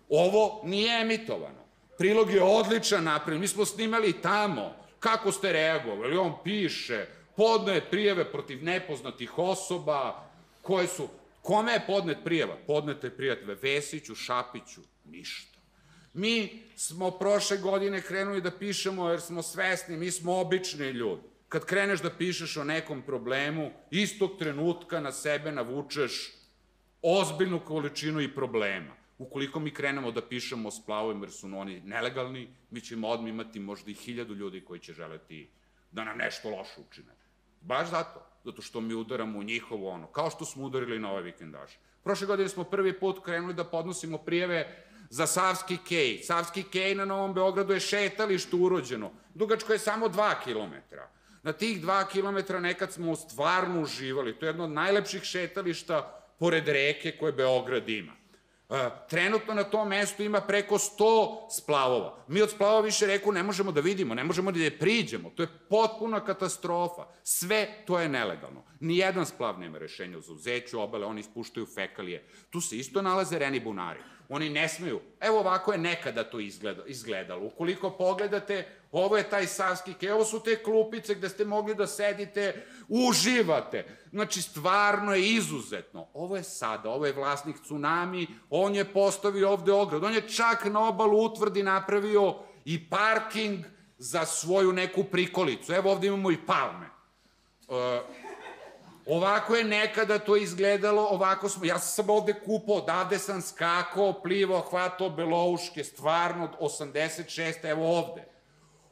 Ovo 0.09 0.61
nije 0.63 1.01
emitovano. 1.01 1.65
Prilog 1.97 2.31
je 2.31 2.43
odličan 2.43 3.03
napravljen. 3.03 3.41
Mi 3.41 3.47
smo 3.47 3.65
snimali 3.65 4.21
tamo. 4.21 4.75
Kako 5.05 5.31
ste 5.31 5.53
reagovali? 5.53 6.17
On 6.17 6.33
piše, 6.43 7.05
podne 7.35 7.81
prijeve 7.89 8.31
protiv 8.31 8.63
nepoznatih 8.63 9.37
osoba, 9.37 10.29
koje 10.61 10.87
su... 10.87 11.07
Kome 11.41 11.73
je 11.73 11.83
podnet 11.87 12.17
prijeva? 12.23 12.55
Podnete 12.67 13.09
prijatve 13.09 13.55
Vesiću, 13.61 14.15
Šapiću, 14.15 14.81
ništa. 15.05 15.59
Mi 16.13 16.63
smo 16.75 17.11
prošle 17.11 17.57
godine 17.57 18.01
krenuli 18.01 18.41
da 18.41 18.51
pišemo 18.51 19.09
jer 19.09 19.21
smo 19.21 19.41
svesni, 19.41 19.97
mi 19.97 20.11
smo 20.11 20.39
obični 20.39 20.89
ljudi. 20.89 21.21
Kad 21.49 21.65
kreneš 21.65 22.01
da 22.01 22.09
pišeš 22.09 22.57
o 22.57 22.63
nekom 22.63 23.01
problemu, 23.01 23.71
istog 23.91 24.39
trenutka 24.39 24.99
na 24.99 25.11
sebe 25.11 25.51
navučeš 25.51 26.33
ozbiljnu 27.01 27.59
količinu 27.65 28.21
i 28.21 28.35
problema. 28.35 29.04
Ukoliko 29.17 29.59
mi 29.59 29.73
krenemo 29.73 30.11
da 30.11 30.27
pišemo 30.27 30.67
o 30.67 30.71
splavovima 30.71 31.25
jer 31.25 31.31
su 31.31 31.47
oni 31.47 31.81
nelegalni, 31.81 32.47
mi 32.69 32.81
ćemo 32.81 33.07
odmah 33.07 33.29
imati 33.29 33.59
možda 33.59 33.91
i 33.91 33.93
hiljadu 33.93 34.33
ljudi 34.33 34.61
koji 34.61 34.79
će 34.79 34.93
želeti 34.93 35.49
da 35.91 36.03
nam 36.03 36.17
nešto 36.17 36.49
loše 36.49 36.81
učine. 36.89 37.15
Baš 37.61 37.89
zato, 37.89 38.25
zato 38.43 38.61
što 38.61 38.81
mi 38.81 38.93
udaramo 38.93 39.39
u 39.39 39.43
njihovo 39.43 39.89
ono, 39.89 40.07
kao 40.07 40.29
što 40.29 40.45
smo 40.45 40.65
udarili 40.65 40.99
na 40.99 41.11
ove 41.11 41.21
vikendaže. 41.21 41.77
Prošle 42.03 42.27
godine 42.27 42.49
smo 42.49 42.63
prvi 42.63 42.99
put 42.99 43.23
krenuli 43.25 43.53
da 43.53 43.63
podnosimo 43.63 44.17
prijeve 44.17 44.85
za 45.09 45.27
Savski 45.27 45.77
kej. 45.87 46.19
Savski 46.23 46.63
kej 46.63 46.95
na 46.95 47.05
Novom 47.05 47.33
Beogradu 47.33 47.73
je 47.73 47.79
šetalište 47.79 48.55
urođeno. 48.55 49.11
Dugačko 49.33 49.73
je 49.73 49.79
samo 49.79 50.07
2 50.07 50.43
kilometra. 50.43 51.09
Na 51.43 51.53
tih 51.53 51.81
2 51.81 52.07
kilometra 52.11 52.59
nekad 52.59 52.93
smo 52.93 53.15
stvarno 53.15 53.81
uživali. 53.81 54.39
To 54.39 54.45
je 54.45 54.49
jedno 54.49 54.63
od 54.63 54.71
najlepših 54.71 55.23
šetališta 55.23 56.21
pored 56.39 56.67
reke 56.67 57.17
koje 57.17 57.31
Beograd 57.31 57.89
ima. 57.89 58.13
E, 58.69 58.89
trenutno 59.09 59.53
na 59.53 59.63
tom 59.63 59.87
mestu 59.87 60.23
ima 60.23 60.41
preko 60.41 60.75
100 60.75 61.37
splavova. 61.57 62.17
Mi 62.27 62.41
od 62.41 62.51
splavova 62.51 62.81
više 62.81 63.05
reku 63.05 63.31
ne 63.31 63.43
možemo 63.43 63.71
da 63.71 63.81
vidimo, 63.81 64.13
ne 64.13 64.23
možemo 64.23 64.51
da 64.51 64.59
je 64.59 64.79
priđemo. 64.79 65.29
To 65.29 65.43
je 65.43 65.49
potpuna 65.69 66.25
katastrofa. 66.25 67.05
Sve 67.23 67.83
to 67.85 67.99
je 67.99 68.09
nelegalno. 68.09 68.63
Nijedan 68.79 69.25
splav 69.25 69.59
nema 69.59 69.77
rešenja 69.77 70.19
za 70.19 70.33
uzeću 70.33 70.81
obale, 70.81 71.05
oni 71.05 71.19
ispuštaju 71.19 71.65
fekalije. 71.75 72.27
Tu 72.49 72.61
se 72.61 72.77
isto 72.77 73.01
nalaze 73.01 73.39
reni 73.39 73.59
bunari. 73.59 73.99
Oni 74.29 74.49
ne 74.49 74.69
smeju. 74.69 75.01
Evo 75.19 75.39
ovako 75.39 75.71
je 75.71 75.77
nekada 75.77 76.23
to 76.23 76.39
izgledalo. 76.85 77.45
Ukoliko 77.45 77.89
pogledate, 77.89 78.67
ovo 78.91 79.17
je 79.17 79.29
taj 79.29 79.47
Savski 79.47 79.93
kej, 79.93 80.11
ovo 80.11 80.25
su 80.25 80.39
te 80.39 80.63
klupice 80.63 81.15
gde 81.15 81.29
ste 81.29 81.45
mogli 81.45 81.75
da 81.75 81.87
sedite, 81.87 82.65
uživate. 82.87 83.85
Znači, 84.11 84.41
stvarno 84.41 85.13
je 85.13 85.33
izuzetno. 85.33 86.07
Ovo 86.13 86.35
je 86.35 86.43
sada, 86.43 86.89
ovo 86.89 87.05
je 87.05 87.13
vlasnik 87.13 87.55
Tsunami, 87.61 88.27
on 88.49 88.75
je 88.75 88.93
postavio 88.93 89.51
ovde 89.51 89.71
ograd, 89.71 90.03
on 90.03 90.13
je 90.13 90.29
čak 90.29 90.65
na 90.65 90.87
obalu 90.87 91.25
utvrdi 91.25 91.63
napravio 91.63 92.35
i 92.65 92.89
parking 92.89 93.65
za 93.97 94.25
svoju 94.25 94.73
neku 94.73 95.03
prikolicu. 95.03 95.73
Evo 95.73 95.91
ovde 95.91 96.07
imamo 96.07 96.31
i 96.31 96.37
palme. 96.45 96.85
Uh, 97.67 97.75
Ovako 99.05 99.55
je 99.55 99.63
nekada 99.63 100.19
to 100.19 100.35
izgledalo, 100.35 101.07
ovako 101.11 101.49
smo, 101.49 101.65
ja 101.65 101.79
sam 101.79 102.09
ovde 102.09 102.33
kupao, 102.45 102.75
odavde 102.75 103.19
sam 103.19 103.41
skakao, 103.41 104.21
plivao, 104.21 104.61
hvatao 104.61 105.09
belouške, 105.09 105.83
stvarno, 105.83 106.49
86, 106.59 107.69
evo 107.69 107.97
ovde. 107.97 108.23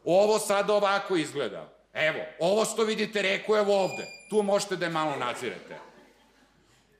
Ovo 0.05 0.39
sada 0.39 0.73
ovako 0.73 1.15
izgleda. 1.15 1.73
Evo, 1.93 2.19
ovo 2.39 2.65
što 2.65 2.83
vidite 2.83 3.21
reku, 3.21 3.55
evo 3.55 3.83
ovde. 3.83 4.05
Tu 4.29 4.43
možete 4.43 4.75
da 4.75 4.85
je 4.85 4.91
malo 4.91 5.15
nadzirete. 5.15 5.79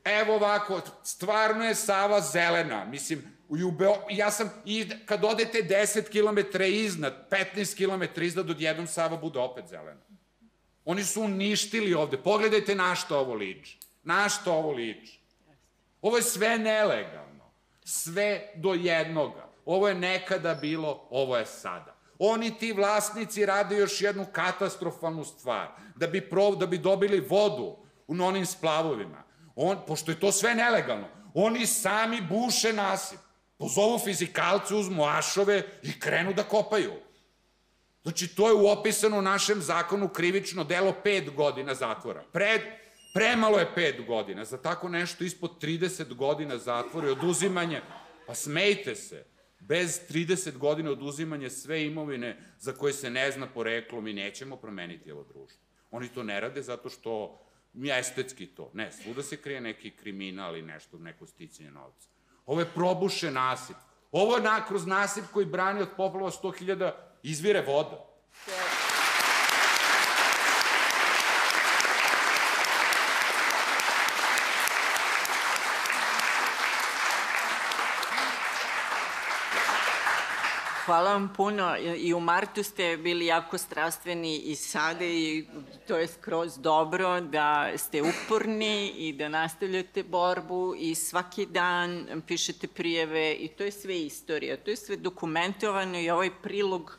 Evo 0.06 0.36
ovako, 0.36 0.82
stvarno 1.04 1.66
je 1.66 1.76
Sava 1.76 2.22
zelena. 2.22 2.86
Mislim, 2.86 3.24
u 3.50 3.72
Beo, 3.72 3.96
ja 4.10 4.32
sam, 4.32 4.50
i 4.66 4.90
kad 5.06 5.24
odete 5.24 5.58
10 5.58 6.10
km 6.10 6.64
iznad, 6.64 7.28
15 7.56 7.78
km 7.78 8.22
iznad, 8.22 8.50
odjednom 8.50 8.88
Sava 8.88 9.18
bude 9.18 9.40
opet 9.40 9.66
zelena. 9.68 10.02
Oni 10.86 11.04
su 11.04 11.22
uništili 11.22 11.94
ovde. 11.94 12.18
Pogledajte 12.18 12.76
na 12.76 12.96
što 12.96 13.18
ovo 13.18 13.34
liči. 13.34 13.78
Na 14.04 14.30
što 14.30 14.54
ovo 14.54 14.72
liči. 14.72 15.20
Ovo 16.02 16.18
je 16.18 16.24
sve 16.24 16.58
nelegalno. 16.58 17.52
Sve 17.84 18.52
do 18.56 18.74
jednoga. 18.74 19.50
Ovo 19.66 19.88
je 19.88 19.96
nekada 19.96 20.56
bilo, 20.56 21.08
ovo 21.10 21.38
je 21.38 21.46
sada. 21.46 21.96
Oni 22.20 22.58
ti 22.58 22.74
vlasnici 22.74 23.46
rade 23.46 23.78
još 23.78 24.02
jednu 24.02 24.26
katastrofalnu 24.32 25.24
stvar. 25.24 25.68
Da 25.96 26.08
bi, 26.08 26.30
prov, 26.30 26.56
da 26.56 26.66
bi 26.66 26.78
dobili 26.78 27.20
vodu 27.20 27.78
u 28.08 28.24
onim 28.24 28.46
splavovima. 28.46 29.24
On, 29.56 29.78
pošto 29.88 30.12
je 30.12 30.20
to 30.20 30.32
sve 30.32 30.56
nelegalno, 30.56 31.08
oni 31.34 31.66
sami 31.66 32.22
buše 32.22 32.74
nasip. 32.74 33.20
Pozovu 33.58 34.00
fizikalce, 34.00 34.76
uzmu 34.76 35.06
ašove 35.06 35.64
i 35.84 36.00
krenu 36.00 36.34
da 36.34 36.44
kopaju. 36.44 36.94
Znači, 38.04 38.36
to 38.36 38.48
je 38.48 38.54
uopisano 38.54 39.18
u 39.18 39.22
našem 39.22 39.62
zakonu 39.62 40.10
krivično 40.10 40.64
delo 40.64 40.94
pet 41.04 41.36
godina 41.36 41.76
zatvora. 41.76 42.24
Pred, 42.32 42.62
premalo 43.14 43.60
je 43.60 43.76
pet 43.76 44.06
godina. 44.08 44.46
Za 44.46 44.58
tako 44.58 44.90
nešto 44.90 45.24
ispod 45.24 45.52
30 45.62 46.14
godina 46.14 46.58
zatvora 46.58 47.08
i 47.08 47.12
oduzimanje. 47.12 47.82
Pa 48.28 48.36
smejte 48.36 48.96
se. 48.96 49.26
Bez 49.60 50.02
30 50.10 50.58
godina 50.58 50.92
oduzimanje 50.92 51.50
sve 51.50 51.86
imovine 51.86 52.38
za 52.60 52.74
koje 52.74 52.94
se 52.94 53.10
ne 53.10 53.32
zna 53.32 53.48
poreklo, 53.48 54.02
mi 54.02 54.14
nećemo 54.14 54.56
promeniti 54.56 55.12
ovo 55.12 55.24
društvo. 55.24 55.62
Oni 55.92 56.08
to 56.10 56.24
ne 56.24 56.40
rade 56.40 56.62
zato 56.62 56.90
što 56.90 57.40
mi 57.74 57.92
estetski 57.92 58.48
to. 58.48 58.72
Ne, 58.74 58.92
svuda 58.92 59.24
se 59.24 59.38
krije 59.38 59.62
neki 59.62 59.92
kriminal 59.92 60.58
i 60.58 60.62
nešto, 60.62 60.98
neko 60.98 61.28
sticanje 61.28 61.72
novca. 61.72 62.10
Ovo 62.46 62.60
je 62.60 62.72
probušen 62.76 63.34
nasip. 63.34 63.76
Ovo 64.12 64.36
je 64.36 64.44
na, 64.44 64.66
kroz 64.66 64.86
nasip 64.86 65.24
koji 65.34 65.46
brani 65.46 65.82
od 65.82 65.90
poplava 65.98 66.32
100.000 66.32 66.92
izvire 67.24 67.62
voda. 67.62 68.06
Hvala 80.86 81.12
vam 81.12 81.34
puno. 81.38 81.76
I 81.98 82.14
u 82.14 82.20
martu 82.20 82.64
ste 82.64 82.98
bili 82.98 83.26
jako 83.26 83.58
strastveni 83.58 84.38
i 84.38 84.56
sada 84.56 85.06
i 85.06 85.46
to 85.88 85.98
je 85.98 86.08
skroz 86.08 86.58
dobro 86.58 87.22
da 87.22 87.72
ste 87.78 88.02
uporni 88.02 88.90
i 88.90 89.14
da 89.14 89.30
nastavljate 89.30 90.04
borbu 90.04 90.76
i 90.78 90.96
svaki 90.96 91.46
dan 91.46 92.22
pišete 92.28 92.68
prijeve 92.68 93.34
i 93.34 93.48
to 93.48 93.64
je 93.64 93.72
sve 93.72 94.02
istorija. 94.02 94.58
To 94.58 94.72
je 94.72 94.76
sve 94.76 94.96
dokumentovano 94.96 96.00
i 96.00 96.10
ovaj 96.10 96.30
prilog 96.42 96.98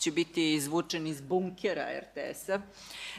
će 0.00 0.10
biti 0.10 0.54
izvučen 0.54 1.06
iz 1.06 1.20
bunkera 1.20 1.86
RTS-a, 2.00 2.60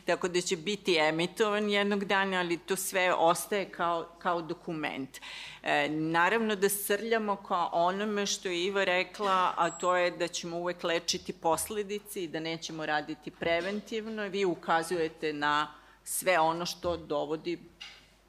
tako 0.06 0.28
da 0.28 0.42
će 0.42 0.58
biti 0.58 0.98
emitovan 0.98 1.70
jednog 1.70 2.06
dana, 2.06 2.40
ali 2.40 2.58
to 2.58 2.76
sve 2.76 3.14
ostaje 3.14 3.70
kao, 3.70 4.10
kao 4.20 4.42
dokument. 4.42 5.20
E, 5.64 5.90
naravno 5.90 6.56
da 6.56 6.70
srljamo 6.70 7.36
kao 7.36 7.70
onome 7.74 8.26
što 8.26 8.50
je 8.50 8.64
Iva 8.64 8.84
rekla, 8.84 9.54
a 9.58 9.70
to 9.70 9.96
je 9.96 10.12
da 10.12 10.28
ćemo 10.28 10.58
uvek 10.58 10.84
lečiti 10.84 11.34
posledice 11.34 12.24
i 12.24 12.28
da 12.28 12.40
nećemo 12.40 12.86
raditi 12.86 13.32
preventivno. 13.32 14.24
Vi 14.24 14.46
ukazujete 14.46 15.34
na 15.34 15.74
sve 16.04 16.40
ono 16.40 16.66
što 16.66 16.98
dovodi 16.98 17.60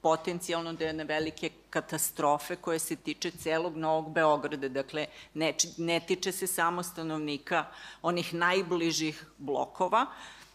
potencijalno 0.01 0.73
do 0.73 0.85
jedne 0.85 1.05
velike 1.05 1.51
katastrofe 1.73 2.57
koje 2.57 2.79
se 2.79 2.97
tiče 2.97 3.31
celog 3.31 3.77
Novog 3.77 4.13
Beograda. 4.13 4.69
Dakle, 4.69 5.07
ne, 5.35 5.55
ne 5.77 6.01
tiče 6.01 6.33
se 6.33 6.47
samo 6.47 6.83
stanovnika 6.83 7.65
onih 8.03 8.35
najbližih 8.35 9.25
blokova, 9.39 10.07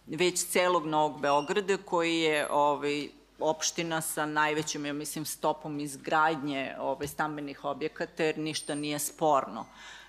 već 0.07 0.45
celog 0.45 0.85
Novog 0.85 1.21
Beograda 1.21 1.77
koji 1.77 2.19
je 2.19 2.47
ovaj, 2.51 3.09
opština 3.39 4.01
sa 4.01 4.25
najvećom, 4.25 4.85
ja 4.85 4.93
mislim, 4.93 5.25
stopom 5.25 5.79
izgradnje 5.79 6.75
ovaj, 6.79 7.07
stambenih 7.07 7.65
objekata, 7.65 8.23
jer 8.23 8.37
ništa 8.37 8.75
nije 8.75 8.99
sporno 8.99 9.65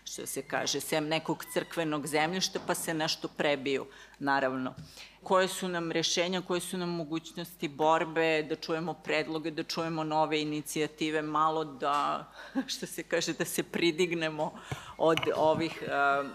što 0.09 0.27
se 0.27 0.43
kaže, 0.43 0.81
sem 0.81 1.09
nekog 1.09 1.45
crkvenog 1.53 2.07
zemljišta, 2.07 2.61
pa 2.67 2.75
se 2.75 2.95
nešto 2.95 3.29
prebiju, 3.29 3.87
naravno. 4.19 4.75
Koje 5.23 5.49
su 5.49 5.69
nam 5.69 5.93
rešenja, 5.93 6.41
koje 6.41 6.61
su 6.61 6.79
nam 6.79 6.89
mogućnosti 6.89 7.69
borbe, 7.69 8.43
da 8.49 8.57
čujemo 8.57 8.95
predloge, 8.95 9.51
da 9.51 9.63
čujemo 9.63 10.05
nove 10.05 10.41
inicijative, 10.43 11.23
malo 11.23 11.65
da, 11.65 12.33
što 12.73 12.87
se 12.87 13.03
kaže, 13.03 13.33
da 13.33 13.45
se 13.45 13.63
pridignemo 13.63 14.53
od 14.99 15.19
ovih 15.37 15.83
uh, 15.83 16.31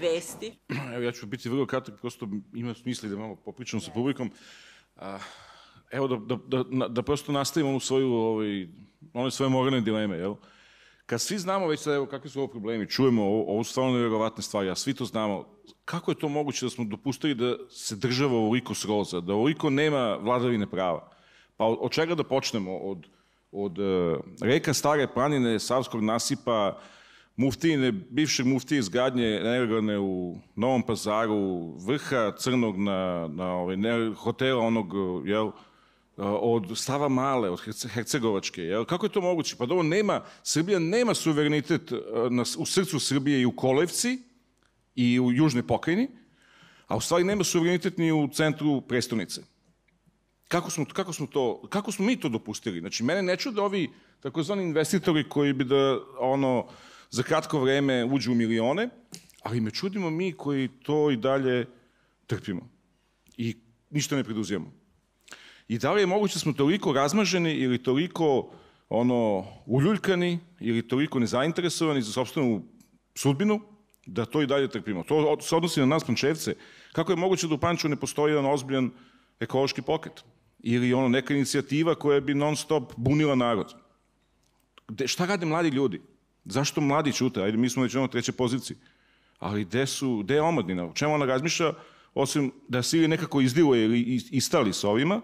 vesti. 0.00 0.52
Evo, 0.94 1.02
ja 1.02 1.12
ću 1.12 1.26
biti 1.26 1.48
vrlo 1.48 1.66
kratak, 1.66 2.00
prosto 2.00 2.28
ima 2.54 2.74
smisli 2.74 3.08
da 3.08 3.16
malo 3.16 3.36
popričam 3.36 3.80
sa 3.80 3.90
publikom. 3.90 4.30
A, 4.96 5.18
evo, 5.90 6.08
da, 6.08 6.36
da, 6.46 6.62
da, 6.62 6.88
da 6.88 7.02
prosto 7.02 7.32
nastavimo 7.32 7.70
onu 7.70 7.80
svoju, 7.80 8.12
ovaj, 8.12 8.68
one 9.12 9.30
svoje 9.30 9.50
moralne 9.50 9.80
dileme, 9.80 10.16
jel? 10.16 10.34
Kad 11.12 11.20
svi 11.20 11.38
znamo 11.38 11.66
već 11.66 11.80
sad, 11.80 11.94
evo, 11.94 12.06
kakvi 12.06 12.30
su 12.30 12.38
ovo 12.38 12.48
problemi, 12.48 12.88
čujemo 12.88 13.22
ovo, 13.22 13.44
ovo 13.52 13.64
su 13.64 13.70
stvarno 13.70 13.92
nevjerovatne 13.92 14.42
stvari, 14.42 14.70
a 14.70 14.74
svi 14.74 14.94
to 14.94 15.04
znamo, 15.04 15.44
kako 15.84 16.10
je 16.10 16.18
to 16.18 16.28
moguće 16.28 16.66
da 16.66 16.70
smo 16.70 16.84
dopustili 16.84 17.34
da 17.34 17.56
se 17.70 17.96
država 17.96 18.32
ovoliko 18.32 18.74
sroza, 18.74 19.20
da 19.20 19.34
ovoliko 19.34 19.70
nema 19.70 20.16
vladavine 20.16 20.66
prava? 20.66 21.10
Pa 21.56 21.64
od, 21.64 21.78
od 21.80 21.90
čega 21.90 22.14
da 22.14 22.24
počnemo? 22.24 22.76
Od, 22.76 23.06
od 23.52 23.78
uh, 23.78 24.18
reka 24.40 24.74
Stare 24.74 25.06
planine, 25.14 25.58
Savskog 25.58 26.02
nasipa, 26.02 26.78
muftine, 27.36 27.92
bivšeg 27.92 28.46
muftije 28.46 28.78
izgradnje 28.78 29.40
nelegalne 29.42 29.98
u 29.98 30.36
Novom 30.56 30.82
pazaru, 30.82 31.74
vrha 31.86 32.32
crnog 32.38 32.78
na, 32.78 33.28
na 33.28 33.54
ovaj, 33.54 33.76
ne, 33.76 34.14
hotela 34.14 34.64
onog, 34.64 34.94
jel, 35.26 35.50
od 36.16 36.78
Stava 36.78 37.08
Male, 37.08 37.50
od 37.50 37.60
Hercegovačke. 37.88 38.62
Jel? 38.62 38.84
Kako 38.84 39.06
je 39.06 39.12
to 39.12 39.20
moguće? 39.20 39.56
Pa 39.56 39.66
dobro, 39.66 39.82
nema, 39.82 40.24
Srbija 40.42 40.78
nema 40.78 41.14
suverenitet 41.14 41.92
na, 42.30 42.44
u 42.58 42.66
srcu 42.66 43.00
Srbije 43.00 43.40
i 43.40 43.46
u 43.46 43.56
Kolevci 43.56 44.18
i 44.94 45.20
u 45.20 45.32
Južnoj 45.32 45.66
pokrajini, 45.66 46.08
a 46.86 46.96
u 46.96 47.00
stvari 47.00 47.24
nema 47.24 47.44
suverenitet 47.44 47.98
ni 47.98 48.12
u 48.12 48.28
centru 48.32 48.80
prestonice. 48.80 49.42
Kako 50.48 50.70
smo, 50.70 50.84
kako 50.84 51.12
smo 51.12 51.26
to, 51.26 51.62
kako 51.68 51.92
smo 51.92 52.04
mi 52.06 52.20
to 52.20 52.28
dopustili? 52.28 52.80
Znači, 52.80 53.02
mene 53.04 53.22
ne 53.22 53.36
čude 53.36 53.60
ovi 53.60 53.90
takozvani 54.20 54.62
investitori 54.62 55.28
koji 55.28 55.52
bi 55.52 55.64
da, 55.64 55.98
ono, 56.18 56.66
za 57.10 57.22
kratko 57.22 57.60
vreme 57.60 58.04
uđu 58.04 58.32
u 58.32 58.34
milione, 58.34 58.88
ali 59.42 59.60
me 59.60 59.70
čudimo 59.70 60.10
mi 60.10 60.32
koji 60.32 60.68
to 60.68 61.10
i 61.10 61.16
dalje 61.16 61.66
trpimo. 62.26 62.68
I 63.36 63.56
ništa 63.90 64.16
ne 64.16 64.24
preduzijemo. 64.24 64.81
I 65.68 65.78
da 65.78 65.92
li 65.92 66.02
je 66.02 66.06
moguće 66.06 66.34
da 66.34 66.38
smo 66.38 66.52
toliko 66.52 66.92
razmaženi 66.92 67.52
ili 67.52 67.82
toliko 67.82 68.50
ono, 68.88 69.44
uljuljkani 69.66 70.38
ili 70.60 70.88
toliko 70.88 71.18
nezainteresovani 71.18 72.02
za 72.02 72.12
sobstvenu 72.12 72.62
sudbinu, 73.14 73.60
da 74.06 74.24
to 74.24 74.42
i 74.42 74.46
dalje 74.46 74.68
trpimo. 74.68 75.02
To 75.02 75.40
se 75.40 75.56
odnosi 75.56 75.80
na 75.80 75.86
nas 75.86 76.04
pančevce. 76.04 76.54
Kako 76.92 77.12
je 77.12 77.16
moguće 77.16 77.48
da 77.48 77.54
u 77.54 77.58
Pančevu 77.58 77.90
ne 77.90 77.96
postoji 77.96 78.32
jedan 78.32 78.46
ozbiljan 78.46 78.90
ekološki 79.40 79.82
pokret? 79.82 80.24
Ili 80.62 80.94
ono, 80.94 81.08
neka 81.08 81.34
inicijativa 81.34 81.94
koja 81.94 82.20
bi 82.20 82.34
non 82.34 82.56
stop 82.56 82.92
bunila 82.96 83.34
narod? 83.34 83.74
De, 84.88 85.08
šta 85.08 85.26
rade 85.26 85.46
mladi 85.46 85.68
ljudi? 85.68 86.00
Zašto 86.44 86.80
mladi 86.80 87.12
čute? 87.12 87.42
Ajde, 87.42 87.56
mi 87.56 87.70
smo 87.70 87.82
već 87.82 87.94
na 87.94 88.08
treće 88.08 88.32
poziciji. 88.32 88.76
Ali 89.38 89.64
gde 89.64 89.86
su, 89.86 90.18
gde 90.18 90.34
je 90.34 90.42
omladina? 90.42 90.84
O 90.84 90.92
čemu 90.94 91.14
ona 91.14 91.24
razmišlja? 91.24 91.72
Osim 92.14 92.52
da 92.68 92.82
se 92.82 92.98
ili 92.98 93.08
nekako 93.08 93.40
izdiluje 93.40 93.84
ili 93.84 94.20
istali 94.30 94.72
s 94.72 94.84
ovima, 94.84 95.20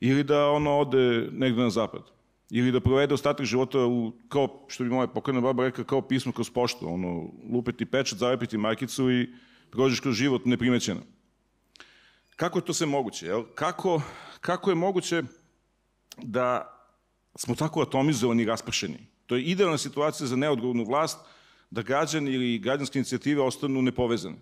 ili 0.00 0.24
da 0.24 0.50
ono 0.50 0.78
ode 0.78 1.28
negde 1.32 1.62
na 1.62 1.70
zapad. 1.70 2.02
Ili 2.50 2.72
da 2.72 2.80
provede 2.80 3.14
ostatak 3.14 3.46
života 3.46 3.78
u, 3.78 4.12
kao 4.28 4.64
što 4.68 4.84
bi 4.84 4.90
moja 4.90 5.06
pokojna 5.06 5.40
baba 5.40 5.64
rekla, 5.64 5.84
kao 5.84 6.02
pismo 6.02 6.32
kroz 6.32 6.50
poštu. 6.50 6.88
Ono, 6.88 7.30
lupeti 7.52 7.86
pečat, 7.86 8.18
zalepiti 8.18 8.58
markicu 8.58 9.10
i 9.10 9.28
prođeš 9.70 10.00
kroz 10.00 10.14
život 10.14 10.44
neprimećeno. 10.44 11.00
Kako 12.36 12.58
je 12.58 12.64
to 12.64 12.72
sve 12.72 12.86
moguće? 12.86 13.26
Jel? 13.26 13.44
Kako, 13.54 14.02
kako 14.40 14.70
je 14.70 14.74
moguće 14.74 15.22
da 16.22 16.70
smo 17.36 17.54
tako 17.54 17.82
atomizovani 17.82 18.42
i 18.42 18.46
raspršeni? 18.46 19.06
To 19.26 19.36
je 19.36 19.42
idealna 19.42 19.78
situacija 19.78 20.26
za 20.26 20.36
neodgovornu 20.36 20.84
vlast 20.84 21.18
da 21.70 21.82
građani 21.82 22.30
ili 22.30 22.58
građanske 22.58 22.98
inicijative 22.98 23.42
ostanu 23.42 23.82
nepovezane. 23.82 24.36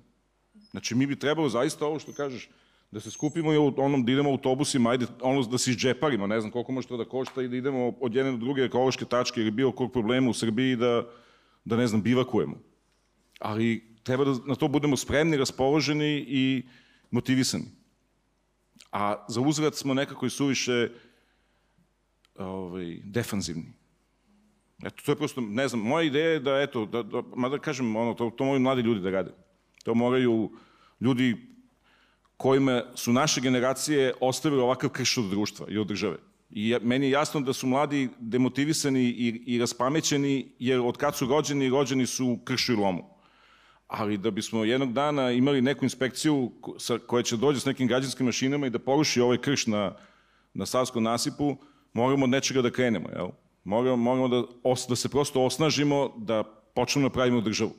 Znači, 0.70 0.94
mi 0.94 1.06
bi 1.06 1.18
trebalo 1.18 1.48
zaista 1.48 1.86
ovo 1.86 1.98
što 1.98 2.12
kažeš, 2.12 2.48
da 2.92 3.00
se 3.00 3.10
skupimo 3.10 3.52
i 3.52 3.56
onom 3.56 4.04
da 4.04 4.12
idemo 4.12 4.30
autobusima, 4.30 4.90
ajde 4.90 5.06
ono 5.20 5.42
da 5.42 5.58
se 5.58 5.70
izđeparimo, 5.70 6.26
ne 6.26 6.40
znam 6.40 6.52
koliko 6.52 6.72
može 6.72 6.88
to 6.88 6.96
da 6.96 7.04
košta 7.04 7.42
i 7.42 7.48
da 7.48 7.56
idemo 7.56 7.94
od 8.00 8.14
jedne 8.14 8.32
do 8.32 8.36
druge 8.36 8.62
ekološke 8.62 9.04
tačke 9.04 9.40
ili 9.40 9.50
bilo 9.50 9.72
kog 9.72 9.92
problema 9.92 10.30
u 10.30 10.34
Srbiji 10.34 10.76
da, 10.76 11.06
da 11.64 11.76
ne 11.76 11.86
znam, 11.86 12.02
bivakujemo. 12.02 12.58
Ali 13.38 13.96
treba 14.02 14.24
da 14.24 14.34
na 14.46 14.54
to 14.54 14.68
budemo 14.68 14.96
spremni, 14.96 15.36
raspoloženi 15.36 16.24
i 16.28 16.62
motivisani. 17.10 17.64
A 18.92 19.24
za 19.28 19.40
uzvrat 19.40 19.74
smo 19.74 19.94
nekako 19.94 20.26
i 20.26 20.30
suviše 20.30 20.90
ovaj, 22.38 22.98
defanzivni. 23.04 23.72
Eto, 24.84 25.02
to 25.06 25.12
je 25.12 25.16
prosto, 25.16 25.40
ne 25.40 25.68
znam, 25.68 25.80
moja 25.80 26.04
ideja 26.04 26.30
je 26.30 26.40
da, 26.40 26.60
eto, 26.60 26.84
da, 26.86 27.02
da, 27.02 27.22
mada 27.36 27.58
kažem, 27.58 27.96
ono, 27.96 28.14
to, 28.14 28.30
to 28.30 28.44
moraju 28.44 28.60
mladi 28.60 28.82
ljudi 28.82 29.00
da 29.00 29.10
rade. 29.10 29.32
To 29.84 29.94
moraju 29.94 30.50
ljudi 31.00 31.51
kojima 32.36 32.82
su 32.94 33.12
naše 33.12 33.40
generacije 33.40 34.14
ostavile 34.20 34.62
ovakav 34.62 34.90
krš 34.90 35.18
od 35.18 35.24
društva 35.24 35.66
i 35.68 35.78
od 35.78 35.86
države. 35.86 36.16
I 36.50 36.76
meni 36.82 37.06
je 37.06 37.10
jasno 37.10 37.40
da 37.40 37.52
su 37.52 37.66
mladi 37.66 38.08
demotivisani 38.18 39.02
i, 39.02 39.42
i 39.46 39.58
raspamećeni, 39.58 40.48
jer 40.58 40.80
od 40.80 40.96
kad 40.96 41.16
su 41.16 41.26
rođeni, 41.26 41.70
rođeni 41.70 42.06
su 42.06 42.26
u 42.26 42.38
kršu 42.44 42.72
i 42.72 42.76
lomu. 42.76 43.04
Ali 43.86 44.18
da 44.18 44.30
bismo 44.30 44.64
jednog 44.64 44.92
dana 44.92 45.30
imali 45.30 45.62
neku 45.62 45.84
inspekciju 45.84 46.50
sa, 46.78 46.98
koja 46.98 47.22
će 47.22 47.36
dođe 47.36 47.60
s 47.60 47.64
nekim 47.64 47.88
građanskim 47.88 48.26
mašinama 48.26 48.66
i 48.66 48.70
da 48.70 48.78
poruši 48.78 49.20
ovaj 49.20 49.38
krš 49.38 49.66
na, 49.66 49.94
na 50.54 50.66
Savskom 50.66 51.02
nasipu, 51.02 51.56
moramo 51.92 52.24
od 52.24 52.30
nečega 52.30 52.62
da 52.62 52.70
krenemo. 52.70 53.08
Jel? 53.08 53.28
Moramo, 53.64 53.96
moramo 53.96 54.28
da, 54.28 54.42
os, 54.62 54.86
da 54.88 54.96
se 54.96 55.08
prosto 55.08 55.44
osnažimo, 55.44 56.12
da 56.16 56.44
počnemo 56.74 57.08
da 57.08 57.12
pravimo 57.12 57.40
državu. 57.40 57.72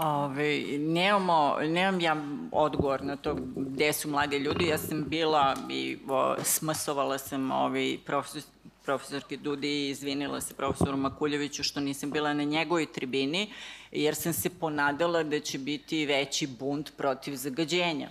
Ove, 0.00 0.78
nemamo, 0.78 1.56
nemam 1.60 2.00
ja 2.00 2.16
odgovor 2.52 3.04
na 3.04 3.16
to 3.16 3.36
gde 3.56 3.92
su 3.92 4.08
mladi 4.08 4.38
ljudi. 4.38 4.66
Ja 4.66 4.78
sam 4.78 5.04
bila 5.08 5.56
i 5.70 5.98
o, 6.08 6.36
smrsovala 6.44 7.18
sam 7.18 7.50
ovaj, 7.50 7.98
profesor, 8.06 8.42
profesorke 8.84 9.36
Dudi 9.36 9.68
i 9.68 9.90
izvinila 9.90 10.40
se 10.40 10.54
profesoru 10.54 10.96
Makuljeviću 10.96 11.62
što 11.62 11.80
nisam 11.80 12.10
bila 12.10 12.34
na 12.34 12.44
njegovoj 12.44 12.92
tribini, 12.92 13.52
jer 13.92 14.14
sam 14.14 14.32
se 14.32 14.50
ponadala 14.50 15.22
da 15.22 15.40
će 15.40 15.58
biti 15.58 16.06
veći 16.06 16.46
bunt 16.46 16.92
protiv 16.96 17.34
zagađenja. 17.34 18.08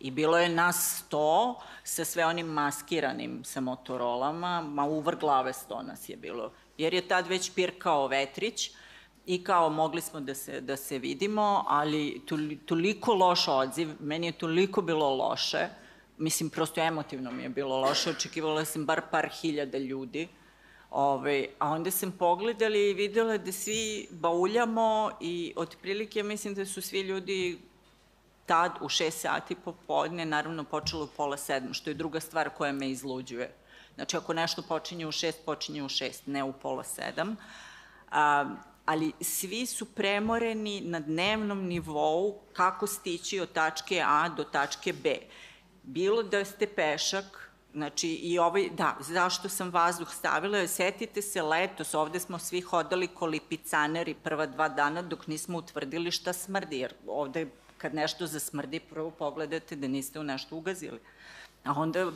I 0.00 0.10
bilo 0.10 0.38
je 0.38 0.48
nas 0.48 1.02
sto 1.04 1.60
sa 1.84 2.04
sve 2.04 2.26
onim 2.26 2.46
maskiranim 2.46 3.44
sa 3.44 3.60
motorolama, 3.60 4.60
ma 4.60 4.84
uvr 4.84 5.16
glave 5.16 5.52
sto 5.52 5.82
nas 5.82 6.08
je 6.08 6.16
bilo. 6.16 6.52
Jer 6.78 6.94
je 6.94 7.08
tad 7.08 7.26
već 7.26 7.52
pirkao 7.54 8.06
vetrić, 8.06 8.70
i 9.28 9.44
kao 9.44 9.70
mogli 9.70 10.00
smo 10.00 10.20
da 10.20 10.34
se, 10.34 10.60
da 10.60 10.76
se 10.76 10.98
vidimo, 10.98 11.64
ali 11.68 12.22
toliko 12.66 13.14
loš 13.14 13.48
odziv, 13.48 13.88
meni 14.00 14.26
je 14.26 14.32
toliko 14.32 14.82
bilo 14.82 15.14
loše, 15.14 15.68
mislim, 16.18 16.50
prosto 16.50 16.80
emotivno 16.80 17.30
mi 17.30 17.42
je 17.42 17.48
bilo 17.48 17.80
loše, 17.80 18.10
očekivala 18.10 18.64
sam 18.64 18.86
bar 18.86 19.02
par 19.10 19.28
hiljada 19.40 19.78
ljudi, 19.78 20.28
Ove, 20.90 21.14
ovaj, 21.14 21.48
a 21.58 21.68
onda 21.70 21.90
sam 21.90 22.12
pogledala 22.12 22.76
i 22.76 22.94
videla 22.94 23.36
da 23.38 23.52
svi 23.52 24.08
bauljamo 24.10 25.10
i 25.20 25.52
otprilike 25.56 26.22
mislim 26.22 26.54
da 26.54 26.66
su 26.66 26.82
svi 26.82 27.00
ljudi 27.00 27.58
tad 28.46 28.72
u 28.80 28.88
6 28.88 29.10
sati 29.10 29.54
popodne, 29.54 30.24
naravno 30.24 30.64
počelo 30.64 31.04
u 31.04 31.08
pola 31.16 31.36
sedam, 31.36 31.74
što 31.74 31.90
je 31.90 31.94
druga 31.94 32.20
stvar 32.20 32.50
koja 32.50 32.72
me 32.72 32.90
izluđuje. 32.90 33.52
Znači, 33.94 34.16
ako 34.16 34.32
nešto 34.32 34.62
počinje 34.62 35.06
u 35.06 35.12
6, 35.12 35.32
počinje 35.46 35.82
u 35.82 35.88
6, 35.88 36.20
ne 36.26 36.44
u 36.44 36.52
pola 36.52 36.84
sedam. 36.84 37.36
A, 38.10 38.44
ali 38.88 39.12
svi 39.20 39.66
su 39.66 39.84
premoreni 39.84 40.80
na 40.80 41.00
dnevnom 41.00 41.66
nivou 41.66 42.40
kako 42.52 42.86
stići 42.86 43.40
od 43.40 43.52
tačke 43.52 44.02
A 44.06 44.28
do 44.28 44.44
tačke 44.44 44.92
B. 44.92 45.16
Bilo 45.82 46.22
da 46.22 46.44
ste 46.44 46.66
pešak, 46.66 47.44
Znači, 47.72 48.08
i 48.08 48.38
ovaj, 48.38 48.70
da, 48.70 48.96
zašto 49.00 49.48
sam 49.48 49.70
vazduh 49.70 50.08
stavila, 50.14 50.66
setite 50.66 51.22
se 51.22 51.42
letos, 51.42 51.94
ovde 51.94 52.20
smo 52.20 52.38
svi 52.38 52.60
hodali 52.60 53.06
kolipicaneri 53.06 54.14
prva 54.14 54.46
dva 54.46 54.68
dana 54.68 55.02
dok 55.02 55.26
nismo 55.26 55.58
utvrdili 55.58 56.10
šta 56.10 56.32
smrdi, 56.32 56.78
jer 56.78 56.94
ovde 57.06 57.46
kad 57.78 57.94
nešto 57.94 58.26
zasmrdi, 58.26 58.80
prvo 58.80 59.10
pogledate 59.10 59.76
da 59.76 59.88
niste 59.88 60.20
u 60.20 60.24
nešto 60.24 60.56
ugazili. 60.56 60.98
A 61.64 61.72
onda 61.76 62.10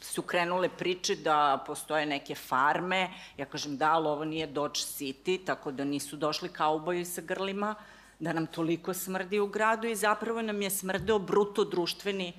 su 0.00 0.22
krenule 0.22 0.68
priče 0.68 1.16
da 1.16 1.64
postoje 1.66 2.06
neke 2.06 2.34
farme. 2.34 3.10
Ja 3.36 3.46
kažem 3.46 3.76
da, 3.76 3.92
ali 3.92 4.08
ovo 4.08 4.24
nije 4.24 4.46
Dodge 4.46 4.80
City, 4.80 5.44
tako 5.46 5.72
da 5.72 5.84
nisu 5.84 6.16
došli 6.16 6.48
kauboji 6.48 7.04
sa 7.04 7.20
grlima, 7.20 7.74
da 8.18 8.32
nam 8.32 8.46
toliko 8.46 8.94
smrdi 8.94 9.38
u 9.40 9.46
gradu 9.46 9.88
i 9.88 9.96
zapravo 9.96 10.42
nam 10.42 10.62
je 10.62 10.70
smrdeo 10.70 11.18
bruto 11.18 11.64
društveni 11.64 12.32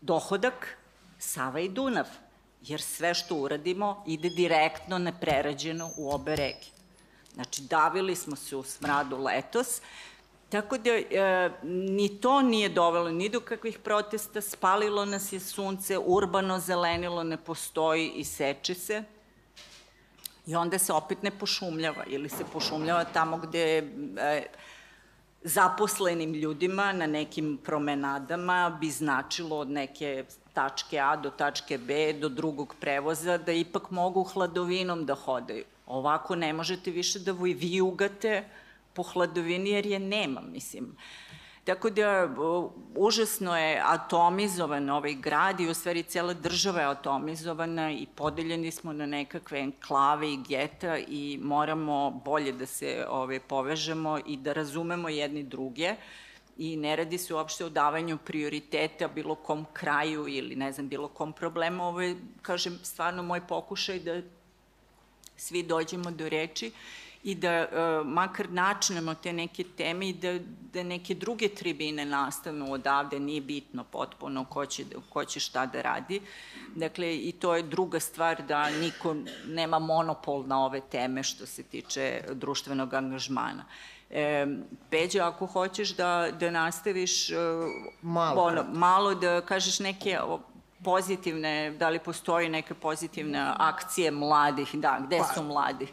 dohodak 0.00 0.78
Sava 1.18 1.60
i 1.60 1.68
Dunav, 1.68 2.06
jer 2.62 2.80
sve 2.80 3.14
što 3.14 3.34
uradimo 3.34 4.04
ide 4.06 4.28
direktno 4.28 4.98
neprerađeno 4.98 5.90
u 5.96 6.14
obe 6.14 6.36
reke. 6.36 6.70
Znači, 7.34 7.62
davili 7.62 8.16
smo 8.16 8.36
se 8.36 8.56
u 8.56 8.62
smradu 8.62 9.18
letos, 9.18 9.80
Tako 10.48 10.78
da 10.78 10.90
e, 10.90 11.50
ni 11.62 12.20
to 12.20 12.42
nije 12.42 12.68
dovelo 12.68 13.10
ni 13.10 13.28
do 13.28 13.40
kakvih 13.40 13.78
protesta, 13.78 14.40
spalilo 14.40 15.04
nas 15.04 15.32
je 15.32 15.40
sunce, 15.40 15.98
urbano 15.98 16.58
zelenilo 16.58 17.24
ne 17.24 17.36
postoji 17.36 18.12
i 18.16 18.24
seče 18.24 18.74
se. 18.74 19.02
I 20.46 20.56
onda 20.56 20.78
se 20.78 20.92
opet 20.92 21.22
ne 21.22 21.30
pošumljava 21.30 22.04
ili 22.06 22.28
se 22.28 22.44
pošumljava 22.52 23.04
tamo 23.04 23.36
gde 23.36 23.78
e, 23.78 24.46
zaposlenim 25.42 26.34
ljudima 26.34 26.92
na 26.92 27.06
nekim 27.06 27.58
promenadama 27.64 28.78
bi 28.80 28.90
značilo 28.90 29.58
od 29.58 29.70
neke 29.70 30.24
tačke 30.52 30.98
A 30.98 31.16
do 31.16 31.30
tačke 31.30 31.78
B 31.78 32.12
do 32.12 32.28
drugog 32.28 32.74
prevoza 32.80 33.38
da 33.38 33.52
ipak 33.52 33.90
mogu 33.90 34.22
hladovinom 34.22 35.06
da 35.06 35.14
hodaju. 35.14 35.64
Ovako 35.86 36.36
ne 36.36 36.52
možete 36.52 36.90
više 36.90 37.18
da 37.18 37.32
vi 37.32 37.80
ugate 37.80 38.44
po 38.96 39.02
hladovini 39.02 39.70
jer 39.70 39.86
je 39.86 39.98
nema, 39.98 40.40
mislim. 40.40 40.96
Tako 41.66 41.90
da 41.90 42.28
užasno 42.96 43.56
je 43.58 43.82
atomizovan 43.84 44.90
ovaj 44.90 45.14
grad 45.14 45.60
i 45.60 45.68
u 45.68 45.74
stvari 45.74 46.02
cijela 46.02 46.34
država 46.34 46.80
je 46.80 46.86
atomizovana 46.86 47.90
i 47.92 48.06
podeljeni 48.14 48.70
smo 48.70 48.92
na 48.92 49.06
nekakve 49.06 49.58
enklave 49.58 50.32
i 50.32 50.38
geta 50.48 50.98
i 50.98 51.38
moramo 51.42 52.10
bolje 52.24 52.52
da 52.52 52.66
se 52.66 53.06
ove, 53.08 53.20
ovaj, 53.20 53.40
povežemo 53.40 54.18
i 54.26 54.36
da 54.36 54.52
razumemo 54.52 55.08
jedni 55.08 55.42
druge 55.42 55.94
i 56.58 56.76
ne 56.76 56.96
radi 56.96 57.18
se 57.18 57.34
uopšte 57.34 57.64
o 57.64 57.68
davanju 57.68 58.18
prioriteta 58.24 59.08
bilo 59.08 59.34
kom 59.34 59.66
kraju 59.72 60.28
ili 60.28 60.56
ne 60.56 60.72
znam 60.72 60.88
bilo 60.88 61.08
kom 61.08 61.32
problemu. 61.32 61.84
Ovo 61.84 62.00
je, 62.00 62.16
kažem, 62.42 62.78
stvarno 62.82 63.22
moj 63.22 63.46
pokušaj 63.46 63.98
da 63.98 64.20
svi 65.36 65.62
dođemo 65.62 66.10
do 66.10 66.28
reči 66.28 66.70
i 67.26 67.34
da 67.34 67.66
uh, 67.66 68.06
makar 68.06 68.50
načnemo 68.50 69.14
te 69.14 69.32
neke 69.32 69.64
teme 69.76 70.08
i 70.08 70.12
da, 70.12 70.38
da 70.72 70.82
neke 70.82 71.14
druge 71.14 71.48
tribine 71.48 72.04
nastanu 72.04 72.72
odavde, 72.72 73.20
nije 73.20 73.40
bitno 73.40 73.84
potpuno 73.84 74.44
ko 74.44 74.66
će, 74.66 74.84
ko 75.10 75.24
će 75.24 75.40
šta 75.40 75.66
da 75.66 75.82
radi. 75.82 76.20
Dakle, 76.74 77.16
i 77.16 77.32
to 77.32 77.56
je 77.56 77.62
druga 77.62 78.00
stvar 78.00 78.42
da 78.42 78.70
niko 78.70 79.16
nema 79.46 79.78
monopol 79.78 80.44
na 80.46 80.64
ove 80.64 80.80
teme 80.80 81.22
što 81.22 81.46
se 81.46 81.62
tiče 81.62 82.20
društvenog 82.32 82.94
angažmana. 82.94 83.64
E, 84.10 84.46
Peđa, 84.90 85.28
ako 85.28 85.46
hoćeš 85.46 85.96
da, 85.96 86.28
da 86.40 86.50
nastaviš 86.50 87.30
uh, 87.30 87.36
malo, 88.02 88.42
ono, 88.42 88.64
malo 88.72 89.14
da 89.14 89.40
kažeš 89.40 89.80
neke 89.80 90.18
pozitivne, 90.84 91.70
da 91.70 91.88
li 91.88 91.98
postoji 91.98 92.48
neke 92.48 92.74
pozitivne 92.74 93.52
akcije 93.58 94.10
mladih, 94.10 94.74
da, 94.74 94.98
gde 95.06 95.18
pa, 95.18 95.34
su 95.34 95.42
mladi? 95.42 95.88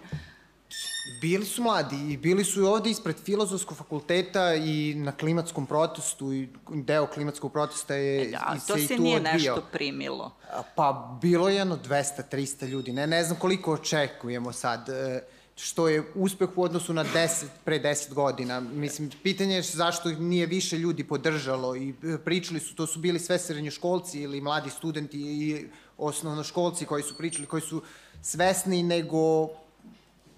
Bili 1.22 1.46
su 1.46 1.64
mladi 1.64 2.14
i 2.14 2.18
bili 2.18 2.44
su 2.44 2.62
i 2.62 2.64
ovde 2.64 2.90
ispred 2.90 3.16
filozofskog 3.26 3.78
fakulteta 3.78 4.56
i 4.56 4.94
na 4.96 5.12
klimatskom 5.12 5.66
protestu 5.66 6.34
i 6.34 6.50
deo 6.70 7.08
klimatskog 7.08 7.52
protesta 7.52 7.96
je 7.96 8.22
e 8.22 8.32
da, 8.32 8.56
i 8.58 8.68
to 8.68 8.78
se, 8.78 8.88
se 8.88 8.98
nije 8.98 9.20
nešto 9.20 9.64
primilo. 9.72 10.32
Pa 10.76 11.18
bilo 11.22 11.50
je 11.50 11.56
jedno 11.56 11.78
200-300 11.86 12.68
ljudi, 12.68 12.92
ne, 12.92 13.08
ne 13.08 13.24
znam 13.24 13.40
koliko 13.40 13.74
očekujemo 13.74 14.52
sad, 14.52 14.90
e, 14.90 15.22
što 15.56 15.88
je 15.88 16.12
uspeh 16.16 16.50
u 16.56 16.64
odnosu 16.64 16.94
na 16.94 17.06
10, 17.06 17.46
pre 17.64 17.80
10 17.80 18.14
godina. 18.14 18.60
Mislim, 18.60 19.12
pitanje 19.24 19.56
je 19.56 19.62
zašto 19.62 20.12
nije 20.12 20.46
više 20.46 20.78
ljudi 20.78 21.04
podržalo 21.04 21.76
i 21.76 21.90
e, 21.90 22.18
pričali 22.18 22.60
su, 22.60 22.76
to 22.76 22.88
su 22.88 23.00
bili 23.00 23.20
sve 23.20 23.40
srednjoškolci 23.40 24.22
ili 24.22 24.42
mladi 24.42 24.70
studenti 24.70 25.20
i 25.20 25.68
osnovnoškolci 25.98 26.86
koji 26.86 27.04
su 27.04 27.18
pričali, 27.18 27.48
koji 27.48 27.62
su 27.62 27.82
svesni 28.22 28.84
nego 28.84 29.50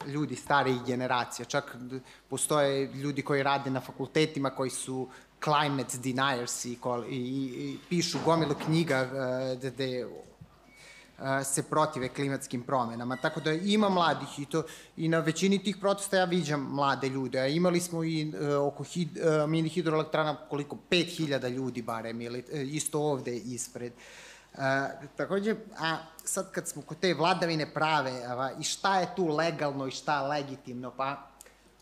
ljudi 0.08 0.36
starijih 0.36 0.84
generacija. 0.86 1.46
Čak 1.46 1.76
postoje 2.30 2.94
ljudi 2.94 3.22
koji 3.22 3.44
rade 3.44 3.70
na 3.70 3.82
fakultetima 3.82 4.50
koji 4.50 4.70
su 4.70 5.08
climate 5.44 5.98
deniers 5.98 6.66
i, 6.66 6.78
i, 7.10 7.16
i 7.16 7.78
pišu 7.90 8.18
gomilu 8.26 8.56
knjiga 8.66 9.02
uh, 9.02 10.26
uh, 11.20 11.46
se 11.46 11.64
protive 11.64 12.10
klimatskim 12.10 12.64
promenama. 12.64 13.18
Tako 13.18 13.40
da 13.40 13.52
ima 13.52 13.90
mladih 13.90 14.40
i 14.40 14.46
to 14.46 14.64
i 14.98 15.08
na 15.08 15.20
većini 15.20 15.64
tih 15.64 15.78
protesta 15.78 16.18
ja 16.18 16.26
viđam 16.26 16.62
mlade 16.62 17.10
ljude. 17.10 17.40
A 17.40 17.48
imali 17.48 17.80
smo 17.80 18.04
i 18.04 18.28
uh, 18.28 18.68
oko 18.68 18.84
hid, 18.84 19.18
uh, 19.18 19.50
mini 19.50 19.70
hidroelektrana 19.70 20.36
koliko 20.50 20.78
5000 20.90 21.50
ljudi 21.50 21.82
barem 21.82 22.22
ili 22.22 22.40
uh, 22.40 22.60
isto 22.74 23.00
ovde 23.00 23.38
ispred. 23.38 23.94
E, 24.58 25.08
takođe, 25.18 25.56
a 25.80 25.98
sad 26.30 26.52
kad 26.52 26.68
smo 26.68 26.82
kod 26.82 27.00
te 27.00 27.14
vladavine 27.14 27.74
prave, 27.74 28.12
a, 28.28 28.52
i 28.60 28.64
šta 28.64 29.00
je 29.00 29.16
tu 29.16 29.28
legalno 29.28 29.88
i 29.88 29.92
šta 29.92 30.22
je 30.22 30.28
legitimno, 30.28 30.92
pa 30.98 31.28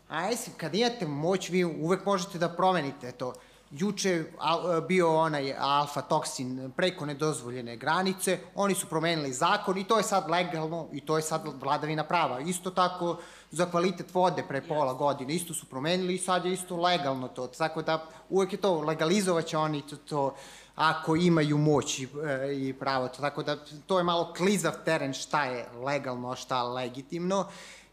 a 0.08 0.22
jesi, 0.22 0.50
kad 0.56 0.74
imate 0.74 1.06
moć, 1.06 1.50
vi 1.50 1.64
uvek 1.64 2.04
možete 2.06 2.38
da 2.38 2.48
promenite 2.48 3.12
to. 3.12 3.32
Juče 3.70 4.24
al, 4.38 4.80
bio 4.80 5.16
onaj 5.16 5.54
alfa 5.58 6.00
toksin 6.02 6.72
preko 6.76 7.06
nedozvoljene 7.06 7.76
granice, 7.76 8.38
oni 8.54 8.74
su 8.74 8.86
promenili 8.86 9.32
zakon 9.32 9.78
i 9.78 9.84
to 9.84 9.96
je 9.96 10.02
sad 10.02 10.30
legalno 10.30 10.88
i 10.92 11.00
to 11.00 11.16
je 11.16 11.22
sad 11.22 11.42
vladavina 11.60 12.04
prava. 12.04 12.40
Isto 12.40 12.70
tako 12.70 13.16
za 13.50 13.66
kvalitet 13.66 14.14
vode 14.14 14.44
pre 14.48 14.62
pola 14.68 14.92
godine, 14.94 15.34
isto 15.34 15.54
su 15.54 15.66
promenili 15.66 16.14
i 16.14 16.18
sad 16.18 16.44
je 16.44 16.52
isto 16.52 16.76
legalno 16.76 17.28
to. 17.28 17.46
Tako 17.46 17.82
da 17.82 18.06
uvek 18.28 18.52
je 18.52 18.60
to, 18.60 18.80
legalizovaće 18.80 19.58
oni 19.58 19.82
to, 19.82 19.96
to 19.96 20.34
ako 20.74 21.16
imaju 21.16 21.58
moć 21.58 21.98
i, 21.98 22.08
e, 22.26 22.54
i 22.54 22.72
pravo. 22.72 23.08
Tako 23.08 23.42
da 23.42 23.56
to 23.86 23.98
je 23.98 24.04
malo 24.04 24.32
klizav 24.36 24.72
teren 24.84 25.12
šta 25.12 25.44
je 25.44 25.66
legalno, 25.84 26.30
a 26.30 26.36
šta 26.36 26.62
legitimno. 26.62 27.46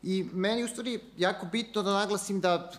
I 0.03 0.25
meni 0.33 0.63
u 0.63 0.67
stvari 0.67 0.99
jako 1.17 1.45
bitno 1.45 1.81
da 1.81 1.93
naglasim 1.93 2.39
da 2.39 2.71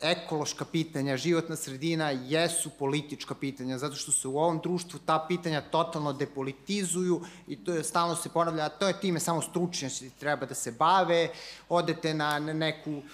ekološka 0.00 0.64
pitanja, 0.64 1.16
životna 1.16 1.56
sredina 1.56 2.10
jesu 2.10 2.70
politička 2.78 3.34
pitanja, 3.34 3.78
zato 3.78 3.96
što 3.96 4.12
se 4.12 4.28
u 4.28 4.38
ovom 4.38 4.60
društvu 4.62 5.00
ta 5.06 5.24
pitanja 5.28 5.60
totalno 5.60 6.12
depolitizuju 6.12 7.20
i 7.48 7.56
to 7.56 7.72
je, 7.72 7.84
stalno 7.84 8.16
se 8.16 8.28
ponavlja, 8.28 8.64
a 8.64 8.68
to 8.68 8.88
je 8.88 9.00
time 9.00 9.20
samo 9.20 9.42
stručnjaci 9.42 10.10
treba 10.10 10.46
da 10.46 10.54
se 10.54 10.72
bave, 10.72 11.28
odete 11.68 12.14
na 12.14 12.38
neku 12.38 12.92
uh, 12.92 13.04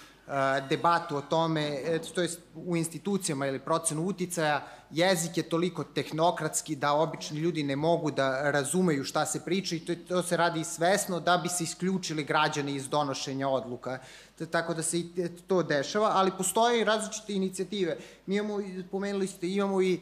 debatu 0.69 1.17
o 1.17 1.21
tome, 1.21 1.81
to 2.15 2.21
je 2.21 2.29
u 2.55 2.75
institucijama 2.75 3.47
ili 3.47 3.59
procenu 3.59 4.05
uticaja, 4.05 4.67
jezik 4.91 5.37
je 5.37 5.49
toliko 5.49 5.83
tehnokratski 5.83 6.75
da 6.75 6.93
obični 6.93 7.39
ljudi 7.39 7.63
ne 7.63 7.75
mogu 7.75 8.11
da 8.11 8.51
razumeju 8.51 9.03
šta 9.03 9.25
se 9.25 9.45
priča 9.45 9.75
i 9.75 9.79
to, 9.79 9.95
to 10.07 10.23
se 10.23 10.37
radi 10.37 10.63
svesno 10.63 11.19
da 11.19 11.37
bi 11.37 11.49
se 11.49 11.63
isključili 11.63 12.23
građani 12.23 12.75
iz 12.75 12.89
donošenja 12.89 13.49
odluka. 13.49 13.99
Tako 14.51 14.73
da 14.73 14.83
se 14.83 14.99
i 14.99 15.09
to 15.47 15.63
dešava, 15.63 16.11
ali 16.13 16.31
postoje 16.37 16.81
i 16.81 16.83
različite 16.83 17.33
inicijative. 17.33 17.97
Mi 18.25 18.35
imamo, 18.35 18.59
pomenuli 18.91 19.27
ste, 19.27 19.49
imamo 19.49 19.81
i 19.81 19.99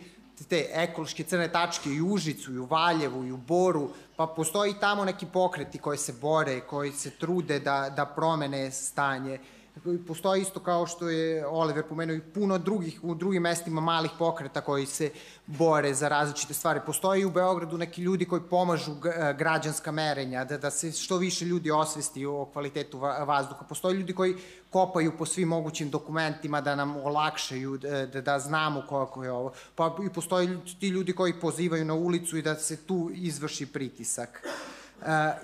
te 0.50 0.70
ekološke 0.74 1.24
crne 1.24 1.52
tačke 1.52 1.90
i 1.90 2.02
u 2.02 2.08
Užicu, 2.08 2.54
i 2.54 2.58
u 2.58 2.66
Valjevu, 2.66 3.26
i 3.26 3.32
u 3.32 3.38
Boru, 3.38 3.90
pa 4.16 4.28
postoji 4.28 4.74
tamo 4.80 5.06
neki 5.06 5.26
pokreti 5.26 5.78
koji 5.78 5.98
se 5.98 6.14
bore, 6.22 6.62
koji 6.62 6.92
se 6.92 7.10
trude 7.10 7.60
da, 7.60 7.94
da 7.96 8.06
promene 8.06 8.72
stanje 8.72 9.40
postoji 10.08 10.42
isto 10.42 10.60
kao 10.60 10.88
što 10.88 11.10
je 11.10 11.48
Oliver 11.48 11.84
pomenuo 11.84 12.16
i 12.16 12.22
puno 12.22 12.58
drugih, 12.58 13.00
u 13.04 13.16
drugim 13.16 13.42
mestima 13.42 13.82
malih 13.82 14.12
pokreta 14.20 14.62
koji 14.62 14.86
se 14.86 15.12
bore 15.46 15.94
za 15.94 16.08
različite 16.08 16.54
stvari. 16.54 16.80
Postoji 16.86 17.26
u 17.26 17.32
Beogradu 17.32 17.78
neki 17.78 18.02
ljudi 18.02 18.26
koji 18.26 18.42
pomažu 18.42 18.92
građanska 19.38 19.92
merenja, 19.92 20.46
da, 20.46 20.58
da 20.58 20.72
se 20.72 20.92
što 20.92 21.18
više 21.18 21.46
ljudi 21.46 21.72
osvesti 21.72 22.26
o 22.26 22.46
kvalitetu 22.46 23.00
vazduha. 23.00 23.66
Postoji 23.70 23.96
ljudi 23.96 24.14
koji 24.14 24.36
kopaju 24.70 25.18
po 25.18 25.26
svim 25.26 25.48
mogućim 25.48 25.90
dokumentima 25.90 26.62
da 26.62 26.76
nam 26.76 26.96
olakšaju, 26.96 27.78
da, 27.78 28.22
da 28.22 28.40
znamo 28.40 28.84
koliko 28.90 29.24
je 29.24 29.32
ovo. 29.32 29.52
Pa 29.76 29.98
i 30.06 30.14
postoji 30.14 30.58
ti 30.80 30.88
ljudi 30.88 31.14
koji 31.14 31.40
pozivaju 31.40 31.86
na 31.86 31.94
ulicu 31.94 32.38
i 32.38 32.42
da 32.42 32.56
se 32.56 32.78
tu 32.78 33.12
izvrši 33.14 33.66
pritisak. 33.66 34.48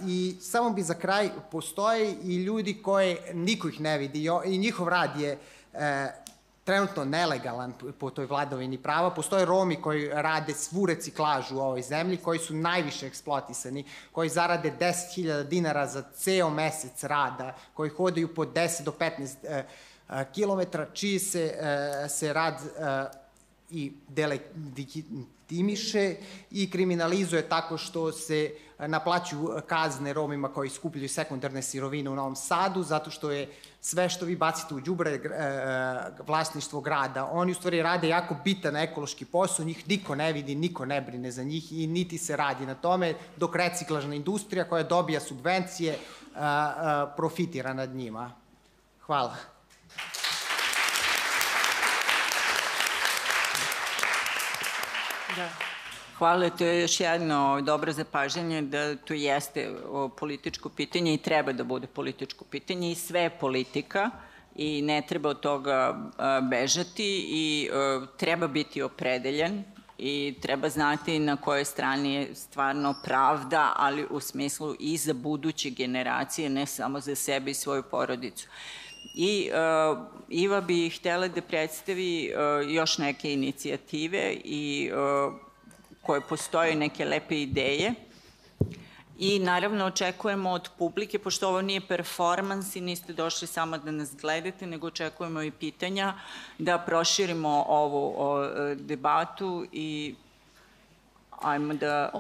I 0.06 0.36
samo 0.42 0.70
bi 0.70 0.84
za 0.84 0.94
kraj, 0.94 1.30
postoje 1.52 2.16
i 2.24 2.36
ljudi 2.36 2.82
koje 2.82 3.32
niko 3.34 3.68
ih 3.68 3.82
ne 3.82 3.98
vidi 3.98 4.26
i 4.46 4.58
njihov 4.58 4.88
rad 4.88 5.20
je 5.20 5.38
e, 5.74 6.12
trenutno 6.64 7.06
nelegalan 7.06 7.74
po 8.00 8.10
toj 8.10 8.26
vladovini 8.26 8.78
prava. 8.78 9.10
Postoje 9.10 9.46
Romi 9.46 9.82
koji 9.82 10.10
rade 10.10 10.54
svu 10.54 10.86
reciklažu 10.86 11.56
u 11.56 11.60
ovoj 11.60 11.82
zemlji, 11.82 12.18
koji 12.18 12.40
su 12.40 12.54
najviše 12.54 13.08
eksploatisani, 13.08 13.86
koji 14.12 14.30
zarade 14.30 14.74
10.000 14.80 15.44
dinara 15.44 15.88
za 15.88 16.04
ceo 16.14 16.50
mesec 16.50 17.04
rada, 17.04 17.56
koji 17.74 17.90
hodaju 17.90 18.36
po 18.36 18.46
10 18.46 18.84
do 18.84 18.94
15 19.00 19.36
e, 19.44 19.66
kilometra, 20.34 20.88
čiji 20.94 21.20
se, 21.20 21.44
e, 21.60 22.10
se 22.10 22.34
rad 22.34 22.62
i 23.72 23.92
delegitimiše 24.08 26.16
i 26.52 26.72
kriminalizuje 26.72 27.50
tako 27.50 27.78
što 27.78 28.12
se 28.12 28.52
naplaćuju 28.88 29.62
kazne 29.68 30.14
Romima 30.14 30.54
koji 30.54 30.70
skupljaju 30.70 31.10
sekundarne 31.10 31.62
sirovine 31.62 32.10
u 32.10 32.16
Novom 32.16 32.36
Sadu, 32.36 32.84
zato 32.84 33.12
što 33.12 33.32
je 33.32 33.50
sve 33.82 34.10
što 34.10 34.26
vi 34.26 34.36
bacite 34.36 34.76
u 34.76 34.82
džubre 34.82 35.12
e, 35.12 35.20
vlasništvo 36.28 36.82
grada. 36.82 37.26
Oni 37.26 37.52
u 37.52 37.56
stvari 37.56 37.82
rade 37.82 38.08
jako 38.08 38.36
bitan 38.44 38.76
ekološki 38.76 39.26
posao, 39.26 39.66
njih 39.66 39.88
niko 39.88 40.16
ne 40.16 40.34
vidi, 40.34 40.56
niko 40.56 40.86
ne 40.86 41.02
brine 41.02 41.32
za 41.32 41.44
njih 41.44 41.72
i 41.72 41.88
niti 41.88 42.18
se 42.18 42.38
radi 42.38 42.66
na 42.66 42.76
tome, 42.76 43.14
dok 43.38 43.56
reciklažna 43.56 44.16
industrija 44.16 44.70
koja 44.70 44.84
dobija 44.84 45.20
subvencije 45.20 45.98
profitira 47.16 47.74
nad 47.74 47.90
njima. 47.90 48.32
Hvala. 49.02 49.59
Da. 55.36 55.50
Hvala, 56.18 56.50
to 56.50 56.66
je 56.66 56.82
još 56.82 57.00
jedno 57.00 57.62
dobro 57.62 57.92
zapažanje 57.92 58.62
da 58.62 58.96
to 58.96 59.14
jeste 59.14 59.70
političko 60.18 60.70
pitanje 60.70 61.14
i 61.14 61.18
treba 61.18 61.54
da 61.54 61.64
bude 61.64 61.88
političko 61.88 62.46
pitanje 62.46 62.92
i 62.92 62.96
sve 62.96 63.22
je 63.22 63.30
politika 63.30 64.10
i 64.56 64.82
ne 64.82 65.02
treba 65.08 65.30
od 65.30 65.40
toga 65.40 65.96
bežati 66.50 67.26
i 67.30 67.70
treba 68.18 68.48
biti 68.48 68.82
opredeljen 68.82 69.64
i 69.98 70.36
treba 70.42 70.70
znati 70.70 71.20
na 71.20 71.36
kojoj 71.36 71.66
strani 71.66 72.14
je 72.14 72.36
stvarno 72.36 72.96
pravda, 73.04 73.74
ali 73.76 74.08
u 74.10 74.20
smislu 74.20 74.76
i 74.80 74.98
za 74.98 75.14
buduće 75.14 75.70
generacije, 75.70 76.50
ne 76.50 76.66
samo 76.66 77.00
za 77.00 77.16
sebe 77.16 77.52
i 77.52 77.54
svoju 77.54 77.84
porodicu. 77.84 78.48
I 79.14 79.52
uh, 79.52 79.98
Iva 80.30 80.62
bi 80.62 80.90
htela 80.90 81.28
da 81.28 81.42
predstavi 81.42 82.32
uh, 82.34 82.72
još 82.72 82.98
neke 82.98 83.34
inicijative 83.34 84.34
i 84.44 84.92
uh, 84.94 85.34
koje 86.02 86.22
postoje 86.22 86.76
neke 86.76 87.06
lepe 87.06 87.42
ideje. 87.42 87.94
I 89.18 89.40
naravno 89.40 89.86
očekujemo 89.86 90.50
od 90.50 90.70
publike, 90.78 91.20
pošto 91.20 91.48
ovo 91.48 91.62
nije 91.62 91.88
performans 91.88 92.76
i 92.76 92.82
niste 92.82 93.14
došli 93.14 93.48
samo 93.48 93.78
da 93.78 93.92
nas 93.92 94.16
gledate, 94.22 94.68
nego 94.68 94.88
očekujemo 94.88 95.42
i 95.42 95.52
pitanja, 95.52 96.14
da 96.58 96.78
proširimo 96.78 97.66
ovu 97.68 98.14
o, 98.18 98.48
debatu 98.76 99.66
i 99.72 100.16
ajmo 101.42 101.74
da 101.74 102.12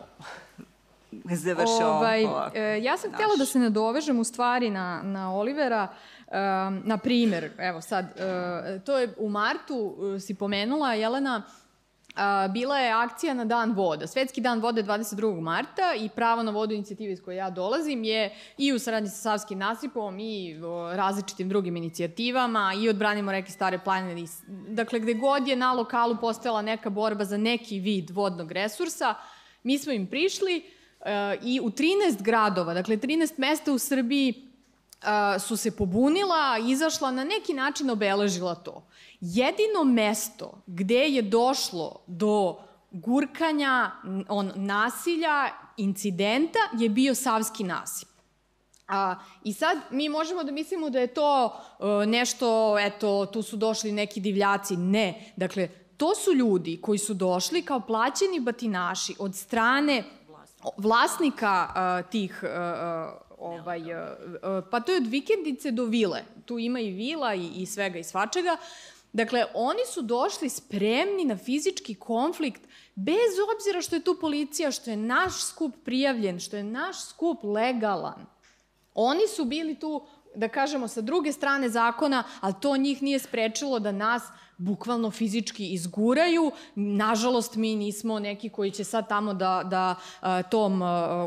završamo 1.11 1.89
ovaj, 1.89 2.25
ovako. 2.25 2.57
Ja 2.57 2.97
sam 2.97 3.11
naš. 3.11 3.17
htjela 3.17 3.35
da 3.37 3.45
se 3.45 3.59
nadovežem 3.59 4.19
u 4.19 4.23
stvari 4.23 4.69
na, 4.69 5.01
na 5.03 5.33
Olivera. 5.35 5.87
Um, 6.31 6.81
na 6.85 6.97
primer, 6.97 7.51
evo 7.57 7.81
sad, 7.81 8.05
uh, 8.05 8.81
to 8.83 8.97
je 8.97 9.13
u 9.17 9.29
martu, 9.29 9.75
uh, 9.75 10.21
si 10.21 10.35
pomenula, 10.35 10.93
Jelena, 10.93 11.43
a, 12.15 12.47
bila 12.47 12.77
je 12.77 12.91
akcija 12.91 13.33
na 13.33 13.45
Dan 13.45 13.71
voda. 13.71 14.07
Svetski 14.07 14.41
dan 14.41 14.59
vode 14.59 14.83
22. 14.83 15.41
marta 15.41 15.93
i 15.97 16.09
pravo 16.09 16.43
na 16.43 16.51
vodu 16.51 16.73
inicijative 16.73 17.13
iz 17.13 17.21
koje 17.21 17.35
ja 17.35 17.49
dolazim 17.49 18.03
je 18.03 18.35
i 18.57 18.73
u 18.73 18.79
saradnji 18.79 19.09
sa 19.09 19.15
Savskim 19.15 19.59
nasipom 19.59 20.19
i 20.19 20.61
o, 20.63 20.95
različitim 20.95 21.49
drugim 21.49 21.77
inicijativama 21.77 22.73
i 22.81 22.89
odbranimo 22.89 23.31
reke 23.31 23.51
Stare 23.51 23.79
planine. 23.79 24.27
Dakle, 24.67 24.99
gde 24.99 25.13
god 25.13 25.47
je 25.47 25.55
na 25.55 25.73
lokalu 25.73 26.17
postojala 26.21 26.61
neka 26.61 26.89
borba 26.89 27.25
za 27.25 27.37
neki 27.37 27.79
vid 27.79 28.09
vodnog 28.09 28.51
resursa, 28.51 29.15
mi 29.63 29.77
smo 29.77 29.93
im 29.93 30.07
prišli 30.07 30.63
e, 31.01 31.37
i 31.43 31.59
u 31.59 31.69
13 31.69 32.21
gradova, 32.21 32.73
dakle 32.73 32.97
13 32.97 33.33
mesta 33.37 33.73
u 33.73 33.79
Srbiji 33.79 34.48
su 35.39 35.57
se 35.57 35.71
pobunila, 35.71 36.57
izašla, 36.67 37.11
na 37.11 37.23
neki 37.23 37.53
način 37.53 37.89
obeležila 37.89 38.55
to. 38.55 38.83
Jedino 39.21 39.83
mesto 39.83 40.61
gde 40.67 41.09
je 41.09 41.21
došlo 41.21 42.03
do 42.07 42.57
gurkanja, 42.91 43.91
on, 44.29 44.51
nasilja, 44.55 45.49
incidenta 45.77 46.59
je 46.79 46.89
bio 46.89 47.15
Savski 47.15 47.63
nasip. 47.63 48.09
A, 48.87 49.15
I 49.43 49.53
sad 49.53 49.77
mi 49.91 50.09
možemo 50.09 50.43
da 50.43 50.51
mislimo 50.51 50.89
da 50.89 50.99
je 50.99 51.13
to 51.13 51.45
uh, 51.45 51.87
nešto, 52.07 52.79
eto, 52.79 53.25
tu 53.25 53.41
su 53.41 53.57
došli 53.57 53.91
neki 53.91 54.19
divljaci. 54.19 54.77
Ne. 54.77 55.33
Dakle, 55.35 55.69
to 55.97 56.15
su 56.15 56.33
ljudi 56.33 56.79
koji 56.81 56.97
su 56.97 57.13
došli 57.13 57.61
kao 57.61 57.79
plaćeni 57.79 58.39
batinaši 58.39 59.15
od 59.19 59.35
strane 59.35 60.03
vlasnika 60.77 61.67
uh, 61.69 62.11
tih 62.11 62.43
uh, 62.43 63.28
ovaj, 63.39 63.81
pa 64.71 64.79
to 64.79 64.91
je 64.91 64.97
od 64.97 65.07
vikendice 65.07 65.71
do 65.71 65.85
vile. 65.85 66.23
Tu 66.45 66.59
ima 66.59 66.79
i 66.79 66.91
vila 66.91 67.35
i, 67.35 67.47
i 67.55 67.65
svega 67.65 67.99
i 67.99 68.03
svačega. 68.03 68.57
Dakle, 69.13 69.45
oni 69.53 69.79
su 69.93 70.01
došli 70.01 70.49
spremni 70.49 71.25
na 71.25 71.37
fizički 71.37 71.95
konflikt, 71.95 72.61
bez 72.95 73.33
obzira 73.55 73.81
što 73.81 73.95
je 73.95 74.03
tu 74.03 74.17
policija, 74.21 74.71
što 74.71 74.89
je 74.89 74.97
naš 74.97 75.43
skup 75.43 75.75
prijavljen, 75.85 76.39
što 76.39 76.57
je 76.57 76.63
naš 76.63 77.05
skup 77.05 77.43
legalan. 77.43 78.25
Oni 78.93 79.27
su 79.27 79.45
bili 79.45 79.75
tu, 79.79 80.05
da 80.35 80.47
kažemo, 80.47 80.87
sa 80.87 81.01
druge 81.01 81.31
strane 81.31 81.69
zakona, 81.69 82.23
ali 82.41 82.53
to 82.61 82.77
njih 82.77 83.03
nije 83.03 83.19
sprečilo 83.19 83.79
da 83.79 83.91
nas 83.91 84.23
bukvalno 84.57 85.11
fizički 85.11 85.73
izguraju. 85.73 86.51
Nažalost, 86.75 87.55
mi 87.55 87.75
nismo 87.75 88.19
neki 88.19 88.49
koji 88.49 88.71
će 88.71 88.83
sad 88.83 89.09
tamo 89.09 89.33
da, 89.33 89.61
da 89.65 89.95
tom 90.43 90.81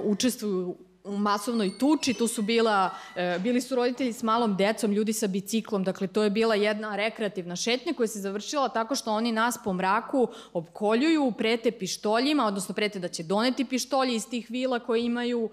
učestvuju 0.05 0.76
u 1.04 1.16
masovnoj 1.16 1.78
tuči, 1.78 2.14
tu 2.14 2.28
su 2.28 2.42
bila, 2.42 2.90
e, 3.16 3.38
bili 3.38 3.60
su 3.60 3.74
roditelji 3.74 4.12
s 4.12 4.22
malom 4.22 4.56
decom, 4.56 4.92
ljudi 4.92 5.12
sa 5.12 5.26
biciklom, 5.26 5.84
dakle 5.84 6.06
to 6.06 6.22
je 6.22 6.30
bila 6.30 6.54
jedna 6.54 6.96
rekreativna 6.96 7.56
šetnja 7.56 7.92
koja 7.92 8.06
se 8.06 8.20
završila 8.20 8.68
tako 8.68 8.94
što 8.94 9.12
oni 9.12 9.32
nas 9.32 9.58
po 9.64 9.72
mraku 9.72 10.28
opkoljuju, 10.52 11.32
prete 11.38 11.70
pištoljima, 11.70 12.46
odnosno 12.46 12.74
prete 12.74 12.98
da 12.98 13.08
će 13.08 13.22
doneti 13.22 13.64
pištolje 13.64 14.14
iz 14.14 14.28
tih 14.28 14.50
vila 14.50 14.78
koje 14.78 15.04
imaju, 15.04 15.50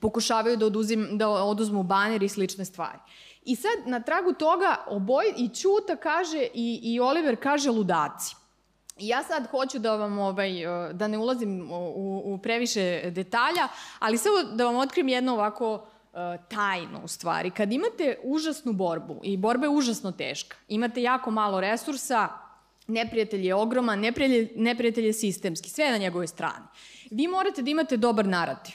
pokušavaju 0.00 0.56
da, 0.56 0.66
oduzim, 0.66 1.08
da 1.12 1.28
oduzmu 1.28 1.82
baner 1.82 2.22
i 2.22 2.28
slične 2.28 2.64
stvari. 2.64 2.98
I 3.44 3.56
sad, 3.56 3.86
na 3.86 4.00
tragu 4.00 4.32
toga, 4.32 4.76
oboj, 4.86 5.24
i 5.36 5.48
Ćuta 5.48 5.96
kaže, 5.96 6.46
i, 6.54 6.80
i 6.82 7.00
Oliver 7.00 7.36
kaže 7.42 7.70
ludaci. 7.70 8.41
Ja 9.02 9.22
sad 9.22 9.46
hoću 9.46 9.78
da 9.78 9.96
vam, 9.96 10.18
ovaj, 10.18 10.52
da 10.92 11.08
ne 11.08 11.18
ulazim 11.18 11.70
u, 11.70 12.22
u 12.24 12.38
previše 12.38 13.10
detalja, 13.10 13.68
ali 13.98 14.18
samo 14.18 14.42
da 14.42 14.64
vam 14.64 14.76
otkrim 14.76 15.08
jedno 15.08 15.32
ovako 15.32 15.86
tajno 16.48 17.00
u 17.04 17.08
stvari. 17.08 17.50
Kad 17.50 17.72
imate 17.72 18.18
užasnu 18.22 18.72
borbu 18.72 19.20
i 19.22 19.36
borba 19.36 19.66
je 19.66 19.70
užasno 19.70 20.12
teška, 20.12 20.56
imate 20.68 21.02
jako 21.02 21.30
malo 21.30 21.60
resursa, 21.60 22.28
neprijatelj 22.86 23.46
je 23.46 23.54
ogroman, 23.54 24.00
neprijatelj, 24.00 24.52
neprijatelj 24.56 25.06
je 25.06 25.12
sistemski, 25.12 25.70
sve 25.70 25.84
je 25.84 25.90
na 25.90 25.98
njegovoj 25.98 26.26
strani. 26.26 26.66
Vi 27.10 27.28
morate 27.28 27.62
da 27.62 27.70
imate 27.70 27.96
dobar 27.96 28.26
narativ. 28.26 28.74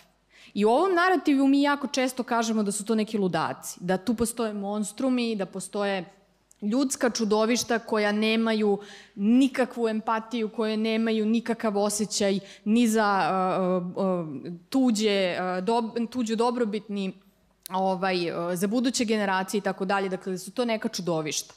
I 0.54 0.66
u 0.66 0.70
ovom 0.70 0.94
narativu 0.94 1.48
mi 1.48 1.62
jako 1.62 1.88
često 1.88 2.24
kažemo 2.24 2.64
da 2.64 2.72
su 2.72 2.86
to 2.86 2.96
neki 2.96 3.18
ludaci, 3.18 3.80
da 3.82 3.98
tu 3.98 4.16
postoje 4.16 4.54
monstrumi, 4.54 5.36
da 5.36 5.46
postoje 5.46 6.06
ljudska 6.62 7.10
čudovišta 7.10 7.80
koja 7.80 8.12
nemaju 8.12 8.80
nikakvu 9.16 9.88
empatiju, 9.88 10.50
koje 10.50 10.78
nemaju 10.78 11.26
nikakav 11.26 11.78
osjećaj 11.78 12.40
ni 12.66 12.88
za 12.88 13.32
tuđe, 14.70 15.38
uh, 15.40 15.64
do, 15.64 15.92
tuđu 16.12 16.36
dobrobitni 16.36 17.14
ovaj, 17.70 18.18
za 18.56 18.68
buduće 18.68 19.06
generacije 19.06 19.60
i 19.60 19.62
tako 19.62 19.86
dalje. 19.86 20.10
Dakle, 20.10 20.32
da 20.32 20.38
su 20.38 20.52
to 20.52 20.66
neka 20.66 20.88
čudovišta. 20.88 21.54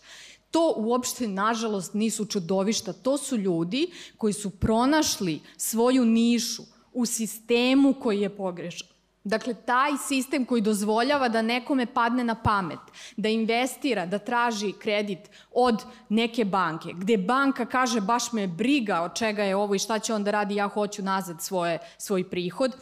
To 0.51 0.75
uopšte, 0.77 1.29
nažalost, 1.29 1.95
nisu 1.95 2.25
čudovišta. 2.25 2.93
To 2.93 3.19
su 3.19 3.37
ljudi 3.37 3.91
koji 4.17 4.33
su 4.33 4.51
pronašli 4.51 5.41
svoju 5.57 6.05
nišu 6.05 6.63
u 6.93 7.07
sistemu 7.07 7.95
koji 7.95 8.21
je 8.21 8.37
pogrešan. 8.37 8.89
Dakle, 9.25 9.55
taj 9.55 9.91
sistem 10.09 10.45
koji 10.45 10.63
dozvoljava 10.63 11.29
da 11.29 11.43
nekome 11.43 11.87
padne 11.87 12.25
na 12.25 12.35
pamet, 12.35 12.79
da 13.17 13.29
investira, 13.29 14.07
da 14.07 14.19
traži 14.19 14.73
kredit 14.73 15.31
od 15.53 15.83
neke 16.09 16.45
banke, 16.45 16.93
gde 16.95 17.17
banka 17.17 17.67
kaže 17.67 18.01
baš 18.01 18.33
me 18.33 18.47
briga 18.47 19.01
od 19.01 19.15
čega 19.15 19.43
je 19.43 19.57
ovo 19.57 19.75
i 19.75 19.79
šta 19.79 19.99
će 19.99 20.15
on 20.15 20.25
da 20.25 20.31
radi, 20.31 20.55
ja 20.55 20.69
hoću 20.69 21.03
nazad 21.03 21.43
svoje, 21.43 21.79
svoj 21.99 22.31
prihod, 22.31 22.73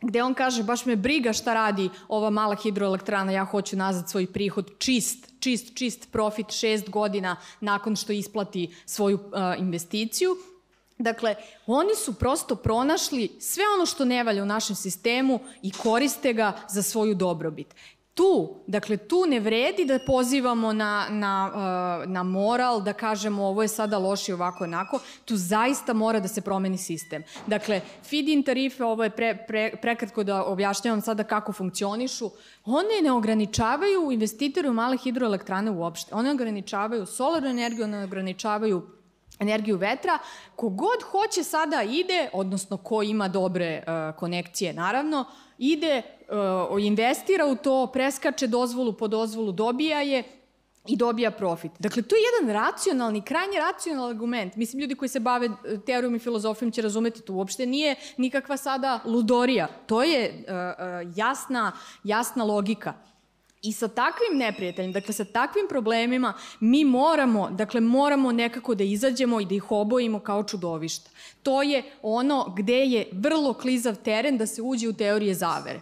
gde 0.00 0.22
on 0.22 0.34
kaže 0.34 0.62
baš 0.62 0.84
me 0.86 0.96
briga 0.96 1.32
šta 1.32 1.54
radi 1.54 1.90
ova 2.08 2.30
mala 2.30 2.54
hidroelektrana, 2.54 3.32
ja 3.32 3.44
hoću 3.44 3.76
nazad 3.76 4.10
svoj 4.10 4.26
prihod 4.32 4.70
čist, 4.78 5.32
čist, 5.40 5.74
čist 5.74 6.12
profit 6.12 6.50
šest 6.50 6.90
godina 6.90 7.36
nakon 7.60 7.96
što 7.96 8.12
isplati 8.12 8.74
svoju 8.86 9.16
uh, 9.16 9.58
investiciju 9.58 10.36
Dakle, 10.98 11.34
oni 11.66 11.94
su 11.94 12.14
prosto 12.14 12.56
pronašli 12.56 13.36
sve 13.40 13.64
ono 13.76 13.86
što 13.86 14.04
ne 14.04 14.24
valja 14.24 14.42
u 14.42 14.46
našem 14.46 14.76
sistemu 14.76 15.40
i 15.62 15.72
koriste 15.72 16.32
ga 16.32 16.52
za 16.68 16.82
svoju 16.82 17.14
dobrobit. 17.14 17.74
Tu, 18.14 18.54
dakle, 18.66 18.96
tu 18.96 19.26
ne 19.28 19.40
vredi 19.40 19.84
da 19.84 19.98
pozivamo 20.06 20.72
na, 20.72 21.06
na, 21.10 21.50
uh, 21.54 22.10
na 22.10 22.22
moral, 22.22 22.80
da 22.82 22.92
kažemo 22.92 23.44
ovo 23.44 23.62
je 23.62 23.68
sada 23.68 23.98
loše 23.98 24.34
ovako 24.34 24.64
onako, 24.64 24.98
tu 25.24 25.36
zaista 25.36 25.92
mora 25.92 26.20
da 26.20 26.28
se 26.28 26.40
promeni 26.40 26.78
sistem. 26.78 27.22
Dakle, 27.46 27.80
feed-in 28.10 28.42
tarife, 28.42 28.84
ovo 28.84 29.04
je 29.04 29.10
pre, 29.10 29.44
pre, 29.48 29.76
prekratko 29.82 30.24
da 30.24 30.44
objašnjavam 30.44 31.00
sada 31.00 31.24
kako 31.24 31.52
funkcionišu, 31.52 32.30
one 32.64 33.02
ne 33.02 33.12
ograničavaju 33.12 34.10
investitore 34.12 34.70
u 34.70 34.74
male 34.74 34.96
hidroelektrane 34.96 35.70
uopšte. 35.70 36.14
One 36.14 36.30
ograničavaju 36.30 37.06
solarnu 37.06 37.48
energiju, 37.48 37.84
one 37.84 38.04
ograničavaju 38.04 38.97
energiju 39.40 39.76
vetra, 39.76 40.18
kogod 40.56 41.02
hoće 41.10 41.42
sada 41.44 41.82
ide, 41.82 42.30
odnosno 42.32 42.76
ko 42.76 43.02
ima 43.02 43.28
dobre 43.28 43.82
uh, 43.86 44.18
konekcije 44.18 44.72
naravno, 44.72 45.24
ide, 45.58 46.02
uh, 46.70 46.84
investira 46.84 47.46
u 47.46 47.56
to, 47.56 47.86
preskače 47.86 48.46
dozvolu 48.46 48.92
po 48.92 49.08
dozvolu, 49.08 49.52
dobija 49.52 50.00
je 50.00 50.22
i 50.88 50.96
dobija 50.96 51.30
profit. 51.30 51.72
Dakle, 51.78 52.02
to 52.02 52.16
je 52.16 52.22
jedan 52.22 52.54
racionalni, 52.62 53.22
krajnje 53.22 53.58
racionalni 53.58 54.10
argument. 54.10 54.56
Mislim, 54.56 54.80
ljudi 54.80 54.94
koji 54.94 55.08
se 55.08 55.20
bave 55.20 55.46
e, 55.46 55.80
teorijom 55.86 56.14
i 56.14 56.18
filozofijom 56.18 56.72
će 56.72 56.82
razumeti 56.82 57.20
to. 57.20 57.32
Uopšte 57.32 57.66
nije 57.66 57.96
nikakva 58.16 58.56
sada 58.56 59.00
ludorija. 59.04 59.68
To 59.86 60.02
je 60.02 60.30
uh, 60.30 60.44
uh, 60.44 61.16
jasna, 61.16 61.72
jasna 62.04 62.44
logika. 62.44 62.94
I 63.68 63.72
sa 63.72 63.88
takvim 63.88 64.38
neprijateljem, 64.38 64.92
dakle 64.92 65.14
sa 65.14 65.24
takvim 65.24 65.66
problemima, 65.68 66.32
mi 66.60 66.84
moramo, 66.84 67.50
dakle 67.50 67.80
moramo 67.80 68.32
nekako 68.32 68.74
da 68.74 68.84
izađemo 68.84 69.40
i 69.40 69.44
da 69.44 69.54
ih 69.54 69.70
obojimo 69.70 70.20
kao 70.20 70.44
čudovišta. 70.44 71.10
To 71.42 71.62
je 71.62 71.82
ono 72.02 72.54
gde 72.56 72.78
je 72.86 73.08
vrlo 73.12 73.52
klizav 73.52 73.96
teren 73.96 74.38
da 74.38 74.46
se 74.46 74.62
uđe 74.62 74.88
u 74.88 74.92
teorije 74.92 75.34
zavere. 75.34 75.80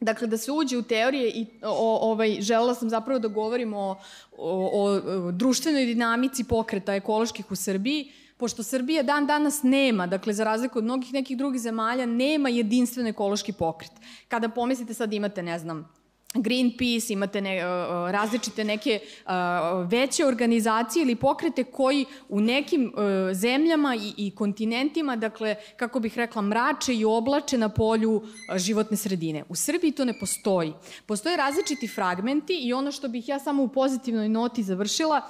Dakle, 0.00 0.26
da 0.26 0.38
se 0.38 0.52
uđe 0.52 0.78
u 0.78 0.82
teorije 0.82 1.30
i 1.30 1.46
o, 1.62 1.98
ovaj, 2.10 2.38
želela 2.40 2.74
sam 2.74 2.90
zapravo 2.90 3.18
da 3.18 3.28
govorim 3.28 3.74
o, 3.74 3.96
o, 4.38 4.70
o 4.78 5.32
društvenoj 5.32 5.86
dinamici 5.86 6.44
pokreta 6.44 6.94
ekoloških 6.94 7.50
u 7.52 7.56
Srbiji, 7.56 8.12
pošto 8.36 8.62
Srbija 8.62 9.02
dan 9.02 9.26
danas 9.26 9.62
nema, 9.62 10.06
dakle 10.06 10.32
za 10.32 10.44
razliku 10.44 10.78
od 10.78 10.84
mnogih 10.84 11.12
nekih 11.12 11.36
drugih 11.36 11.60
zemalja, 11.60 12.06
nema 12.06 12.48
jedinstven 12.48 13.06
ekološki 13.06 13.52
pokret. 13.52 13.92
Kada 14.28 14.48
pomislite 14.48 14.94
sad 14.94 15.12
imate, 15.12 15.42
ne 15.42 15.58
znam, 15.58 15.97
Greenpeace, 16.34 17.12
imate 17.12 17.40
ne, 17.40 17.62
različite 18.12 18.64
neke 18.64 19.00
veće 19.86 20.26
organizacije 20.26 21.02
ili 21.02 21.16
pokrete 21.16 21.64
koji 21.64 22.04
u 22.28 22.40
nekim 22.40 22.92
zemljama 23.32 23.96
i, 23.96 24.12
i 24.16 24.30
kontinentima, 24.34 25.16
dakle, 25.16 25.56
kako 25.76 26.00
bih 26.00 26.16
rekla, 26.16 26.42
mrače 26.42 26.94
i 26.94 27.04
oblače 27.04 27.58
na 27.58 27.68
polju 27.68 28.22
životne 28.56 28.96
sredine. 28.96 29.44
U 29.48 29.54
Srbiji 29.54 29.92
to 29.92 30.04
ne 30.04 30.18
postoji. 30.20 30.72
Postoje 31.06 31.36
različiti 31.36 31.88
fragmenti 31.88 32.58
i 32.62 32.72
ono 32.72 32.92
što 32.92 33.08
bih 33.08 33.28
ja 33.28 33.38
samo 33.38 33.62
u 33.62 33.68
pozitivnoj 33.68 34.28
noti 34.28 34.62
završila, 34.62 35.22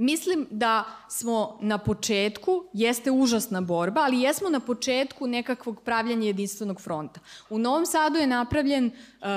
Mislim 0.00 0.46
da 0.50 0.84
smo 1.08 1.58
na 1.60 1.78
početku, 1.78 2.64
jeste 2.72 3.10
užasna 3.10 3.60
borba, 3.60 4.00
ali 4.00 4.20
jesmo 4.20 4.48
na 4.48 4.60
početku 4.60 5.26
nekakvog 5.26 5.80
pravljanja 5.80 6.26
jedinstvenog 6.26 6.80
fronta. 6.80 7.20
U 7.50 7.58
Novom 7.58 7.86
Sadu 7.86 8.18
je 8.18 8.26
napravljen 8.26 8.86
uh, 8.86 8.92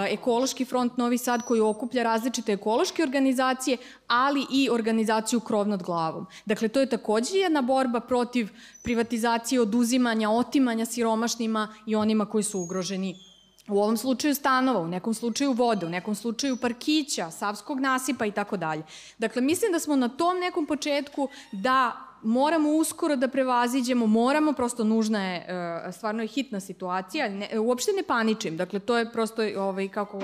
ekološki 0.10 0.66
front 0.66 0.98
Novi 0.98 1.18
Sad 1.18 1.42
koji 1.42 1.62
okuplja 1.62 2.04
različite 2.04 2.54
ekološke 2.54 3.04
organizacije, 3.04 3.78
ali 4.08 4.46
i 4.52 4.70
organizaciju 4.70 5.40
Krov 5.40 5.68
nad 5.68 5.84
glavom. 5.84 6.26
Dakle, 6.46 6.68
to 6.68 6.80
je 6.80 6.90
takođe 6.90 7.38
jedna 7.38 7.62
borba 7.62 8.00
protiv 8.00 8.50
privatizacije, 8.84 9.62
oduzimanja, 9.62 10.30
otimanja 10.30 10.86
siromašnima 10.86 11.74
i 11.86 11.96
onima 11.96 12.26
koji 12.26 12.44
su 12.44 12.60
ugroženi 12.60 13.33
u 13.68 13.80
ovom 13.80 13.98
slučaju 13.98 14.36
stanova, 14.36 14.80
u 14.80 14.88
nekom 14.88 15.14
slučaju 15.14 15.52
vode, 15.52 15.86
u 15.86 15.90
nekom 15.90 16.16
slučaju 16.16 16.58
parkića, 16.58 17.32
savskog 17.32 17.80
nasipa 17.80 18.26
i 18.26 18.32
tako 18.32 18.58
dalje. 18.58 18.84
Dakle, 19.18 19.42
mislim 19.42 19.72
da 19.72 19.80
smo 19.80 19.96
na 19.96 20.10
tom 20.10 20.40
nekom 20.40 20.66
početku 20.66 21.30
da 21.52 21.92
moramo 22.24 22.70
uskoro 22.70 23.16
da 23.16 23.28
prevaziđemo, 23.28 24.08
moramo, 24.08 24.54
prosto 24.54 24.84
nužna 24.84 25.24
je, 25.26 25.46
e, 25.88 25.92
stvarno 25.92 26.22
je 26.22 26.28
hitna 26.28 26.60
situacija, 26.60 27.30
ne, 27.30 27.60
uopšte 27.60 27.92
ne 27.92 28.04
paničim, 28.04 28.58
dakle 28.58 28.80
to 28.80 28.98
je 28.98 29.12
prosto, 29.12 29.44
ovaj, 29.58 29.88
kako, 29.88 30.22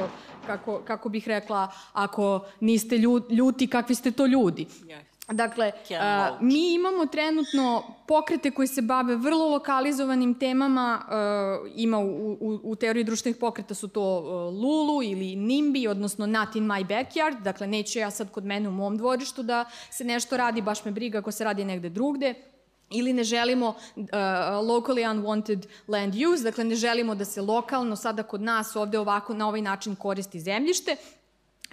kako, 0.48 0.82
kako 0.88 1.10
bih 1.10 1.28
rekla, 1.28 1.72
ako 1.94 2.46
niste 2.60 2.98
ljuti, 3.30 3.68
kakvi 3.68 3.96
ste 3.96 4.12
to 4.12 4.26
ljudi. 4.26 4.66
Yes. 4.66 5.09
Dakle, 5.32 5.72
a, 6.00 6.38
mi 6.42 6.74
imamo 6.74 7.06
trenutno 7.06 7.84
pokrete 8.08 8.52
koji 8.52 8.68
se 8.68 8.82
bave 8.82 9.16
vrlo 9.16 9.50
lokalizovanim 9.50 10.40
temama, 10.40 11.02
a, 11.08 11.60
ima 11.76 12.00
u, 12.00 12.32
u, 12.32 12.60
u 12.64 12.76
teoriji 12.76 13.04
društvenih 13.04 13.38
pokreta 13.38 13.74
su 13.74 13.88
to 13.88 14.02
a, 14.02 14.50
Lulu 14.50 15.04
ili 15.04 15.36
NIMBY, 15.36 15.90
odnosno 15.90 16.26
Not 16.26 16.56
in 16.56 16.64
my 16.64 16.88
backyard, 16.88 17.42
dakle 17.42 17.68
neću 17.68 18.00
ja 18.00 18.12
sad 18.12 18.32
kod 18.32 18.46
mene 18.46 18.70
u 18.70 18.72
mom 18.72 18.98
dvorištu 18.98 19.44
da 19.44 19.66
se 19.92 20.04
nešto 20.04 20.38
radi, 20.38 20.62
baš 20.62 20.86
me 20.86 20.92
briga 20.92 21.20
ako 21.20 21.32
se 21.32 21.44
radi 21.44 21.66
negde 21.66 21.90
drugde. 21.90 22.34
Ili 22.92 23.14
ne 23.14 23.24
želimo 23.24 23.68
uh, 23.68 24.06
locally 24.64 25.06
unwanted 25.06 25.68
land 25.88 26.14
use, 26.34 26.44
dakle 26.44 26.64
ne 26.64 26.76
želimo 26.76 27.16
da 27.16 27.26
se 27.26 27.42
lokalno 27.42 27.96
sada 27.96 28.24
kod 28.24 28.42
nas 28.42 28.76
ovde 28.76 29.00
ovako 29.00 29.34
na 29.34 29.48
ovaj 29.48 29.62
način 29.62 29.96
koristi 29.96 30.40
zemljište, 30.40 30.96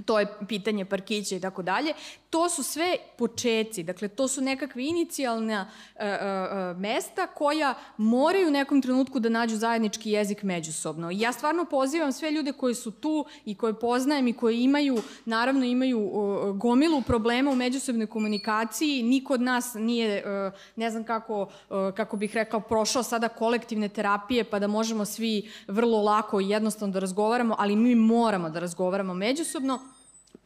to 0.04 0.20
je 0.20 0.26
pitanje 0.48 0.84
parkića 0.84 1.36
i 1.36 1.40
tako 1.40 1.62
dalje. 1.62 1.92
To 2.30 2.48
su 2.48 2.62
sve 2.62 2.96
počeci, 3.18 3.82
dakle 3.82 4.08
to 4.08 4.28
su 4.28 4.40
nekakve 4.40 4.84
inicijalna 4.84 5.70
uh, 5.94 6.00
uh, 6.00 6.80
mesta 6.80 7.26
koja 7.26 7.74
moraju 7.96 8.48
u 8.48 8.50
nekom 8.50 8.82
trenutku 8.82 9.20
da 9.20 9.28
nađu 9.28 9.56
zajednički 9.56 10.10
jezik 10.10 10.42
međusobno. 10.42 11.10
I 11.10 11.20
ja 11.20 11.32
stvarno 11.32 11.64
pozivam 11.64 12.12
sve 12.12 12.30
ljude 12.30 12.52
koji 12.52 12.74
su 12.74 12.90
tu 12.90 13.26
i 13.44 13.54
koje 13.54 13.80
poznajem 13.80 14.28
i 14.28 14.32
koji 14.32 14.62
imaju, 14.62 14.98
naravno 15.24 15.64
imaju 15.64 16.00
uh, 16.00 16.56
gomilu 16.56 17.02
problema 17.02 17.50
u 17.50 17.56
međusobnoj 17.56 18.06
komunikaciji. 18.06 19.02
Niko 19.02 19.34
od 19.34 19.40
nas 19.40 19.74
nije, 19.74 20.24
uh, 20.46 20.52
ne 20.76 20.90
znam 20.90 21.04
kako, 21.04 21.42
uh, 21.42 21.48
kako 21.96 22.16
bih 22.16 22.34
rekao, 22.34 22.60
prošao 22.60 23.02
sada 23.02 23.28
kolektivne 23.28 23.88
terapije 23.88 24.44
pa 24.44 24.58
da 24.58 24.66
možemo 24.66 25.04
svi 25.04 25.50
vrlo 25.68 26.02
lako 26.02 26.40
i 26.40 26.48
jednostavno 26.48 26.92
da 26.92 26.98
razgovaramo, 26.98 27.56
ali 27.58 27.76
mi 27.76 27.94
moramo 27.94 28.50
da 28.50 28.58
razgovaramo 28.58 29.14
međusobno 29.14 29.85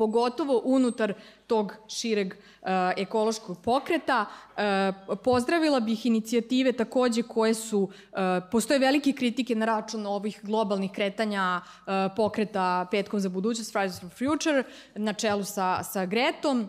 pogotovo 0.01 0.63
unutar 0.65 1.13
tog 1.47 1.75
šireg 1.89 2.35
uh, 2.35 2.69
ekološkog 2.97 3.59
pokreta. 3.61 4.25
Uh, 4.25 5.17
pozdravila 5.25 5.81
bih 5.81 6.07
inicijative 6.07 6.73
takođe 6.73 7.23
koje 7.23 7.55
su, 7.55 7.81
uh, 7.81 8.19
postoje 8.53 8.79
velike 8.79 9.13
kritike 9.13 9.55
na 9.55 9.67
račun 9.67 10.07
ovih 10.07 10.41
globalnih 10.43 10.91
kretanja 10.91 11.61
uh, 11.61 11.93
pokreta 12.17 12.87
Petkom 12.91 13.21
za 13.21 13.29
budućnost, 13.29 13.75
Fridays 13.75 14.01
for 14.01 14.11
Future, 14.11 14.65
na 14.95 15.13
čelu 15.13 15.45
sa, 15.45 15.83
sa 15.85 16.07
Gretom. 16.07 16.69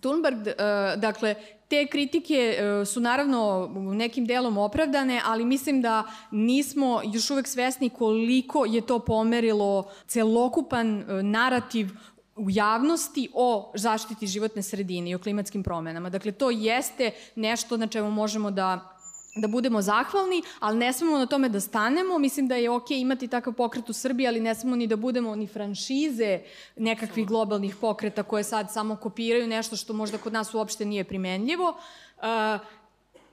Thunberg, 0.00 0.38
uh, 0.38 1.00
dakle, 1.00 1.34
te 1.68 1.86
kritike 1.86 2.58
uh, 2.58 2.86
su 2.86 3.00
naravno 3.00 3.70
nekim 3.74 4.26
delom 4.26 4.58
opravdane, 4.58 5.20
ali 5.24 5.44
mislim 5.44 5.82
da 5.82 6.04
nismo 6.30 7.00
još 7.12 7.30
uvek 7.30 7.46
svesni 7.46 7.90
koliko 7.90 8.64
je 8.64 8.80
to 8.80 8.98
pomerilo 8.98 9.90
celokupan 10.06 10.98
uh, 10.98 11.22
narativ 11.22 11.88
u 12.36 12.50
javnosti 12.50 13.28
o 13.34 13.72
zaštiti 13.74 14.26
životne 14.26 14.62
sredine 14.62 15.10
i 15.10 15.14
o 15.14 15.18
klimatskim 15.18 15.62
promenama. 15.62 16.10
Dakle, 16.10 16.32
to 16.32 16.50
jeste 16.50 17.10
nešto 17.34 17.76
na 17.76 17.86
čemu 17.86 18.10
možemo 18.10 18.50
da 18.50 18.94
da 19.36 19.48
budemo 19.48 19.82
zahvalni, 19.82 20.42
ali 20.60 20.78
ne 20.78 20.92
smemo 20.92 21.18
na 21.18 21.26
tome 21.26 21.48
da 21.48 21.60
stanemo. 21.60 22.18
Mislim 22.18 22.48
da 22.48 22.54
je 22.54 22.70
ok 22.70 22.90
imati 22.90 23.28
takav 23.28 23.52
pokret 23.52 23.90
u 23.90 23.92
Srbiji, 23.92 24.26
ali 24.26 24.40
ne 24.40 24.54
smemo 24.54 24.76
ni 24.76 24.86
da 24.86 24.96
budemo 24.96 25.36
ni 25.36 25.46
franšize 25.46 26.40
nekakvih 26.76 27.26
globalnih 27.26 27.76
pokreta 27.76 28.22
koje 28.22 28.44
sad 28.44 28.72
samo 28.72 28.96
kopiraju 28.96 29.46
nešto 29.46 29.76
što 29.76 29.92
možda 29.92 30.18
kod 30.18 30.32
nas 30.32 30.54
uopšte 30.54 30.84
nije 30.84 31.04
primenljivo. 31.04 31.68
Uh, 32.16 32.60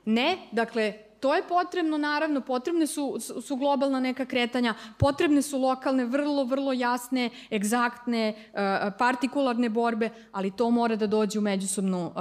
ne, 0.04 0.38
dakle, 0.52 0.92
To 1.22 1.34
je 1.34 1.42
potrebno, 1.48 1.98
naravno, 1.98 2.40
potrebne 2.40 2.86
su, 2.86 3.18
su 3.20 3.56
globalna 3.56 4.00
neka 4.00 4.24
kretanja, 4.26 4.74
potrebne 4.98 5.42
su 5.42 5.58
lokalne, 5.58 6.04
vrlo, 6.04 6.44
vrlo 6.44 6.72
jasne, 6.72 7.30
egzaktne, 7.50 8.34
uh, 8.34 8.58
partikularne 8.98 9.68
borbe, 9.68 10.10
ali 10.32 10.50
to 10.50 10.70
mora 10.70 10.96
da 10.96 11.06
dođe 11.06 11.38
u 11.38 11.42
međusobnu, 11.42 12.06
uh, 12.06 12.12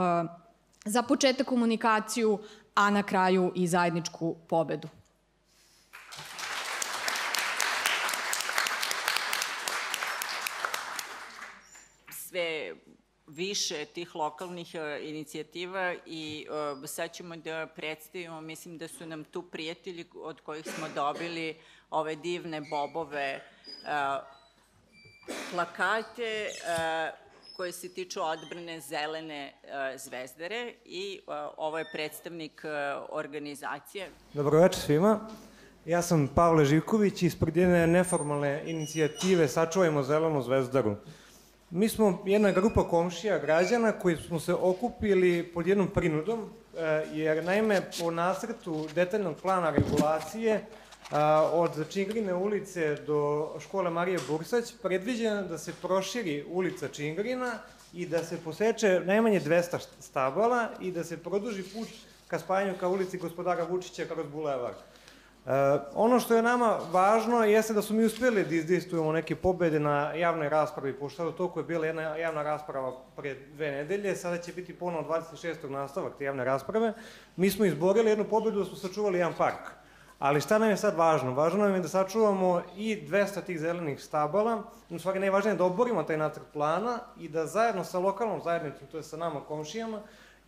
za 0.86 1.02
početak 1.02 1.48
komunikaciju, 1.48 2.40
a 2.76 2.90
na 2.90 3.04
kraju 3.04 3.52
i 3.56 3.68
zajedničku 3.68 4.36
pobedu. 4.48 4.88
Sve 12.10 12.76
više 13.36 13.86
tih 13.86 14.16
lokalnih 14.16 14.76
uh, 14.76 15.08
inicijativa 15.10 15.94
i 16.06 16.48
uh, 16.50 16.90
sad 16.90 17.12
ćemo 17.12 17.36
da 17.36 17.68
predstavimo, 17.76 18.42
mislim 18.42 18.78
da 18.78 18.88
su 18.88 19.06
nam 19.06 19.24
tu 19.24 19.42
prijatelji 19.42 20.06
od 20.16 20.42
kojih 20.42 20.66
smo 20.66 20.88
dobili 20.96 21.56
ove 21.90 22.16
divne 22.16 22.62
bobove 22.62 23.40
uh, 23.40 24.24
plakate 25.52 26.48
koje 27.58 27.72
se 27.72 27.94
tiču 27.94 28.20
odbrane 28.24 28.80
zelene 28.80 29.54
zvezdare 29.98 30.74
i 30.86 31.20
ovo 31.58 31.78
je 31.78 31.92
predstavnik 31.94 32.62
organizacije. 33.10 34.10
Dobroveče 34.34 34.80
svima. 34.80 35.20
Ja 35.86 36.02
sam 36.02 36.28
Pavle 36.36 36.66
Živković 36.66 37.24
ispred 37.24 37.58
jedne 37.58 37.88
neformalne 37.88 38.64
inicijative 38.66 39.48
Sačuvajmo 39.48 40.04
zelenu 40.04 40.42
zvezdaru. 40.42 40.96
Mi 41.72 41.90
smo 41.90 42.24
jedna 42.26 42.52
grupa 42.52 42.88
komšija 42.90 43.40
građana 43.40 43.92
koji 43.92 44.18
smo 44.18 44.40
se 44.40 44.54
okupili 44.54 45.52
pod 45.54 45.68
jednom 45.68 45.88
prinudom, 45.88 46.50
e, 46.78 47.06
jer 47.14 47.44
naime 47.44 47.82
po 48.00 48.12
nasrtu 48.12 48.88
detaljnog 48.96 49.36
plana 49.42 49.70
regulacije 49.70 50.66
od 51.54 51.90
Čingrine 51.90 52.34
ulice 52.34 52.96
do 52.96 53.50
škole 53.60 53.90
Marije 53.90 54.20
Bursać 54.28 54.74
predviđeno 54.82 55.42
da 55.42 55.58
se 55.58 55.74
proširi 55.82 56.46
ulica 56.50 56.88
Čingrina 56.88 57.52
i 57.94 58.06
da 58.06 58.24
se 58.24 58.38
poseče 58.44 59.02
najmanje 59.06 59.40
200 59.40 59.80
stabala 60.00 60.70
i 60.80 60.92
da 60.92 61.04
se 61.04 61.18
produži 61.18 61.64
put 61.64 61.88
ka 62.28 62.40
spajanju 62.40 62.74
ka 62.80 62.88
ulici 62.88 63.18
gospodara 63.18 63.64
Vučića 63.64 64.06
kroz 64.06 64.28
bulevar. 64.32 64.74
E, 65.46 65.80
ono 65.96 66.20
što 66.20 66.36
je 66.36 66.42
nama 66.42 66.78
važno 66.92 67.44
jeste 67.44 67.74
da 67.74 67.82
su 67.82 67.94
mi 67.94 68.06
uspeli 68.06 68.46
da 68.46 68.56
izdistujemo 68.56 69.12
neke 69.12 69.36
pobede 69.36 69.80
na 69.80 70.14
javnoj 70.14 70.50
raspravi, 70.50 70.94
pošto 70.94 71.30
u 71.30 71.32
toku 71.32 71.60
je 71.60 71.64
bila 71.64 71.86
jedna 71.86 72.02
javna 72.02 72.44
rasprava 72.44 72.94
pre 73.16 73.36
dve 73.54 73.72
nedelje, 73.72 74.16
sada 74.16 74.38
će 74.38 74.54
biti 74.54 74.74
ponovno 74.74 75.10
26. 75.10 75.70
nastavak 75.70 76.14
te 76.18 76.24
javne 76.24 76.44
rasprave. 76.44 76.94
Mi 77.36 77.50
smo 77.50 77.66
izborili 77.66 78.10
jednu 78.10 78.26
pobedu 78.26 78.60
da 78.60 78.66
smo 78.66 78.76
sačuvali 78.76 79.18
jedan 79.18 79.34
park. 79.38 79.82
Ali 80.20 80.42
šta 80.42 80.58
nam 80.60 80.70
je 80.70 80.78
sad 80.78 80.96
važno? 80.96 81.34
Važno 81.34 81.64
nam 81.64 81.74
je 81.74 81.82
da 81.82 81.88
sačuvamo 81.88 82.62
i 82.78 83.08
200 83.08 83.42
tih 83.42 83.60
zelenih 83.60 84.04
stabala, 84.04 84.64
u 84.90 85.00
stvari 85.00 85.20
najvažnije 85.20 85.54
je 85.54 85.58
da 85.58 85.64
oborimo 85.64 86.04
taj 86.04 86.18
nacrt 86.18 86.44
plana 86.54 87.00
i 87.20 87.30
da 87.30 87.46
zajedno 87.46 87.84
sa 87.84 88.00
lokalnom 88.00 88.42
zajednicom, 88.44 88.88
to 88.88 88.98
je 88.98 89.04
sa 89.04 89.18
nama 89.18 89.42
komšijama, 89.48 90.02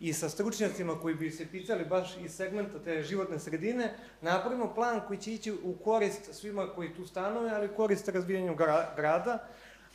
i 0.04 0.12
sa 0.12 0.28
stručnjacima 0.28 1.00
koji 1.00 1.14
bi 1.14 1.30
se 1.30 1.46
pitali 1.46 1.84
baš 1.84 2.16
iz 2.24 2.34
segmenta 2.36 2.78
te 2.78 3.02
životne 3.02 3.38
sredine, 3.38 3.94
napravimo 4.20 4.74
plan 4.74 5.00
koji 5.06 5.18
će 5.18 5.32
ići 5.32 5.52
u 5.52 5.74
korist 5.84 6.34
svima 6.34 6.66
koji 6.74 6.94
tu 6.94 7.06
stanove, 7.06 7.50
ali 7.50 7.74
korist 7.76 8.08
razvijanju 8.08 8.56
grada, 8.96 9.48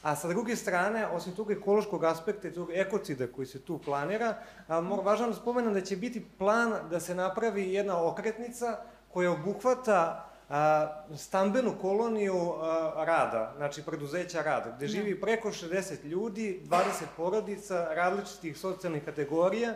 A 0.03 0.15
sa 0.15 0.27
druge 0.27 0.55
strane, 0.55 1.07
osim 1.07 1.35
tog 1.35 1.51
ekološkog 1.51 2.03
aspekta 2.03 2.47
i 2.47 2.53
tog 2.53 2.69
ekocida 2.71 3.27
koji 3.27 3.47
se 3.47 3.59
tu 3.61 3.77
planira, 3.77 4.37
a, 4.67 4.81
mora 4.81 5.01
važno 5.01 5.27
da 5.27 5.33
spomenem 5.33 5.73
da 5.73 5.81
će 5.81 5.97
biti 5.97 6.25
plan 6.37 6.73
da 6.89 6.99
se 6.99 7.15
napravi 7.15 7.73
jedna 7.73 8.03
okretnica 8.03 8.77
koja 9.13 9.31
obuhvata 9.31 10.29
a, 10.49 10.87
stambenu 11.17 11.75
koloniju 11.81 12.37
a, 12.37 13.03
rada, 13.05 13.53
znači 13.57 13.83
preduzeća 13.83 14.41
rada, 14.41 14.73
gde 14.77 14.87
živi 14.87 15.13
da. 15.13 15.21
preko 15.21 15.51
60 15.51 16.05
ljudi, 16.05 16.61
20 16.65 16.81
porodica, 17.17 17.87
različitih 17.93 18.57
socijalnih 18.57 19.05
kategorija, 19.05 19.75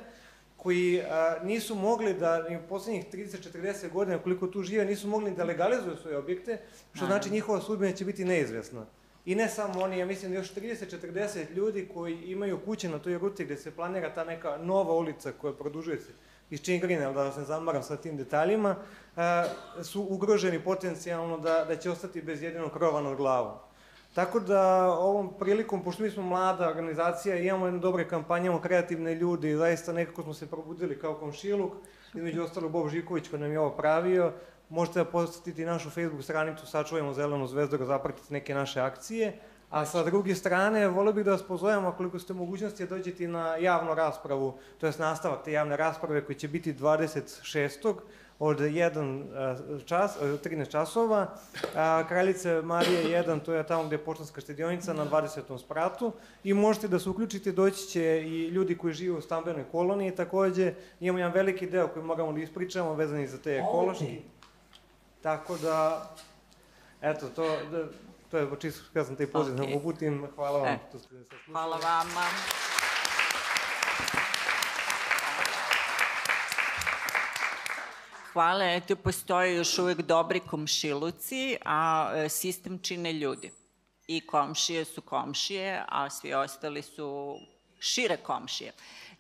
koji 0.63 1.01
a, 1.01 1.35
nisu 1.43 1.75
mogli 1.75 2.13
da, 2.13 2.45
u 2.65 2.67
poslednjih 2.69 3.05
30-40 3.13 3.91
godina, 3.91 4.19
koliko 4.19 4.47
tu 4.47 4.63
žive, 4.63 4.85
nisu 4.85 5.07
mogli 5.07 5.31
da 5.31 5.43
legalizuju 5.43 5.97
svoje 5.97 6.17
objekte, 6.17 6.57
što 6.93 7.05
znači 7.05 7.29
njihova 7.29 7.61
sudbina 7.61 7.91
će 7.91 8.05
biti 8.05 8.25
neizvesna. 8.25 8.85
I 9.25 9.35
ne 9.35 9.49
samo 9.49 9.81
oni, 9.81 9.99
ja 9.99 10.05
mislim 10.05 10.31
da 10.31 10.37
još 10.37 10.53
30-40 10.53 11.51
ljudi 11.51 11.89
koji 11.93 12.15
imaju 12.15 12.59
kuće 12.65 12.89
na 12.89 12.99
toj 12.99 13.17
ruti 13.17 13.45
gde 13.45 13.57
se 13.57 13.71
planira 13.71 14.13
ta 14.13 14.23
neka 14.23 14.57
nova 14.57 14.93
ulica 14.93 15.31
koja 15.31 15.53
produžuje 15.53 15.99
se 15.99 16.11
iz 16.49 16.61
Čingrine, 16.61 17.05
ali 17.05 17.15
da 17.15 17.23
vas 17.23 17.37
ne 17.37 17.43
zamaram 17.43 17.83
sa 17.83 17.97
tim 17.97 18.17
detaljima, 18.17 18.75
su 19.83 20.01
ugroženi 20.09 20.63
potencijalno 20.63 21.37
da, 21.37 21.65
da 21.65 21.75
će 21.75 21.91
ostati 21.91 22.21
bez 22.21 22.41
jedinog 22.41 22.71
krova 22.71 23.01
nad 23.01 23.17
glavom. 23.17 23.57
Tako 24.13 24.39
da 24.39 24.91
ovom 24.91 25.33
prilikom, 25.39 25.83
pošto 25.83 26.03
mi 26.03 26.09
smo 26.09 26.23
mlada 26.23 26.69
organizacija, 26.69 27.35
imamo 27.35 27.65
jednu 27.65 27.79
dobre 27.79 28.07
kampanje, 28.07 28.45
imamo 28.45 28.61
kreativne 28.61 29.15
ljudi 29.15 29.49
i 29.49 29.55
zaista 29.55 29.93
nekako 29.93 30.23
smo 30.23 30.33
se 30.33 30.49
probudili 30.49 30.99
kao 30.99 31.13
komšiluk, 31.13 31.73
između 32.13 32.43
ostalo 32.43 32.69
Bob 32.69 32.89
Žiković 32.89 33.29
koji 33.29 33.41
nam 33.41 33.51
je 33.51 33.59
ovo 33.59 33.69
pravio, 33.69 34.33
možete 34.69 34.99
da 34.99 35.05
posetiti 35.05 35.65
našu 35.65 35.89
Facebook 35.89 36.23
stranicu 36.23 36.67
Sačuvajmo 36.67 37.13
zelenu 37.13 37.47
zvezdu 37.47 37.77
da 37.77 37.85
zapratite 37.85 38.33
neke 38.33 38.53
naše 38.53 38.79
akcije, 38.79 39.39
A 39.73 39.85
sa 39.89 40.03
druge 40.03 40.35
strane, 40.35 40.87
volio 40.87 41.13
bih 41.13 41.25
da 41.25 41.31
vas 41.31 41.41
pozovem, 41.43 41.91
koliko 41.97 42.19
ste 42.19 42.33
mogućnosti, 42.33 42.85
da 42.85 42.95
dođete 42.95 43.27
na 43.27 43.55
javnu 43.57 43.95
raspravu, 43.95 44.53
to 44.77 44.85
je 44.85 44.93
nastavak 44.99 45.43
te 45.45 45.51
javne 45.51 45.77
rasprave 45.77 46.21
koji 46.25 46.35
će 46.35 46.47
biti 46.47 46.73
26 46.73 47.95
od 48.39 48.59
1 48.59 49.23
e, 49.81 49.85
čas, 49.85 50.17
13 50.21 50.61
e, 50.61 50.65
časova. 50.65 51.27
Kraljice 52.07 52.61
Marije 52.61 53.23
1, 53.23 53.39
to 53.39 53.53
je 53.53 53.67
tamo 53.67 53.83
gde 53.83 53.95
je 53.95 54.05
poštanska 54.05 54.41
štedionica 54.41 54.93
na 54.93 55.05
20. 55.05 55.59
spratu. 55.59 56.11
I 56.43 56.53
možete 56.53 56.87
da 56.87 56.99
se 56.99 57.09
uključite, 57.09 57.51
doći 57.51 57.87
će 57.87 58.21
i 58.25 58.47
ljudi 58.47 58.77
koji 58.77 58.93
žive 58.93 59.17
u 59.17 59.21
stambenoj 59.21 59.63
koloniji. 59.71 60.15
Takođe, 60.15 60.73
imamo 60.99 61.19
jedan 61.19 61.33
veliki 61.33 61.67
deo 61.67 61.87
koji 61.87 62.05
moramo 62.05 62.33
da 62.33 62.39
ispričamo 62.39 62.93
vezani 62.93 63.27
za 63.27 63.37
te 63.37 63.57
ekološki. 63.57 64.21
Tako 65.21 65.57
da, 65.57 66.09
eto, 67.01 67.29
to, 67.35 67.57
da, 67.71 67.87
to 68.31 68.37
je 68.37 68.47
čisto 68.59 68.83
kada 68.93 69.05
sam 69.05 69.15
te 69.15 69.27
poziv 69.27 69.53
okay. 69.53 69.71
da 69.71 69.77
uputim. 69.77 70.27
Hvala 70.35 70.59
vam 70.59 70.67
e. 70.67 70.79
Hvala 71.45 71.77
vama. 71.77 72.72
Hvala, 78.33 78.65
eto, 78.65 78.95
postoje 78.95 79.55
još 79.55 79.79
uvek 79.79 80.01
dobri 80.01 80.39
komšiluci, 80.39 81.57
a 81.65 82.11
e, 82.15 82.29
sistem 82.29 82.79
čine 82.79 83.13
ljudi. 83.13 83.51
I 84.07 84.27
komšije 84.27 84.85
su 84.85 85.01
komšije, 85.01 85.83
a 85.87 86.09
svi 86.09 86.33
ostali 86.33 86.81
su 86.81 87.37
šire 87.79 88.17
komšije. 88.17 88.71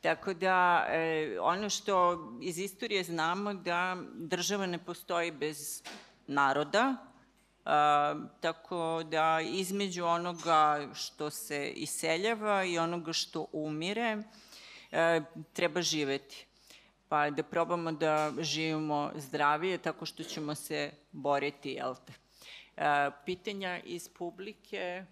Tako 0.01 0.33
da, 0.33 0.85
e, 0.89 1.37
ono 1.41 1.69
što 1.69 2.17
iz 2.41 2.57
istorije 2.57 3.03
znamo 3.03 3.53
da 3.53 3.97
država 4.13 4.65
ne 4.65 4.77
postoji 4.77 5.31
bez 5.31 5.83
naroda, 6.27 6.95
tako 8.41 9.03
da 9.11 9.41
između 9.41 10.05
onoga 10.05 10.87
što 10.93 11.29
se 11.29 11.69
iseljava 11.69 12.63
i 12.63 12.77
onoga 12.77 13.13
što 13.13 13.45
umire 13.51 14.23
e, 14.91 15.21
treba 15.53 15.81
živeti. 15.81 16.45
Pa 17.13 17.29
da 17.29 17.43
probamo 17.43 17.91
da 17.91 18.33
živimo 18.39 19.11
zdravije 19.15 19.77
tako 19.77 20.05
što 20.05 20.23
ćemo 20.23 20.55
se 20.55 20.91
boriti, 21.11 21.69
jel 21.69 21.95
te? 22.05 22.13
E, 22.77 23.11
pitanja 23.25 23.79
iz 23.85 24.09
publike, 24.09 25.05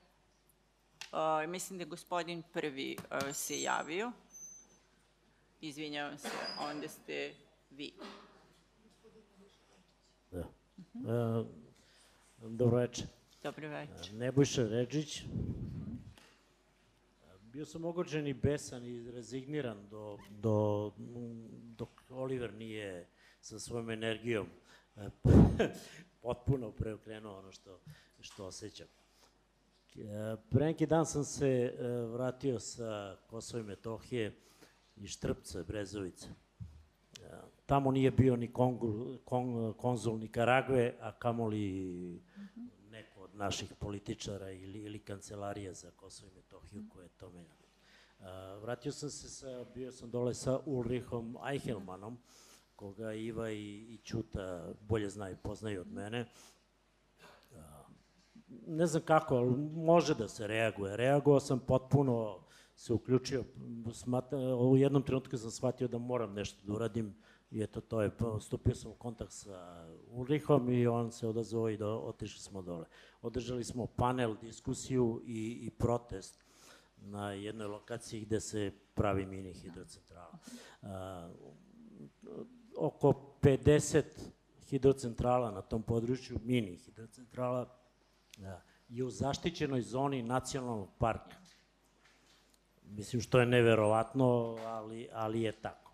e, 1.44 1.48
mislim 1.48 1.78
da 1.80 1.84
je 1.84 1.90
gospodin 1.90 2.44
prvi 2.54 2.98
se 3.34 3.62
javio. 3.62 4.12
Izvinjavam 5.60 6.18
se, 6.18 6.30
onda 6.60 6.88
ste 6.88 7.34
vi. 7.70 7.94
Da. 10.94 11.44
Dobro 12.38 12.78
večer. 12.78 13.06
Dobro 13.44 13.70
večer. 13.70 14.14
Nebojša 14.14 14.64
Ređić. 14.64 15.24
Bio 17.54 17.66
sam 17.66 17.86
ogođen 17.86 18.28
i 18.28 18.34
besan 18.34 18.86
i 18.86 19.12
rezigniran 19.12 19.88
do, 19.90 20.18
do, 20.30 20.92
dok 21.78 21.90
Oliver 22.10 22.54
nije 22.54 23.08
sa 23.42 23.60
svojom 23.60 23.90
energijom 23.90 24.48
e, 24.96 25.10
potpuno 26.22 26.72
preokrenuo 26.72 27.40
ono 27.40 27.52
što, 27.52 27.80
što 28.20 28.46
osjećam. 28.46 28.88
E, 29.96 30.02
pre 30.50 30.66
neki 30.66 30.86
dan 30.86 31.06
sam 31.06 31.24
se 31.24 31.48
e, 31.48 31.88
vratio 31.88 32.60
sa 32.60 33.18
Kosova 33.28 33.64
i 33.64 33.66
Metohije 33.66 34.36
i 34.96 35.08
Štrpca, 35.08 35.64
Brezovice. 35.64 36.28
Tamo 37.66 37.92
nije 37.92 38.12
bio 38.12 38.36
ni 38.36 38.54
kongul, 38.54 39.18
kon, 39.26 39.74
konzul 39.74 40.18
Nikaragve, 40.18 40.94
a 41.02 41.12
kamoli 41.12 42.22
naših 43.34 43.74
političara 43.80 44.52
ili, 44.52 44.80
ili 44.80 45.00
kancelarija 45.00 45.74
za 45.74 45.92
Kosovo 45.92 46.32
i 46.32 46.36
Metohiju 46.36 46.84
koje 46.90 47.06
je 47.06 47.10
tome 47.10 47.46
Uh, 48.22 48.28
vratio 48.62 48.92
sam 48.92 49.10
se 49.10 49.30
sa, 49.30 49.66
bio 49.74 49.92
sam 49.92 50.12
dole 50.12 50.34
sa 50.34 50.60
Ulrichom 50.66 51.38
Eichelmanom, 51.52 52.18
koga 52.76 53.14
Iva 53.14 53.52
i, 53.52 53.94
i 53.94 53.98
Ćuta 54.04 54.74
bolje 54.82 55.10
znaju, 55.10 55.38
poznaju 55.44 55.82
od 55.82 55.92
mene. 55.92 56.26
Uh, 57.52 57.58
ne 58.68 58.86
znam 58.86 59.04
kako, 59.04 59.36
ali 59.36 59.52
može 59.76 60.16
da 60.16 60.28
se 60.28 60.48
reaguje. 60.48 60.98
Reagovao 60.98 61.40
sam 61.40 61.60
potpuno, 61.60 62.40
se 62.76 62.94
uključio, 62.94 63.44
smata, 63.94 64.38
u 64.56 64.78
jednom 64.78 65.04
trenutku 65.04 65.38
sam 65.38 65.52
shvatio 65.52 65.88
da 65.88 65.98
moram 65.98 66.34
nešto 66.34 66.68
da 66.68 66.74
uradim, 66.74 67.16
I 67.52 67.64
eto, 67.64 67.82
to 67.82 68.02
je, 68.02 68.12
stupio 68.40 68.76
sam 68.76 68.92
u 68.92 68.96
kontakt 68.96 69.32
sa 69.32 69.88
Ulrihom 70.08 70.70
i 70.70 70.88
on 70.88 71.12
se 71.12 71.28
odazvao 71.28 71.70
i 71.70 71.78
do, 71.78 71.98
otišli 71.98 72.40
smo 72.40 72.62
dole. 72.62 72.86
Održali 73.22 73.64
smo 73.64 73.88
panel, 73.88 74.36
diskusiju 74.42 75.22
i, 75.26 75.60
i 75.62 75.70
protest 75.70 76.44
na 76.98 77.32
jednoj 77.32 77.68
lokaciji 77.68 78.22
gde 78.22 78.40
se 78.40 78.72
pravi 78.94 79.26
mini 79.26 79.54
hidrocentrala. 79.54 80.38
Uh, 80.82 80.90
oko 82.78 83.36
50 83.42 84.04
hidrocentrala 84.70 85.52
na 85.52 85.62
tom 85.62 85.84
području, 85.84 86.40
mini 86.44 86.76
hidrocentrala, 86.76 87.62
uh, 88.38 88.46
je 88.90 89.04
u 89.04 89.10
zaštićenoj 89.10 89.82
zoni 89.82 90.24
nacionalnog 90.24 90.90
parka. 90.98 91.38
Mislim 92.84 93.22
što 93.22 93.40
je 93.40 93.46
neverovatno, 93.46 94.58
ali, 94.66 95.10
ali 95.14 95.42
je 95.42 95.52
tako 95.52 95.91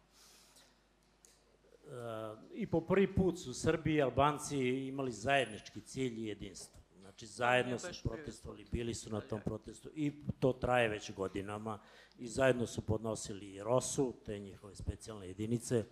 i 2.53 2.67
po 2.67 2.81
prvi 2.81 3.15
put 3.15 3.39
su 3.39 3.53
Srbi 3.53 3.93
i 3.93 4.01
Albanci 4.01 4.57
imali 4.87 5.11
zajednički 5.11 5.81
cilj 5.81 6.19
i 6.19 6.27
jedinstvo. 6.27 6.81
Znači, 6.99 7.25
zajedno 7.25 7.79
su 7.79 8.09
protestovali, 8.09 8.65
bili 8.71 8.93
su 8.93 9.09
na 9.09 9.21
tom 9.21 9.41
protestu 9.45 9.89
i 9.95 10.23
to 10.39 10.53
traje 10.53 10.89
već 10.89 11.13
godinama 11.13 11.79
i 12.17 12.27
zajedno 12.27 12.65
su 12.65 12.81
podnosili 12.81 13.53
i 13.53 13.63
ROSU, 13.63 14.13
te 14.25 14.39
njihove 14.39 14.75
specijalne 14.75 15.27
jedinice, 15.27 15.85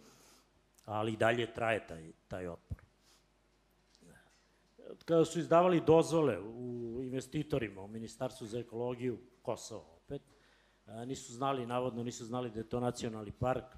ali 0.86 1.14
i 1.14 1.18
dalje 1.18 1.54
traje 1.54 1.88
taj, 1.88 2.12
taj 2.28 2.48
otpor. 2.48 2.82
Kada 5.06 5.26
su 5.26 5.40
izdavali 5.40 5.82
dozvole 5.88 6.40
u 6.40 7.00
investitorima, 7.04 7.82
u 7.82 7.88
Ministarstvu 7.88 8.48
za 8.48 8.60
ekologiju, 8.60 9.20
Kosovo 9.42 9.96
opet, 9.96 10.22
nisu 11.06 11.34
znali, 11.34 11.66
navodno 11.66 12.04
nisu 12.04 12.26
znali 12.26 12.52
da 12.52 12.60
je 12.60 12.70
to 12.70 12.80
nacionalni 12.80 13.32
park, 13.32 13.76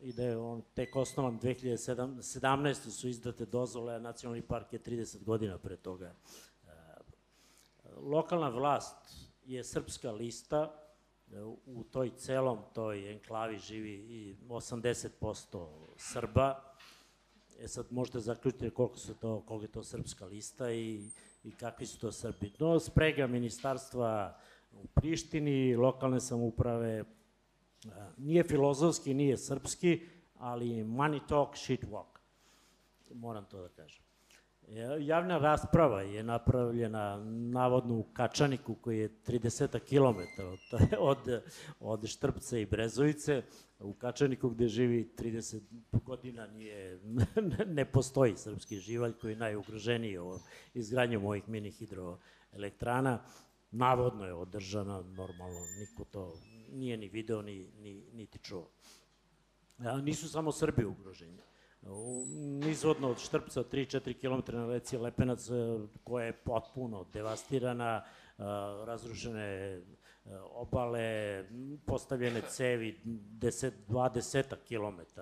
i 0.00 0.12
da 0.12 0.22
je 0.22 0.36
on 0.36 0.62
tek 0.74 0.96
osnovan 0.96 1.40
2017. 1.40 2.90
su 2.90 3.08
izdate 3.08 3.46
dozvole, 3.46 3.94
a 3.94 3.98
nacionalni 3.98 4.42
park 4.42 4.72
je 4.72 4.78
30 4.82 5.24
godina 5.24 5.58
pre 5.58 5.76
toga. 5.76 6.14
Lokalna 7.96 8.48
vlast 8.48 8.96
je 9.44 9.64
srpska 9.64 10.12
lista, 10.12 10.86
u 11.66 11.84
toj 11.84 12.10
celom 12.16 12.58
toj 12.74 13.12
enklavi 13.12 13.58
živi 13.58 13.92
i 13.92 14.36
80% 14.48 15.68
Srba. 15.96 16.62
E 17.58 17.68
sad 17.68 17.86
možete 17.90 18.20
zaključiti 18.20 18.70
koliko 18.70 18.98
su 18.98 19.14
to, 19.14 19.40
koliko 19.46 19.64
je 19.64 19.72
to 19.72 19.82
srpska 19.82 20.26
lista 20.26 20.70
i, 20.70 21.10
i 21.44 21.50
kakvi 21.50 21.86
su 21.86 22.00
to 22.00 22.12
Srbi. 22.12 22.52
No, 22.58 22.80
sprega 22.80 23.26
ministarstva 23.26 24.38
u 24.72 24.86
Prištini, 24.86 25.76
lokalne 25.76 26.20
samuprave, 26.20 27.04
nije 28.16 28.44
filozofski, 28.44 29.14
nije 29.14 29.36
srpski, 29.36 30.00
ali 30.34 30.84
money 30.84 31.20
talk, 31.28 31.56
shit 31.56 31.84
walk. 31.84 32.18
Moram 33.14 33.44
to 33.44 33.62
da 33.62 33.68
kažem. 33.68 34.06
Javna 35.00 35.38
rasprava 35.38 36.02
je 36.02 36.22
napravljena 36.22 37.16
navodno 37.50 37.94
u 37.94 38.02
Kačaniku 38.02 38.74
koji 38.74 38.98
je 38.98 39.10
30 39.26 39.78
km 39.78 40.42
od, 40.42 40.80
od, 41.10 41.42
od 41.80 42.06
Štrpca 42.06 42.58
i 42.58 42.66
Brezovice. 42.66 43.42
U 43.80 43.94
Kačaniku 43.94 44.48
gde 44.48 44.68
živi 44.68 45.12
30 45.18 45.60
godina 45.92 46.46
nije, 46.46 47.00
ne 47.66 47.84
postoji 47.84 48.36
srpski 48.36 48.76
živalj 48.76 49.12
koji 49.12 49.32
je 49.32 49.36
najugroženiji 49.36 50.18
izgradnjom 50.74 51.24
ovih 51.24 51.48
mini 51.48 51.70
hidroelektrana. 51.70 53.18
Navodno 53.70 54.24
je 54.24 54.34
održana, 54.34 55.02
normalno, 55.02 55.60
niko 55.80 56.04
to 56.04 56.34
nije 56.72 56.96
ni 56.96 57.08
video, 57.08 57.42
ni, 57.42 57.70
ni, 57.78 58.02
niti 58.12 58.38
čuo. 58.38 58.70
A, 59.78 60.00
nisu 60.00 60.28
samo 60.28 60.52
Srbi 60.52 60.84
ugroženi 60.84 61.42
nizvodno 62.64 63.10
od 63.10 63.18
Štrpca 63.18 63.64
3-4 63.64 64.14
km 64.20 64.56
na 64.56 64.66
reci 64.66 64.96
Lepenac 64.96 65.50
e, 65.50 65.52
koja 66.04 66.26
je 66.26 66.32
potpuno 66.32 67.06
devastirana, 67.12 67.96
e, 67.96 68.42
razrušene 68.86 69.42
e, 69.42 69.82
obale, 70.50 71.44
postavljene 71.86 72.40
cevi 72.40 73.00
10, 73.04 73.70
20 73.88 74.54
km 74.68 75.20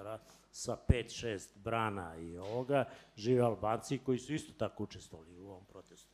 sa 0.51 0.77
5-6 0.89 1.59
brana 1.59 2.17
i 2.17 2.39
ovoga, 2.39 2.85
žive 3.17 3.43
Albanci 3.43 3.99
koji 3.99 4.19
su 4.19 4.35
isto 4.35 4.53
tako 4.53 4.83
učestvovali 4.83 5.39
u 5.39 5.49
ovom 5.49 5.65
protestu. 5.65 6.14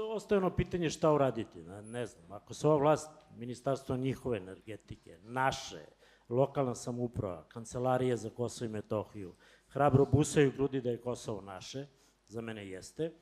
Ostaje 0.00 0.38
ono 0.38 0.56
pitanje 0.56 0.90
šta 0.90 1.12
uraditi, 1.12 1.62
ne 1.82 2.06
znam, 2.06 2.32
ako 2.32 2.54
se 2.54 2.66
ova 2.66 2.76
vlast, 2.76 3.10
ministarstvo 3.36 3.96
njihove 3.96 4.38
energetike, 4.38 5.18
naše, 5.22 5.84
lokalna 6.28 6.74
samuprava, 6.74 7.44
kancelarije 7.48 8.16
za 8.16 8.30
Kosovo 8.30 8.66
i 8.66 8.72
Metohiju, 8.72 9.34
hrabro 9.68 10.06
busaju 10.06 10.52
grudi 10.52 10.80
da 10.80 10.90
je 10.90 11.00
Kosovo 11.00 11.40
naše, 11.40 11.86
za 12.26 12.40
mene 12.40 12.68
jeste, 12.68 13.12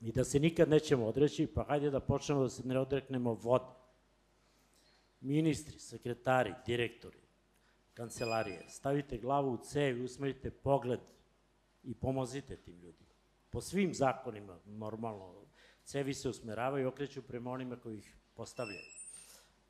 i 0.00 0.12
da 0.12 0.24
se 0.24 0.40
nikad 0.40 0.68
nećemo 0.68 1.06
odreći, 1.06 1.46
pa 1.46 1.64
hajde 1.64 1.90
da 1.90 2.00
počnemo 2.00 2.42
da 2.42 2.48
se 2.48 2.66
ne 2.66 2.78
odreknemo 2.78 3.34
vode. 3.34 3.64
Ministri, 5.20 5.78
sekretari, 5.78 6.54
direktori, 6.66 7.18
kancelarije, 7.94 8.64
stavite 8.68 9.18
glavu 9.18 9.52
u 9.52 9.56
cev 9.56 10.04
usmerite 10.04 10.50
pogled 10.50 11.00
i 11.82 11.94
pomozite 11.94 12.56
tim 12.56 12.80
ljudima. 12.80 13.10
Po 13.50 13.60
svim 13.60 13.94
zakonima, 13.94 14.58
normalno, 14.64 15.43
cevi 15.84 16.14
se 16.14 16.28
usmeravaju 16.28 16.84
i 16.84 16.86
okreću 16.86 17.22
prema 17.22 17.50
onima 17.50 17.76
koji 17.76 17.98
ih 17.98 18.16
postavljaju. 18.34 18.86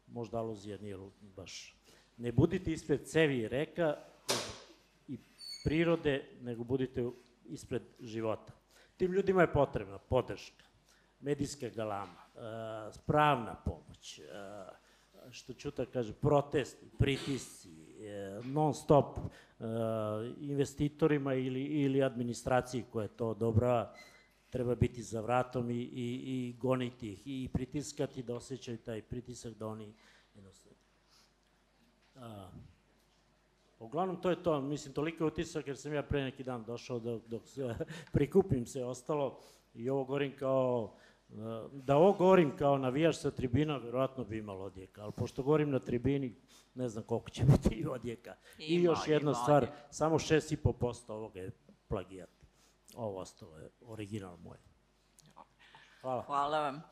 Možda 0.06 0.38
aluzija 0.38 0.78
nije 0.78 0.96
baš 1.36 1.76
Ne 2.16 2.32
budite 2.32 2.72
ispred 2.72 3.06
cevi 3.06 3.38
i 3.38 3.48
reka 3.48 3.96
i 5.08 5.18
prirode, 5.64 6.24
nego 6.40 6.64
budite 6.64 7.10
ispred 7.44 7.82
života. 8.00 8.52
Tim 8.96 9.12
ljudima 9.12 9.40
je 9.40 9.52
potrebna 9.52 9.98
podrška, 9.98 10.64
medijska 11.20 11.68
galama, 11.68 12.22
uh, 12.34 12.94
pravna 13.06 13.54
pomoć, 13.64 14.18
uh, 14.18 15.30
što 15.30 15.52
Ćuta 15.52 15.86
kaže, 15.86 16.12
protesti, 16.12 16.86
pritisci, 16.98 17.68
uh, 17.68 18.46
non 18.46 18.74
stop 18.74 19.18
investitorima 20.40 21.34
ili, 21.34 21.64
ili 21.64 22.02
administraciji 22.02 22.84
koja 22.92 23.08
to 23.08 23.34
dobra 23.34 23.94
treba 24.54 24.74
biti 24.74 25.02
za 25.02 25.20
vratom 25.20 25.70
i, 25.70 25.74
i, 25.74 26.22
i 26.26 26.54
goniti 26.58 27.12
ih 27.12 27.22
i 27.26 27.48
pritiskati 27.52 28.22
da 28.22 28.34
osjećaju 28.34 28.78
taj 28.78 29.02
pritisak 29.02 29.54
da 29.54 29.66
oni 29.66 29.94
jednostavno 30.34 30.78
A, 32.14 32.50
uglavnom 33.78 34.20
to 34.20 34.30
je 34.30 34.42
to, 34.42 34.60
mislim, 34.60 34.94
toliko 34.94 35.24
je 35.24 35.28
utisak 35.28 35.66
jer 35.66 35.76
sam 35.76 35.94
ja 35.94 36.02
pre 36.02 36.22
neki 36.22 36.44
dan 36.44 36.64
došao 36.64 36.98
dok, 36.98 37.22
dok 37.26 37.46
se, 37.46 37.74
prikupim 38.12 38.66
se 38.66 38.84
ostalo 38.84 39.40
i 39.74 39.90
ovo 39.90 40.04
govorim 40.04 40.36
kao, 40.36 40.94
da 41.72 41.96
ovo 41.96 42.12
govorim 42.12 42.56
kao 42.56 42.78
navijač 42.78 43.16
sa 43.16 43.30
tribina, 43.30 43.76
verovatno 43.76 44.24
bi 44.24 44.38
imalo 44.38 44.64
odjeka, 44.64 45.02
ali 45.02 45.12
pošto 45.12 45.42
govorim 45.42 45.70
na 45.70 45.78
tribini, 45.78 46.34
ne 46.74 46.88
znam 46.88 47.04
koliko 47.04 47.30
će 47.30 47.44
biti 47.44 47.86
odjeka. 47.96 48.34
Ima, 48.58 48.80
I 48.80 48.82
još 48.82 49.08
jedna 49.08 49.30
ima 49.30 49.34
stvar, 49.34 49.62
odjeka. 49.62 49.88
samo 49.90 50.18
6,5% 50.18 51.12
ovoga 51.12 51.40
je 51.40 51.50
plagijat. 51.88 52.33
Ovo 52.96 53.20
ostalo 53.20 53.58
je 53.58 53.70
original 53.80 54.36
moj. 54.36 54.58
Hvala. 56.00 56.22
Hvala 56.22 56.60
vam. 56.60 56.82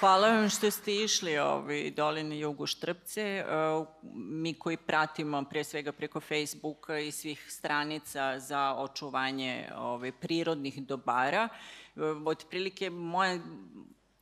Hvala 0.00 0.28
vam 0.28 0.48
što 0.48 0.70
ste 0.70 0.94
išli 0.94 1.38
ovaj, 1.38 1.90
dole 1.90 2.38
jugu 2.38 2.66
Štrpce. 2.66 3.44
Mi 4.14 4.54
koji 4.54 4.76
pratimo 4.76 5.44
pre 5.50 5.64
svega 5.64 5.92
preko 5.92 6.20
Facebooka 6.20 6.98
i 6.98 7.12
svih 7.12 7.46
stranica 7.48 8.38
za 8.38 8.74
očuvanje 8.78 9.68
ovaj, 9.76 10.12
prirodnih 10.12 10.86
dobara, 10.86 11.48
otprilike 12.26 12.90
moja 12.90 13.38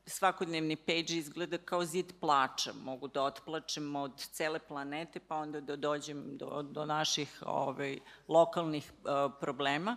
svakodnevni 0.09 0.77
page 0.77 1.15
izgleda 1.15 1.59
kao 1.59 1.85
zid 1.85 2.13
plača. 2.21 2.73
Mogu 2.85 3.09
da 3.09 3.23
otplačem 3.23 3.97
od 3.97 4.27
cele 4.33 4.59
planete, 4.59 5.21
pa 5.21 5.37
onda 5.37 5.61
da 5.61 5.77
dođem 5.77 6.37
do, 6.37 6.63
do 6.63 6.87
naših 6.87 7.43
ovaj, 7.47 7.99
lokalnih 8.29 8.93
uh, 8.93 9.33
problema. 9.41 9.97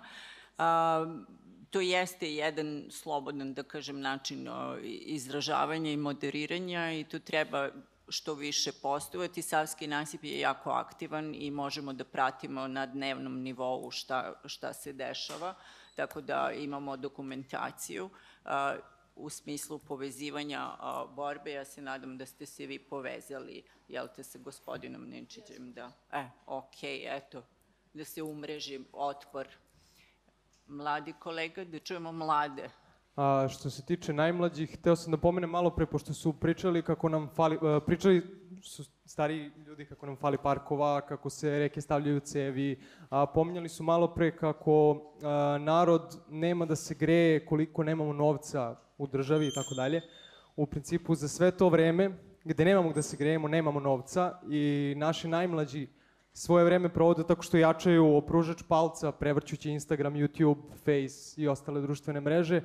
Uh, 0.57 0.63
to 1.69 1.81
jeste 1.81 2.33
jedan 2.33 2.85
slobodan, 2.89 3.53
da 3.53 3.63
kažem, 3.63 4.01
način 4.01 4.47
izražavanja 4.83 5.91
i 5.91 5.97
moderiranja 5.97 6.91
i 6.91 7.03
tu 7.03 7.19
treba 7.19 7.69
što 8.07 8.33
više 8.33 8.71
postojati. 8.71 9.41
Savski 9.41 9.87
nasip 9.87 10.23
je 10.23 10.39
jako 10.39 10.69
aktivan 10.69 11.35
i 11.35 11.51
možemo 11.51 11.93
da 11.93 12.03
pratimo 12.03 12.67
na 12.67 12.85
dnevnom 12.85 13.41
nivou 13.41 13.91
šta, 13.91 14.33
šta 14.45 14.73
se 14.73 14.93
dešava, 14.93 15.53
tako 15.95 16.21
da 16.21 16.51
imamo 16.51 16.97
dokumentaciju 16.97 18.09
u 19.15 19.29
smislu 19.29 19.79
povezivanja 19.79 20.75
borbe. 21.15 21.51
Ja 21.51 21.65
se 21.65 21.81
nadam 21.81 22.17
da 22.17 22.25
ste 22.25 22.45
se 22.45 22.65
vi 22.65 22.79
povezali, 22.79 23.63
jel 23.87 24.07
te, 24.15 24.23
sa 24.23 24.39
gospodinom 24.39 25.09
Ninčićem, 25.09 25.73
da, 25.73 25.91
e, 26.11 26.29
okej, 26.45 26.99
okay, 26.99 27.17
eto, 27.17 27.43
da 27.93 28.05
se 28.05 28.23
umreži 28.23 28.79
otpor 28.93 29.47
mladi 30.67 31.13
kolega, 31.19 31.63
da 31.63 31.79
čujemo 31.79 32.11
mlade. 32.11 32.69
A 33.15 33.47
što 33.49 33.69
se 33.69 33.85
tiče 33.85 34.13
najmlađih, 34.13 34.77
hteo 34.77 34.95
sam 34.95 35.11
da 35.11 35.17
pomenem 35.17 35.49
malo 35.49 35.69
pre, 35.69 35.85
pošto 35.85 36.13
su 36.13 36.33
pričali 36.33 36.81
kako 36.81 37.09
nam 37.09 37.29
fali, 37.35 37.55
uh, 37.55 37.83
pričali 37.85 38.41
su 38.63 38.83
stari 39.05 39.51
ljudi 39.67 39.85
kako 39.85 40.05
nam 40.05 40.15
fali 40.15 40.37
parkova, 40.43 41.01
kako 41.01 41.29
se 41.29 41.59
reke 41.59 41.81
stavljaju 41.81 42.19
cevi, 42.19 42.79
a 43.09 43.25
pominjali 43.25 43.69
su 43.69 43.83
malo 43.83 44.13
pre 44.13 44.35
kako 44.35 45.01
a, 45.23 45.57
narod 45.61 46.17
nema 46.29 46.65
da 46.65 46.75
se 46.75 46.95
greje 46.95 47.45
koliko 47.45 47.83
nemamo 47.83 48.13
novca 48.13 48.75
u 48.97 49.07
državi 49.07 49.47
i 49.47 49.53
tako 49.55 49.75
dalje. 49.75 50.01
U 50.55 50.65
principu 50.65 51.15
za 51.15 51.27
sve 51.27 51.51
to 51.51 51.69
vreme 51.69 52.17
gde 52.43 52.65
nemamo 52.65 52.93
da 52.93 53.01
se 53.01 53.17
grejemo, 53.17 53.47
nemamo 53.47 53.79
novca 53.79 54.39
i 54.49 54.93
naši 54.97 55.27
najmlađi 55.27 55.87
svoje 56.33 56.65
vreme 56.65 56.89
provode 56.89 57.23
tako 57.27 57.41
što 57.41 57.57
jačaju 57.57 58.15
opružač 58.15 58.63
palca, 58.67 59.11
prevrćući 59.11 59.71
Instagram, 59.71 60.13
YouTube, 60.13 60.61
Face 60.85 61.41
i 61.41 61.47
ostale 61.47 61.81
društvene 61.81 62.21
mreže 62.21 62.61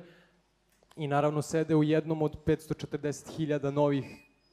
i 0.97 1.07
naravno 1.07 1.41
sede 1.41 1.75
u 1.75 1.83
jednom 1.83 2.21
od 2.21 2.45
540.000 2.45 3.71
novih 3.71 4.05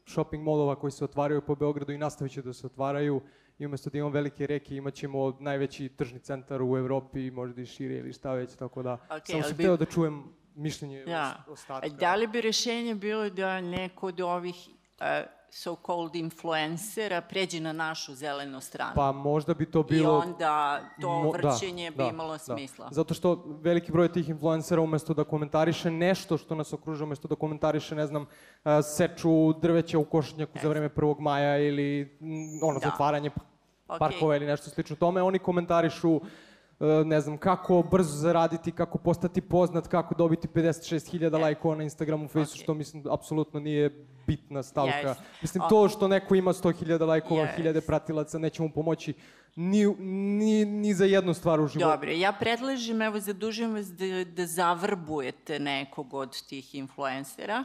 shopping 0.06 0.44
molova 0.44 0.76
koji 0.76 0.90
se 0.90 1.04
otvaraju 1.04 1.42
po 1.42 1.54
Beogradu 1.54 1.92
i 1.92 1.98
nastavit 1.98 2.32
će 2.32 2.42
da 2.42 2.52
se 2.52 2.66
otvaraju 2.66 3.20
i 3.58 3.66
umesto 3.66 3.90
da 3.90 3.98
imamo 3.98 4.12
velike 4.12 4.46
reke 4.46 4.76
imat 4.76 4.94
ćemo 4.94 5.36
najveći 5.40 5.88
tržni 5.88 6.18
centar 6.18 6.62
u 6.62 6.78
Evropi, 6.78 7.30
možda 7.30 7.62
i 7.62 7.66
šire 7.66 7.94
ili 7.94 8.12
šta 8.12 8.32
već, 8.32 8.56
tako 8.56 8.82
da 8.82 8.98
okay, 9.10 9.30
samo 9.30 9.42
sam 9.42 9.56
bi... 9.56 9.62
teo 9.62 9.76
da 9.76 9.84
čujem 9.84 10.24
mišljenje 10.54 11.04
ja. 11.06 11.44
ostatka. 11.48 11.88
Da 11.88 12.14
li 12.14 12.26
bi 12.26 12.40
rešenje 12.40 12.94
bilo 12.94 13.30
da 13.30 13.60
neko 13.60 14.06
od 14.06 14.20
ovih 14.20 14.56
uh, 15.00 15.06
so-called 15.54 16.14
influencera 16.16 17.20
pređe 17.20 17.60
na 17.60 17.72
našu 17.72 18.14
zelenu 18.14 18.60
stranu. 18.60 18.92
Pa 18.94 19.12
možda 19.12 19.54
bi 19.54 19.66
to 19.66 19.82
bilo... 19.82 20.12
I 20.24 20.28
onda 20.28 20.80
to 21.00 21.08
Mo- 21.08 21.32
vrćenje 21.32 21.90
da, 21.90 21.96
bi 21.96 22.02
da, 22.02 22.08
imalo 22.08 22.32
da. 22.32 22.38
smisla. 22.38 22.88
Zato 22.90 23.14
što 23.14 23.44
veliki 23.46 23.92
broj 23.92 24.12
tih 24.12 24.28
influencera 24.28 24.80
umesto 24.80 25.14
da 25.14 25.24
komentariše 25.24 25.90
nešto 25.90 26.38
što 26.38 26.54
nas 26.54 26.72
okružuje, 26.72 27.04
umesto 27.04 27.28
da 27.28 27.34
komentariše, 27.34 27.94
ne 27.94 28.06
znam, 28.06 28.26
seču 28.96 29.52
drveća 29.52 29.98
u 29.98 30.04
košnjaku 30.04 30.58
za 30.62 30.68
vreme 30.68 30.88
1. 30.88 31.20
maja 31.20 31.58
ili 31.58 32.18
ono, 32.62 32.80
Da. 32.80 32.88
zatvaranje 32.88 33.30
Okej. 33.88 33.98
parkova 33.98 34.36
ili 34.36 34.46
nešto 34.46 34.70
slično 34.70 34.96
tome, 34.96 35.22
oni 35.22 35.38
komentarišu 35.38 36.16
e, 36.16 36.20
ne 37.04 37.20
znam, 37.20 37.38
kako 37.38 37.82
brzo 37.82 38.16
zaraditi, 38.16 38.72
kako 38.72 38.98
postati 38.98 39.40
poznat, 39.40 39.88
kako 39.88 40.14
dobiti 40.14 40.48
56.000 40.48 41.40
lajkova 41.40 41.76
na 41.76 41.82
Instagramu, 41.82 42.28
Facebooku, 42.28 42.62
što 42.62 42.74
mislim 42.74 43.04
apsolutno 43.10 43.60
nije 43.60 44.06
bitna 44.26 44.62
stavka. 44.62 45.08
Jest. 45.08 45.20
Mislim, 45.42 45.64
to 45.68 45.88
što 45.88 46.08
neko 46.08 46.34
ima 46.34 46.52
100.000 46.52 47.06
lajkova, 47.06 47.42
Jest. 47.42 47.58
1000 47.58 47.86
pratilaca, 47.86 48.38
neće 48.38 48.62
mu 48.62 48.70
pomoći 48.70 49.14
ni, 49.56 49.86
ni, 49.98 50.64
ni 50.64 50.94
za 50.94 51.04
jednu 51.04 51.34
stvar 51.34 51.60
u 51.60 51.66
životu. 51.66 51.90
Dobro, 51.90 52.10
ja 52.10 52.32
predlažem, 52.32 53.02
evo, 53.02 53.20
zadužujem 53.20 53.74
vas 53.74 53.86
da, 53.86 54.24
da 54.24 54.46
zavrbujete 54.46 55.58
nekog 55.58 56.14
od 56.14 56.46
tih 56.46 56.74
influencera 56.74 57.64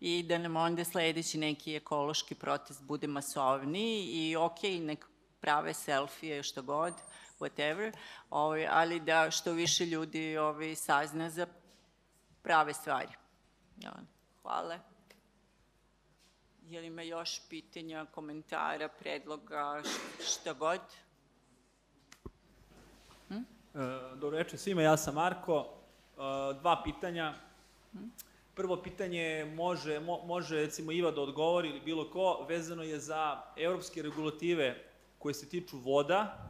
i 0.00 0.22
da 0.22 0.38
nam 0.38 0.56
onda 0.56 0.84
sledeći 0.84 1.38
neki 1.38 1.74
ekološki 1.76 2.34
protest 2.34 2.82
bude 2.84 3.06
masovniji 3.06 4.04
i 4.04 4.36
okej, 4.36 4.80
nek 4.80 5.06
prave 5.40 5.74
selfije, 5.74 6.42
što 6.42 6.62
god, 6.62 6.94
whatever, 7.40 7.92
ovaj, 8.30 8.66
ali 8.70 9.00
da 9.00 9.30
što 9.30 9.52
više 9.52 9.86
ljudi 9.86 10.36
ovaj, 10.36 10.74
sazna 10.74 11.30
za 11.30 11.46
prave 12.42 12.74
stvari. 12.74 13.12
Ja, 13.76 13.92
hvala. 14.42 14.78
Je 16.66 16.80
li 16.80 16.86
ima 16.86 17.02
još 17.02 17.40
pitanja, 17.48 18.06
komentara, 18.14 18.88
predloga, 18.88 19.82
šta 20.26 20.52
god? 20.52 20.80
E, 23.30 23.36
Dobro 24.16 24.36
večer 24.36 24.58
svima, 24.58 24.82
ja 24.82 24.96
sam 24.96 25.14
Marko. 25.14 25.66
E, 26.16 26.20
Dva 26.60 26.82
pitanja. 26.84 27.34
Prvo 28.54 28.82
pitanje 28.82 29.52
može, 29.54 30.00
mo, 30.00 30.24
može 30.24 30.56
recimo 30.56 30.92
Iva 30.92 31.10
da 31.10 31.20
odgovori 31.20 31.68
ili 31.68 31.80
bilo 31.80 32.10
ko, 32.10 32.46
vezano 32.48 32.82
je 32.82 32.98
za 32.98 33.42
evropske 33.56 34.02
regulative 34.02 34.84
koje 35.18 35.34
se 35.34 35.48
tiču 35.48 35.78
voda 35.78 36.49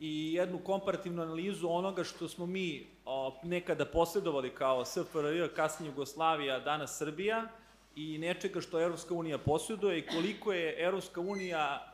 i 0.00 0.32
jednu 0.34 0.58
komparativnu 0.58 1.22
analizu 1.22 1.68
onoga 1.68 2.04
što 2.04 2.28
smo 2.28 2.46
mi 2.46 2.86
o, 3.04 3.36
nekada 3.42 3.84
posledovali 3.84 4.54
kao 4.54 4.84
SFRJ, 4.84 5.48
kasnije 5.56 5.90
Jugoslavija, 5.90 6.60
danas 6.60 6.98
Srbija 6.98 7.48
i 7.96 8.18
nečega 8.18 8.60
što 8.60 8.80
Evropska 8.80 9.14
unija 9.14 9.38
posjeduje 9.38 9.98
i 9.98 10.06
koliko 10.06 10.52
je 10.52 10.84
Evropska 10.84 11.20
unija, 11.20 11.92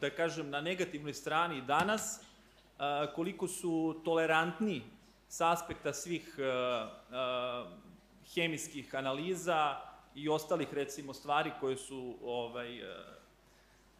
da 0.00 0.10
kažem, 0.10 0.50
na 0.50 0.60
negativnoj 0.60 1.14
strani 1.14 1.62
danas, 1.62 2.20
koliko 3.14 3.48
su 3.48 4.00
tolerantni 4.04 4.82
sa 5.28 5.52
aspekta 5.52 5.92
svih 5.92 6.36
hemijskih 8.34 8.94
analiza 8.94 9.76
i 10.14 10.28
ostalih 10.28 10.74
recimo 10.74 11.14
stvari 11.14 11.50
koje 11.60 11.76
su 11.76 12.14
ovaj 12.24 12.82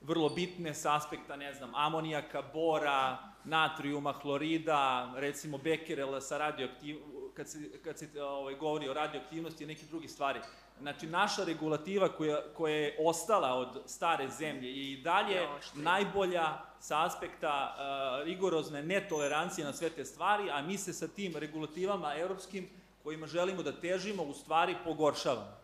vrlo 0.03 0.29
bitne 0.29 0.75
sa 0.75 0.97
aspekta, 0.97 1.37
ne 1.37 1.55
znam, 1.55 1.75
amonijaka, 1.75 2.43
bora, 2.53 3.19
natrijuma, 3.45 4.13
hlorida, 4.13 5.13
recimo 5.17 5.59
bekerela 5.59 6.21
sa 6.21 6.39
radioaktiv... 6.39 6.97
kad 7.35 7.49
se, 7.49 7.59
kad 7.85 7.99
se 7.99 8.23
ovaj, 8.23 8.55
govori 8.55 8.89
o 8.89 8.95
radioaktivnosti 8.95 9.65
i 9.65 9.67
nekih 9.67 9.89
drugih 9.89 10.11
stvari. 10.11 10.41
Znači, 10.81 11.07
naša 11.07 11.45
regulativa 11.45 12.09
koja, 12.09 12.43
koja 12.55 12.75
je 12.75 12.97
ostala 13.01 13.55
od 13.55 13.83
stare 13.87 14.29
zemlje 14.29 14.69
je 14.69 14.93
i 14.93 15.03
dalje 15.03 15.49
najbolja 15.75 16.59
sa 16.81 17.05
aspekta 17.05 17.75
uh, 17.75 18.27
rigorozne 18.27 18.83
netolerancije 18.83 19.65
na 19.65 19.73
sve 19.73 19.91
te 19.91 20.05
stvari, 20.05 20.51
a 20.51 20.63
mi 20.63 20.79
se 20.79 20.93
sa 20.93 21.09
tim 21.09 21.37
regulativama 21.37 22.15
evropskim 22.15 22.69
kojima 23.03 23.27
želimo 23.27 23.63
da 23.63 23.73
težimo, 23.73 24.23
u 24.23 24.35
stvari 24.35 24.77
pogoršavamo. 24.85 25.57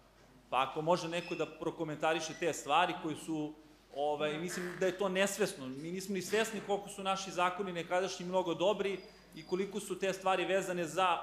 Pa 0.50 0.62
ako 0.62 0.82
može 0.82 1.08
neko 1.08 1.34
da 1.34 1.46
prokomentariše 1.46 2.34
te 2.40 2.52
stvari 2.52 2.94
koji 3.02 3.16
su 3.16 3.54
Ovaj, 3.98 4.38
mislim 4.38 4.76
da 4.80 4.86
je 4.86 4.98
to 4.98 5.08
nesvesno. 5.08 5.66
Mi 5.66 5.92
nismo 5.92 6.14
ni 6.14 6.22
svesni 6.22 6.60
koliko 6.66 6.88
su 6.88 7.02
naši 7.02 7.30
zakoni 7.30 7.72
nekadašnji 7.72 8.26
mnogo 8.26 8.54
dobri 8.54 8.98
i 9.34 9.46
koliko 9.46 9.80
su 9.80 9.98
te 9.98 10.12
stvari 10.12 10.44
vezane 10.44 10.84
za 10.84 11.18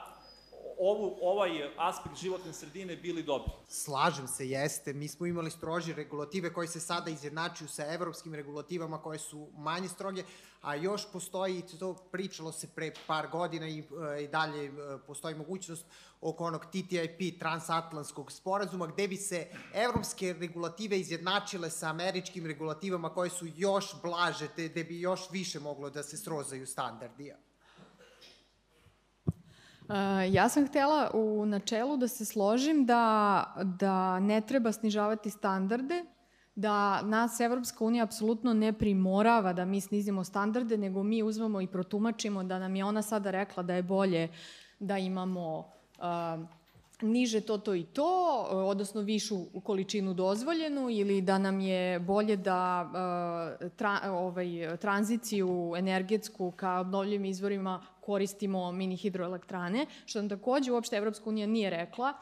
ovu, 0.80 1.18
ovaj 1.22 1.50
aspekt 1.78 2.16
životne 2.18 2.54
sredine 2.54 2.96
bili 2.96 3.24
dobri. 3.24 3.52
Slažem 3.68 4.28
se, 4.28 4.50
jeste. 4.50 4.94
Mi 4.94 5.08
smo 5.08 5.26
imali 5.26 5.52
strože 5.52 5.94
regulative 5.94 6.54
koje 6.54 6.68
se 6.68 6.80
sada 6.80 7.10
izjednačuju 7.10 7.68
sa 7.68 7.94
evropskim 7.94 8.34
regulativama 8.34 9.02
koje 9.02 9.20
su 9.20 9.48
manje 9.58 9.88
stroge, 9.88 10.24
a 10.62 10.76
još 10.76 11.12
postoji, 11.14 11.64
to 11.80 11.94
pričalo 11.94 12.52
se 12.52 12.68
pre 12.68 12.92
par 13.08 13.28
godina 13.32 13.68
i, 13.68 13.80
e, 13.80 14.24
i 14.24 14.28
dalje 14.28 14.66
e, 14.66 14.72
postoji 15.08 15.36
mogućnost 15.36 15.86
oko 16.22 16.46
onog 16.46 16.66
TTIP, 16.66 17.40
transatlantskog 17.40 18.32
sporazuma, 18.32 18.88
gde 18.88 19.08
bi 19.08 19.18
se 19.18 19.48
evropske 19.74 20.36
regulative 20.40 21.00
izjednačile 21.00 21.70
sa 21.70 21.90
američkim 21.90 22.46
regulativama 22.46 23.10
koje 23.10 23.30
su 23.30 23.48
još 23.56 23.96
blaže, 24.04 24.48
gde 24.58 24.84
bi 24.84 25.00
još 25.00 25.30
više 25.32 25.60
moglo 25.60 25.90
da 25.90 26.04
se 26.04 26.18
srozaju 26.18 26.68
standardi. 26.68 27.34
Uh, 29.88 30.34
ja 30.34 30.50
sam 30.50 30.68
htela 30.68 31.12
u 31.14 31.46
načelu 31.46 31.98
da 31.98 32.08
se 32.08 32.26
složim 32.26 32.86
da, 32.86 33.54
da 33.64 34.20
ne 34.20 34.42
treba 34.42 34.72
snižavati 34.72 35.30
standarde, 35.30 36.06
da 36.56 37.02
nas 37.02 37.40
Evropska 37.40 37.86
unija 37.86 38.04
apsolutno 38.04 38.54
ne 38.54 38.74
primorava 38.74 39.54
da 39.54 39.66
mi 39.66 39.82
snizimo 39.82 40.24
standarde, 40.24 40.78
nego 40.78 41.04
mi 41.04 41.24
uzmemo 41.24 41.62
i 41.62 41.68
protumačimo 41.68 42.44
da 42.44 42.60
nam 42.60 42.76
je 42.76 42.86
ona 42.86 43.02
sada 43.02 43.32
rekla 43.32 43.64
da 43.64 43.74
je 43.74 43.84
bolje 43.84 44.30
da 44.80 44.98
imamo 44.98 45.60
uh, 45.60 46.48
niže 47.02 47.42
to, 47.42 47.58
to 47.58 47.76
i 47.76 47.84
to, 47.84 48.48
uh, 48.52 48.58
odnosno 48.58 49.02
višu 49.02 49.46
količinu 49.64 50.14
dozvoljenu 50.14 50.90
ili 50.90 51.22
da 51.22 51.38
nam 51.38 51.60
je 51.60 52.00
bolje 52.00 52.36
da 52.36 52.90
uh, 53.62 53.70
tra, 53.70 54.00
ovaj, 54.12 54.78
tranziciju 54.78 55.74
energetsku 55.78 56.52
ka 56.52 56.80
obnovljivim 56.80 57.26
izvorima 57.26 57.86
koristimo 58.02 58.72
mini 58.72 58.96
hidroelektrane, 58.96 59.86
što 60.06 60.20
nam 60.20 60.30
takođe 60.30 60.72
uopšte 60.72 60.96
Evropska 60.96 61.30
unija 61.30 61.48
nije 61.48 61.70
rekla, 61.70 62.14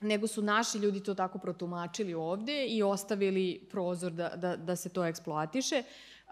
nego 0.00 0.26
su 0.26 0.42
naši 0.42 0.78
ljudi 0.78 1.02
to 1.02 1.14
tako 1.14 1.38
protumačili 1.38 2.14
ovde 2.14 2.66
i 2.66 2.82
ostavili 2.82 3.66
prozor 3.70 4.12
da, 4.12 4.28
da, 4.36 4.56
da 4.56 4.76
se 4.76 4.88
to 4.88 5.04
eksploatiše. 5.04 5.82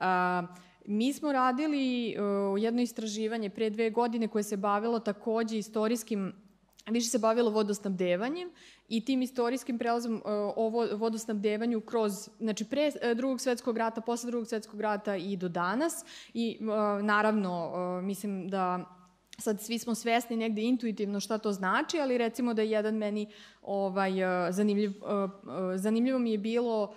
A, 0.00 0.42
mi 0.86 1.12
smo 1.12 1.32
radili 1.32 2.16
uh, 2.16 2.62
jedno 2.62 2.82
istraživanje 2.82 3.50
pre 3.50 3.70
dve 3.70 3.90
godine 3.90 4.28
koje 4.28 4.42
se 4.42 4.56
bavilo 4.56 4.98
takođe 4.98 5.58
istorijskim 5.58 6.32
više 6.90 7.08
se 7.08 7.18
bavilo 7.18 7.50
vodosnabdevanjem 7.50 8.50
i 8.88 9.04
tim 9.04 9.22
istorijskim 9.22 9.78
prelazom 9.78 10.14
uh, 10.14 10.22
o 10.56 10.68
vo- 10.68 10.96
vodosnabdevanju 10.96 11.80
kroz, 11.80 12.12
znači 12.40 12.64
pre 12.64 12.88
uh, 12.88 13.16
drugog 13.16 13.40
svetskog 13.40 13.76
rata, 13.76 14.00
posle 14.00 14.30
drugog 14.30 14.48
svetskog 14.48 14.80
rata 14.80 15.16
i 15.16 15.36
do 15.36 15.48
danas. 15.48 16.04
I 16.34 16.58
uh, 16.60 17.04
naravno 17.04 17.72
mislim 18.02 18.48
da 18.48 18.84
sad 19.38 19.60
svi 19.60 19.78
smo 19.78 19.94
svesni 19.94 20.36
negde 20.36 20.62
intuitivno 20.62 21.20
šta 21.20 21.38
to 21.38 21.52
znači, 21.52 22.00
ali 22.00 22.18
recimo 22.18 22.54
da 22.54 22.62
je 22.62 22.70
jedan 22.70 22.94
meni 22.94 23.28
ovaj, 23.62 24.12
zanimljiv, 24.50 24.92
zanimljivo 25.76 26.18
mi 26.18 26.32
je 26.32 26.38
bilo 26.38 26.94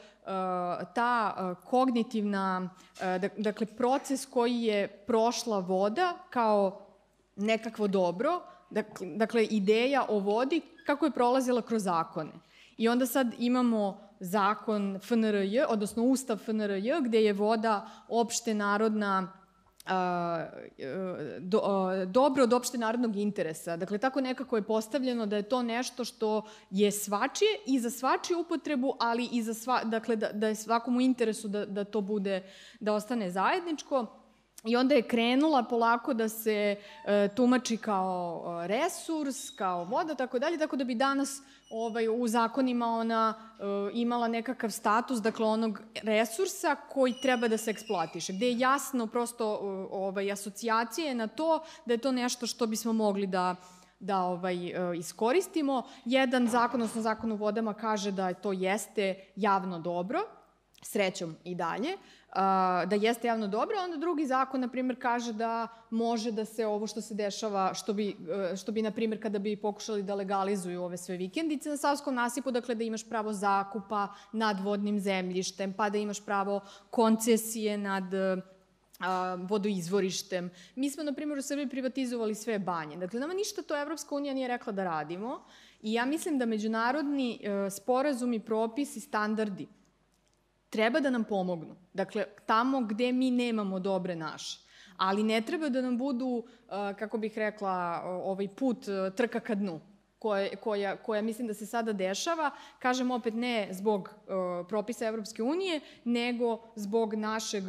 ta 0.96 1.56
kognitivna, 1.66 2.70
dak- 3.00 3.38
dakle 3.42 3.66
proces 3.66 4.26
koji 4.26 4.62
je 4.62 4.88
prošla 4.88 5.60
voda 5.60 6.18
kao 6.30 6.86
nekakvo 7.36 7.88
dobro, 7.88 8.42
dakle, 9.16 9.46
ideja 9.46 10.06
o 10.10 10.20
vodi 10.20 10.62
kako 10.86 11.06
je 11.06 11.12
prolazila 11.12 11.62
kroz 11.62 11.84
zakone. 11.84 12.32
I 12.78 12.88
onda 12.90 13.06
sad 13.06 13.36
imamo 13.40 14.06
zakon 14.20 15.00
FNRJ, 15.04 15.64
odnosno 15.70 16.04
Ustav 16.04 16.38
FNRJ, 16.38 16.92
gde 17.02 17.22
je 17.22 17.34
voda 17.34 17.90
opšte 18.10 18.54
narodna 18.54 19.34
a, 19.88 20.46
e, 20.78 21.40
do, 21.40 21.62
a, 21.64 22.06
dobro 22.06 22.44
od 22.44 22.54
opšte 22.54 22.78
narodnog 22.78 23.16
interesa. 23.16 23.78
Dakle, 23.78 23.98
tako 23.98 24.22
nekako 24.22 24.56
je 24.56 24.62
postavljeno 24.62 25.26
da 25.26 25.36
je 25.36 25.44
to 25.44 25.64
nešto 25.64 26.06
što 26.06 26.42
je 26.72 26.92
svačije 26.92 27.50
i 27.66 27.80
za 27.80 27.90
svačiju 27.90 28.40
upotrebu, 28.40 28.96
ali 29.00 29.30
i 29.32 29.44
za 29.44 29.54
sva, 29.54 29.84
dakle, 29.84 30.16
da, 30.16 30.32
da 30.32 30.48
je 30.48 30.56
svakom 30.56 30.98
u 30.98 31.02
interesu 31.02 31.48
da, 31.48 31.66
da 31.66 31.84
to 31.84 32.02
bude, 32.02 32.44
da 32.80 32.94
ostane 32.94 33.32
zajedničko. 33.32 34.25
I 34.66 34.76
onda 34.76 34.96
je 34.96 35.02
krenula 35.02 35.64
polako 35.64 36.14
da 36.14 36.30
se 36.30 36.76
e, 37.06 37.28
tumači 37.36 37.78
kao 37.78 38.44
e, 38.64 38.68
resurs, 38.68 39.50
kao 39.50 39.84
voda, 39.84 40.16
tako 40.16 40.40
dalje, 40.40 40.58
tako 40.58 40.76
da 40.76 40.84
bi 40.84 40.96
danas 40.96 41.42
ovaj, 41.70 42.08
u 42.08 42.28
zakonima 42.28 42.88
ona 42.88 43.34
e, 43.34 43.64
imala 43.94 44.28
nekakav 44.28 44.70
status, 44.70 45.22
dakle 45.22 45.46
onog 45.46 45.82
resursa 46.04 46.76
koji 46.76 47.14
treba 47.22 47.48
da 47.48 47.58
se 47.58 47.72
eksploatiše, 47.72 48.34
gde 48.34 48.48
je 48.48 48.60
jasno 48.60 49.08
prosto 49.08 49.46
e, 49.46 49.66
ovaj, 49.92 50.32
asocijacije 50.32 51.16
na 51.16 51.28
to 51.28 51.64
da 51.86 51.94
je 51.94 51.98
to 51.98 52.12
nešto 52.12 52.48
što 52.48 52.68
bismo 52.68 52.94
mogli 52.94 53.28
da 53.28 53.56
da 54.00 54.22
ovaj, 54.22 54.68
e, 54.68 54.98
iskoristimo. 54.98 55.84
Jedan 56.06 56.48
zakon, 56.48 56.82
odnosno 56.82 57.02
zakon 57.02 57.32
o 57.32 57.36
vodama, 57.36 57.74
kaže 57.74 58.12
da 58.12 58.34
to 58.34 58.52
jeste 58.52 59.16
javno 59.36 59.80
dobro, 59.80 60.20
srećom 60.82 61.36
i 61.44 61.56
dalje, 61.56 61.98
da 62.86 62.96
jeste 63.02 63.28
javno 63.28 63.48
dobro, 63.48 63.76
onda 63.84 63.98
drugi 63.98 64.26
zakon, 64.26 64.62
na 64.62 64.68
primjer, 64.68 65.02
kaže 65.02 65.34
da 65.34 65.68
može 65.90 66.32
da 66.32 66.46
se 66.46 66.66
ovo 66.66 66.88
što 66.88 67.02
se 67.02 67.14
dešava, 67.14 67.74
što 67.74 67.94
bi, 67.94 68.16
e, 68.52 68.56
što 68.56 68.72
bi 68.72 68.82
na 68.82 68.92
primjer, 68.92 69.22
kada 69.22 69.40
bi 69.40 69.56
pokušali 69.56 70.04
da 70.04 70.16
legalizuju 70.16 70.84
ove 70.84 70.98
sve 70.98 71.18
vikendice 71.18 71.70
na 71.70 71.78
Savskom 71.78 72.16
nasipu, 72.16 72.52
dakle 72.52 72.76
da 72.76 72.84
imaš 72.84 73.10
pravo 73.10 73.34
zakupa 73.34 74.08
nad 74.32 74.60
vodnim 74.60 75.00
zemljištem, 75.00 75.74
pa 75.74 75.90
da 75.90 75.98
imaš 75.98 76.26
pravo 76.26 76.62
koncesije 76.90 77.78
nad 77.78 78.04
a, 79.00 79.36
vodoizvorištem. 79.36 80.50
Mi 80.76 80.90
smo, 80.90 81.04
na 81.04 81.14
primjer, 81.14 81.40
u 81.40 81.42
Srbiji 81.42 81.70
privatizovali 81.70 82.36
sve 82.36 82.60
banje. 82.60 82.98
Dakle, 82.98 83.20
nama 83.20 83.34
ništa 83.34 83.62
to 83.62 83.82
Evropska 83.82 84.16
unija 84.16 84.34
nije 84.34 84.48
rekla 84.48 84.74
da 84.74 84.84
radimo 84.84 85.44
i 85.82 85.94
ja 85.94 86.06
mislim 86.06 86.38
da 86.38 86.46
međunarodni 86.46 87.40
e, 87.44 87.70
sporazumi, 87.70 88.40
propisi, 88.40 89.00
standardi 89.00 89.68
treba 90.76 91.00
da 91.00 91.10
nam 91.10 91.24
pomognu. 91.24 91.76
Dakle, 91.94 92.26
tamo 92.46 92.82
gde 92.82 93.12
mi 93.12 93.32
nemamo 93.32 93.80
dobre 93.80 94.16
naše. 94.16 94.60
Ali 94.98 95.24
ne 95.24 95.42
treba 95.42 95.70
da 95.70 95.82
nam 95.82 95.98
budu, 95.98 96.28
uh, 96.28 96.44
kako 97.00 97.18
bih 97.18 97.38
rekla, 97.38 98.02
ovaj 98.06 98.48
put 98.48 98.88
uh, 98.88 99.16
trka 99.16 99.40
ka 99.40 99.56
dnu 99.56 99.80
koja, 100.20 100.56
koja, 100.56 100.96
koja 100.96 101.22
mislim 101.22 101.48
da 101.48 101.54
se 101.54 101.66
sada 101.66 101.94
dešava, 101.94 102.52
kažem 102.80 103.12
opet 103.12 103.34
ne 103.34 103.68
zbog 103.72 104.10
uh, 104.10 104.68
propisa 104.68 105.06
Evropske 105.08 105.44
unije, 105.44 105.80
nego 106.04 106.62
zbog 106.76 107.14
našeg 107.14 107.64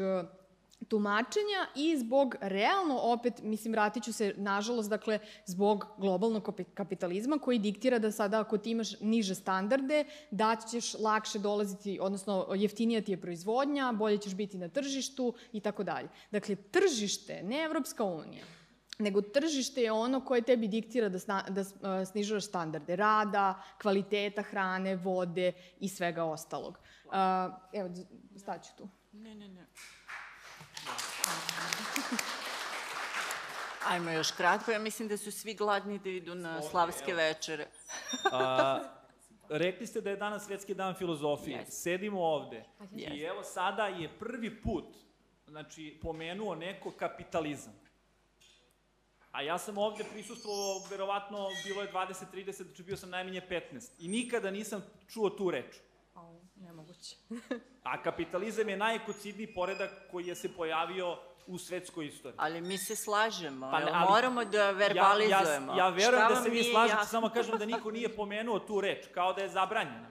tumačenja 0.88 1.66
i 1.74 1.96
zbog 1.98 2.34
realno 2.40 2.98
opet, 2.98 3.42
mislim, 3.42 3.72
vratit 3.72 4.04
ću 4.04 4.12
se, 4.12 4.34
nažalost, 4.36 4.90
dakle, 4.90 5.18
zbog 5.46 5.86
globalnog 5.98 6.50
kapitalizma 6.74 7.38
koji 7.38 7.58
diktira 7.58 7.98
da 7.98 8.12
sada 8.12 8.40
ako 8.40 8.58
ti 8.58 8.70
imaš 8.70 9.00
niže 9.00 9.34
standarde, 9.34 10.04
da 10.30 10.56
ćeš 10.70 10.94
lakše 10.94 11.38
dolaziti, 11.38 11.98
odnosno 12.00 12.46
jeftinija 12.54 13.00
ti 13.00 13.12
je 13.12 13.20
proizvodnja, 13.20 13.92
bolje 13.92 14.18
ćeš 14.18 14.34
biti 14.34 14.58
na 14.58 14.68
tržištu 14.68 15.34
i 15.52 15.60
tako 15.60 15.82
dalje. 15.82 16.08
Dakle, 16.30 16.56
tržište, 16.56 17.42
ne 17.42 17.62
Evropska 17.64 18.04
unija, 18.04 18.44
nego 18.98 19.22
tržište 19.22 19.82
je 19.82 19.92
ono 19.92 20.24
koje 20.24 20.42
tebi 20.42 20.68
diktira 20.68 21.08
da, 21.08 21.18
sna, 21.18 21.44
da 21.48 22.04
snižavaš 22.04 22.46
standarde 22.46 22.96
rada, 22.96 23.62
kvaliteta 23.82 24.42
hrane, 24.42 24.96
vode 24.96 25.52
i 25.80 25.88
svega 25.88 26.24
ostalog. 26.24 26.78
Uh, 27.04 27.12
evo, 27.72 27.90
staću 28.36 28.70
tu. 28.76 28.88
Ne, 29.12 29.34
ne, 29.34 29.48
ne. 29.48 29.66
Ajmo 33.88 34.10
još 34.10 34.30
kratko, 34.30 34.70
ja 34.70 34.78
mislim 34.78 35.08
da 35.08 35.16
su 35.16 35.32
svi 35.32 35.54
gladni 35.54 35.98
da 35.98 36.08
idu 36.08 36.34
na 36.34 36.62
slavske 36.62 37.14
večere. 37.14 37.66
A, 38.32 38.80
rekli 39.48 39.86
ste 39.86 40.00
da 40.00 40.10
je 40.10 40.16
danas 40.16 40.46
svetski 40.46 40.74
dan 40.74 40.94
filozofije. 40.94 41.58
Yes. 41.58 41.70
Sedimo 41.70 42.20
ovde 42.20 42.64
yes. 42.80 43.14
i 43.14 43.22
evo 43.22 43.42
sada 43.42 43.86
je 43.86 44.18
prvi 44.18 44.62
put 44.62 44.96
znači, 45.46 45.98
pomenuo 46.02 46.54
neko 46.54 46.90
kapitalizam. 46.90 47.72
A 49.32 49.42
ja 49.42 49.58
sam 49.58 49.78
ovde 49.78 50.04
prisustvovao, 50.12 50.82
verovatno 50.90 51.48
bilo 51.64 51.82
je 51.82 51.92
20-30, 51.92 52.64
znači 52.64 52.82
bio 52.82 52.96
sam 52.96 53.10
najmanje 53.10 53.42
15. 53.50 53.90
I 53.98 54.08
nikada 54.08 54.50
nisam 54.50 54.84
čuo 55.08 55.30
tu 55.30 55.50
reč. 55.50 55.76
Nemoguće. 56.56 57.16
A 57.82 58.02
kapitalizam 58.02 58.68
je 58.68 58.76
najekocidniji 58.76 59.54
poredak 59.54 59.90
koji 60.10 60.26
je 60.26 60.34
se 60.34 60.56
pojavio 60.56 61.18
u 61.46 61.58
svetskoj 61.58 62.06
istoriji. 62.06 62.38
Ali 62.38 62.60
mi 62.60 62.78
se 62.78 62.96
slažemo, 62.96 63.70
pa, 63.70 63.76
ali, 63.76 64.10
moramo 64.10 64.44
da 64.44 64.70
verbalizujemo. 64.70 65.72
Ja, 65.72 65.78
ja, 65.78 65.84
ja 65.84 65.88
verujem 65.88 66.28
da 66.28 66.42
se 66.42 66.50
vi 66.50 66.64
slažete, 66.64 66.98
jasno? 66.98 67.10
samo 67.10 67.28
kažem 67.28 67.58
da 67.58 67.66
niko 67.66 67.90
nije 67.90 68.16
pomenuo 68.16 68.58
tu 68.58 68.80
reč, 68.80 69.06
kao 69.14 69.32
da 69.32 69.42
je 69.42 69.48
zabranjena. 69.48 70.08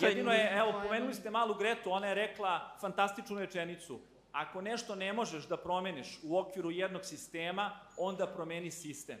Jedino 0.00 0.32
je, 0.32 0.58
evo, 0.58 0.80
pomenuli 0.82 1.14
ste 1.14 1.30
malu 1.30 1.54
Gretu, 1.54 1.92
ona 1.92 2.06
je 2.06 2.14
rekla 2.14 2.76
fantastičnu 2.80 3.38
rečenicu. 3.38 4.00
Ako 4.32 4.60
nešto 4.60 4.94
ne 4.94 5.12
možeš 5.12 5.48
da 5.48 5.56
promeniš 5.56 6.18
u 6.22 6.38
okviru 6.38 6.70
jednog 6.70 7.04
sistema, 7.04 7.80
onda 7.96 8.26
promeni 8.26 8.70
sistem. 8.70 9.18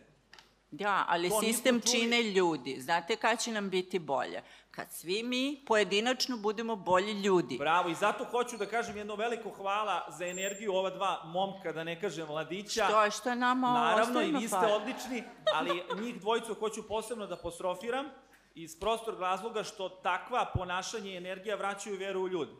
Da, 0.72 1.04
ali 1.08 1.28
to 1.28 1.40
sistem 1.40 1.80
čine 1.80 2.22
ljudi. 2.22 2.80
Znate 2.80 3.16
kada 3.16 3.36
će 3.36 3.52
nam 3.52 3.70
biti 3.70 3.98
bolje? 3.98 4.42
Kad 4.70 4.92
svi 4.92 5.22
mi 5.22 5.64
pojedinačno 5.66 6.36
budemo 6.36 6.76
bolji 6.76 7.12
ljudi. 7.12 7.58
Bravo, 7.58 7.88
i 7.88 7.94
zato 7.94 8.24
hoću 8.24 8.56
da 8.56 8.66
kažem 8.66 8.96
jedno 8.96 9.14
veliko 9.16 9.50
hvala 9.50 10.06
za 10.18 10.26
energiju 10.26 10.74
ova 10.74 10.90
dva 10.90 11.22
momka, 11.24 11.72
da 11.72 11.84
ne 11.84 12.00
kažem 12.00 12.26
mladića. 12.26 12.84
Što, 12.88 13.10
što 13.10 13.34
nama 13.34 13.72
Naravno, 13.72 14.22
i 14.22 14.32
vi 14.32 14.48
ste 14.48 14.56
odlični, 14.56 15.24
ali 15.54 15.82
njih 16.02 16.20
dvojicu 16.20 16.54
hoću 16.54 16.88
posebno 16.88 17.26
da 17.26 17.36
postrofiram 17.36 18.06
iz 18.54 18.80
prostor 18.80 19.18
razloga 19.18 19.64
što 19.64 19.88
takva 19.88 20.50
ponašanje 20.54 21.12
i 21.12 21.16
energija 21.16 21.56
vraćaju 21.56 21.96
veru 21.98 22.20
u 22.20 22.28
ljudi. 22.28 22.52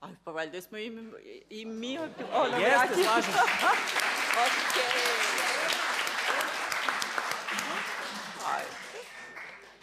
Ali 0.00 0.16
pa 0.24 0.30
valjda 0.30 0.60
smo 0.60 0.78
i, 0.78 0.92
i 1.50 1.66
mi 1.66 1.98
ono 1.98 2.56
Jeste, 2.58 3.04
slažem 3.04 3.32
se. 3.32 3.38
okay. 4.44 5.91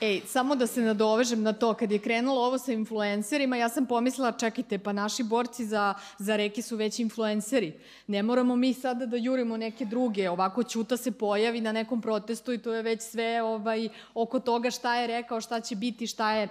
Ej, 0.02 0.22
samo 0.28 0.56
da 0.56 0.68
se 0.68 0.82
nadovežem 0.82 1.42
na 1.44 1.54
to, 1.54 1.74
kad 1.74 1.92
je 1.92 2.00
krenulo 2.00 2.42
ovo 2.42 2.58
sa 2.58 2.72
influencerima, 2.72 3.58
ja 3.58 3.70
sam 3.70 3.86
pomislila, 3.86 4.32
čekajte, 4.32 4.78
pa 4.78 4.94
naši 4.94 5.24
borci 5.24 5.66
za, 5.66 5.94
za 6.18 6.36
reke 6.36 6.62
su 6.62 6.76
već 6.76 7.00
influenceri. 7.00 7.74
Ne 8.08 8.24
moramo 8.24 8.56
mi 8.56 8.74
sada 8.74 9.06
da 9.06 9.18
jurimo 9.18 9.58
neke 9.58 9.86
druge, 9.86 10.30
ovako 10.30 10.64
Ćuta 10.64 10.98
se 10.98 11.12
pojavi 11.12 11.62
na 11.62 11.72
nekom 11.72 12.02
protestu 12.02 12.54
i 12.54 12.58
to 12.58 12.74
je 12.74 12.82
već 12.82 13.02
sve 13.02 13.42
ovaj, 13.42 13.90
oko 14.14 14.40
toga 14.40 14.72
šta 14.72 14.96
je 14.96 15.08
rekao, 15.08 15.42
šta 15.42 15.60
će 15.62 15.76
biti, 15.76 16.08
šta 16.08 16.32
je, 16.34 16.48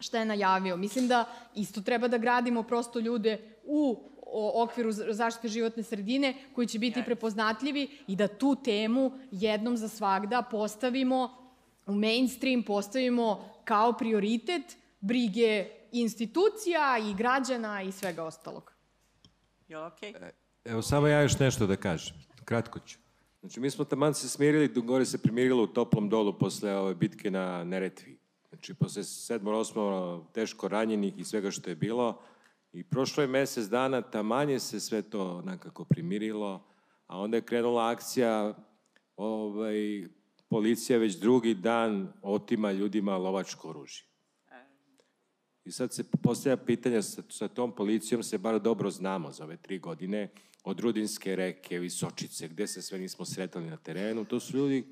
šta 0.00 0.18
je 0.18 0.24
najavio. 0.24 0.76
Mislim 0.76 1.08
da 1.08 1.24
isto 1.54 1.80
treba 1.80 2.08
da 2.08 2.18
gradimo 2.18 2.62
prosto 2.62 2.98
ljude 2.98 3.38
u 3.64 4.10
o 4.36 4.62
okviru 4.62 4.92
zaštite 4.92 5.48
životne 5.48 5.82
sredine 5.82 6.34
koji 6.54 6.66
će 6.66 6.78
biti 6.78 7.02
prepoznatljivi 7.04 7.88
i 8.06 8.16
da 8.16 8.28
tu 8.28 8.56
temu 8.64 9.12
jednom 9.30 9.76
za 9.76 9.88
svagda 9.88 10.42
postavimo 10.42 11.43
u 11.86 11.94
mainstream 11.94 12.62
postavimo 12.62 13.54
kao 13.64 13.92
prioritet 13.92 14.76
brige 15.00 15.66
institucija 15.92 16.98
i 16.98 17.14
građana 17.14 17.82
i 17.82 17.92
svega 17.92 18.24
ostalog. 18.24 18.72
Je 19.68 19.78
okej? 19.78 20.12
Okay? 20.12 20.30
Evo, 20.64 20.82
samo 20.82 21.06
ja 21.06 21.20
još 21.20 21.38
nešto 21.38 21.66
da 21.66 21.76
kažem. 21.76 22.16
Kratko 22.44 22.78
ću. 22.78 22.98
Znači, 23.40 23.60
mi 23.60 23.70
smo 23.70 23.84
taman 23.84 24.14
se 24.14 24.28
smirili, 24.28 24.68
gore 24.68 25.04
se 25.04 25.18
primirilo 25.18 25.62
u 25.62 25.66
toplom 25.66 26.08
dolu 26.08 26.38
posle 26.38 26.76
ove 26.76 26.94
bitke 26.94 27.30
na 27.30 27.64
Neretvi. 27.64 28.18
Znači, 28.48 28.74
posle 28.74 29.04
sedmo, 29.04 29.50
osmo 29.50 30.26
teško 30.34 30.68
ranjenih 30.68 31.18
i 31.18 31.24
svega 31.24 31.50
što 31.50 31.70
je 31.70 31.76
bilo. 31.76 32.22
I 32.72 32.84
prošlo 32.84 33.22
je 33.22 33.26
mesec 33.26 33.66
dana, 33.66 34.02
tamanje 34.02 34.58
se 34.58 34.80
sve 34.80 35.02
to 35.02 35.42
nekako 35.42 35.84
primirilo, 35.84 36.66
a 37.06 37.18
onda 37.18 37.36
je 37.36 37.42
krenula 37.42 37.90
akcija 37.90 38.54
ovaj, 39.16 40.08
policija 40.54 40.98
već 40.98 41.14
drugi 41.14 41.54
dan 41.54 42.12
otima 42.22 42.72
ljudima 42.72 43.16
lovačko 43.16 43.68
oružje. 43.68 44.06
I 45.64 45.72
sad 45.72 45.92
se 45.92 46.04
postavlja 46.22 46.56
pitanja 46.56 47.02
sa, 47.02 47.22
sa 47.28 47.48
tom 47.48 47.74
policijom, 47.74 48.22
se 48.22 48.38
bar 48.38 48.60
dobro 48.60 48.90
znamo 48.90 49.32
za 49.32 49.44
ove 49.44 49.56
tri 49.56 49.78
godine, 49.78 50.28
od 50.64 50.80
Rudinske 50.80 51.36
reke, 51.36 51.78
Visočice, 51.78 52.48
gde 52.48 52.66
se 52.66 52.82
sve 52.82 52.98
nismo 52.98 53.24
sretali 53.24 53.66
na 53.66 53.76
terenu. 53.76 54.24
To 54.24 54.40
su 54.40 54.56
ljudi 54.56 54.84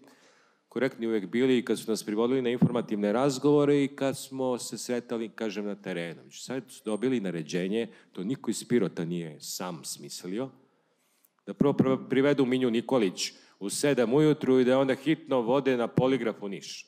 korektni 0.68 1.06
uvek 1.06 1.26
bili 1.26 1.58
i 1.58 1.64
kad 1.64 1.78
su 1.78 1.90
nas 1.90 2.04
privodili 2.04 2.42
na 2.42 2.50
informativne 2.50 3.12
razgovore 3.12 3.84
i 3.84 3.96
kad 3.96 4.18
smo 4.18 4.58
se 4.58 4.78
sretali, 4.78 5.28
kažem, 5.28 5.64
na 5.64 5.74
terenu. 5.74 6.22
Sad 6.30 6.62
su 6.68 6.82
dobili 6.84 7.20
naređenje, 7.20 7.88
to 8.12 8.24
niko 8.24 8.50
iz 8.50 8.64
Pirota 8.68 9.04
nije 9.04 9.40
sam 9.40 9.84
smislio, 9.84 10.50
da 11.46 11.54
prvo 11.54 11.98
privedu 12.08 12.46
Minju 12.46 12.70
Nikolić, 12.70 13.32
u 13.62 13.70
sedam 13.70 14.14
ujutru 14.14 14.60
i 14.60 14.64
da 14.64 14.78
onda 14.78 14.94
hitno 14.94 15.40
vode 15.40 15.76
na 15.76 15.88
poligraf 15.88 16.42
u 16.42 16.48
Niš. 16.48 16.86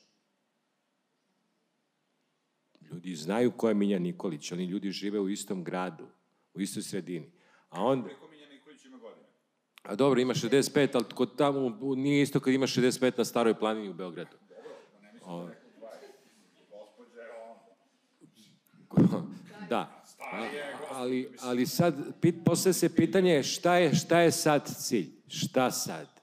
Ljudi 2.81 3.15
znaju 3.15 3.51
ko 3.51 3.69
je 3.69 3.75
Minja 3.75 3.99
Nikolić, 3.99 4.53
oni 4.53 4.65
ljudi 4.65 4.91
žive 4.91 5.21
u 5.21 5.29
istom 5.29 5.65
gradu, 5.65 6.07
u 6.55 6.61
istoj 6.61 6.83
sredini. 6.83 7.31
A 7.69 7.85
on... 7.85 8.05
Preko 8.05 8.29
Minja 8.29 8.49
Nikolić 8.49 8.85
ima 8.85 8.99
godine. 8.99 9.27
A 9.83 9.95
dobro, 9.95 10.21
ima 10.21 10.35
65, 10.35 10.89
ali 10.95 11.05
kod 11.15 11.37
tamo 11.37 11.79
nije 11.97 12.23
isto 12.23 12.41
kad 12.41 12.55
ima 12.55 12.67
65 12.67 13.19
na 13.19 13.25
staroj 13.25 13.55
planini 13.55 13.89
u 13.89 13.95
Beogradu. 13.95 14.37
Dobro, 14.49 14.71
pa 14.93 15.01
ne 15.01 15.13
da 15.13 15.19
Da. 19.69 20.05
Ali, 20.91 21.29
ali 21.41 21.67
sad, 21.67 21.95
pit, 22.21 22.35
posle 22.45 22.73
se 22.73 22.95
pitanje 22.95 23.43
šta 23.43 23.77
je, 23.77 23.95
šta 23.95 24.21
je 24.21 24.31
sad 24.31 24.75
cilj? 24.79 25.11
Šta 25.29 25.71
sad? 25.71 26.14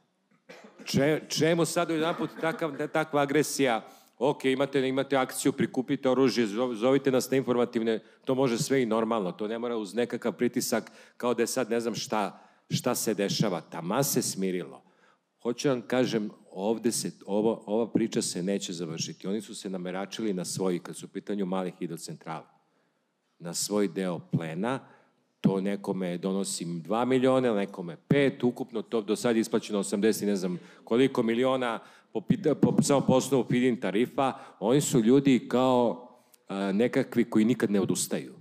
Če, 0.85 1.21
čemu 1.29 1.65
sad 1.65 1.89
jedan 1.89 2.15
put 2.17 2.29
takav, 2.41 2.87
takva 2.93 3.21
agresija? 3.21 3.81
Ok, 4.19 4.45
imate, 4.45 4.87
imate 4.87 5.17
akciju, 5.17 5.51
prikupite 5.51 6.09
oružje, 6.09 6.45
zovite 6.73 7.11
nas 7.11 7.31
na 7.31 7.37
informativne, 7.37 7.99
to 8.25 8.35
može 8.35 8.57
sve 8.57 8.83
i 8.83 8.85
normalno, 8.85 9.31
to 9.31 9.47
ne 9.47 9.59
mora 9.59 9.77
uz 9.77 9.95
nekakav 9.95 10.33
pritisak 10.33 10.91
kao 11.17 11.33
da 11.33 11.43
je 11.43 11.47
sad 11.47 11.69
ne 11.69 11.79
znam 11.79 11.95
šta, 11.95 12.39
šta 12.69 12.95
se 12.95 13.13
dešava. 13.13 13.61
Tama 13.61 14.03
se 14.03 14.21
smirilo. 14.21 14.83
Hoću 15.41 15.69
vam 15.69 15.81
kažem, 15.81 16.29
ovde 16.51 16.91
se, 16.91 17.11
ovo, 17.25 17.63
ova 17.65 17.91
priča 17.91 18.21
se 18.21 18.43
neće 18.43 18.73
završiti. 18.73 19.27
Oni 19.27 19.41
su 19.41 19.55
se 19.55 19.69
nameračili 19.69 20.33
na 20.33 20.45
svoji, 20.45 20.79
kad 20.79 20.95
su 20.95 21.05
u 21.05 21.09
pitanju 21.09 21.45
malih 21.45 21.73
hidrocentrala. 21.79 22.47
na 23.39 23.53
svoj 23.53 23.87
deo 23.87 24.19
plena, 24.19 24.79
to 25.41 25.61
nekome 25.61 26.17
donosim 26.17 26.83
2 26.83 27.05
miliona, 27.05 27.53
nekome 27.53 27.97
5, 28.09 28.43
ukupno 28.43 28.81
to 28.81 29.01
do 29.01 29.15
sad 29.15 29.37
isplaćeno 29.37 29.79
80, 29.79 30.25
ne 30.25 30.35
znam 30.35 30.59
koliko 30.83 31.23
miliona, 31.23 31.79
po, 32.13 32.21
po, 32.61 32.81
samo 32.81 33.01
po 33.01 33.13
osnovu 33.13 33.45
feed 33.51 33.81
tarifa, 33.81 34.33
oni 34.59 34.81
su 34.81 34.99
ljudi 34.99 35.47
kao 35.47 36.07
a, 36.47 36.71
nekakvi 36.71 37.23
koji 37.23 37.45
nikad 37.45 37.71
ne 37.71 37.81
odustaju. 37.81 38.33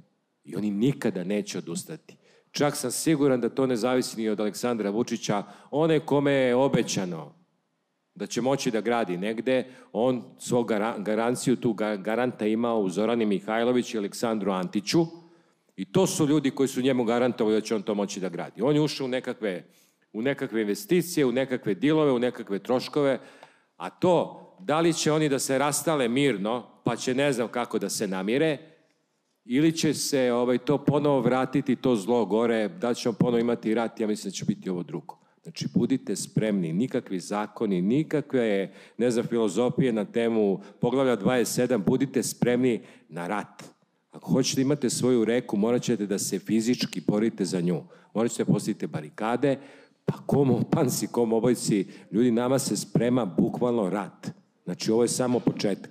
I 0.45 0.57
oni 0.57 0.71
nikada 0.71 1.25
neće 1.25 1.59
odustati. 1.59 2.17
Čak 2.51 2.77
sam 2.77 2.91
siguran 2.91 3.41
da 3.41 3.49
to 3.49 3.67
ne 3.67 3.77
zavisi 3.77 4.21
ni 4.21 4.29
od 4.29 4.41
Aleksandra 4.41 4.91
Vučića. 4.91 5.43
One 5.71 6.01
kome 6.01 6.33
je 6.33 6.55
obećano 6.55 7.35
da 8.15 8.27
će 8.27 8.41
moći 8.41 8.71
da 8.71 8.81
gradi 8.81 9.17
negde, 9.17 9.65
on 9.93 10.23
svog 10.39 10.69
garanciju, 10.99 11.57
tu 11.57 11.73
garanta 11.99 12.47
imao 12.47 12.81
u 12.81 12.89
Zorani 12.89 13.27
Mihajlović 13.27 13.95
i 13.95 13.99
Aleksandru 13.99 14.53
Antiću, 14.53 15.07
I 15.81 15.85
to 15.85 16.07
su 16.07 16.27
ljudi 16.27 16.51
koji 16.51 16.69
su 16.69 16.83
njemu 16.83 17.05
garantovali 17.05 17.57
da 17.57 17.61
će 17.61 17.75
on 17.75 17.83
to 17.83 17.95
moći 17.95 18.21
da 18.21 18.29
gradi. 18.29 18.63
On 18.63 18.75
je 18.75 18.81
ušao 18.81 19.05
u 19.05 19.09
nekakve, 19.09 19.65
u 20.13 20.23
nekakve 20.23 20.61
investicije, 20.61 21.27
u 21.27 21.33
nekakve 21.33 21.75
dilove, 21.75 22.13
u 22.13 22.19
nekakve 22.19 22.59
troškove, 22.59 23.19
a 23.77 23.91
to 23.91 24.47
da 24.59 24.81
li 24.81 24.93
će 24.93 25.13
oni 25.13 25.29
da 25.29 25.39
se 25.39 25.59
rastale 25.59 26.09
mirno, 26.09 26.67
pa 26.85 26.97
će 26.97 27.15
ne 27.15 27.33
znam 27.33 27.49
kako 27.49 27.79
da 27.79 27.89
se 27.89 28.09
namire, 28.09 28.59
ili 29.45 29.73
će 29.73 29.95
se 29.95 30.33
ovaj, 30.33 30.59
to 30.59 30.85
ponovo 30.85 31.21
vratiti, 31.21 31.77
to 31.77 31.97
zlo 31.97 32.25
gore, 32.25 32.69
da 32.69 32.95
će 32.95 33.09
on 33.09 33.15
ponovo 33.15 33.39
imati 33.39 33.75
rat, 33.75 34.01
ja 34.01 34.07
mislim 34.07 34.31
da 34.31 34.35
će 34.35 34.45
biti 34.45 34.71
ovo 34.71 34.83
drugo. 34.83 35.19
Znači, 35.43 35.69
budite 35.75 36.17
spremni, 36.17 36.73
nikakvi 36.73 37.21
zakoni, 37.21 37.83
nikakve, 37.83 38.73
ne 38.99 39.11
znam, 39.11 39.27
filozofije 39.27 39.93
na 39.93 40.05
temu 40.05 40.61
poglavlja 40.81 41.17
27, 41.17 41.85
budite 41.85 42.23
spremni 42.23 42.83
na 43.09 43.27
rat. 43.27 43.80
Ako 44.13 44.31
hoćete 44.31 44.57
da 44.57 44.63
imate 44.63 44.91
svoju 44.91 45.25
reku, 45.25 45.57
morat 45.57 45.83
ćete 45.83 46.07
da 46.07 46.19
se 46.19 46.39
fizički 46.39 47.01
borite 47.07 47.45
za 47.45 47.61
nju. 47.61 47.83
Morat 48.15 48.31
ćete 48.31 48.45
da 48.45 48.53
postavite 48.53 48.87
barikade, 48.87 49.59
pa 50.05 50.15
komu, 50.27 50.61
pansi, 50.71 51.07
komu 51.07 51.37
obojci, 51.37 51.87
ljudi, 52.13 52.31
nama 52.31 52.59
se 52.59 52.77
sprema 52.77 53.25
bukvalno 53.25 53.91
rat. 53.91 54.31
Znači, 54.65 54.93
ovo 54.93 55.03
je 55.03 55.09
samo 55.09 55.41
početak. 55.41 55.91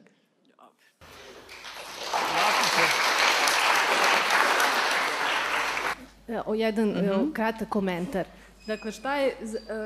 O 6.46 6.54
jedan 6.54 6.90
mm 6.90 6.94
-hmm. 6.94 7.34
kratak 7.34 7.70
komentar. 7.70 8.26
Dakle, 8.68 8.92
šta 8.92 9.16
je 9.16 9.28
e, 9.28 9.36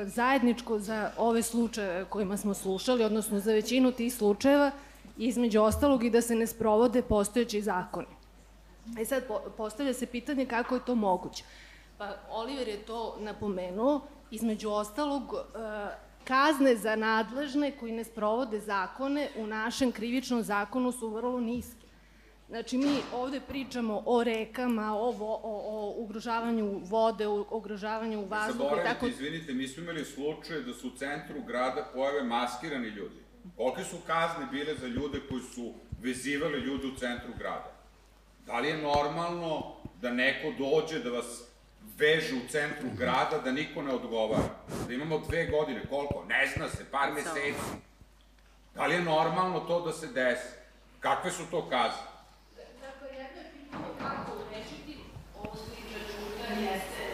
zajedničko 0.04 0.78
za 0.78 1.10
ove 1.18 1.42
slučaje 1.42 2.04
kojima 2.04 2.36
smo 2.36 2.54
slušali, 2.54 3.04
odnosno 3.04 3.40
za 3.40 3.52
većinu 3.52 3.92
tih 3.92 4.14
slučajeva, 4.14 4.70
između 5.18 5.60
ostalog 5.60 6.04
i 6.04 6.10
da 6.10 6.20
se 6.20 6.34
ne 6.34 6.46
sprovode 6.46 7.02
postojeći 7.02 7.62
zakoni. 7.62 8.13
E 9.00 9.04
sad, 9.04 9.24
postavlja 9.56 9.94
se 9.94 10.06
pitanje 10.06 10.46
kako 10.46 10.74
je 10.74 10.84
to 10.86 10.94
moguće. 10.94 11.44
Pa 11.98 12.16
Oliver 12.30 12.68
je 12.68 12.78
to 12.78 13.16
napomenuo, 13.20 14.00
između 14.30 14.70
ostalog, 14.70 15.22
e, 15.34 16.04
kazne 16.24 16.76
za 16.76 16.96
nadležne 16.96 17.72
koji 17.80 17.92
ne 17.92 18.04
sprovode 18.04 18.60
zakone 18.60 19.28
u 19.36 19.46
našem 19.46 19.92
krivičnom 19.92 20.42
zakonu 20.42 20.92
su 20.92 21.08
vrlo 21.08 21.40
niske. 21.40 21.84
Znači, 22.48 22.78
mi 22.78 22.96
ovde 23.14 23.40
pričamo 23.40 24.02
o 24.06 24.24
rekama, 24.24 24.96
o, 24.98 25.10
vo, 25.10 25.34
o, 25.34 25.40
o 25.42 25.94
ugrožavanju 25.96 26.80
vode, 26.84 27.26
o 27.26 27.46
ugrožavanju 27.50 28.26
vazduha 28.26 28.80
i 28.80 28.84
tako... 28.84 29.06
Izvinite, 29.06 29.54
mi 29.54 29.68
smo 29.68 29.82
imali 29.82 30.04
slučaje 30.04 30.62
da 30.62 30.74
su 30.74 30.88
u 30.88 30.96
centru 30.96 31.42
grada 31.46 31.90
pojave 31.94 32.22
maskirani 32.22 32.88
ljudi. 32.88 33.24
Kolike 33.56 33.84
su 33.84 33.96
kazne 34.06 34.46
bile 34.50 34.74
za 34.74 34.86
ljude 34.86 35.20
koji 35.28 35.42
su 35.42 35.72
vezivali 36.02 36.60
ljude 36.60 36.86
u 36.86 36.96
centru 36.96 37.32
grada? 37.38 37.73
Da 38.46 38.58
li 38.58 38.68
je 38.68 38.76
normalno 38.76 39.76
da 40.00 40.10
neko 40.10 40.52
dođe 40.58 40.98
da 40.98 41.10
vas 41.10 41.42
veže 41.96 42.34
u 42.34 42.48
centru 42.48 42.88
grada, 42.98 43.38
da 43.38 43.52
niko 43.52 43.82
ne 43.82 43.94
odgovara? 43.94 44.42
Da 44.88 44.94
imamo 44.94 45.18
dve 45.18 45.46
godine, 45.46 45.82
koliko? 45.90 46.24
Ne 46.28 46.52
zna 46.56 46.68
se, 46.68 46.84
par 46.90 47.12
meseci. 47.12 47.70
Da 48.74 48.86
li 48.86 48.94
je 48.94 49.02
normalno 49.02 49.60
to 49.60 49.80
da 49.80 49.92
se 49.92 50.06
desi? 50.06 50.48
Kakve 51.00 51.30
su 51.30 51.42
to 51.50 51.68
kazne? 51.68 52.02
Dakle, 52.56 53.08
jedno 53.08 53.40
je 53.40 53.50
pitanje 53.52 53.84
kako 53.98 54.32
urešiti 54.32 54.98
ovo 55.38 55.56
sliče 55.56 55.98
čuda 56.12 56.60
jeste 56.60 57.04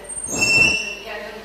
jedan 1.06 1.40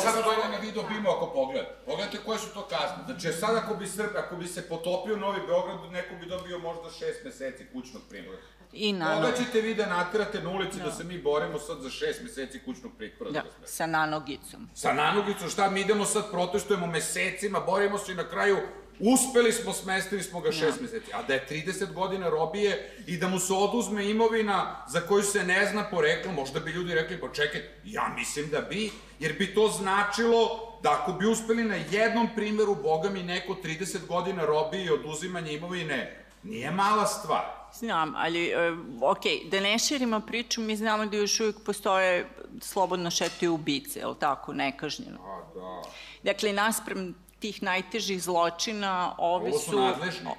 sad 0.00 0.24
to 0.24 0.48
na 0.48 0.56
video 0.56 0.82
bimo 0.82 1.10
ako 1.10 1.26
pogledate. 1.26 1.74
Pogledajte 1.86 2.18
koje 2.30 2.38
su 2.38 2.54
to 2.54 2.62
kazne. 2.62 3.04
Znači, 3.06 3.38
sad 3.40 3.56
ako 3.56 3.74
bi, 3.74 3.86
Srb, 3.86 4.10
ako 4.16 4.36
bi 4.36 4.46
se 4.46 4.68
potopio 4.68 5.16
Novi 5.16 5.40
Beograd, 5.46 5.92
neko 5.92 6.14
bi 6.20 6.26
dobio 6.26 6.58
možda 6.58 6.90
šest 6.90 7.24
meseci 7.24 7.66
kućnog 7.72 8.02
pritvora. 8.08 8.38
I 8.72 8.92
nanog... 8.92 9.24
Koga 9.24 9.36
ćete 9.36 9.60
vi 9.60 9.74
da 9.74 9.86
naterate 9.86 10.42
na 10.42 10.50
ulici 10.50 10.78
da. 10.78 10.84
da 10.84 10.92
se 10.92 11.04
mi 11.04 11.18
borimo 11.18 11.58
sad 11.58 11.80
za 11.80 11.90
šest 11.90 12.22
meseci 12.22 12.60
kućnog 12.64 12.92
pritvora? 12.98 13.30
Da, 13.30 13.42
sa 13.64 13.86
nanogicom. 13.86 14.68
Sa 14.74 14.92
nanogicom, 14.92 15.48
šta 15.48 15.70
mi 15.70 15.80
idemo 15.80 16.04
sad, 16.04 16.30
protestujemo 16.30 16.86
mesecima, 16.86 17.60
borimo 17.60 17.98
se 17.98 18.12
i 18.12 18.14
na 18.14 18.28
kraju 18.28 18.56
Uspeli 19.02 19.52
smo, 19.52 19.72
smestili 19.72 20.22
smo 20.22 20.40
ga 20.40 20.52
šest 20.52 20.78
ja. 20.78 20.82
meseci. 20.82 21.12
A 21.14 21.22
da 21.22 21.34
je 21.34 21.46
30 21.50 21.92
godina 21.92 22.28
robije 22.28 22.96
i 23.06 23.16
da 23.16 23.28
mu 23.28 23.38
se 23.38 23.52
oduzme 23.52 24.10
imovina 24.10 24.84
za 24.88 25.00
koju 25.00 25.22
se 25.22 25.44
ne 25.44 25.68
zna 25.72 25.84
poreklo, 25.90 26.32
možda 26.32 26.60
bi 26.60 26.70
ljudi 26.70 26.94
rekli, 26.94 27.20
pa 27.20 27.32
čekaj, 27.32 27.60
ja 27.84 28.14
mislim 28.18 28.50
da 28.50 28.60
bi, 28.60 28.90
jer 29.20 29.38
bi 29.38 29.54
to 29.54 29.68
značilo 29.68 30.69
da 30.82 30.92
ako 30.92 31.12
bi 31.12 31.26
uspeli 31.26 31.64
na 31.64 31.74
jednom 31.74 32.28
primeru, 32.34 32.74
boga 32.74 33.10
mi 33.10 33.22
neko 33.22 33.56
30 33.64 34.06
godina 34.06 34.44
robije 34.44 34.84
i 34.84 34.90
oduzimanje 34.90 35.52
imovine, 35.52 36.24
nije 36.42 36.70
mala 36.70 37.06
stvar. 37.06 37.60
Znam, 37.74 38.14
ali, 38.16 38.52
uh, 38.54 38.78
ok, 39.02 39.50
da 39.50 39.60
ne 39.60 39.78
širimo 39.78 40.20
priču, 40.20 40.60
mi 40.60 40.76
znamo 40.76 41.06
da 41.06 41.16
još 41.16 41.40
uvijek 41.40 41.56
postoje 41.64 42.28
slobodno 42.60 43.10
šetaju 43.10 43.54
ubice, 43.54 43.98
je 43.98 44.06
li 44.06 44.14
tako, 44.20 44.52
nekažnjeno? 44.52 45.18
A, 45.24 45.54
da. 45.54 45.82
Dakle, 46.22 46.52
nasprem 46.52 47.14
tih 47.38 47.62
najtežih 47.62 48.22
zločina, 48.22 49.14
ove 49.18 49.52
su... 49.52 49.56
Ovo 49.56 49.62
su 49.62 49.80
nadležni. 49.80 50.30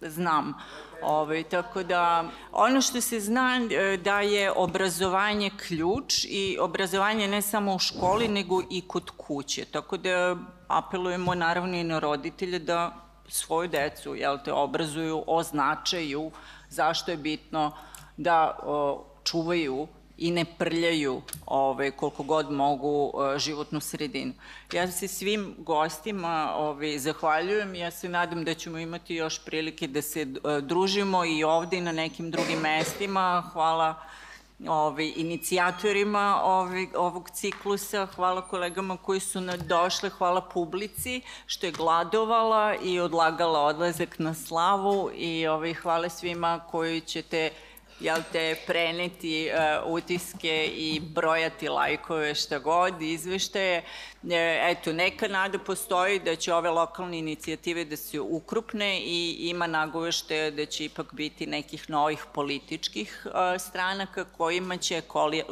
Znam. 0.00 0.54
Ovaj, 1.02 1.42
tako 1.42 1.82
da, 1.82 2.24
ono 2.52 2.80
što 2.80 3.00
se 3.00 3.20
zna 3.20 3.60
e, 3.70 3.96
da 3.96 4.20
je 4.20 4.52
obrazovanje 4.52 5.50
ključ 5.66 6.24
i 6.24 6.58
obrazovanje 6.60 7.28
ne 7.28 7.42
samo 7.42 7.74
u 7.74 7.78
školi, 7.78 8.28
nego 8.28 8.62
i 8.70 8.82
kod 8.88 9.10
kuće. 9.10 9.64
Tako 9.64 9.96
da 9.96 10.36
apelujemo 10.68 11.34
naravno 11.34 11.76
i 11.76 11.84
na 11.84 11.98
roditelje 11.98 12.58
da 12.58 12.94
svoju 13.28 13.68
decu 13.68 14.14
jel 14.14 14.38
te, 14.44 14.52
obrazuju 14.52 15.24
o 15.26 15.42
značaju, 15.42 16.30
zašto 16.68 17.10
je 17.10 17.16
bitno 17.16 17.72
da 18.16 18.58
o, 18.62 19.04
čuvaju 19.24 19.88
i 20.18 20.30
ne 20.30 20.44
prljaju 20.44 21.22
ove, 21.46 21.90
koliko 21.90 22.22
god 22.22 22.52
mogu 22.52 23.12
e, 23.34 23.38
životnu 23.38 23.80
sredinu. 23.80 24.32
Ja 24.72 24.90
se 24.90 25.08
svim 25.08 25.54
gostima 25.58 26.52
ove, 26.56 26.98
zahvaljujem 26.98 27.74
ja 27.74 27.90
se 27.90 28.08
nadam 28.08 28.44
da 28.44 28.54
ćemo 28.54 28.78
imati 28.78 29.14
još 29.14 29.44
prilike 29.44 29.86
da 29.86 30.02
se 30.02 30.20
e, 30.20 30.26
družimo 30.60 31.24
i 31.24 31.44
ovde 31.44 31.76
i 31.76 31.80
na 31.80 31.92
nekim 31.92 32.30
drugim 32.30 32.58
mestima. 32.60 33.50
Hvala 33.52 33.94
ove, 34.68 35.12
inicijatorima 35.16 36.40
ove, 36.44 36.86
ovog 36.96 37.30
ciklusa, 37.30 38.06
hvala 38.06 38.48
kolegama 38.48 38.96
koji 38.96 39.20
su 39.20 39.40
došle, 39.68 40.10
hvala 40.10 40.40
publici 40.40 41.20
što 41.46 41.66
je 41.66 41.72
gladovala 41.72 42.74
i 42.82 43.00
odlagala 43.00 43.60
odlazak 43.60 44.18
na 44.18 44.34
slavu 44.34 45.10
i 45.14 45.46
ove, 45.46 45.74
hvala 45.74 46.08
svima 46.08 46.60
koji 46.70 47.00
ćete 47.00 47.50
jel 48.00 48.22
te, 48.32 48.56
preneti 48.66 49.50
uh, 49.50 49.92
utiske 49.92 50.66
i 50.66 51.00
brojati 51.00 51.68
lajkove 51.68 52.34
šta 52.34 52.58
god, 52.58 53.02
izveštaje. 53.02 53.82
E, 54.30 54.60
eto, 54.70 54.92
neka 54.92 55.28
nada 55.28 55.58
postoji 55.58 56.18
da 56.18 56.36
će 56.36 56.54
ove 56.54 56.70
lokalne 56.70 57.18
inicijative 57.18 57.84
da 57.84 57.96
se 57.96 58.20
ukrupne 58.20 59.00
i 59.00 59.36
ima 59.40 59.66
nagovešte 59.66 60.50
da 60.50 60.66
će 60.66 60.84
ipak 60.84 61.12
biti 61.12 61.46
nekih 61.46 61.90
novih 61.90 62.24
političkih 62.34 63.26
uh, 63.26 63.32
stranaka 63.60 64.24
kojima 64.24 64.76
će 64.76 65.02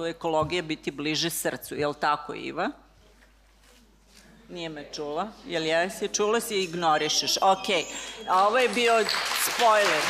ekologija 0.08 0.62
biti 0.62 0.90
bliže 0.90 1.30
srcu. 1.30 1.74
Je 1.74 1.86
tako, 2.00 2.34
Iva? 2.34 2.70
Nije 4.48 4.68
me 4.68 4.84
čula. 4.92 5.28
Jel 5.46 5.66
jesi? 5.66 6.08
Čula 6.08 6.40
si 6.40 6.56
i 6.56 6.62
ignorišeš. 6.64 7.36
Ok. 7.36 7.68
A 8.28 8.46
ovo 8.46 8.58
je 8.58 8.68
bio 8.68 9.04
spoiler. 9.50 10.02